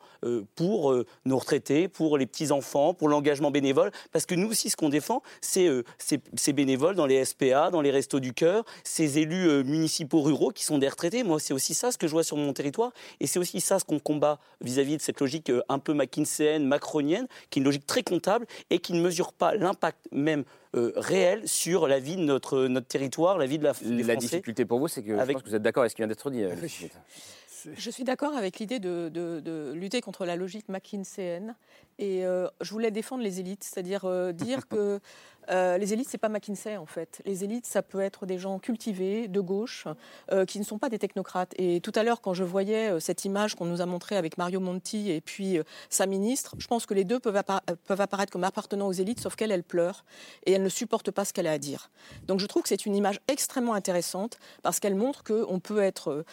pour 0.54 0.94
nos 1.24 1.38
retraités, 1.38 1.88
pour 1.88 2.18
les 2.18 2.26
petits-enfants, 2.26 2.94
pour 2.94 3.08
l'engagement 3.08 3.50
bénévole, 3.50 3.90
parce 4.12 4.26
que 4.26 4.34
nous 4.34 4.48
aussi, 4.48 4.70
ce 4.70 4.76
qu'on 4.76 4.88
défend, 4.88 5.22
c'est 5.40 5.68
ces, 5.98 6.52
bénévoles 6.52 6.94
dans 6.94 7.06
les 7.06 7.24
SPA, 7.24 7.70
dans 7.70 7.80
les 7.80 7.90
restos 7.90 8.20
du 8.20 8.32
cœur, 8.32 8.64
ces 8.84 9.18
élus 9.18 9.64
municipaux 9.64 10.22
ruraux 10.22 10.50
qui 10.50 10.64
sont 10.64 10.78
des 10.78 10.88
retraités. 10.88 11.22
Moi, 11.24 11.40
c'est 11.40 11.54
aussi 11.54 11.74
ça 11.74 11.92
ce 11.92 11.98
que 11.98 12.06
je 12.06 12.12
vois 12.12 12.24
sur 12.24 12.36
mon 12.36 12.52
territoire, 12.52 12.92
et 13.20 13.26
c'est 13.26 13.38
aussi 13.38 13.60
ça 13.60 13.78
ce 13.78 13.84
qu'on 13.84 13.98
combat 13.98 14.38
vis-à-vis 14.60 14.96
de 14.96 15.02
cette 15.02 15.20
logique 15.20 15.50
euh, 15.50 15.62
un 15.68 15.78
peu 15.78 15.94
McKinseyenne, 15.94 16.64
macronienne, 16.66 17.26
qui 17.50 17.58
est 17.58 17.60
une 17.60 17.64
logique 17.66 17.86
très 17.86 18.02
comptable 18.02 18.46
et 18.70 18.78
qui 18.78 18.92
ne 18.92 19.00
mesure 19.00 19.32
pas 19.32 19.54
l'impact 19.54 19.98
même 20.12 20.44
euh, 20.74 20.92
réel 20.96 21.46
sur 21.48 21.86
la 21.88 21.98
vie 21.98 22.16
de 22.16 22.22
notre, 22.22 22.66
notre 22.66 22.86
territoire, 22.86 23.36
la 23.38 23.46
vie 23.46 23.58
de 23.58 23.64
la, 23.64 23.72
des 23.72 24.02
La 24.02 24.14
Français. 24.14 24.18
difficulté 24.28 24.64
pour 24.64 24.78
vous, 24.78 24.88
c'est 24.88 25.02
que 25.02 25.14
je 25.14 25.20
Avec- 25.20 25.34
pense 25.36 25.42
que 25.44 25.48
vous 25.50 25.54
êtes 25.56 25.62
d'accord 25.62 25.82
avec 25.82 25.90
ce 25.90 25.96
qui 25.96 26.02
vient 26.02 26.08
d'être 26.08 26.30
dit. 26.30 26.42
euh. 26.44 26.54
Je 27.76 27.90
suis 27.90 28.02
d'accord 28.02 28.34
avec 28.36 28.58
l'idée 28.58 28.80
de, 28.80 29.08
de- 29.08 29.38
de 29.38 29.72
lutter 29.72 30.00
contre 30.00 30.24
la 30.24 30.34
logique 30.34 30.68
McKinseyenne. 30.68 31.54
Et 32.00 32.24
euh, 32.26 32.48
je 32.60 32.70
voulais 32.72 32.90
défendre 32.90 33.22
les 33.22 33.38
élites, 33.38 33.62
c'est-à-dire 33.62 34.04
euh, 34.04 34.32
dire 34.32 34.66
que 34.68 34.98
euh, 35.50 35.78
les 35.78 35.92
élites, 35.92 36.08
c'est 36.08 36.18
pas 36.18 36.28
McKinsey 36.28 36.76
en 36.76 36.86
fait. 36.86 37.20
Les 37.24 37.44
élites, 37.44 37.66
ça 37.66 37.82
peut 37.82 38.00
être 38.00 38.26
des 38.26 38.38
gens 38.38 38.58
cultivés, 38.58 39.28
de 39.28 39.40
gauche, 39.40 39.86
euh, 40.30 40.44
qui 40.44 40.58
ne 40.58 40.64
sont 40.64 40.78
pas 40.78 40.88
des 40.88 40.98
technocrates. 40.98 41.52
Et 41.56 41.80
tout 41.80 41.92
à 41.94 42.02
l'heure, 42.02 42.20
quand 42.20 42.34
je 42.34 42.44
voyais 42.44 42.90
euh, 42.90 43.00
cette 43.00 43.24
image 43.24 43.54
qu'on 43.54 43.64
nous 43.64 43.80
a 43.80 43.86
montrée 43.86 44.16
avec 44.16 44.38
Mario 44.38 44.60
Monti 44.60 45.10
et 45.10 45.20
puis 45.20 45.58
sa 45.90 46.06
ministre, 46.06 46.54
je 46.58 46.66
pense 46.66 46.86
que 46.86 46.94
les 46.94 47.04
deux 47.04 47.18
peuvent, 47.18 47.42
peuvent 47.86 48.00
apparaître 48.00 48.32
comme 48.32 48.44
appartenant 48.44 48.86
aux 48.86 48.92
élites, 48.92 49.20
sauf 49.20 49.36
qu'elle, 49.36 49.52
elle 49.52 49.64
pleure 49.64 50.04
et 50.46 50.52
elle 50.52 50.62
ne 50.62 50.68
supporte 50.68 51.10
pas 51.10 51.24
ce 51.24 51.32
qu'elle 51.32 51.46
a 51.46 51.52
à 51.52 51.58
dire. 51.58 51.90
Donc 52.26 52.40
je 52.40 52.46
trouve 52.46 52.62
que 52.62 52.68
c'est 52.68 52.86
une 52.86 52.94
image 52.94 53.20
extrêmement 53.28 53.74
intéressante 53.74 54.38
parce 54.62 54.80
qu'elle 54.80 54.94
montre 54.94 55.24
qu'on 55.24 55.60
peut 55.60 55.80
être, 55.80 56.24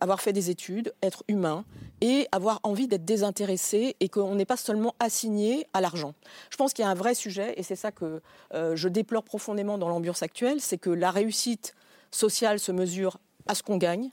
avoir 0.00 0.20
fait 0.20 0.32
des 0.32 0.50
études, 0.50 0.92
être 1.02 1.24
humain 1.28 1.64
et 2.00 2.28
avoir 2.32 2.60
envie 2.62 2.88
d'être 2.88 3.04
désintéressé 3.04 3.96
et 4.00 4.08
qu'on 4.08 4.34
n'est 4.34 4.44
pas 4.44 4.56
seulement 4.56 4.94
assigné 5.00 5.66
à 5.72 5.80
l'argent. 5.80 6.14
Je 6.50 6.56
pense 6.56 6.72
qu'il 6.72 6.84
y 6.84 6.88
a 6.88 6.90
un 6.90 6.94
vrai 6.94 7.14
sujet 7.14 7.54
et 7.56 7.62
c'est 7.62 7.76
ça 7.76 7.90
que 7.92 8.20
euh, 8.60 8.76
je 8.76 8.88
déplore 8.88 9.24
profondément 9.24 9.78
dans 9.78 9.88
l'ambiance 9.88 10.22
actuelle, 10.22 10.60
c'est 10.60 10.78
que 10.78 10.90
la 10.90 11.10
réussite 11.10 11.74
sociale 12.10 12.58
se 12.58 12.72
mesure 12.72 13.18
à 13.46 13.54
ce 13.54 13.62
qu'on 13.62 13.78
gagne. 13.78 14.10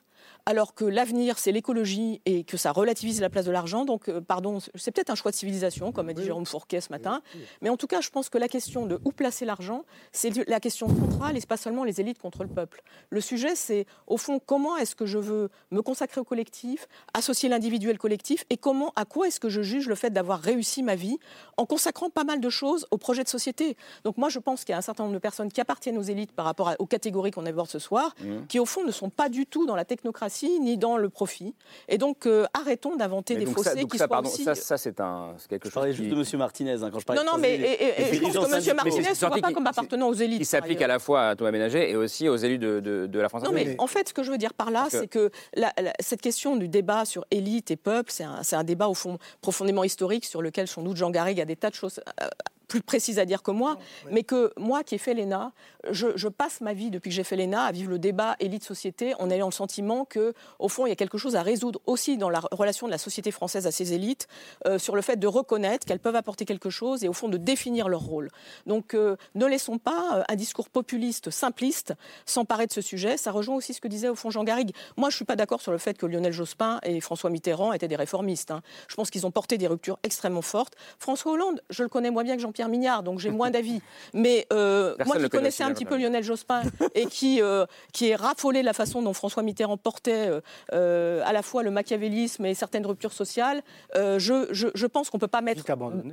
Alors 0.50 0.74
que 0.74 0.86
l'avenir, 0.86 1.38
c'est 1.40 1.52
l'écologie 1.52 2.22
et 2.26 2.46
que 2.46 2.56
ça 2.56 2.72
relativise 2.72 3.20
la 3.20 3.30
place 3.30 3.44
de 3.44 3.52
l'argent. 3.52 3.84
Donc, 3.84 4.08
euh, 4.08 4.22
pardon, 4.22 4.60
c'est 4.76 4.92
peut-être 4.92 5.10
un 5.10 5.16
choix 5.16 5.30
de 5.32 5.36
civilisation, 5.36 5.92
comme 5.92 6.08
a 6.08 6.14
dit 6.14 6.24
Jérôme 6.24 6.46
Fourquet 6.46 6.80
ce 6.80 6.90
matin. 6.90 7.22
Mais 7.62 7.68
en 7.70 7.76
tout 7.76 7.86
cas, 7.86 8.00
je 8.00 8.10
pense 8.10 8.30
que 8.30 8.38
la 8.38 8.48
question 8.48 8.86
de 8.86 8.98
où 9.04 9.12
placer 9.12 9.44
l'argent, 9.44 9.84
c'est 10.14 10.48
la 10.48 10.62
question 10.62 10.88
centrale 10.88 11.36
et 11.36 11.42
c'est 11.42 11.50
pas 11.50 11.58
seulement 11.58 11.84
les 11.84 12.00
élites 12.00 12.18
contre 12.18 12.44
le 12.44 12.50
peuple. 12.50 12.82
Le 13.10 13.20
sujet, 13.20 13.56
c'est 13.58 13.86
au 14.08 14.16
fond 14.16 14.40
comment 14.40 14.78
est-ce 14.78 14.96
que 14.96 15.06
je 15.06 15.18
veux 15.18 15.50
me 15.72 15.82
consacrer 15.82 16.22
au 16.22 16.24
collectif, 16.24 16.88
associer 17.14 17.50
l'individuel 17.50 17.98
collectif 17.98 18.46
et 18.50 18.56
comment, 18.56 18.94
à 18.96 19.04
quoi 19.04 19.28
est-ce 19.28 19.42
que 19.42 19.50
je 19.50 19.62
juge 19.62 19.90
le 19.90 19.96
fait 19.96 20.12
d'avoir 20.12 20.40
réussi 20.40 20.82
ma 20.82 20.96
vie 20.96 21.18
en 21.58 21.66
consacrant 21.66 22.10
pas 22.10 22.24
mal 22.24 22.40
de 22.40 22.50
choses 22.50 22.88
au 22.92 22.98
projet 22.98 23.26
de 23.26 23.30
société. 23.30 23.76
Donc 24.06 24.16
moi, 24.18 24.30
je 24.30 24.40
pense 24.40 24.64
qu'il 24.64 24.72
y 24.72 24.76
a 24.76 24.78
un 24.78 24.82
certain 24.82 25.04
nombre 25.04 25.16
de 25.16 25.20
personnes 25.20 25.52
qui 25.52 25.60
appartiennent 25.60 25.98
aux 25.98 26.02
élites 26.04 26.32
par 26.32 26.46
rapport 26.46 26.70
à- 26.70 26.76
aux 26.80 26.86
catégories 26.86 27.32
qu'on 27.32 27.46
aborde 27.46 27.70
ce 27.70 27.80
soir, 27.80 28.16
Mmh. 28.24 28.48
qui 28.48 28.60
au 28.60 28.66
fond 28.66 28.86
ne 28.86 28.92
sont 28.92 29.10
pas 29.10 29.28
du 29.28 29.46
tout 29.46 29.66
dans 29.66 29.76
la 29.76 29.84
technocratie 29.84 30.37
ni 30.46 30.78
dans 30.78 30.98
le 30.98 31.10
profit. 31.10 31.56
Et 31.88 31.98
donc 31.98 32.26
euh, 32.26 32.46
arrêtons 32.54 32.96
d'inventer 32.96 33.36
des 33.36 33.46
donc 33.46 33.56
fossés 33.56 33.70
ça, 33.72 33.76
qui 33.76 33.88
ça, 33.92 33.98
soient 33.98 34.08
pardon, 34.08 34.30
aussi. 34.30 34.44
ça, 34.44 34.56
ça, 34.56 34.78
c'est 34.78 35.00
un, 35.02 35.34
quelque 35.50 35.66
Je 35.66 35.70
chose 35.70 35.74
parlais 35.74 35.92
qui... 35.92 35.98
juste 35.98 36.10
de 36.16 36.36
M. 36.36 36.40
Martinez 36.40 36.84
hein, 36.84 36.90
quand 36.92 37.00
je 37.00 37.06
parlais 37.06 37.22
Non, 37.24 37.32
non, 37.32 37.38
de 37.38 37.42
mais 37.42 37.56
et- 37.56 37.62
et- 37.62 37.86
et 37.86 38.14
je 38.16 38.22
pense 38.22 38.34
dirigeants 38.34 38.42
que 38.44 38.70
M. 38.70 38.76
Martinez 38.76 38.98
ne 39.00 39.04
voit 39.06 39.16
sorti 39.16 39.42
pas 39.42 39.52
comme 39.54 39.68
appartenant 39.68 40.08
aux 40.10 40.14
élites. 40.14 40.40
qui 40.40 40.46
s'applique 40.46 40.82
à 40.82 40.88
la 40.88 41.00
fois 41.00 41.30
à 41.30 41.36
Thomas 41.36 41.52
Ménager 41.52 41.90
et 41.90 41.96
aussi 41.96 42.30
aux 42.30 42.36
élus 42.38 42.58
de, 42.60 42.80
de- 42.80 43.08
de 43.08 43.20
la 43.20 43.30
France 43.30 43.44
Non, 43.44 43.52
mais 43.52 43.76
en 43.80 43.88
fait, 43.88 44.10
ce 44.10 44.14
que 44.14 44.24
je 44.24 44.32
veux 44.32 44.38
dire 44.38 44.54
par 44.54 44.72
là, 44.72 44.86
que- 44.92 44.98
c'est 45.00 45.08
que 45.08 45.32
la- 45.56 45.74
la- 45.82 45.94
cette 46.00 46.22
question 46.22 46.56
du 46.56 46.68
débat 46.68 47.06
sur 47.06 47.26
élite 47.32 47.72
et 47.72 47.76
peuple, 47.78 48.12
c'est 48.12 48.24
un, 48.24 48.44
c'est 48.44 48.56
un 48.56 48.64
débat 48.64 48.88
au 48.88 48.94
fond 48.94 49.18
profondément 49.42 49.84
historique 49.84 50.26
sur 50.26 50.42
lequel 50.42 50.68
sans 50.68 50.82
doute 50.82 50.98
Jean 50.98 51.10
Garrigue 51.12 51.42
a 51.42 51.46
des 51.46 51.56
tas 51.56 51.70
de 51.70 51.76
choses 51.76 52.00
euh, 52.22 52.28
plus 52.68 52.82
précises 52.82 53.20
à 53.20 53.26
dire 53.26 53.44
que 53.44 53.52
moi, 53.52 53.78
mais 54.12 54.24
que 54.24 54.52
moi 54.58 54.84
qui 54.84 54.96
ai 54.96 54.98
fait 54.98 55.14
l'ENA, 55.14 55.52
je, 55.90 56.08
je 56.16 56.28
passe 56.28 56.62
ma 56.62 56.74
vie 56.74 56.90
depuis 56.90 57.10
que 57.10 57.16
j'ai 57.16 57.24
fait 57.24 57.36
l'ENA 57.36 57.64
à 57.64 57.72
vivre 57.72 57.90
le 57.90 58.00
débat 58.00 58.36
élite-société 58.40 59.14
en 59.20 59.30
ayant 59.30 59.48
le 59.48 59.54
sentiment 59.54 60.06
que, 60.06 60.34
au 60.60 60.70
fond, 60.70 60.86
il 60.86 60.90
y 60.90 60.92
a 60.92 60.96
quelque 60.96 61.18
chose 61.18 61.36
à 61.36 61.42
résoudre 61.42 61.80
aussi 61.86 62.18
dans 62.18 62.30
la 62.30 62.42
relation 62.52 62.88
de 62.88 62.92
la 62.92 62.98
société 62.98 63.32
française 63.32 63.68
à 63.68 63.72
ses 63.72 63.94
élites, 63.94 64.28
euh, 64.66 64.78
sur 64.80 64.96
le 64.96 65.02
fait 65.02 65.18
de 65.18 65.28
reconnaître 65.28 65.86
qu'elles 65.86 66.00
peuvent 66.00 66.16
apporter 66.16 66.46
quelque 66.46 66.70
chose 66.70 67.04
et 67.04 67.08
au 67.08 67.14
fond 67.14 67.30
de 67.30 67.38
définir 67.38 67.88
leur 67.90 68.02
rôle. 68.02 68.30
Donc 68.66 68.94
euh, 68.94 69.16
ne 69.36 69.46
laissons 69.46 69.78
pas 69.78 70.18
euh, 70.18 70.24
un 70.28 70.36
discours 70.36 70.70
populiste, 70.70 71.30
simpliste, 71.30 71.94
s'emparer 72.26 72.68
de 72.68 72.74
ce 72.74 72.82
sujet. 72.82 73.18
Ça 73.18 73.32
rejoint 73.32 73.56
aussi 73.56 73.74
ce 73.74 73.82
que 73.82 73.88
disait 73.88 74.10
au 74.10 74.16
fond 74.16 74.30
Jean 74.30 74.44
Garrigue. 74.44 74.74
Moi, 74.98 75.10
je 75.10 75.16
suis 75.16 75.26
pas 75.26 75.36
d'accord 75.36 75.62
sur 75.62 75.72
le 75.72 75.78
fait 75.78 75.98
que 75.98 76.06
Lionel 76.06 76.34
Jospin 76.34 76.80
et 76.84 77.00
François 77.02 77.30
Mitterrand 77.30 77.74
étaient 77.74 77.88
des 77.88 77.96
réformistes. 77.96 78.52
hein. 78.52 78.62
Je 78.88 78.96
pense 78.96 79.10
qu'ils 79.10 79.26
ont 79.26 79.32
porté 79.32 79.58
des 79.58 79.68
ruptures 79.68 80.00
extrêmement 80.04 80.42
fortes. 80.42 80.76
François 81.00 81.32
Hollande, 81.32 81.62
je 81.70 81.84
le 81.84 81.90
connais 81.90 82.12
moins 82.12 82.24
bien 82.24 82.36
que 82.36 82.42
Jean-Pierre 82.58 82.70
Mignard, 82.70 83.04
donc 83.04 83.20
j'ai 83.20 83.30
moins 83.30 83.52
d'avis. 83.52 83.82
Mais 84.14 84.48
euh, 84.52 84.96
moi 85.06 85.18
ne 85.18 85.24
qui 85.26 85.30
connaissais 85.30 85.64
un 85.64 85.74
petit 85.74 85.86
peu 85.86 85.98
Lionel 85.98 86.24
Jospin 86.24 86.64
et 86.96 87.06
qui, 87.06 87.42
euh, 87.42 87.66
qui 87.94 88.10
est 88.10 88.16
raffolé 88.16 88.62
de 88.62 88.66
la 88.66 88.74
façon 88.74 89.02
dont 89.04 89.14
François 89.14 89.44
Mitterrand 89.44 89.78
portait 89.78 90.28
euh, 90.28 90.42
euh, 90.74 91.22
à 91.26 91.34
la 91.34 91.44
fois 91.44 91.62
le 91.62 91.70
machiavélisme 91.70 92.46
et 92.46 92.56
certaines 92.56 92.86
ruptures 92.86 93.14
sociales, 93.14 93.62
euh, 93.96 94.18
je, 94.18 94.48
je, 94.52 94.68
je 94.74 94.86
pense 94.88 95.10
qu'on 95.10 95.20
peut 95.20 95.28
pas 95.28 95.42
mettre. 95.42 95.64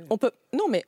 On 0.09 0.17
peut, 0.17 0.31
non, 0.53 0.65
mais 0.69 0.85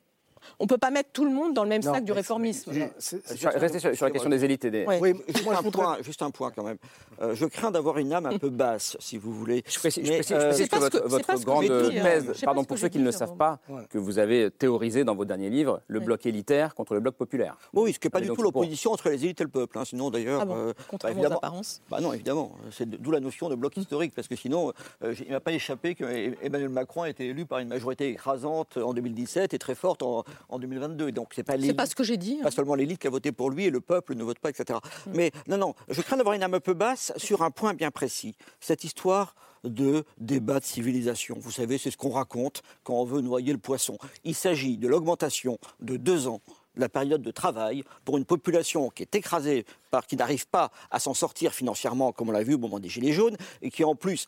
on 0.58 0.66
peut 0.66 0.78
pas 0.78 0.90
mettre 0.90 1.10
tout 1.12 1.24
le 1.24 1.30
monde 1.30 1.54
dans 1.54 1.62
le 1.62 1.68
même 1.68 1.82
Non, 1.82 1.94
sac 1.94 2.04
du 2.04 2.12
réformisme. 2.12 2.70
Restez 2.72 3.78
sur, 3.78 3.94
sur 3.96 4.06
la 4.06 4.10
question 4.10 4.30
des 4.30 4.44
élites 4.44 4.64
et 4.64 4.70
des... 4.70 4.84
Ouais. 4.84 4.98
Oui, 5.00 5.14
juste, 5.28 5.48
un 5.48 5.70
point, 5.70 5.96
juste 6.02 6.22
un 6.22 6.30
point 6.30 6.50
quand 6.54 6.62
même. 6.64 6.78
Euh, 7.20 7.34
je 7.34 7.46
crains 7.46 7.70
d'avoir 7.70 7.98
une 7.98 8.12
âme 8.12 8.26
un 8.26 8.38
peu 8.38 8.50
basse, 8.50 8.96
si 9.00 9.18
vous 9.18 9.32
voulez. 9.32 9.62
Je 9.68 9.78
précise, 9.78 10.04
je 10.04 10.10
Mais, 10.10 10.16
précise- 10.18 10.36
je 10.36 10.40
euh, 10.40 10.48
précise 10.48 10.68
que 10.68 10.76
votre, 10.78 11.00
que- 11.00 11.32
que 11.38 11.44
grande 11.44 11.64
j'ai 11.64 11.90
dit, 11.90 12.00
thèse, 12.02 12.32
pardon, 12.44 12.64
pour 12.64 12.76
que 12.76 12.80
ceux 12.80 12.88
qui 12.88 12.98
ne 12.98 13.04
le 13.04 13.12
savent 13.12 13.36
pas, 13.36 13.58
que 13.90 13.98
vous 13.98 14.18
avez 14.18 14.50
théorisé 14.50 15.04
dans 15.04 15.14
vos 15.14 15.24
derniers 15.24 15.50
livres 15.50 15.80
le 15.88 16.00
bloc 16.00 16.24
élitaire 16.26 16.74
contre 16.74 16.94
le 16.94 17.00
bloc 17.00 17.14
populaire. 17.16 17.56
Oui, 17.72 17.92
ce 17.92 17.98
qui 17.98 18.06
n'est 18.06 18.10
pas 18.10 18.20
du 18.20 18.28
tout 18.28 18.42
l'opposition 18.42 18.92
entre 18.92 19.08
les 19.10 19.24
élites 19.24 19.40
et 19.40 19.44
le 19.44 19.50
peuple. 19.50 19.78
hein. 19.78 19.84
Sinon, 19.84 20.10
d'ailleurs, 20.10 20.42
Ah 20.48 20.52
euh, 20.52 20.72
contrairement 20.88 21.22
aux 21.22 21.26
apparences. 21.32 21.80
Bah 21.90 22.00
non, 22.00 22.12
évidemment. 22.12 22.52
C'est 22.70 22.88
d'où 22.88 23.10
la 23.10 23.20
notion 23.20 23.48
de 23.48 23.54
bloc 23.54 23.76
historique, 23.76 24.12
parce 24.14 24.28
que 24.28 24.36
sinon, 24.36 24.72
il 25.02 25.26
ne 25.28 25.32
m'a 25.32 25.40
pas 25.40 25.52
échappé 25.52 25.94
qu'Emmanuel 25.94 26.68
Macron 26.68 27.02
a 27.02 27.10
été 27.10 27.26
élu 27.26 27.46
par 27.46 27.58
une 27.58 27.68
majorité 27.68 28.08
écrasante 28.08 28.76
en 28.76 28.92
2017 28.94 29.54
et 29.54 29.58
très 29.58 29.74
forte 29.74 30.02
en, 30.02 30.24
en 30.48 30.58
2022. 30.58 31.08
Et 31.08 31.12
donc, 31.12 31.32
c'est 31.34 31.42
pas 31.42 31.52
C'est 31.54 31.58
l'élite- 31.58 31.76
pas 31.76 31.86
ce 31.86 31.94
que 31.94 32.04
j'ai 32.04 32.16
dit. 32.16 32.38
hein. 32.40 32.44
pas 32.44 32.50
seulement 32.50 32.74
l'élite 32.74 33.00
qui 33.00 33.06
a 33.06 33.10
voté 33.10 33.32
pour 33.32 33.50
lui 33.50 33.64
et 33.64 33.70
le 33.70 33.80
peuple 33.80 34.14
ne 34.14 34.24
vote 34.24 34.38
pas, 34.38 34.50
etc. 34.50 34.78
Mais 35.14 35.30
non, 35.46 35.56
non, 35.58 35.74
je 35.88 36.00
crains 36.02 36.16
d'avoir 36.16 36.34
une 36.34 36.42
âme 36.42 36.54
un 36.54 36.60
peu 36.60 36.74
basse 36.74 37.12
sur 37.16 37.42
un 37.42 37.50
point 37.50 37.74
bien 37.74 37.90
précis. 37.90 38.36
Cette 38.60 38.84
histoire 38.84 39.34
de 39.64 40.04
débat 40.18 40.60
de 40.60 40.64
civilisation. 40.64 41.36
Vous 41.40 41.50
savez, 41.50 41.78
c'est 41.78 41.90
ce 41.90 41.96
qu'on 41.96 42.10
raconte 42.10 42.62
quand 42.84 42.94
on 42.94 43.04
veut 43.04 43.20
noyer 43.20 43.52
le 43.52 43.58
poisson. 43.58 43.98
Il 44.24 44.36
s'agit 44.36 44.76
de 44.78 44.86
l'augmentation 44.86 45.58
de 45.80 45.96
deux 45.96 46.28
ans 46.28 46.40
la 46.78 46.88
période 46.88 47.22
de 47.22 47.30
travail 47.30 47.84
pour 48.04 48.16
une 48.16 48.24
population 48.24 48.90
qui 48.90 49.02
est 49.02 49.14
écrasée 49.14 49.66
par, 49.90 50.06
qui 50.06 50.16
n'arrive 50.16 50.46
pas 50.46 50.70
à 50.90 50.98
s'en 50.98 51.14
sortir 51.14 51.52
financièrement, 51.52 52.12
comme 52.12 52.28
on 52.28 52.32
l'a 52.32 52.42
vu 52.42 52.54
au 52.54 52.58
moment 52.58 52.78
des 52.78 52.88
Gilets 52.88 53.12
jaunes, 53.12 53.36
et 53.62 53.70
qui 53.70 53.84
en 53.84 53.94
plus 53.94 54.26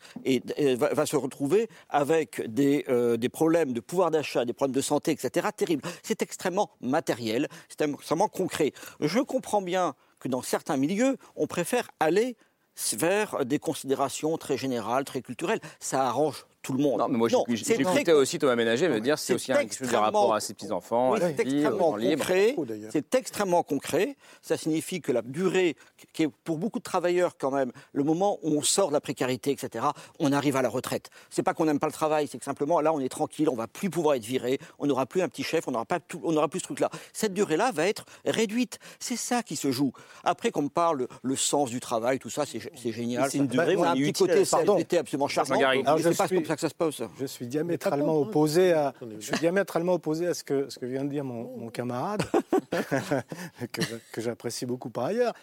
va, 0.77 1.05
se 1.05 1.15
retrouver 1.15 1.69
avec 1.89 2.41
des, 2.47 2.85
euh, 2.89 3.17
des 3.17 3.29
problèmes 3.29 3.73
de 3.73 3.79
pouvoir 3.79 4.11
d'achat, 4.11 4.45
des 4.45 4.53
problèmes 4.53 4.75
de 4.75 4.81
santé, 4.81 5.11
etc. 5.11 5.47
terribles. 5.55 5.83
C'est 6.03 6.21
extrêmement 6.21 6.69
matériel, 6.81 7.47
c'est 7.69 7.81
extrêmement 7.81 8.27
concret. 8.27 8.73
Je 8.99 9.19
comprends 9.19 9.61
bien 9.61 9.95
que 10.19 10.27
dans 10.27 10.41
certains 10.41 10.77
milieux, 10.77 11.17
on 11.35 11.47
préfère 11.47 11.89
aller 11.99 12.35
vers 12.93 13.45
des 13.45 13.59
considérations 13.59 14.37
très 14.37 14.57
générales, 14.57 15.03
très 15.03 15.21
culturelles. 15.21 15.59
Ça 15.79 16.07
arrange 16.07 16.45
tout 16.61 16.73
le 16.73 16.83
monde. 16.83 16.99
Non, 16.99 17.07
mais 17.07 17.17
moi, 17.17 17.29
j'écoutais 17.47 18.11
aussi 18.11 18.39
Thomas 18.39 18.55
Ménager 18.55 18.87
me 18.87 18.99
dire 18.99 19.17
c'est 19.17 19.33
aussi 19.33 19.51
un 19.51 19.61
chose 19.67 19.89
de 19.89 19.95
rapport 19.95 20.33
à 20.33 20.39
ses 20.39 20.53
petits-enfants, 20.53 21.15
c'est 21.17 21.39
extrêmement 21.39 21.93
concret. 21.93 22.55
C'est 22.91 23.15
extrêmement 23.15 23.63
concret. 23.63 24.15
Ça 24.41 24.57
signifie 24.57 25.01
que 25.01 25.11
la 25.11 25.21
durée, 25.21 25.75
qui 26.13 26.23
est 26.23 26.29
pour 26.43 26.57
beaucoup 26.57 26.79
de 26.79 26.83
travailleurs 26.83 27.37
quand 27.37 27.51
même, 27.51 27.71
le 27.93 28.03
moment 28.03 28.39
où 28.43 28.57
on 28.57 28.61
sort 28.61 28.89
de 28.89 28.93
la 28.93 29.01
précarité, 29.01 29.51
etc., 29.51 29.85
on 30.19 30.31
arrive 30.31 30.55
à 30.55 30.61
la 30.61 30.69
retraite. 30.69 31.09
C'est 31.29 31.43
pas 31.43 31.53
qu'on 31.53 31.65
n'aime 31.65 31.79
pas 31.79 31.87
le 31.87 31.93
travail, 31.93 32.27
c'est 32.27 32.37
que 32.37 32.45
simplement 32.45 32.81
là, 32.81 32.93
on 32.93 32.99
est 32.99 33.09
tranquille, 33.09 33.49
on 33.49 33.55
va 33.55 33.67
plus 33.67 33.89
pouvoir 33.89 34.15
être 34.15 34.25
viré, 34.25 34.59
on 34.79 34.87
n'aura 34.87 35.05
plus 35.05 35.21
un 35.21 35.29
petit 35.29 35.43
chef, 35.43 35.67
on 35.67 35.71
n'aura 35.71 35.85
pas 35.85 35.99
on 36.23 36.31
n'aura 36.31 36.47
plus 36.47 36.59
ce 36.59 36.65
truc-là. 36.65 36.89
Cette 37.13 37.33
durée-là 37.33 37.71
va 37.71 37.87
être 37.87 38.05
réduite. 38.25 38.79
C'est 38.99 39.15
ça 39.15 39.43
qui 39.43 39.55
se 39.55 39.71
joue. 39.71 39.91
Après 40.23 40.51
qu'on 40.51 40.63
me 40.63 40.69
parle 40.69 41.07
le 41.23 41.35
sens 41.35 41.69
du 41.69 41.79
travail, 41.79 42.19
tout 42.19 42.29
ça, 42.29 42.43
c'est 42.45 42.91
génial. 42.91 43.29
C'est 43.31 43.37
une 43.37 43.47
durée, 43.47 43.75
on 43.77 43.83
a 43.83 43.91
un 43.91 43.95
petit 43.95 44.13
côté 44.13 44.43
CFDT 44.43 44.97
absolument 44.99 45.27
charmant. 45.27 45.55
Que 46.55 46.61
ça 46.61 46.69
se 46.69 46.75
passe. 46.75 47.01
Je 47.19 47.25
suis 47.25 47.47
diamétralement 47.47 48.19
opposé 48.19 48.73
à, 48.73 48.93
je 49.01 49.25
suis 49.25 49.37
diamétralement 49.39 49.93
opposé 49.93 50.27
à 50.27 50.33
ce 50.33 50.43
que, 50.43 50.69
ce 50.69 50.79
que 50.79 50.85
vient 50.85 51.03
de 51.03 51.09
dire 51.09 51.23
mon, 51.23 51.69
camarade, 51.69 52.23
que, 53.71 53.81
que 54.11 54.21
j'apprécie 54.21 54.65
beaucoup 54.65 54.89
par 54.89 55.05
ailleurs. 55.05 55.33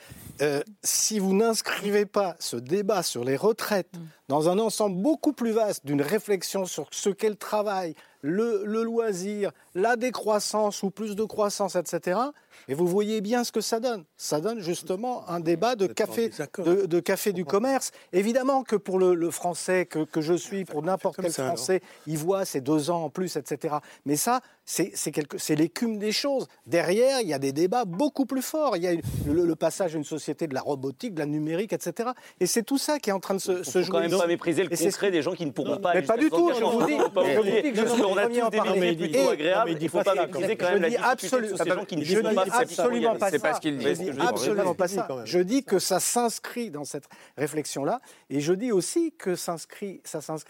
Euh, 0.43 0.63
si 0.83 1.19
vous 1.19 1.35
n'inscrivez 1.35 2.07
pas 2.07 2.37
ce 2.39 2.57
débat 2.57 3.03
sur 3.03 3.25
les 3.25 3.37
retraites 3.37 3.95
mm. 3.95 4.01
dans 4.29 4.49
un 4.49 4.59
ensemble 4.59 5.01
beaucoup 5.01 5.33
plus 5.33 5.53
vaste 5.53 5.87
d'une 5.87 6.03
réflexion 6.03 6.67
sur 6.67 6.89
ce 6.91 7.11
qu'est 7.11 7.31
le 7.31 7.37
travail, 7.37 7.95
le, 8.23 8.63
le 8.65 8.83
loisir, 8.83 9.53
la 9.75 9.97
décroissance 9.97 10.83
ou 10.83 10.91
plus 10.91 11.17
de 11.17 11.25
croissance, 11.25 11.77
etc., 11.77 12.19
et 12.67 12.75
vous 12.75 12.87
voyez 12.87 13.21
bien 13.21 13.45
ce 13.45 13.53
que 13.53 13.61
ça 13.61 13.81
donne. 13.81 14.05
Ça 14.17 14.41
donne 14.41 14.61
justement 14.61 15.29
un 15.29 15.41
débat 15.41 15.77
de 15.77 15.87
café, 15.87 16.31
de, 16.59 17.01
café 17.01 17.33
du 17.33 17.45
commerce. 17.45 17.93
Évidemment 18.13 18.63
que 18.63 18.77
pour 18.77 18.99
le, 18.99 19.31
français 19.31 19.87
que, 19.87 20.05
que, 20.05 20.21
je 20.21 20.35
suis, 20.35 20.65
pour 20.65 20.83
n'importe 20.83 21.17
quel 21.21 21.33
français, 21.33 21.81
il 22.07 22.19
voit 22.19 22.45
ces 22.45 22.61
deux 22.61 22.91
ans 22.91 23.05
en 23.05 23.11
plus, 23.11 23.37
etc. 23.37 23.77
Mais 24.05 24.17
ça, 24.17 24.41
c'est 24.69 25.57
l'écume 25.57 25.99
des 25.99 26.13
choses. 26.13 26.47
Derrière, 26.67 27.23
il 27.23 27.29
y 27.29 27.33
a 27.33 27.39
des 27.39 27.53
débats 27.53 27.87
beaucoup 27.87 28.27
plus 28.27 28.43
forts. 28.43 28.77
Il 28.77 28.83
y 28.83 28.87
a 28.87 28.93
le, 29.27 29.57
passage 29.57 29.95
à 29.95 29.99
une 29.99 30.05
société 30.05 30.47
de 30.47 30.53
la 30.53 30.61
robotique, 30.61 31.15
de 31.15 31.21
la 31.21 31.27
numérique, 31.27 31.73
etc. 31.73 32.11
Et 32.39 32.47
c'est 32.47 32.63
tout 32.63 32.77
ça 32.77 32.99
qui 32.99 33.09
est 33.09 33.13
en 33.15 33.19
train 33.19 33.35
de 33.35 33.41
se, 33.41 33.63
se 33.63 33.83
jouer. 33.83 33.91
Quand 33.91 34.01
même 34.01 34.11
pas 34.11 34.27
mépriser 34.27 34.65
le 34.65 34.69
concret 34.69 35.11
des 35.11 35.23
gens 35.23 35.33
qui 35.33 35.47
ne 35.47 35.53
pourront 35.53 35.79
pas. 35.79 35.95
Mais 35.95 36.03
pas 36.03 36.19
du 36.19 36.29
tout. 36.29 36.53
Je 36.55 36.63
vous 36.63 36.85
dis, 36.85 36.95
on 36.95 38.17
a 38.17 38.27
tous 38.27 38.51
des 38.51 38.95
plutôt 38.95 39.31
agréables. 39.31 39.71
Il 39.71 39.83
ne 39.83 39.89
faut 39.89 40.03
pas 40.03 40.15
mépriser 40.15 40.57
quand 40.57 40.71
même 40.71 40.83
la 40.83 40.91
discussion 40.91 41.39
sur 41.49 41.59
ces 41.59 41.71
gens 41.71 41.85
qui 41.87 41.97
ne 41.97 42.21
pourront 42.21 42.35
pas 42.35 42.45
absolument 42.53 43.17
pas 43.17 43.31
ça. 43.31 43.39
pas 43.39 43.55
ce 43.55 43.61
qu'il 43.61 43.79
dit. 43.79 44.11
Absolument 44.21 44.75
pas 44.75 44.89
ça. 44.89 45.09
Je 45.25 45.39
dis 45.39 45.65
que 45.65 45.79
ça 45.79 45.99
s'inscrit 45.99 46.71
dans 46.71 46.85
cette 46.85 47.09
réflexion-là, 47.39 48.01
et 48.29 48.41
je 48.41 48.53
dis 48.53 48.71
aussi 48.71 49.15
que 49.17 49.35
ça 49.35 49.57
s'inscrit 49.57 50.03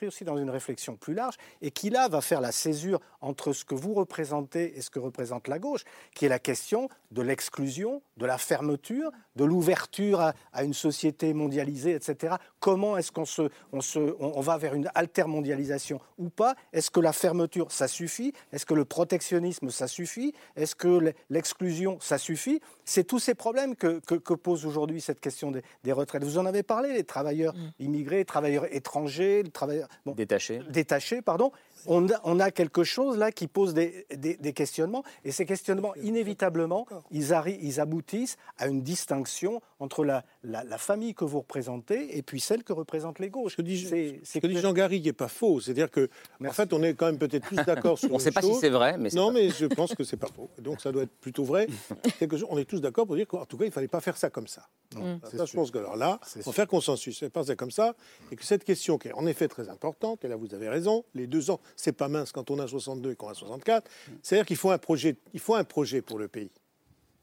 aussi 0.09 0.25
dans 0.25 0.37
une 0.37 0.51
réflexion 0.51 0.97
plus 0.97 1.15
large, 1.15 1.37
et 1.63 1.71
qui 1.71 1.91
là 1.91 2.09
va 2.09 2.21
faire 2.21 2.41
la 2.41 2.51
césure 2.51 3.01
entre 3.21 3.53
ce 3.53 3.65
que 3.65 3.77
vous 3.77 3.95
et 4.55 4.81
ce 4.81 4.91
que 4.91 4.99
représente 4.99 5.49
la 5.49 5.59
gauche, 5.59 5.85
qui 6.15 6.27
est 6.27 6.29
la 6.29 6.39
question 6.39 6.89
de 7.11 7.23
l'exclusion, 7.23 8.03
de 8.17 8.27
la 8.27 8.39
fermeture, 8.39 9.11
de 9.37 9.45
l'ouverture 9.45 10.21
à, 10.21 10.65
une 10.65 10.75
société 10.75 11.33
mondialisée, 11.33 11.93
etc. 11.93 12.35
Comment 12.61 12.97
est-ce 12.97 13.13
qu'on 13.13 13.25
se, 13.25 13.43
on 13.73 13.81
se, 13.81 13.99
on 14.19 14.41
va 14.41 14.57
vers 14.59 14.75
une 14.75 14.91
altermondialisation 14.95 16.01
ou 16.19 16.29
pas? 16.29 16.55
Est-ce 16.73 16.91
que 16.91 17.01
la 17.01 17.13
fermeture, 17.13 17.71
ça 17.71 17.89
suffit? 17.89 18.33
Est-ce 18.53 18.67
que 18.67 18.75
le 18.75 18.85
protectionnisme, 18.85 19.71
ça 19.71 19.87
suffit? 19.87 20.35
Est-ce 20.57 20.75
que 20.75 21.15
l'exclusion, 21.31 21.99
ça 22.01 22.19
suffit? 22.19 22.61
C'est 22.85 23.05
tous 23.05 23.21
ces 23.21 23.35
problèmes 23.35 23.77
que, 23.77 24.01
que, 24.01 24.35
pose 24.35 24.67
aujourd'hui 24.67 25.01
cette 25.01 25.21
question 25.21 25.53
des, 25.53 25.93
retraites. 25.93 26.25
Vous 26.25 26.39
en 26.39 26.47
avez 26.47 26.63
parlé, 26.63 26.93
les 26.93 27.05
travailleurs 27.05 27.55
mm. 27.55 27.73
immigrés, 27.81 28.17
les 28.19 28.25
travailleurs 28.25 28.67
étrangers, 28.75 29.43
les 29.43 29.51
travailleurs 29.51 29.89
détachés. 30.07 30.61
Détachés, 30.71 31.23
pardon 31.23 31.53
on 31.87 32.41
a, 32.41 32.51
quelque 32.51 32.85
chose 32.85 33.19
là 33.19 33.33
qui 33.33 33.47
pose 33.47 33.75
des, 33.75 34.53
questionnements, 34.55 35.05
et 35.25 35.33
ces 35.33 35.47
questionnements, 35.47 35.95
inévitablement, 35.97 36.87
ils, 37.11 37.35
ils 37.61 37.81
aboutissent 37.81 38.37
à 38.59 38.67
une 38.67 38.83
distinction 38.83 39.61
entre 39.81 40.05
la, 40.05 40.25
famille 40.79 41.15
que 41.15 41.25
vous 41.25 41.41
représentez 41.41 42.17
et 42.17 42.23
puis 42.23 42.41
celle 42.41 42.63
que 42.63 42.73
représentent 42.73 43.19
les 43.19 43.31
gauches. 43.31 43.53
Ce 43.53 43.57
que 43.57 44.47
dit, 44.47 44.59
Jean 44.59 44.73
Garry 44.73 45.01
n'est 45.01 45.13
pas 45.13 45.29
faux, 45.29 45.61
c'est-à-dire 45.61 45.91
que, 45.91 46.09
en 46.45 46.53
fait, 46.53 46.73
on 46.73 46.83
est 46.83 46.95
quand 46.95 47.07
même 47.07 47.19
peut-être 47.19 47.49
tous 47.49 47.57
d'accord 47.57 47.99
sur. 47.99 48.11
on 48.11 48.15
ne 48.15 48.19
sait 48.19 48.31
pas 48.31 48.43
si 48.43 48.55
c'est 48.55 48.69
vrai, 48.69 48.97
mais 48.99 49.11
non, 49.11 49.33
mais 49.33 49.51
je 49.51 49.67
pense 49.67 49.95
que 49.95 50.05
c'est 50.05 50.17
pas 50.17 50.29
faux. 50.35 50.51
Donc 50.59 50.81
ça 50.81 50.93
doit 50.93 51.03
être 51.03 51.17
plutôt 51.21 51.45
vrai. 51.45 51.67
on 52.49 52.59
est 52.59 52.65
tous 52.65 52.81
d'accord 52.81 53.07
pour 53.07 53.17
dire 53.17 53.27
qu'en 53.27 53.45
tout 53.45 53.57
cas, 53.57 53.65
il 53.65 53.73
fallait 53.73 53.89
pas 53.89 54.01
faire 54.01 54.17
ça 54.17 54.31
comme 54.31 54.47
ça. 54.47 54.69
Mm. 54.95 55.17
Ça, 55.37 55.45
je 55.45 55.53
pense 55.53 55.71
que 55.71 55.79
alors 55.79 55.97
là, 55.97 56.21
on 56.47 56.53
faire 56.53 56.67
consensus, 56.67 57.19
c'est 57.19 57.31
pas 57.31 57.45
ça 57.45 57.57
comme 57.57 57.71
ça, 57.71 57.95
et 58.31 58.37
que 58.37 58.45
cette 58.45 58.65
question 58.65 58.99
qui 58.99 59.09
est 59.09 59.13
en 59.13 59.27
effet 59.27 59.49
très 59.49 59.69
importante, 59.69 60.25
et 60.25 60.29
là 60.29 60.37
vous 60.37 60.55
avez 60.55 60.69
raison, 60.69 61.05
les 61.15 61.27
deux 61.27 61.51
ans, 61.51 61.61
c'est 61.77 61.93
pas 61.93 62.09
mince 62.09 62.33
quand 62.33 62.51
on 62.51 62.59
a 62.59 62.67
62 62.67 63.13
et 63.13 63.17
qu'on 63.17 63.29
a 63.29 63.35
64. 63.35 63.91
C'est-à-dire 64.23 64.47
qu'il 64.47 64.57
faut 64.57 64.71
un 64.71 64.79
projet, 64.79 65.17
il 65.35 65.41
faut 65.41 65.55
un 65.55 65.65
projet 65.65 66.03
pour 66.03 66.19
le 66.19 66.29
pays. 66.29 66.51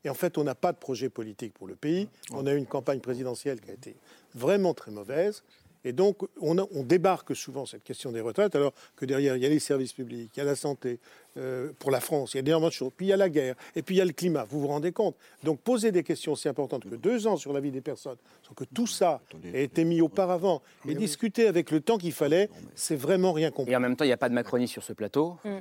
Et 0.03 0.09
en 0.09 0.13
fait, 0.13 0.37
on 0.37 0.43
n'a 0.43 0.55
pas 0.55 0.71
de 0.71 0.77
projet 0.77 1.09
politique 1.09 1.53
pour 1.53 1.67
le 1.67 1.75
pays. 1.75 2.07
On 2.31 2.45
a 2.45 2.53
eu 2.53 2.57
une 2.57 2.67
campagne 2.67 2.99
présidentielle 2.99 3.59
qui 3.59 3.71
a 3.71 3.73
été 3.73 3.95
vraiment 4.35 4.75
très 4.75 4.91
mauvaise. 4.91 5.43
Et 5.83 5.93
donc, 5.93 6.17
on, 6.41 6.57
on, 6.57 6.83
débarque 6.83 7.35
souvent 7.35 7.65
cette 7.65 7.83
question 7.83 8.11
des 8.11 8.21
retraites, 8.21 8.55
alors 8.55 8.73
que 8.95 9.05
derrière, 9.05 9.35
il 9.35 9.43
y 9.43 9.45
a 9.45 9.49
les 9.49 9.59
services 9.59 9.93
publics, 9.93 10.31
il 10.35 10.39
y 10.39 10.41
a 10.41 10.45
la 10.45 10.55
santé, 10.55 10.99
euh, 11.37 11.71
pour 11.79 11.91
la 11.91 11.99
France. 11.99 12.33
Il 12.33 12.37
y 12.37 12.39
a 12.39 12.43
énormément 12.47 12.69
de 12.69 12.73
choses. 12.73 12.91
Puis 12.95 13.07
il 13.07 13.09
y 13.09 13.13
a 13.13 13.17
la 13.17 13.29
guerre. 13.29 13.55
Et 13.75 13.81
puis 13.81 13.95
il 13.95 13.97
y 13.97 14.01
a 14.01 14.05
le 14.05 14.13
climat. 14.13 14.45
Vous 14.49 14.61
vous 14.61 14.67
rendez 14.67 14.91
compte 14.91 15.15
Donc 15.43 15.59
poser 15.59 15.91
des 15.91 16.03
questions 16.03 16.31
aussi 16.31 16.47
importantes 16.47 16.83
que 16.89 16.95
deux 16.95 17.27
ans 17.27 17.37
sur 17.37 17.53
la 17.53 17.59
vie 17.59 17.71
des 17.71 17.81
personnes, 17.81 18.17
sans 18.41 18.53
que 18.53 18.63
tout 18.63 18.87
ça 18.87 19.21
ait 19.53 19.63
été 19.63 19.83
mis 19.83 20.01
auparavant, 20.01 20.61
et 20.87 20.95
discuter 20.95 21.47
avec 21.47 21.71
le 21.71 21.81
temps 21.81 21.97
qu'il 21.97 22.13
fallait, 22.13 22.49
c'est 22.75 22.95
vraiment 22.95 23.33
rien 23.33 23.51
compris. 23.51 23.73
Et 23.73 23.75
en 23.75 23.79
même 23.79 23.95
temps, 23.95 24.05
il 24.05 24.09
n'y 24.09 24.13
a 24.13 24.17
pas 24.17 24.29
de 24.29 24.33
Macronie 24.33 24.67
sur 24.67 24.83
ce 24.83 24.93
plateau. 24.93 25.37
Mm. 25.43 25.59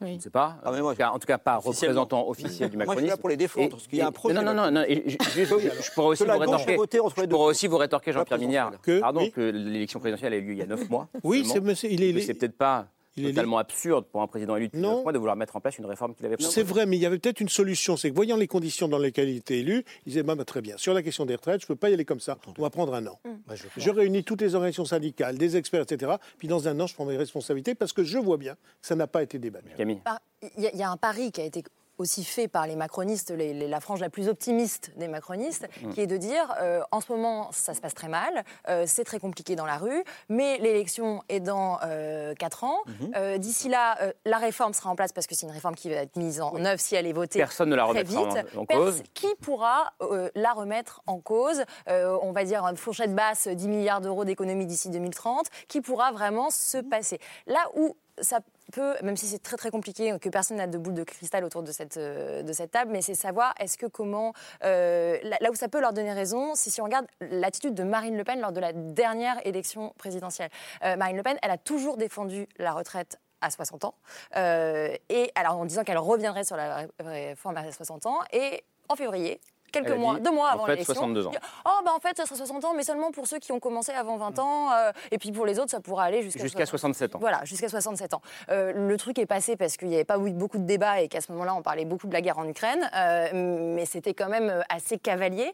Je 0.00 0.06
ne 0.06 0.20
sais 0.20 0.30
pas. 0.30 0.58
Ah, 0.64 1.12
en 1.12 1.18
tout 1.18 1.26
cas, 1.26 1.38
pas 1.38 1.56
représentant 1.56 2.28
officiel 2.28 2.70
du 2.70 2.76
macronisme. 2.76 2.86
Moi, 2.86 2.94
je 2.94 3.00
suis 3.00 3.10
là 3.10 3.16
pour 3.16 3.28
les 3.28 3.36
défendre. 3.36 3.70
parce 3.70 3.86
qu'il 3.86 3.98
y 3.98 4.02
a 4.02 4.06
un 4.06 4.12
projet. 4.12 4.34
Non, 4.34 4.42
non, 4.42 4.54
non. 4.54 4.70
non 4.70 4.84
je, 4.88 5.94
pourrais 5.94 6.08
aussi 6.08 6.24
vous 6.24 6.38
rétorquer. 6.38 6.76
Je 6.76 7.26
pourrais 7.26 7.50
aussi 7.50 7.66
vous 7.66 7.76
rétorquer, 7.76 8.12
Jean-Pierre 8.12 8.38
Mignard. 8.38 8.72
Pardon, 9.00 9.28
que 9.30 9.40
l'élection 9.40 10.00
présidentielle 10.00 10.32
a 10.32 10.36
eu 10.36 10.42
lieu 10.42 10.52
il 10.52 10.58
y 10.58 10.62
a 10.62 10.66
neuf 10.66 10.88
mois. 10.88 11.08
Oui, 11.22 11.44
c'est 11.44 12.34
peut-être 12.34 12.56
pas 12.56 12.86
c'est 13.28 13.32
tellement 13.32 13.58
absurde 13.58 14.06
pour 14.10 14.22
un 14.22 14.26
président 14.26 14.56
élu 14.56 14.68
depuis 14.68 14.80
mois 14.80 15.12
de 15.12 15.18
vouloir 15.18 15.36
mettre 15.36 15.56
en 15.56 15.60
place 15.60 15.78
une 15.78 15.86
réforme 15.86 16.14
qu'il 16.14 16.26
avait 16.26 16.36
proposée. 16.36 16.54
C'est 16.54 16.66
vrai, 16.66 16.86
mais 16.86 16.96
il 16.96 17.00
y 17.00 17.06
avait 17.06 17.18
peut-être 17.18 17.40
une 17.40 17.48
solution. 17.48 17.96
C'est 17.96 18.10
que 18.10 18.14
voyant 18.14 18.36
les 18.36 18.46
conditions 18.46 18.88
dans 18.88 18.98
lesquelles 18.98 19.28
il 19.28 19.36
était 19.36 19.58
élu, 19.58 19.84
il 20.06 20.10
disait 20.10 20.22
bah, 20.22 20.34
bah, 20.34 20.44
très 20.44 20.60
bien, 20.60 20.76
sur 20.76 20.94
la 20.94 21.02
question 21.02 21.26
des 21.26 21.34
retraites, 21.34 21.60
je 21.60 21.66
ne 21.66 21.68
peux 21.68 21.76
pas 21.76 21.90
y 21.90 21.94
aller 21.94 22.04
comme 22.04 22.20
ça. 22.20 22.38
On 22.58 22.62
va 22.62 22.70
prendre 22.70 22.94
un 22.94 23.06
an. 23.06 23.18
Mmh. 23.24 23.30
Bah, 23.46 23.54
je, 23.76 23.90
réunis 23.90 24.24
toutes 24.24 24.40
les 24.40 24.54
organisations 24.54 24.84
syndicales, 24.84 25.36
des 25.38 25.56
experts, 25.56 25.82
etc. 25.82 26.12
Puis 26.38 26.48
dans 26.48 26.68
un 26.68 26.78
an, 26.80 26.86
je 26.86 26.94
prends 26.94 27.04
mes 27.04 27.16
responsabilités 27.16 27.74
parce 27.74 27.92
que 27.92 28.04
je 28.04 28.18
vois 28.18 28.36
bien 28.36 28.54
que 28.54 28.86
ça 28.86 28.94
n'a 28.94 29.06
pas 29.06 29.22
été 29.22 29.38
débattu. 29.38 29.70
Camille. 29.76 30.00
Il 30.56 30.64
y, 30.64 30.82
a 30.82 30.90
un 30.90 30.96
pari 30.96 31.32
qui 31.32 31.42
a 31.42 31.44
été 31.44 31.62
aussi 32.00 32.24
fait 32.24 32.48
par 32.48 32.66
les 32.66 32.76
macronistes, 32.76 33.32
la 33.36 33.80
frange 33.80 34.00
la 34.00 34.10
plus 34.10 34.28
optimiste 34.28 34.92
des 34.96 35.08
macronistes, 35.08 35.68
mm. 35.82 35.90
qui 35.90 36.00
est 36.00 36.06
de 36.06 36.16
dire 36.16 36.54
euh, 36.60 36.80
en 36.90 37.00
ce 37.00 37.12
moment 37.12 37.48
ça 37.52 37.74
se 37.74 37.80
passe 37.80 37.94
très 37.94 38.08
mal, 38.08 38.44
euh, 38.68 38.84
c'est 38.86 39.04
très 39.04 39.20
compliqué 39.20 39.54
dans 39.54 39.66
la 39.66 39.76
rue, 39.76 40.02
mais 40.28 40.58
l'élection 40.58 41.22
est 41.28 41.40
dans 41.40 41.78
euh, 41.84 42.34
4 42.34 42.64
ans. 42.64 42.78
Mm-hmm. 42.86 43.38
D'ici 43.38 43.68
là, 43.68 43.98
la 44.24 44.38
réforme 44.38 44.72
sera 44.72 44.90
en 44.90 44.96
place 44.96 45.12
parce 45.12 45.26
que 45.26 45.34
c'est 45.34 45.46
une 45.46 45.52
réforme 45.52 45.74
qui 45.74 45.90
va 45.90 45.96
être 45.96 46.16
mise 46.16 46.40
en 46.40 46.64
œuvre 46.64 46.80
si 46.80 46.94
elle 46.94 47.06
est 47.06 47.12
votée. 47.12 47.38
Personne 47.38 47.68
ne 47.68 47.76
la 47.76 47.84
remettra 47.84 48.22
en, 48.56 48.64
cause. 48.64 49.02
Qui 49.14 49.28
pourra 49.40 49.92
la 50.34 50.52
remettre 50.52 51.02
en 51.06 51.18
cause 51.18 51.62
On 51.86 52.32
va 52.32 52.44
dire 52.44 52.64
une 52.64 52.76
fourchette 52.76 53.14
basse, 53.14 53.48
10 53.48 53.68
milliards 53.68 54.00
d'euros 54.00 54.24
d'économie 54.24 54.66
d'ici 54.66 54.88
2030, 54.90 55.46
qui 55.68 55.80
pourra 55.80 56.12
vraiment 56.12 56.50
se 56.50 56.78
passer. 56.78 57.18
Là 57.46 57.60
où 57.74 57.96
ça 58.20 58.40
peut, 58.72 58.94
même 59.02 59.16
si 59.16 59.26
c'est 59.26 59.38
très 59.38 59.56
très 59.56 59.70
compliqué, 59.70 60.16
que 60.20 60.28
personne 60.28 60.56
n'a 60.56 60.66
de 60.66 60.78
boule 60.78 60.94
de 60.94 61.04
cristal 61.04 61.44
autour 61.44 61.62
de 61.62 61.72
cette, 61.72 61.96
euh, 61.96 62.42
de 62.42 62.52
cette 62.52 62.70
table, 62.70 62.90
mais 62.92 63.02
c'est 63.02 63.14
savoir 63.14 63.54
est-ce 63.58 63.76
que 63.76 63.86
comment. 63.86 64.32
Euh, 64.64 65.18
là 65.22 65.50
où 65.50 65.54
ça 65.54 65.68
peut 65.68 65.80
leur 65.80 65.92
donner 65.92 66.12
raison, 66.12 66.54
c'est 66.54 66.70
si 66.70 66.80
on 66.80 66.84
regarde 66.84 67.06
l'attitude 67.20 67.74
de 67.74 67.82
Marine 67.82 68.16
Le 68.16 68.24
Pen 68.24 68.40
lors 68.40 68.52
de 68.52 68.60
la 68.60 68.72
dernière 68.72 69.44
élection 69.46 69.92
présidentielle. 69.98 70.50
Euh, 70.84 70.96
Marine 70.96 71.16
Le 71.16 71.22
Pen, 71.22 71.36
elle 71.42 71.50
a 71.50 71.58
toujours 71.58 71.96
défendu 71.96 72.46
la 72.58 72.72
retraite 72.72 73.18
à 73.40 73.50
60 73.50 73.84
ans, 73.86 73.94
et 74.36 75.32
alors 75.34 75.56
en 75.56 75.64
disant 75.64 75.82
qu'elle 75.82 75.96
reviendrait 75.96 76.44
sur 76.44 76.58
la 76.58 76.86
réforme 76.98 77.56
à 77.56 77.72
60 77.72 78.04
ans, 78.04 78.18
et 78.34 78.62
en 78.90 78.96
février, 78.96 79.40
quelques 79.70 79.90
mois, 79.90 80.16
dit, 80.16 80.22
deux 80.22 80.30
mois 80.32 80.48
en 80.48 80.52
avant 80.52 80.66
fait, 80.66 80.72
l'élection. 80.72 80.94
62 80.94 81.26
ans. 81.26 81.32
Oh, 81.64 81.80
bah 81.84 81.92
en 81.96 82.00
fait, 82.00 82.16
ça 82.16 82.24
sera 82.24 82.36
60 82.36 82.64
ans, 82.64 82.74
mais 82.76 82.82
seulement 82.82 83.10
pour 83.10 83.26
ceux 83.26 83.38
qui 83.38 83.52
ont 83.52 83.60
commencé 83.60 83.92
avant 83.92 84.16
20 84.16 84.38
ans. 84.38 84.72
euh, 84.72 84.92
et 85.10 85.18
puis 85.18 85.32
pour 85.32 85.46
les 85.46 85.58
autres, 85.58 85.70
ça 85.70 85.80
pourra 85.80 86.04
aller 86.04 86.22
jusqu'à 86.22 86.40
Jusqu'à 86.42 86.66
67 86.66 87.16
ans. 87.16 87.18
Voilà, 87.20 87.44
jusqu'à 87.44 87.68
67 87.68 88.14
ans. 88.14 88.22
Euh, 88.50 88.72
le 88.72 88.96
truc 88.96 89.18
est 89.18 89.26
passé 89.26 89.56
parce 89.56 89.76
qu'il 89.76 89.88
n'y 89.88 89.94
avait 89.94 90.04
pas 90.04 90.18
eu 90.18 90.32
beaucoup 90.32 90.58
de 90.58 90.64
débats 90.64 91.00
et 91.00 91.08
qu'à 91.08 91.20
ce 91.20 91.30
moment-là, 91.32 91.54
on 91.54 91.62
parlait 91.62 91.84
beaucoup 91.84 92.06
de 92.06 92.12
la 92.12 92.20
guerre 92.20 92.38
en 92.38 92.48
Ukraine, 92.48 92.90
euh, 92.96 93.28
mais 93.74 93.86
c'était 93.86 94.14
quand 94.14 94.28
même 94.28 94.62
assez 94.68 94.98
cavalier. 94.98 95.52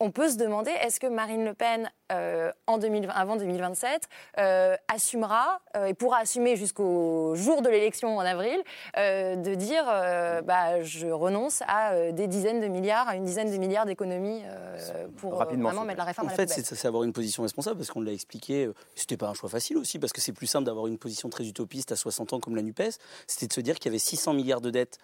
On 0.00 0.10
peut 0.10 0.30
se 0.30 0.36
demander, 0.36 0.70
est-ce 0.82 0.98
que 0.98 1.06
Marine 1.06 1.44
Le 1.44 1.54
Pen, 1.54 1.90
euh, 2.10 2.52
en 2.66 2.78
2020, 2.78 3.12
avant 3.12 3.36
2027, 3.36 4.08
euh, 4.38 4.76
assumera 4.92 5.60
euh, 5.76 5.86
et 5.86 5.94
pourra 5.94 6.18
assumer 6.18 6.56
jusqu'au 6.56 7.34
jour 7.34 7.62
de 7.62 7.68
l'élection 7.68 8.16
en 8.16 8.20
avril 8.20 8.58
euh, 8.96 9.36
de 9.36 9.54
dire 9.54 9.84
euh, 9.88 10.42
bah, 10.42 10.82
je 10.82 11.08
renonce 11.08 11.62
à 11.66 11.92
euh, 11.92 12.12
des 12.12 12.26
dizaines 12.26 12.60
de 12.60 12.66
milliards, 12.68 13.08
à 13.08 13.16
une 13.16 13.24
dizaine 13.24 13.50
de 13.50 13.56
milliards 13.56 13.86
d'économies 13.86 14.42
euh, 14.46 15.06
pour 15.16 15.36
Rapidement, 15.36 15.68
vraiment 15.70 15.84
mettre 15.84 15.98
la 15.98 16.04
réforme 16.04 16.28
En 16.28 16.30
à 16.30 16.36
la 16.36 16.46
fait, 16.46 16.62
c'est 16.62 16.86
avoir 16.86 17.04
une 17.04 17.12
position 17.12 17.42
responsable 17.42 17.78
parce 17.78 17.90
qu'on 17.90 18.00
l'a 18.02 18.12
expliqué. 18.12 18.68
C'était 18.94 19.16
pas 19.16 19.28
un 19.28 19.34
choix 19.34 19.48
facile 19.48 19.78
aussi 19.78 19.98
parce 19.98 20.12
que 20.12 20.20
c'est 20.20 20.32
plus 20.32 20.46
simple 20.46 20.64
d'avoir 20.64 20.86
une 20.86 20.98
position 20.98 21.28
très 21.28 21.46
utopiste 21.46 21.92
à 21.92 21.96
60 21.96 22.32
ans 22.32 22.40
comme 22.40 22.56
la 22.56 22.62
Nupes. 22.62 22.80
C'était 23.26 23.46
de 23.46 23.52
se 23.52 23.60
dire 23.60 23.76
qu'il 23.76 23.86
y 23.86 23.88
avait 23.92 23.98
600 23.98 24.34
milliards 24.34 24.60
de 24.60 24.70
dettes 24.70 24.98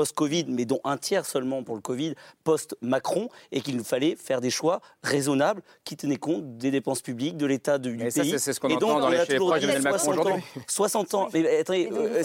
post-Covid, 0.00 0.44
mais 0.48 0.66
dont 0.66 0.80
un 0.84 0.98
tiers 0.98 1.24
seulement 1.24 1.62
pour 1.62 1.74
le 1.74 1.80
Covid, 1.80 2.14
post-Macron, 2.44 3.30
et 3.50 3.62
qu'il 3.62 3.78
nous 3.78 3.84
fallait 3.84 4.14
faire 4.14 4.42
des 4.42 4.50
choix 4.50 4.82
raisonnables 5.02 5.62
qui 5.84 5.96
tenaient 5.96 6.16
compte 6.18 6.58
des 6.58 6.70
dépenses 6.70 7.00
publiques, 7.00 7.38
de 7.38 7.46
l'état 7.46 7.78
de- 7.78 7.90
du 7.90 8.04
Et 8.04 8.10
ça, 8.10 8.20
pays. 8.20 8.38
c'est- 8.38 8.52
ce 8.52 8.60
qu'on 8.60 8.68
entend 8.68 8.78
donc, 8.88 9.00
dans 9.00 9.06
on 9.06 9.10
les- 9.10 9.16
a 9.18 9.24
chez 9.24 9.32
les 9.32 9.38
proches 9.38 9.62
Macron 9.82 9.98
60 9.98 10.18
ans. 10.18 10.20
aujourd'hui. 10.20 10.44
60 10.66 11.14
ans. 11.14 11.28
Mais 11.32 11.60
attendez, 11.60 11.88
euh, 11.90 12.22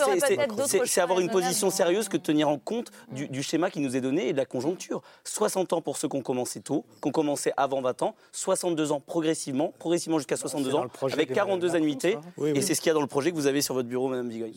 c'est- 0.67 0.99
avoir 0.99 1.19
une 1.21 1.29
position 1.29 1.69
sérieuse 1.69 2.09
que 2.09 2.17
de 2.17 2.21
tenir 2.21 2.49
en 2.49 2.57
compte 2.57 2.91
du, 3.13 3.29
du 3.29 3.41
schéma 3.41 3.69
qui 3.71 3.79
nous 3.79 3.95
est 3.95 4.01
donné 4.01 4.27
et 4.27 4.33
de 4.33 4.37
la 4.37 4.45
conjoncture. 4.45 5.01
60 5.23 5.71
ans 5.71 5.81
pour 5.81 5.95
ceux 5.97 6.09
qui 6.09 6.17
ont 6.17 6.21
commencé 6.21 6.59
tôt, 6.59 6.83
qui 7.01 7.07
ont 7.07 7.11
commencé 7.11 7.53
avant 7.55 7.81
20 7.81 8.01
ans, 8.03 8.15
62 8.33 8.91
ans 8.91 8.99
progressivement, 8.99 9.73
progressivement 9.79 10.17
jusqu'à 10.19 10.35
62 10.35 10.71
dans 10.71 10.79
ans, 10.79 10.81
avec 11.03 11.29
d'Emmanuel 11.29 11.35
42 11.35 11.67
Macron, 11.67 11.77
annuités. 11.77 12.17
Oui, 12.37 12.51
Et 12.53 12.61
c'est 12.61 12.75
ce 12.75 12.81
qu'il 12.81 12.89
y 12.89 12.91
a 12.91 12.95
dans 12.95 13.01
le 13.01 13.07
projet 13.07 13.31
que 13.31 13.35
vous 13.37 13.47
avez 13.47 13.61
sur 13.61 13.73
votre 13.75 13.87
bureau, 13.87 14.09
Madame 14.09 14.27
Bigoy. 14.27 14.53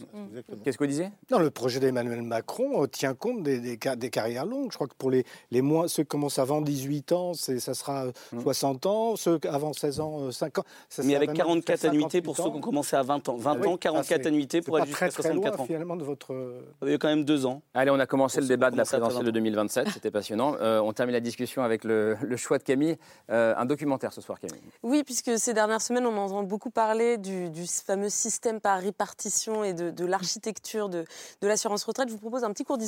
Qu'est-ce 0.64 0.76
que 0.76 0.82
vous 0.84 0.88
disiez? 0.90 1.10
Non, 1.30 1.38
le 1.38 1.50
projet 1.50 1.78
d'Emmanuel 1.78 2.22
Macron 2.22 2.82
euh, 2.82 2.86
tient 3.04 3.14
compte 3.14 3.42
des, 3.42 3.58
des 3.60 3.78
ca- 3.82 3.96
des 3.96 4.10
carrières 4.10 4.46
longues. 4.46 4.70
Je 4.70 4.76
crois 4.76 4.86
que 4.86 4.94
pour 4.96 5.10
les, 5.10 5.24
les 5.50 5.62
moins, 5.62 5.88
ceux 5.88 6.02
qui 6.04 6.08
commencent 6.08 6.38
avant 6.38 6.60
18 6.62 7.12
ans, 7.12 7.34
c'est- 7.34 7.60
ça 7.60 7.74
sera 7.74 8.06
euh, 8.06 8.12
60 8.42 8.86
ans. 8.86 9.16
Ceux 9.16 9.38
qui- 9.38 9.48
avant 9.48 9.72
16 9.72 10.00
ans, 10.00 10.20
euh, 10.22 10.30
5 10.32 10.58
ans. 10.58 10.64
Ça 10.88 11.02
Mais 11.02 11.08
sera 11.10 11.16
avec 11.18 11.30
vraiment 11.30 11.44
44 11.44 11.76
jusqu'à 11.76 11.88
annuités 11.90 12.22
pour 12.22 12.36
58 12.36 12.42
ceux 12.44 12.48
ans. 12.48 12.52
qui 12.52 12.58
ont 12.58 12.60
commencé 12.70 12.96
à 12.96 13.02
20 13.02 13.28
ans. 13.28 13.36
20 13.36 13.50
Ah 13.52 13.56
oui, 13.60 13.68
ans, 13.68 13.76
44 13.76 14.06
ça, 14.18 14.22
c'est- 14.22 14.26
annuités 14.28 14.62
pour 14.62 14.76
aller 14.76 14.86
jusqu'à 14.86 15.08
très 15.08 15.22
loin, 15.28 15.34
64 15.34 15.60
ans. 15.60 15.66
finalement, 15.66 15.96
de 15.96 16.04
votre... 16.04 16.32
euh, 16.32 16.60
Il 16.82 16.90
y 16.90 16.94
a 16.94 16.98
quand 16.98 17.08
même 17.08 17.24
deux 17.24 17.44
ans. 17.46 17.62
Allez, 17.74 17.90
on 17.90 17.98
a 18.00 18.06
commencé 18.06 18.40
le 18.40 18.46
débat 18.46 18.70
de 18.70 18.76
la 18.76 18.84
présidentielle 18.84 19.20
de 19.24 19.30
20 19.30 19.30
ans. 19.30 19.32
2027, 19.32 19.88
c'était 19.92 20.10
passionnant. 20.10 20.56
Euh, 20.60 20.80
on 20.80 20.92
termine 20.92 21.12
la 21.14 21.20
discussion 21.20 21.62
avec 21.62 21.84
le, 21.84 22.16
le 22.22 22.36
choix 22.36 22.58
de 22.58 22.62
Camille. 22.64 22.96
Euh, 23.30 23.54
un 23.56 23.64
documentaire 23.66 24.12
ce 24.12 24.20
soir, 24.20 24.40
Camille. 24.40 24.62
Oui, 24.82 25.02
puisque 25.04 25.38
ces 25.38 25.52
dernières 25.54 25.82
semaines, 25.82 26.06
on 26.06 26.16
entend 26.16 26.42
beaucoup 26.42 26.70
parler 26.70 27.18
du, 27.18 27.50
du 27.50 27.66
fameux 27.66 28.08
système 28.08 28.60
par 28.60 28.80
répartition 28.80 29.62
et 29.64 29.74
de, 29.74 29.90
de 29.90 30.06
l'architecture 30.06 30.88
de, 30.88 31.04
de 31.42 31.48
l'assurance 31.48 31.84
retraite. 31.84 32.08
Je 32.08 32.12
vous 32.14 32.18
propose 32.20 32.44
un 32.44 32.52
petit 32.52 32.64
cours 32.64 32.78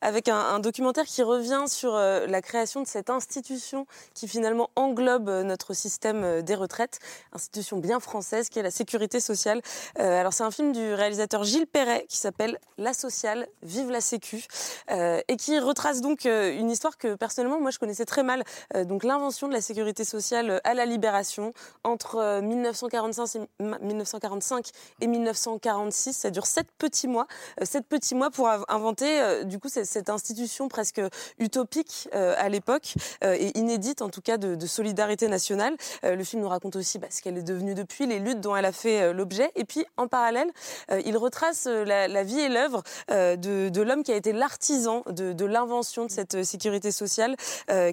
avec 0.00 0.28
un, 0.28 0.58
documentaire 0.58 1.04
qui 1.04 1.22
revient 1.22 1.64
sur 1.68 1.94
euh, 1.94 2.26
la 2.26 2.42
création 2.42 2.82
de 2.82 2.86
cette 2.86 3.10
institution 3.10 3.86
qui 4.14 4.28
finalement 4.28 4.70
englobe 4.76 5.28
euh, 5.28 5.42
notre 5.42 5.74
système 5.74 6.24
euh, 6.24 6.42
des 6.42 6.54
retraites, 6.54 6.98
institution 7.32 7.78
bien 7.78 8.00
française 8.00 8.48
qui 8.48 8.58
est 8.58 8.62
la 8.62 8.70
sécurité 8.70 9.20
sociale. 9.20 9.60
Alors 9.96 10.32
c'est 10.32 10.44
un 10.44 10.50
film 10.50 10.72
du 10.72 10.94
réalisateur 10.94 11.44
Gilles 11.44 11.66
Perret 11.66 12.06
qui 12.08 12.16
s'appelle 12.16 12.58
La 12.78 12.92
sociale, 12.94 13.46
vive 13.62 13.90
la 13.90 14.00
sécu, 14.00 14.44
et 14.90 15.36
qui 15.36 15.58
retrace 15.58 16.00
donc 16.00 16.24
une 16.24 16.70
histoire 16.70 16.98
que 16.98 17.14
personnellement 17.14 17.60
moi 17.60 17.70
je 17.70 17.78
connaissais 17.78 18.04
très 18.04 18.22
mal. 18.22 18.44
Donc 18.84 19.04
l'invention 19.04 19.48
de 19.48 19.52
la 19.52 19.60
sécurité 19.60 20.04
sociale 20.04 20.60
à 20.64 20.74
la 20.74 20.86
libération 20.86 21.52
entre 21.84 22.16
euh, 22.16 22.40
1945 22.40 23.36
et, 23.36 23.64
1945 23.82 24.70
et 25.00 25.06
1946. 25.06 26.12
Ça 26.12 26.30
dure 26.30 26.46
sept 26.46 26.68
petits 26.78 27.08
mois. 27.08 27.26
Sept 27.62 27.86
petits 27.86 28.14
mois 28.14 28.30
pour 28.30 28.48
inventer 28.68 29.35
euh, 29.40 29.44
du 29.44 29.58
coup 29.58 29.68
c'est- 29.68 29.84
cette 29.84 30.10
institution 30.10 30.68
presque 30.68 31.00
utopique 31.38 32.08
euh, 32.14 32.34
à 32.38 32.48
l'époque 32.48 32.94
euh, 33.24 33.36
et 33.38 33.56
inédite 33.58 34.02
en 34.02 34.08
tout 34.08 34.20
cas 34.20 34.36
de, 34.38 34.54
de 34.54 34.66
solidarité 34.66 35.28
nationale. 35.28 35.76
Le 36.02 36.24
film 36.24 36.42
nous 36.42 36.48
raconte 36.48 36.76
aussi 36.76 36.98
bah, 36.98 37.08
ce 37.10 37.22
qu'elle 37.22 37.38
est 37.38 37.42
devenue 37.42 37.74
depuis, 37.74 38.06
les 38.06 38.18
luttes 38.18 38.40
dont 38.40 38.54
elle 38.56 38.64
a 38.64 38.72
fait 38.72 39.12
l'objet. 39.12 39.50
Et 39.54 39.64
puis 39.64 39.84
en 39.96 40.08
parallèle, 40.08 40.50
il 41.04 41.16
retrace 41.16 41.66
la, 41.66 42.08
la 42.08 42.22
vie 42.22 42.40
et 42.40 42.48
l'œuvre 42.48 42.82
de, 43.08 43.68
de 43.68 43.82
l'homme 43.82 44.02
qui 44.02 44.12
a 44.12 44.16
été 44.16 44.32
l'artisan 44.32 45.02
de, 45.06 45.32
de 45.32 45.44
l'invention 45.44 46.04
de 46.06 46.10
cette 46.10 46.44
sécurité 46.44 46.90
sociale, 46.92 47.36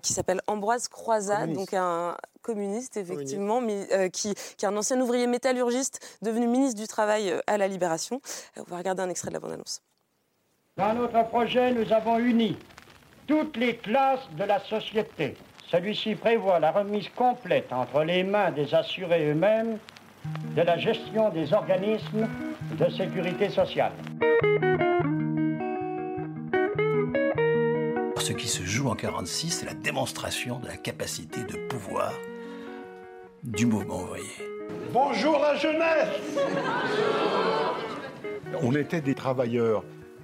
qui 0.02 0.14
s'appelle 0.14 0.42
Ambroise 0.48 0.88
Croizat, 0.88 1.48
donc 1.56 1.74
un 1.74 2.16
communiste 2.42 2.98
effectivement, 2.98 3.62
mais, 3.62 3.88
euh, 3.94 4.10
qui, 4.10 4.34
qui 4.58 4.66
est 4.66 4.68
un 4.68 4.76
ancien 4.76 5.00
ouvrier 5.00 5.28
métallurgiste 5.28 6.00
devenu 6.22 6.48
ministre 6.48 6.80
du 6.80 6.88
Travail 6.88 7.34
à 7.48 7.58
la 7.58 7.68
Libération. 7.68 8.20
On 8.58 8.64
va 8.64 8.78
regarder 8.78 9.02
un 9.02 9.10
extrait 9.10 9.30
de 9.30 9.34
la 9.34 9.40
bande-annonce. 9.40 9.82
Dans 10.76 10.96
notre 10.96 11.24
projet, 11.28 11.72
nous 11.72 11.94
avons 11.94 12.18
uni 12.18 12.58
toutes 13.28 13.58
les 13.58 13.76
classes 13.76 14.28
de 14.36 14.44
la 14.44 14.60
société. 14.60 15.36
Celui-ci 15.70 16.16
prévoit 16.16 16.60
la 16.60 16.72
remise 16.72 17.10
complète 17.10 17.72
entre 17.72 18.04
les 18.04 18.24
mains 18.24 18.50
des 18.50 18.74
assurés 18.74 19.30
eux-mêmes 19.30 19.78
de 20.56 20.62
la 20.64 20.80
gestion 20.80 21.30
des 21.30 21.54
organismes 21.54 22.28
de 22.80 22.90
sécurité 22.90 23.50
sociale. 23.50 23.92
Ce 28.18 28.34
qui 28.34 28.48
se 28.48 28.64
joue 28.64 28.90
en 28.90 28.96
46, 28.96 29.52
c'est 29.52 29.66
la 29.68 29.76
démonstration 29.76 30.58
de 30.58 30.66
la 30.66 30.78
capacité 30.78 31.44
de 31.44 31.68
pouvoir 31.68 32.14
du 33.44 33.68
mouvement 33.68 34.02
ouvrier. 34.02 34.26
Bonjour 34.92 35.38
la 35.38 35.56
jeunesse 35.56 36.10
On 38.64 38.74
était 38.74 39.02
des 39.02 39.14
travailleurs, 39.14 39.84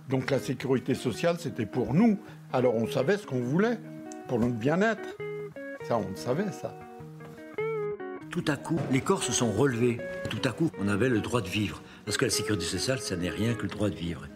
donc 0.10 0.32
la 0.32 0.39
sécurité 0.39 0.95
sociale, 0.95 1.38
c'était 1.39 1.68
pour 1.68 1.93
nous. 1.93 2.18
Alors 2.51 2.76
on 2.76 2.88
savait 2.88 3.18
ce 3.18 3.28
qu'on 3.28 3.39
voulait, 3.39 3.78
pour 4.28 4.39
notre 4.39 4.55
bien-être. 4.55 5.18
Ça, 5.88 5.97
on 5.97 6.10
le 6.10 6.16
savait, 6.16 6.51
ça. 6.51 6.78
Tout 8.32 8.45
à 8.47 8.57
coup, 8.57 8.80
les 8.91 9.01
corps 9.01 9.24
se 9.24 9.32
sont 9.32 9.51
relevés. 9.51 9.99
Tout 10.30 10.41
à 10.47 10.51
coup, 10.51 10.70
on 10.80 10.88
avait 10.88 11.10
le 11.10 11.20
droit 11.20 11.41
de 11.41 11.47
vivre. 11.47 11.82
Parce 12.05 12.18
que 12.18 12.26
la 12.26 12.32
sécurité 12.32 12.66
sociale, 12.66 12.99
ça 12.99 13.16
n'est 13.16 13.30
rien 13.30 13.53
que 13.53 13.64
le 13.64 13.70
droit 13.70 13.89
de 13.89 13.95
vivre. 13.95 14.28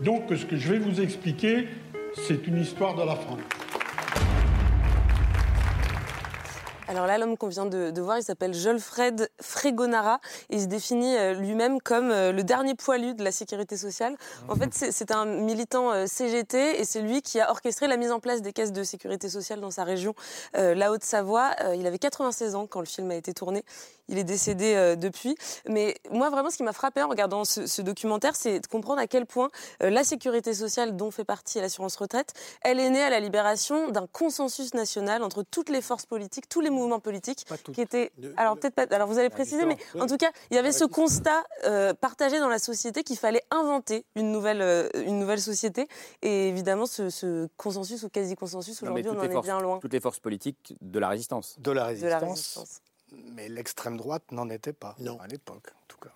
Donc 0.00 0.24
ce 0.30 0.44
que 0.44 0.56
je 0.56 0.72
vais 0.72 0.78
vous 0.78 1.00
expliquer, 1.00 1.68
c'est 2.26 2.46
une 2.46 2.58
histoire 2.58 2.94
de 2.94 3.02
la 3.02 3.16
France. 3.16 3.40
Alors 6.94 7.08
là, 7.08 7.18
l'homme 7.18 7.36
qu'on 7.36 7.48
vient 7.48 7.66
de, 7.66 8.00
voir, 8.00 8.18
il 8.18 8.22
s'appelle 8.22 8.54
Jolfred 8.54 9.28
Fregonara 9.42 10.20
et 10.48 10.56
il 10.56 10.60
se 10.60 10.66
définit 10.66 11.16
euh, 11.16 11.34
lui-même 11.34 11.80
comme 11.80 12.12
euh, 12.12 12.30
le 12.30 12.44
dernier 12.44 12.76
poilu 12.76 13.14
de 13.14 13.24
la 13.24 13.32
sécurité 13.32 13.76
sociale. 13.76 14.16
En 14.48 14.54
fait, 14.54 14.72
c'est- 14.72 15.10
un 15.10 15.24
militant 15.24 15.92
euh, 15.92 16.06
CGT 16.06 16.80
et 16.80 16.84
c'est 16.84 17.00
lui 17.00 17.20
qui 17.20 17.40
a 17.40 17.50
orchestré 17.50 17.88
la 17.88 17.96
mise 17.96 18.12
en 18.12 18.20
place 18.20 18.42
des 18.42 18.52
caisses 18.52 18.70
de 18.70 18.84
sécurité 18.84 19.28
sociale 19.28 19.60
dans 19.60 19.70
sa 19.72 19.82
région, 19.84 20.14
la 20.54 20.92
Haute-Savoie. 20.92 21.50
Il 21.74 21.86
avait 21.86 21.98
96 21.98 22.54
ans 22.54 22.66
quand 22.66 22.80
le 22.80 22.86
film 22.86 23.10
a 23.10 23.14
été 23.16 23.34
tourné. 23.34 23.64
Il 24.08 24.18
est 24.18 24.24
décédé 24.24 24.96
depuis. 24.96 25.36
Mais 25.68 25.96
moi, 26.10 26.30
vraiment, 26.30 26.50
ce 26.50 26.56
qui 26.56 26.62
m'a 26.62 26.72
frappé 26.72 27.02
en 27.02 27.08
regardant 27.08 27.44
ce, 27.44 27.82
documentaire, 27.82 28.34
c'est 28.34 28.60
de 28.60 28.66
comprendre 28.66 29.00
à 29.00 29.06
quel 29.06 29.26
point 29.26 29.50
la 29.80 30.04
sécurité 30.04 30.54
sociale 30.54 30.96
dont 30.96 31.10
fait 31.10 31.24
partie 31.24 31.60
l'assurance 31.60 31.96
retraite, 31.96 32.32
elle 32.62 32.80
est 32.80 32.90
née 32.90 33.02
à 33.02 33.10
la 33.10 33.20
libération 33.20 33.90
d'un 33.90 34.06
consensus 34.06 34.74
national 34.74 35.22
entre 35.22 35.42
toutes 35.42 35.68
les 35.68 35.82
forces 35.82 36.06
politiques, 36.06 36.48
tous 36.48 36.60
les 36.60 36.70
mouvements 36.70 36.83
politiques 37.00 37.44
qui 37.72 37.80
étaient. 37.80 38.12
Alors 38.36 38.56
peut-être 38.56 38.74
pas. 38.74 38.86
Alors 38.94 39.08
vous 39.08 39.18
allez 39.18 39.30
préciser, 39.30 39.64
mais 39.66 39.76
en 39.98 40.06
tout 40.06 40.16
cas, 40.16 40.30
il 40.50 40.56
y 40.56 40.58
avait 40.58 40.72
ce 40.72 40.84
constat 40.84 41.44
euh, 41.64 41.94
partagé 41.94 42.38
dans 42.38 42.48
la 42.48 42.58
société 42.58 43.02
qu'il 43.02 43.18
fallait 43.18 43.42
inventer 43.50 44.04
une 44.16 44.30
nouvelle, 44.32 44.62
euh, 44.62 44.88
une 45.06 45.18
nouvelle 45.18 45.40
société. 45.40 45.88
Et 46.22 46.48
évidemment, 46.48 46.86
ce, 46.86 47.10
ce 47.10 47.48
consensus 47.56 48.02
ou 48.02 48.08
quasi-consensus, 48.08 48.82
Non, 48.82 48.92
aujourd'hui, 48.92 49.10
on 49.10 49.18
en 49.18 49.22
est 49.22 49.42
bien 49.42 49.60
loin. 49.60 49.78
Toutes 49.80 49.92
les 49.92 50.00
forces 50.00 50.20
politiques 50.20 50.76
de 50.80 50.98
la 50.98 51.08
résistance. 51.08 51.56
De 51.58 51.70
la 51.70 51.82
De 51.82 51.86
résistance. 51.88 52.10
la 52.10 52.28
résistance. 52.28 52.80
Mais 53.12 53.48
l'extrême 53.48 53.96
droite 53.96 54.24
n'en 54.32 54.48
était 54.50 54.72
pas, 54.72 54.96
à 55.20 55.26
l'époque, 55.26 55.68
en 55.74 55.84
tout 55.86 55.98
cas. 55.98 56.10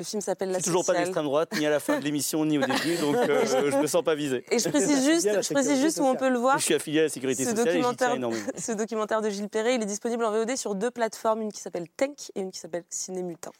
Le 0.00 0.04
film 0.06 0.22
s'appelle 0.22 0.50
La 0.50 0.58
C'est 0.60 0.64
toujours 0.64 0.80
pas 0.80 0.94
Sociale. 0.94 1.04
d'extrême 1.04 1.26
droite, 1.26 1.50
ni 1.58 1.66
à 1.66 1.70
la 1.70 1.78
fin 1.78 1.98
de 1.98 2.04
l'émission, 2.04 2.42
ni 2.46 2.56
au 2.56 2.62
début, 2.62 2.96
donc 3.02 3.16
euh, 3.16 3.44
je 3.70 3.76
me 3.76 3.86
sens 3.86 4.02
pas 4.02 4.14
visé. 4.14 4.42
Et 4.50 4.58
je 4.58 4.66
précise 4.70 5.04
juste, 5.04 5.28
je 5.42 5.52
précise 5.52 5.78
juste 5.78 5.98
où 6.00 6.04
on 6.04 6.14
peut 6.16 6.30
le 6.30 6.38
voir. 6.38 6.58
Je 6.58 6.64
suis 6.64 6.74
affilié 6.74 7.00
à 7.00 7.02
la 7.02 7.08
sécurité 7.10 7.44
Ce 7.44 7.50
sociale 7.50 7.68
et 7.68 7.72
documentaire, 7.74 8.14
énormément. 8.14 8.42
ce 8.56 8.72
documentaire 8.72 9.20
de 9.20 9.28
Gilles 9.28 9.50
Perret, 9.50 9.74
il 9.74 9.82
est 9.82 9.86
disponible 9.86 10.24
en 10.24 10.30
VOD 10.32 10.56
sur 10.56 10.74
deux 10.74 10.90
plateformes, 10.90 11.42
une 11.42 11.52
qui 11.52 11.60
s'appelle 11.60 11.84
Tank 11.98 12.16
et 12.34 12.40
une 12.40 12.50
qui 12.50 12.58
s'appelle 12.58 12.84
Cinémutin. 12.88 13.50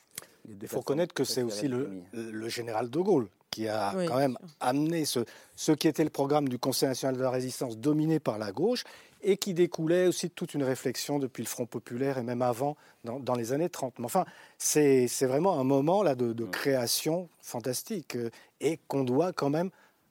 Il 0.49 0.67
faut 0.67 0.79
reconnaître 0.79 1.13
que 1.13 1.25
c'est 1.25 1.43
aussi 1.43 1.69
le, 1.69 1.91
le 2.15 2.49
général 2.49 2.89
de 2.89 2.99
Gaulle 3.01 3.29
qui 3.51 3.69
a 3.69 3.93
Oui, 3.95 4.07
quand 4.07 4.17
même 4.17 4.39
amené 4.61 5.05
ce, 5.05 5.21
ce 5.57 5.73
qui 5.73 5.89
était 5.89 6.05
le 6.05 6.11
programme 6.11 6.49
du 6.49 6.59
Conseil 6.59 6.89
national 6.89 7.17
de 7.19 7.23
la 7.23 7.31
résistance 7.31 7.77
dominé 7.77 8.19
par 8.19 8.39
la 8.39 8.51
gauche 8.51 8.85
et 9.23 9.37
qui 9.37 9.55
découlait 9.55 10.07
aussi 10.07 10.29
de 10.29 10.33
toute 10.33 10.55
une 10.55 10.63
réflexion 10.63 11.19
depuis 11.19 11.43
le 11.43 11.49
Front 11.49 11.67
populaire 11.67 12.19
et 12.19 12.23
même 12.23 12.43
avant, 12.43 12.77
dans, 13.05 13.21
dans 13.21 13.35
les 13.35 13.53
années 13.53 13.69
30. 13.69 13.99
Mais 13.99 14.05
enfin, 14.05 14.25
c'est 14.59 15.07
vraiment 15.23 15.59
un 15.59 15.65
moment 15.65 16.03
là 16.03 16.15
de, 16.15 16.33
de 16.33 16.45
création 16.45 17.29
fantastique 17.41 18.17
euh, 18.17 18.31
et 18.61 18.79
qu'on 18.89 19.05
doit 19.05 19.33
quand 19.33 19.51
même 19.51 19.71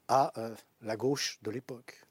à 0.09 0.33
euh, 0.37 0.49
la 0.81 0.97
gauche 0.97 1.39
de 1.43 1.51
l'époque. 1.51 2.01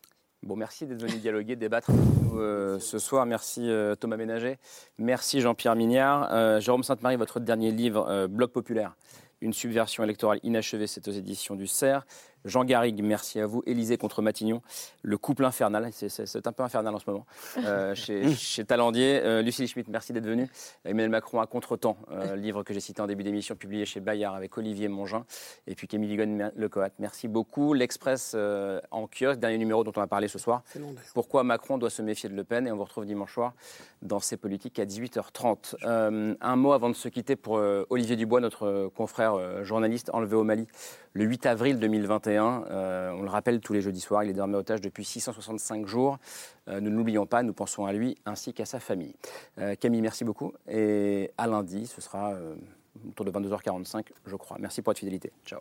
Bon, 0.44 0.54
merci 0.54 0.86
d'être 0.86 1.02
venu 1.02 1.18
dialoguer, 1.18 1.56
débattre 1.56 1.90
euh, 2.34 2.78
ce 2.78 2.98
soir. 3.00 3.26
Merci 3.26 3.68
euh, 3.68 3.96
Thomas 3.96 4.16
Ménager. 4.16 4.58
Merci 4.96 5.40
Jean-Pierre 5.40 5.74
Mignard. 5.74 6.60
Jérôme 6.60 6.84
Sainte-Marie, 6.84 7.16
votre 7.16 7.40
dernier 7.40 7.72
livre, 7.72 8.28
Bloc 8.28 8.52
populaire, 8.52 8.96
une 9.40 9.52
subversion 9.52 10.04
électorale 10.04 10.38
inachevée, 10.44 10.86
c'est 10.86 11.06
aux 11.08 11.12
éditions 11.12 11.56
du 11.56 11.66
CERF. 11.66 12.04
Jean 12.44 12.64
Garrigue, 12.64 13.02
merci 13.02 13.40
à 13.40 13.46
vous. 13.46 13.62
Élysée 13.66 13.96
contre 13.96 14.22
Matignon, 14.22 14.62
le 15.02 15.18
couple 15.18 15.44
infernal, 15.44 15.90
c'est 15.92 16.46
un 16.46 16.52
peu 16.52 16.62
infernal 16.62 16.94
en 16.94 16.98
ce 16.98 17.10
moment, 17.10 17.26
euh, 17.58 17.94
chez, 17.94 18.34
chez, 18.34 18.64
Talandier. 18.64 19.20
Euh, 19.22 19.42
Lucie 19.42 19.66
Schmitt, 19.66 19.88
merci 19.88 20.12
d'être 20.12 20.26
venue. 20.26 20.48
Emmanuel 20.84 21.10
Macron 21.10 21.40
à 21.40 21.46
contre-temps, 21.46 21.96
euh, 22.10 22.36
livre 22.36 22.62
que 22.62 22.72
j'ai 22.72 22.80
cité 22.80 23.02
en 23.02 23.06
début 23.06 23.24
d'émission, 23.24 23.56
publié 23.56 23.84
chez 23.84 24.00
Bayard 24.00 24.34
avec 24.34 24.56
Olivier 24.56 24.88
Mongin. 24.88 25.24
Et 25.66 25.74
puis 25.74 25.88
Camille 25.88 26.08
Ligon, 26.08 26.50
le 26.54 26.68
Coat. 26.68 26.90
Merci 26.98 27.28
beaucoup. 27.28 27.74
L'Express 27.74 28.34
en 28.90 29.06
kiosque, 29.06 29.40
dernier 29.40 29.58
numéro 29.58 29.84
dont 29.84 29.92
on 29.96 30.00
va 30.00 30.06
parler 30.06 30.28
ce 30.28 30.38
soir. 30.38 30.62
Pourquoi 31.14 31.42
Macron 31.42 31.78
doit 31.78 31.90
se 31.90 32.02
méfier 32.02 32.28
de 32.28 32.34
Le 32.34 32.44
Pen 32.44 32.66
Et 32.66 32.72
on 32.72 32.76
vous 32.76 32.84
retrouve 32.84 33.06
dimanche 33.06 33.34
soir 33.34 33.54
dans 34.02 34.20
ses 34.20 34.36
politiques 34.36 34.78
à 34.78 34.84
18h30. 34.84 35.76
un 36.40 36.56
mot 36.56 36.72
avant 36.72 36.88
de 36.88 36.94
se 36.94 37.08
quitter 37.08 37.36
pour 37.36 37.60
Olivier 37.90 38.16
Dubois, 38.16 38.40
notre 38.40 38.90
confrère 38.94 39.64
journaliste 39.64 40.10
enlevé 40.12 40.36
au 40.36 40.44
Mali 40.44 40.66
le 41.18 41.24
8 41.24 41.46
avril 41.46 41.78
2021. 42.28 42.64
Euh, 42.70 43.10
on 43.12 43.22
le 43.22 43.28
rappelle 43.28 43.60
tous 43.60 43.72
les 43.72 43.80
jeudis 43.80 44.00
soirs, 44.00 44.24
il 44.24 44.30
est 44.30 44.32
désormais 44.32 44.56
otage 44.56 44.80
depuis 44.80 45.04
665 45.04 45.86
jours. 45.86 46.18
Euh, 46.68 46.80
nous 46.80 46.90
ne 46.90 46.96
l'oublions 46.96 47.26
pas, 47.26 47.42
nous 47.42 47.52
pensons 47.52 47.86
à 47.86 47.92
lui 47.92 48.16
ainsi 48.26 48.52
qu'à 48.52 48.64
sa 48.64 48.80
famille. 48.80 49.14
Euh, 49.58 49.74
Camille, 49.74 50.02
merci 50.02 50.24
beaucoup. 50.24 50.52
Et 50.68 51.30
à 51.38 51.46
lundi, 51.46 51.86
ce 51.86 52.00
sera 52.00 52.34
autour 53.08 53.24
de 53.24 53.30
22h45, 53.30 54.06
je 54.26 54.36
crois. 54.36 54.56
Merci 54.60 54.82
pour 54.82 54.90
votre 54.90 55.00
fidélité. 55.00 55.32
Ciao. 55.44 55.60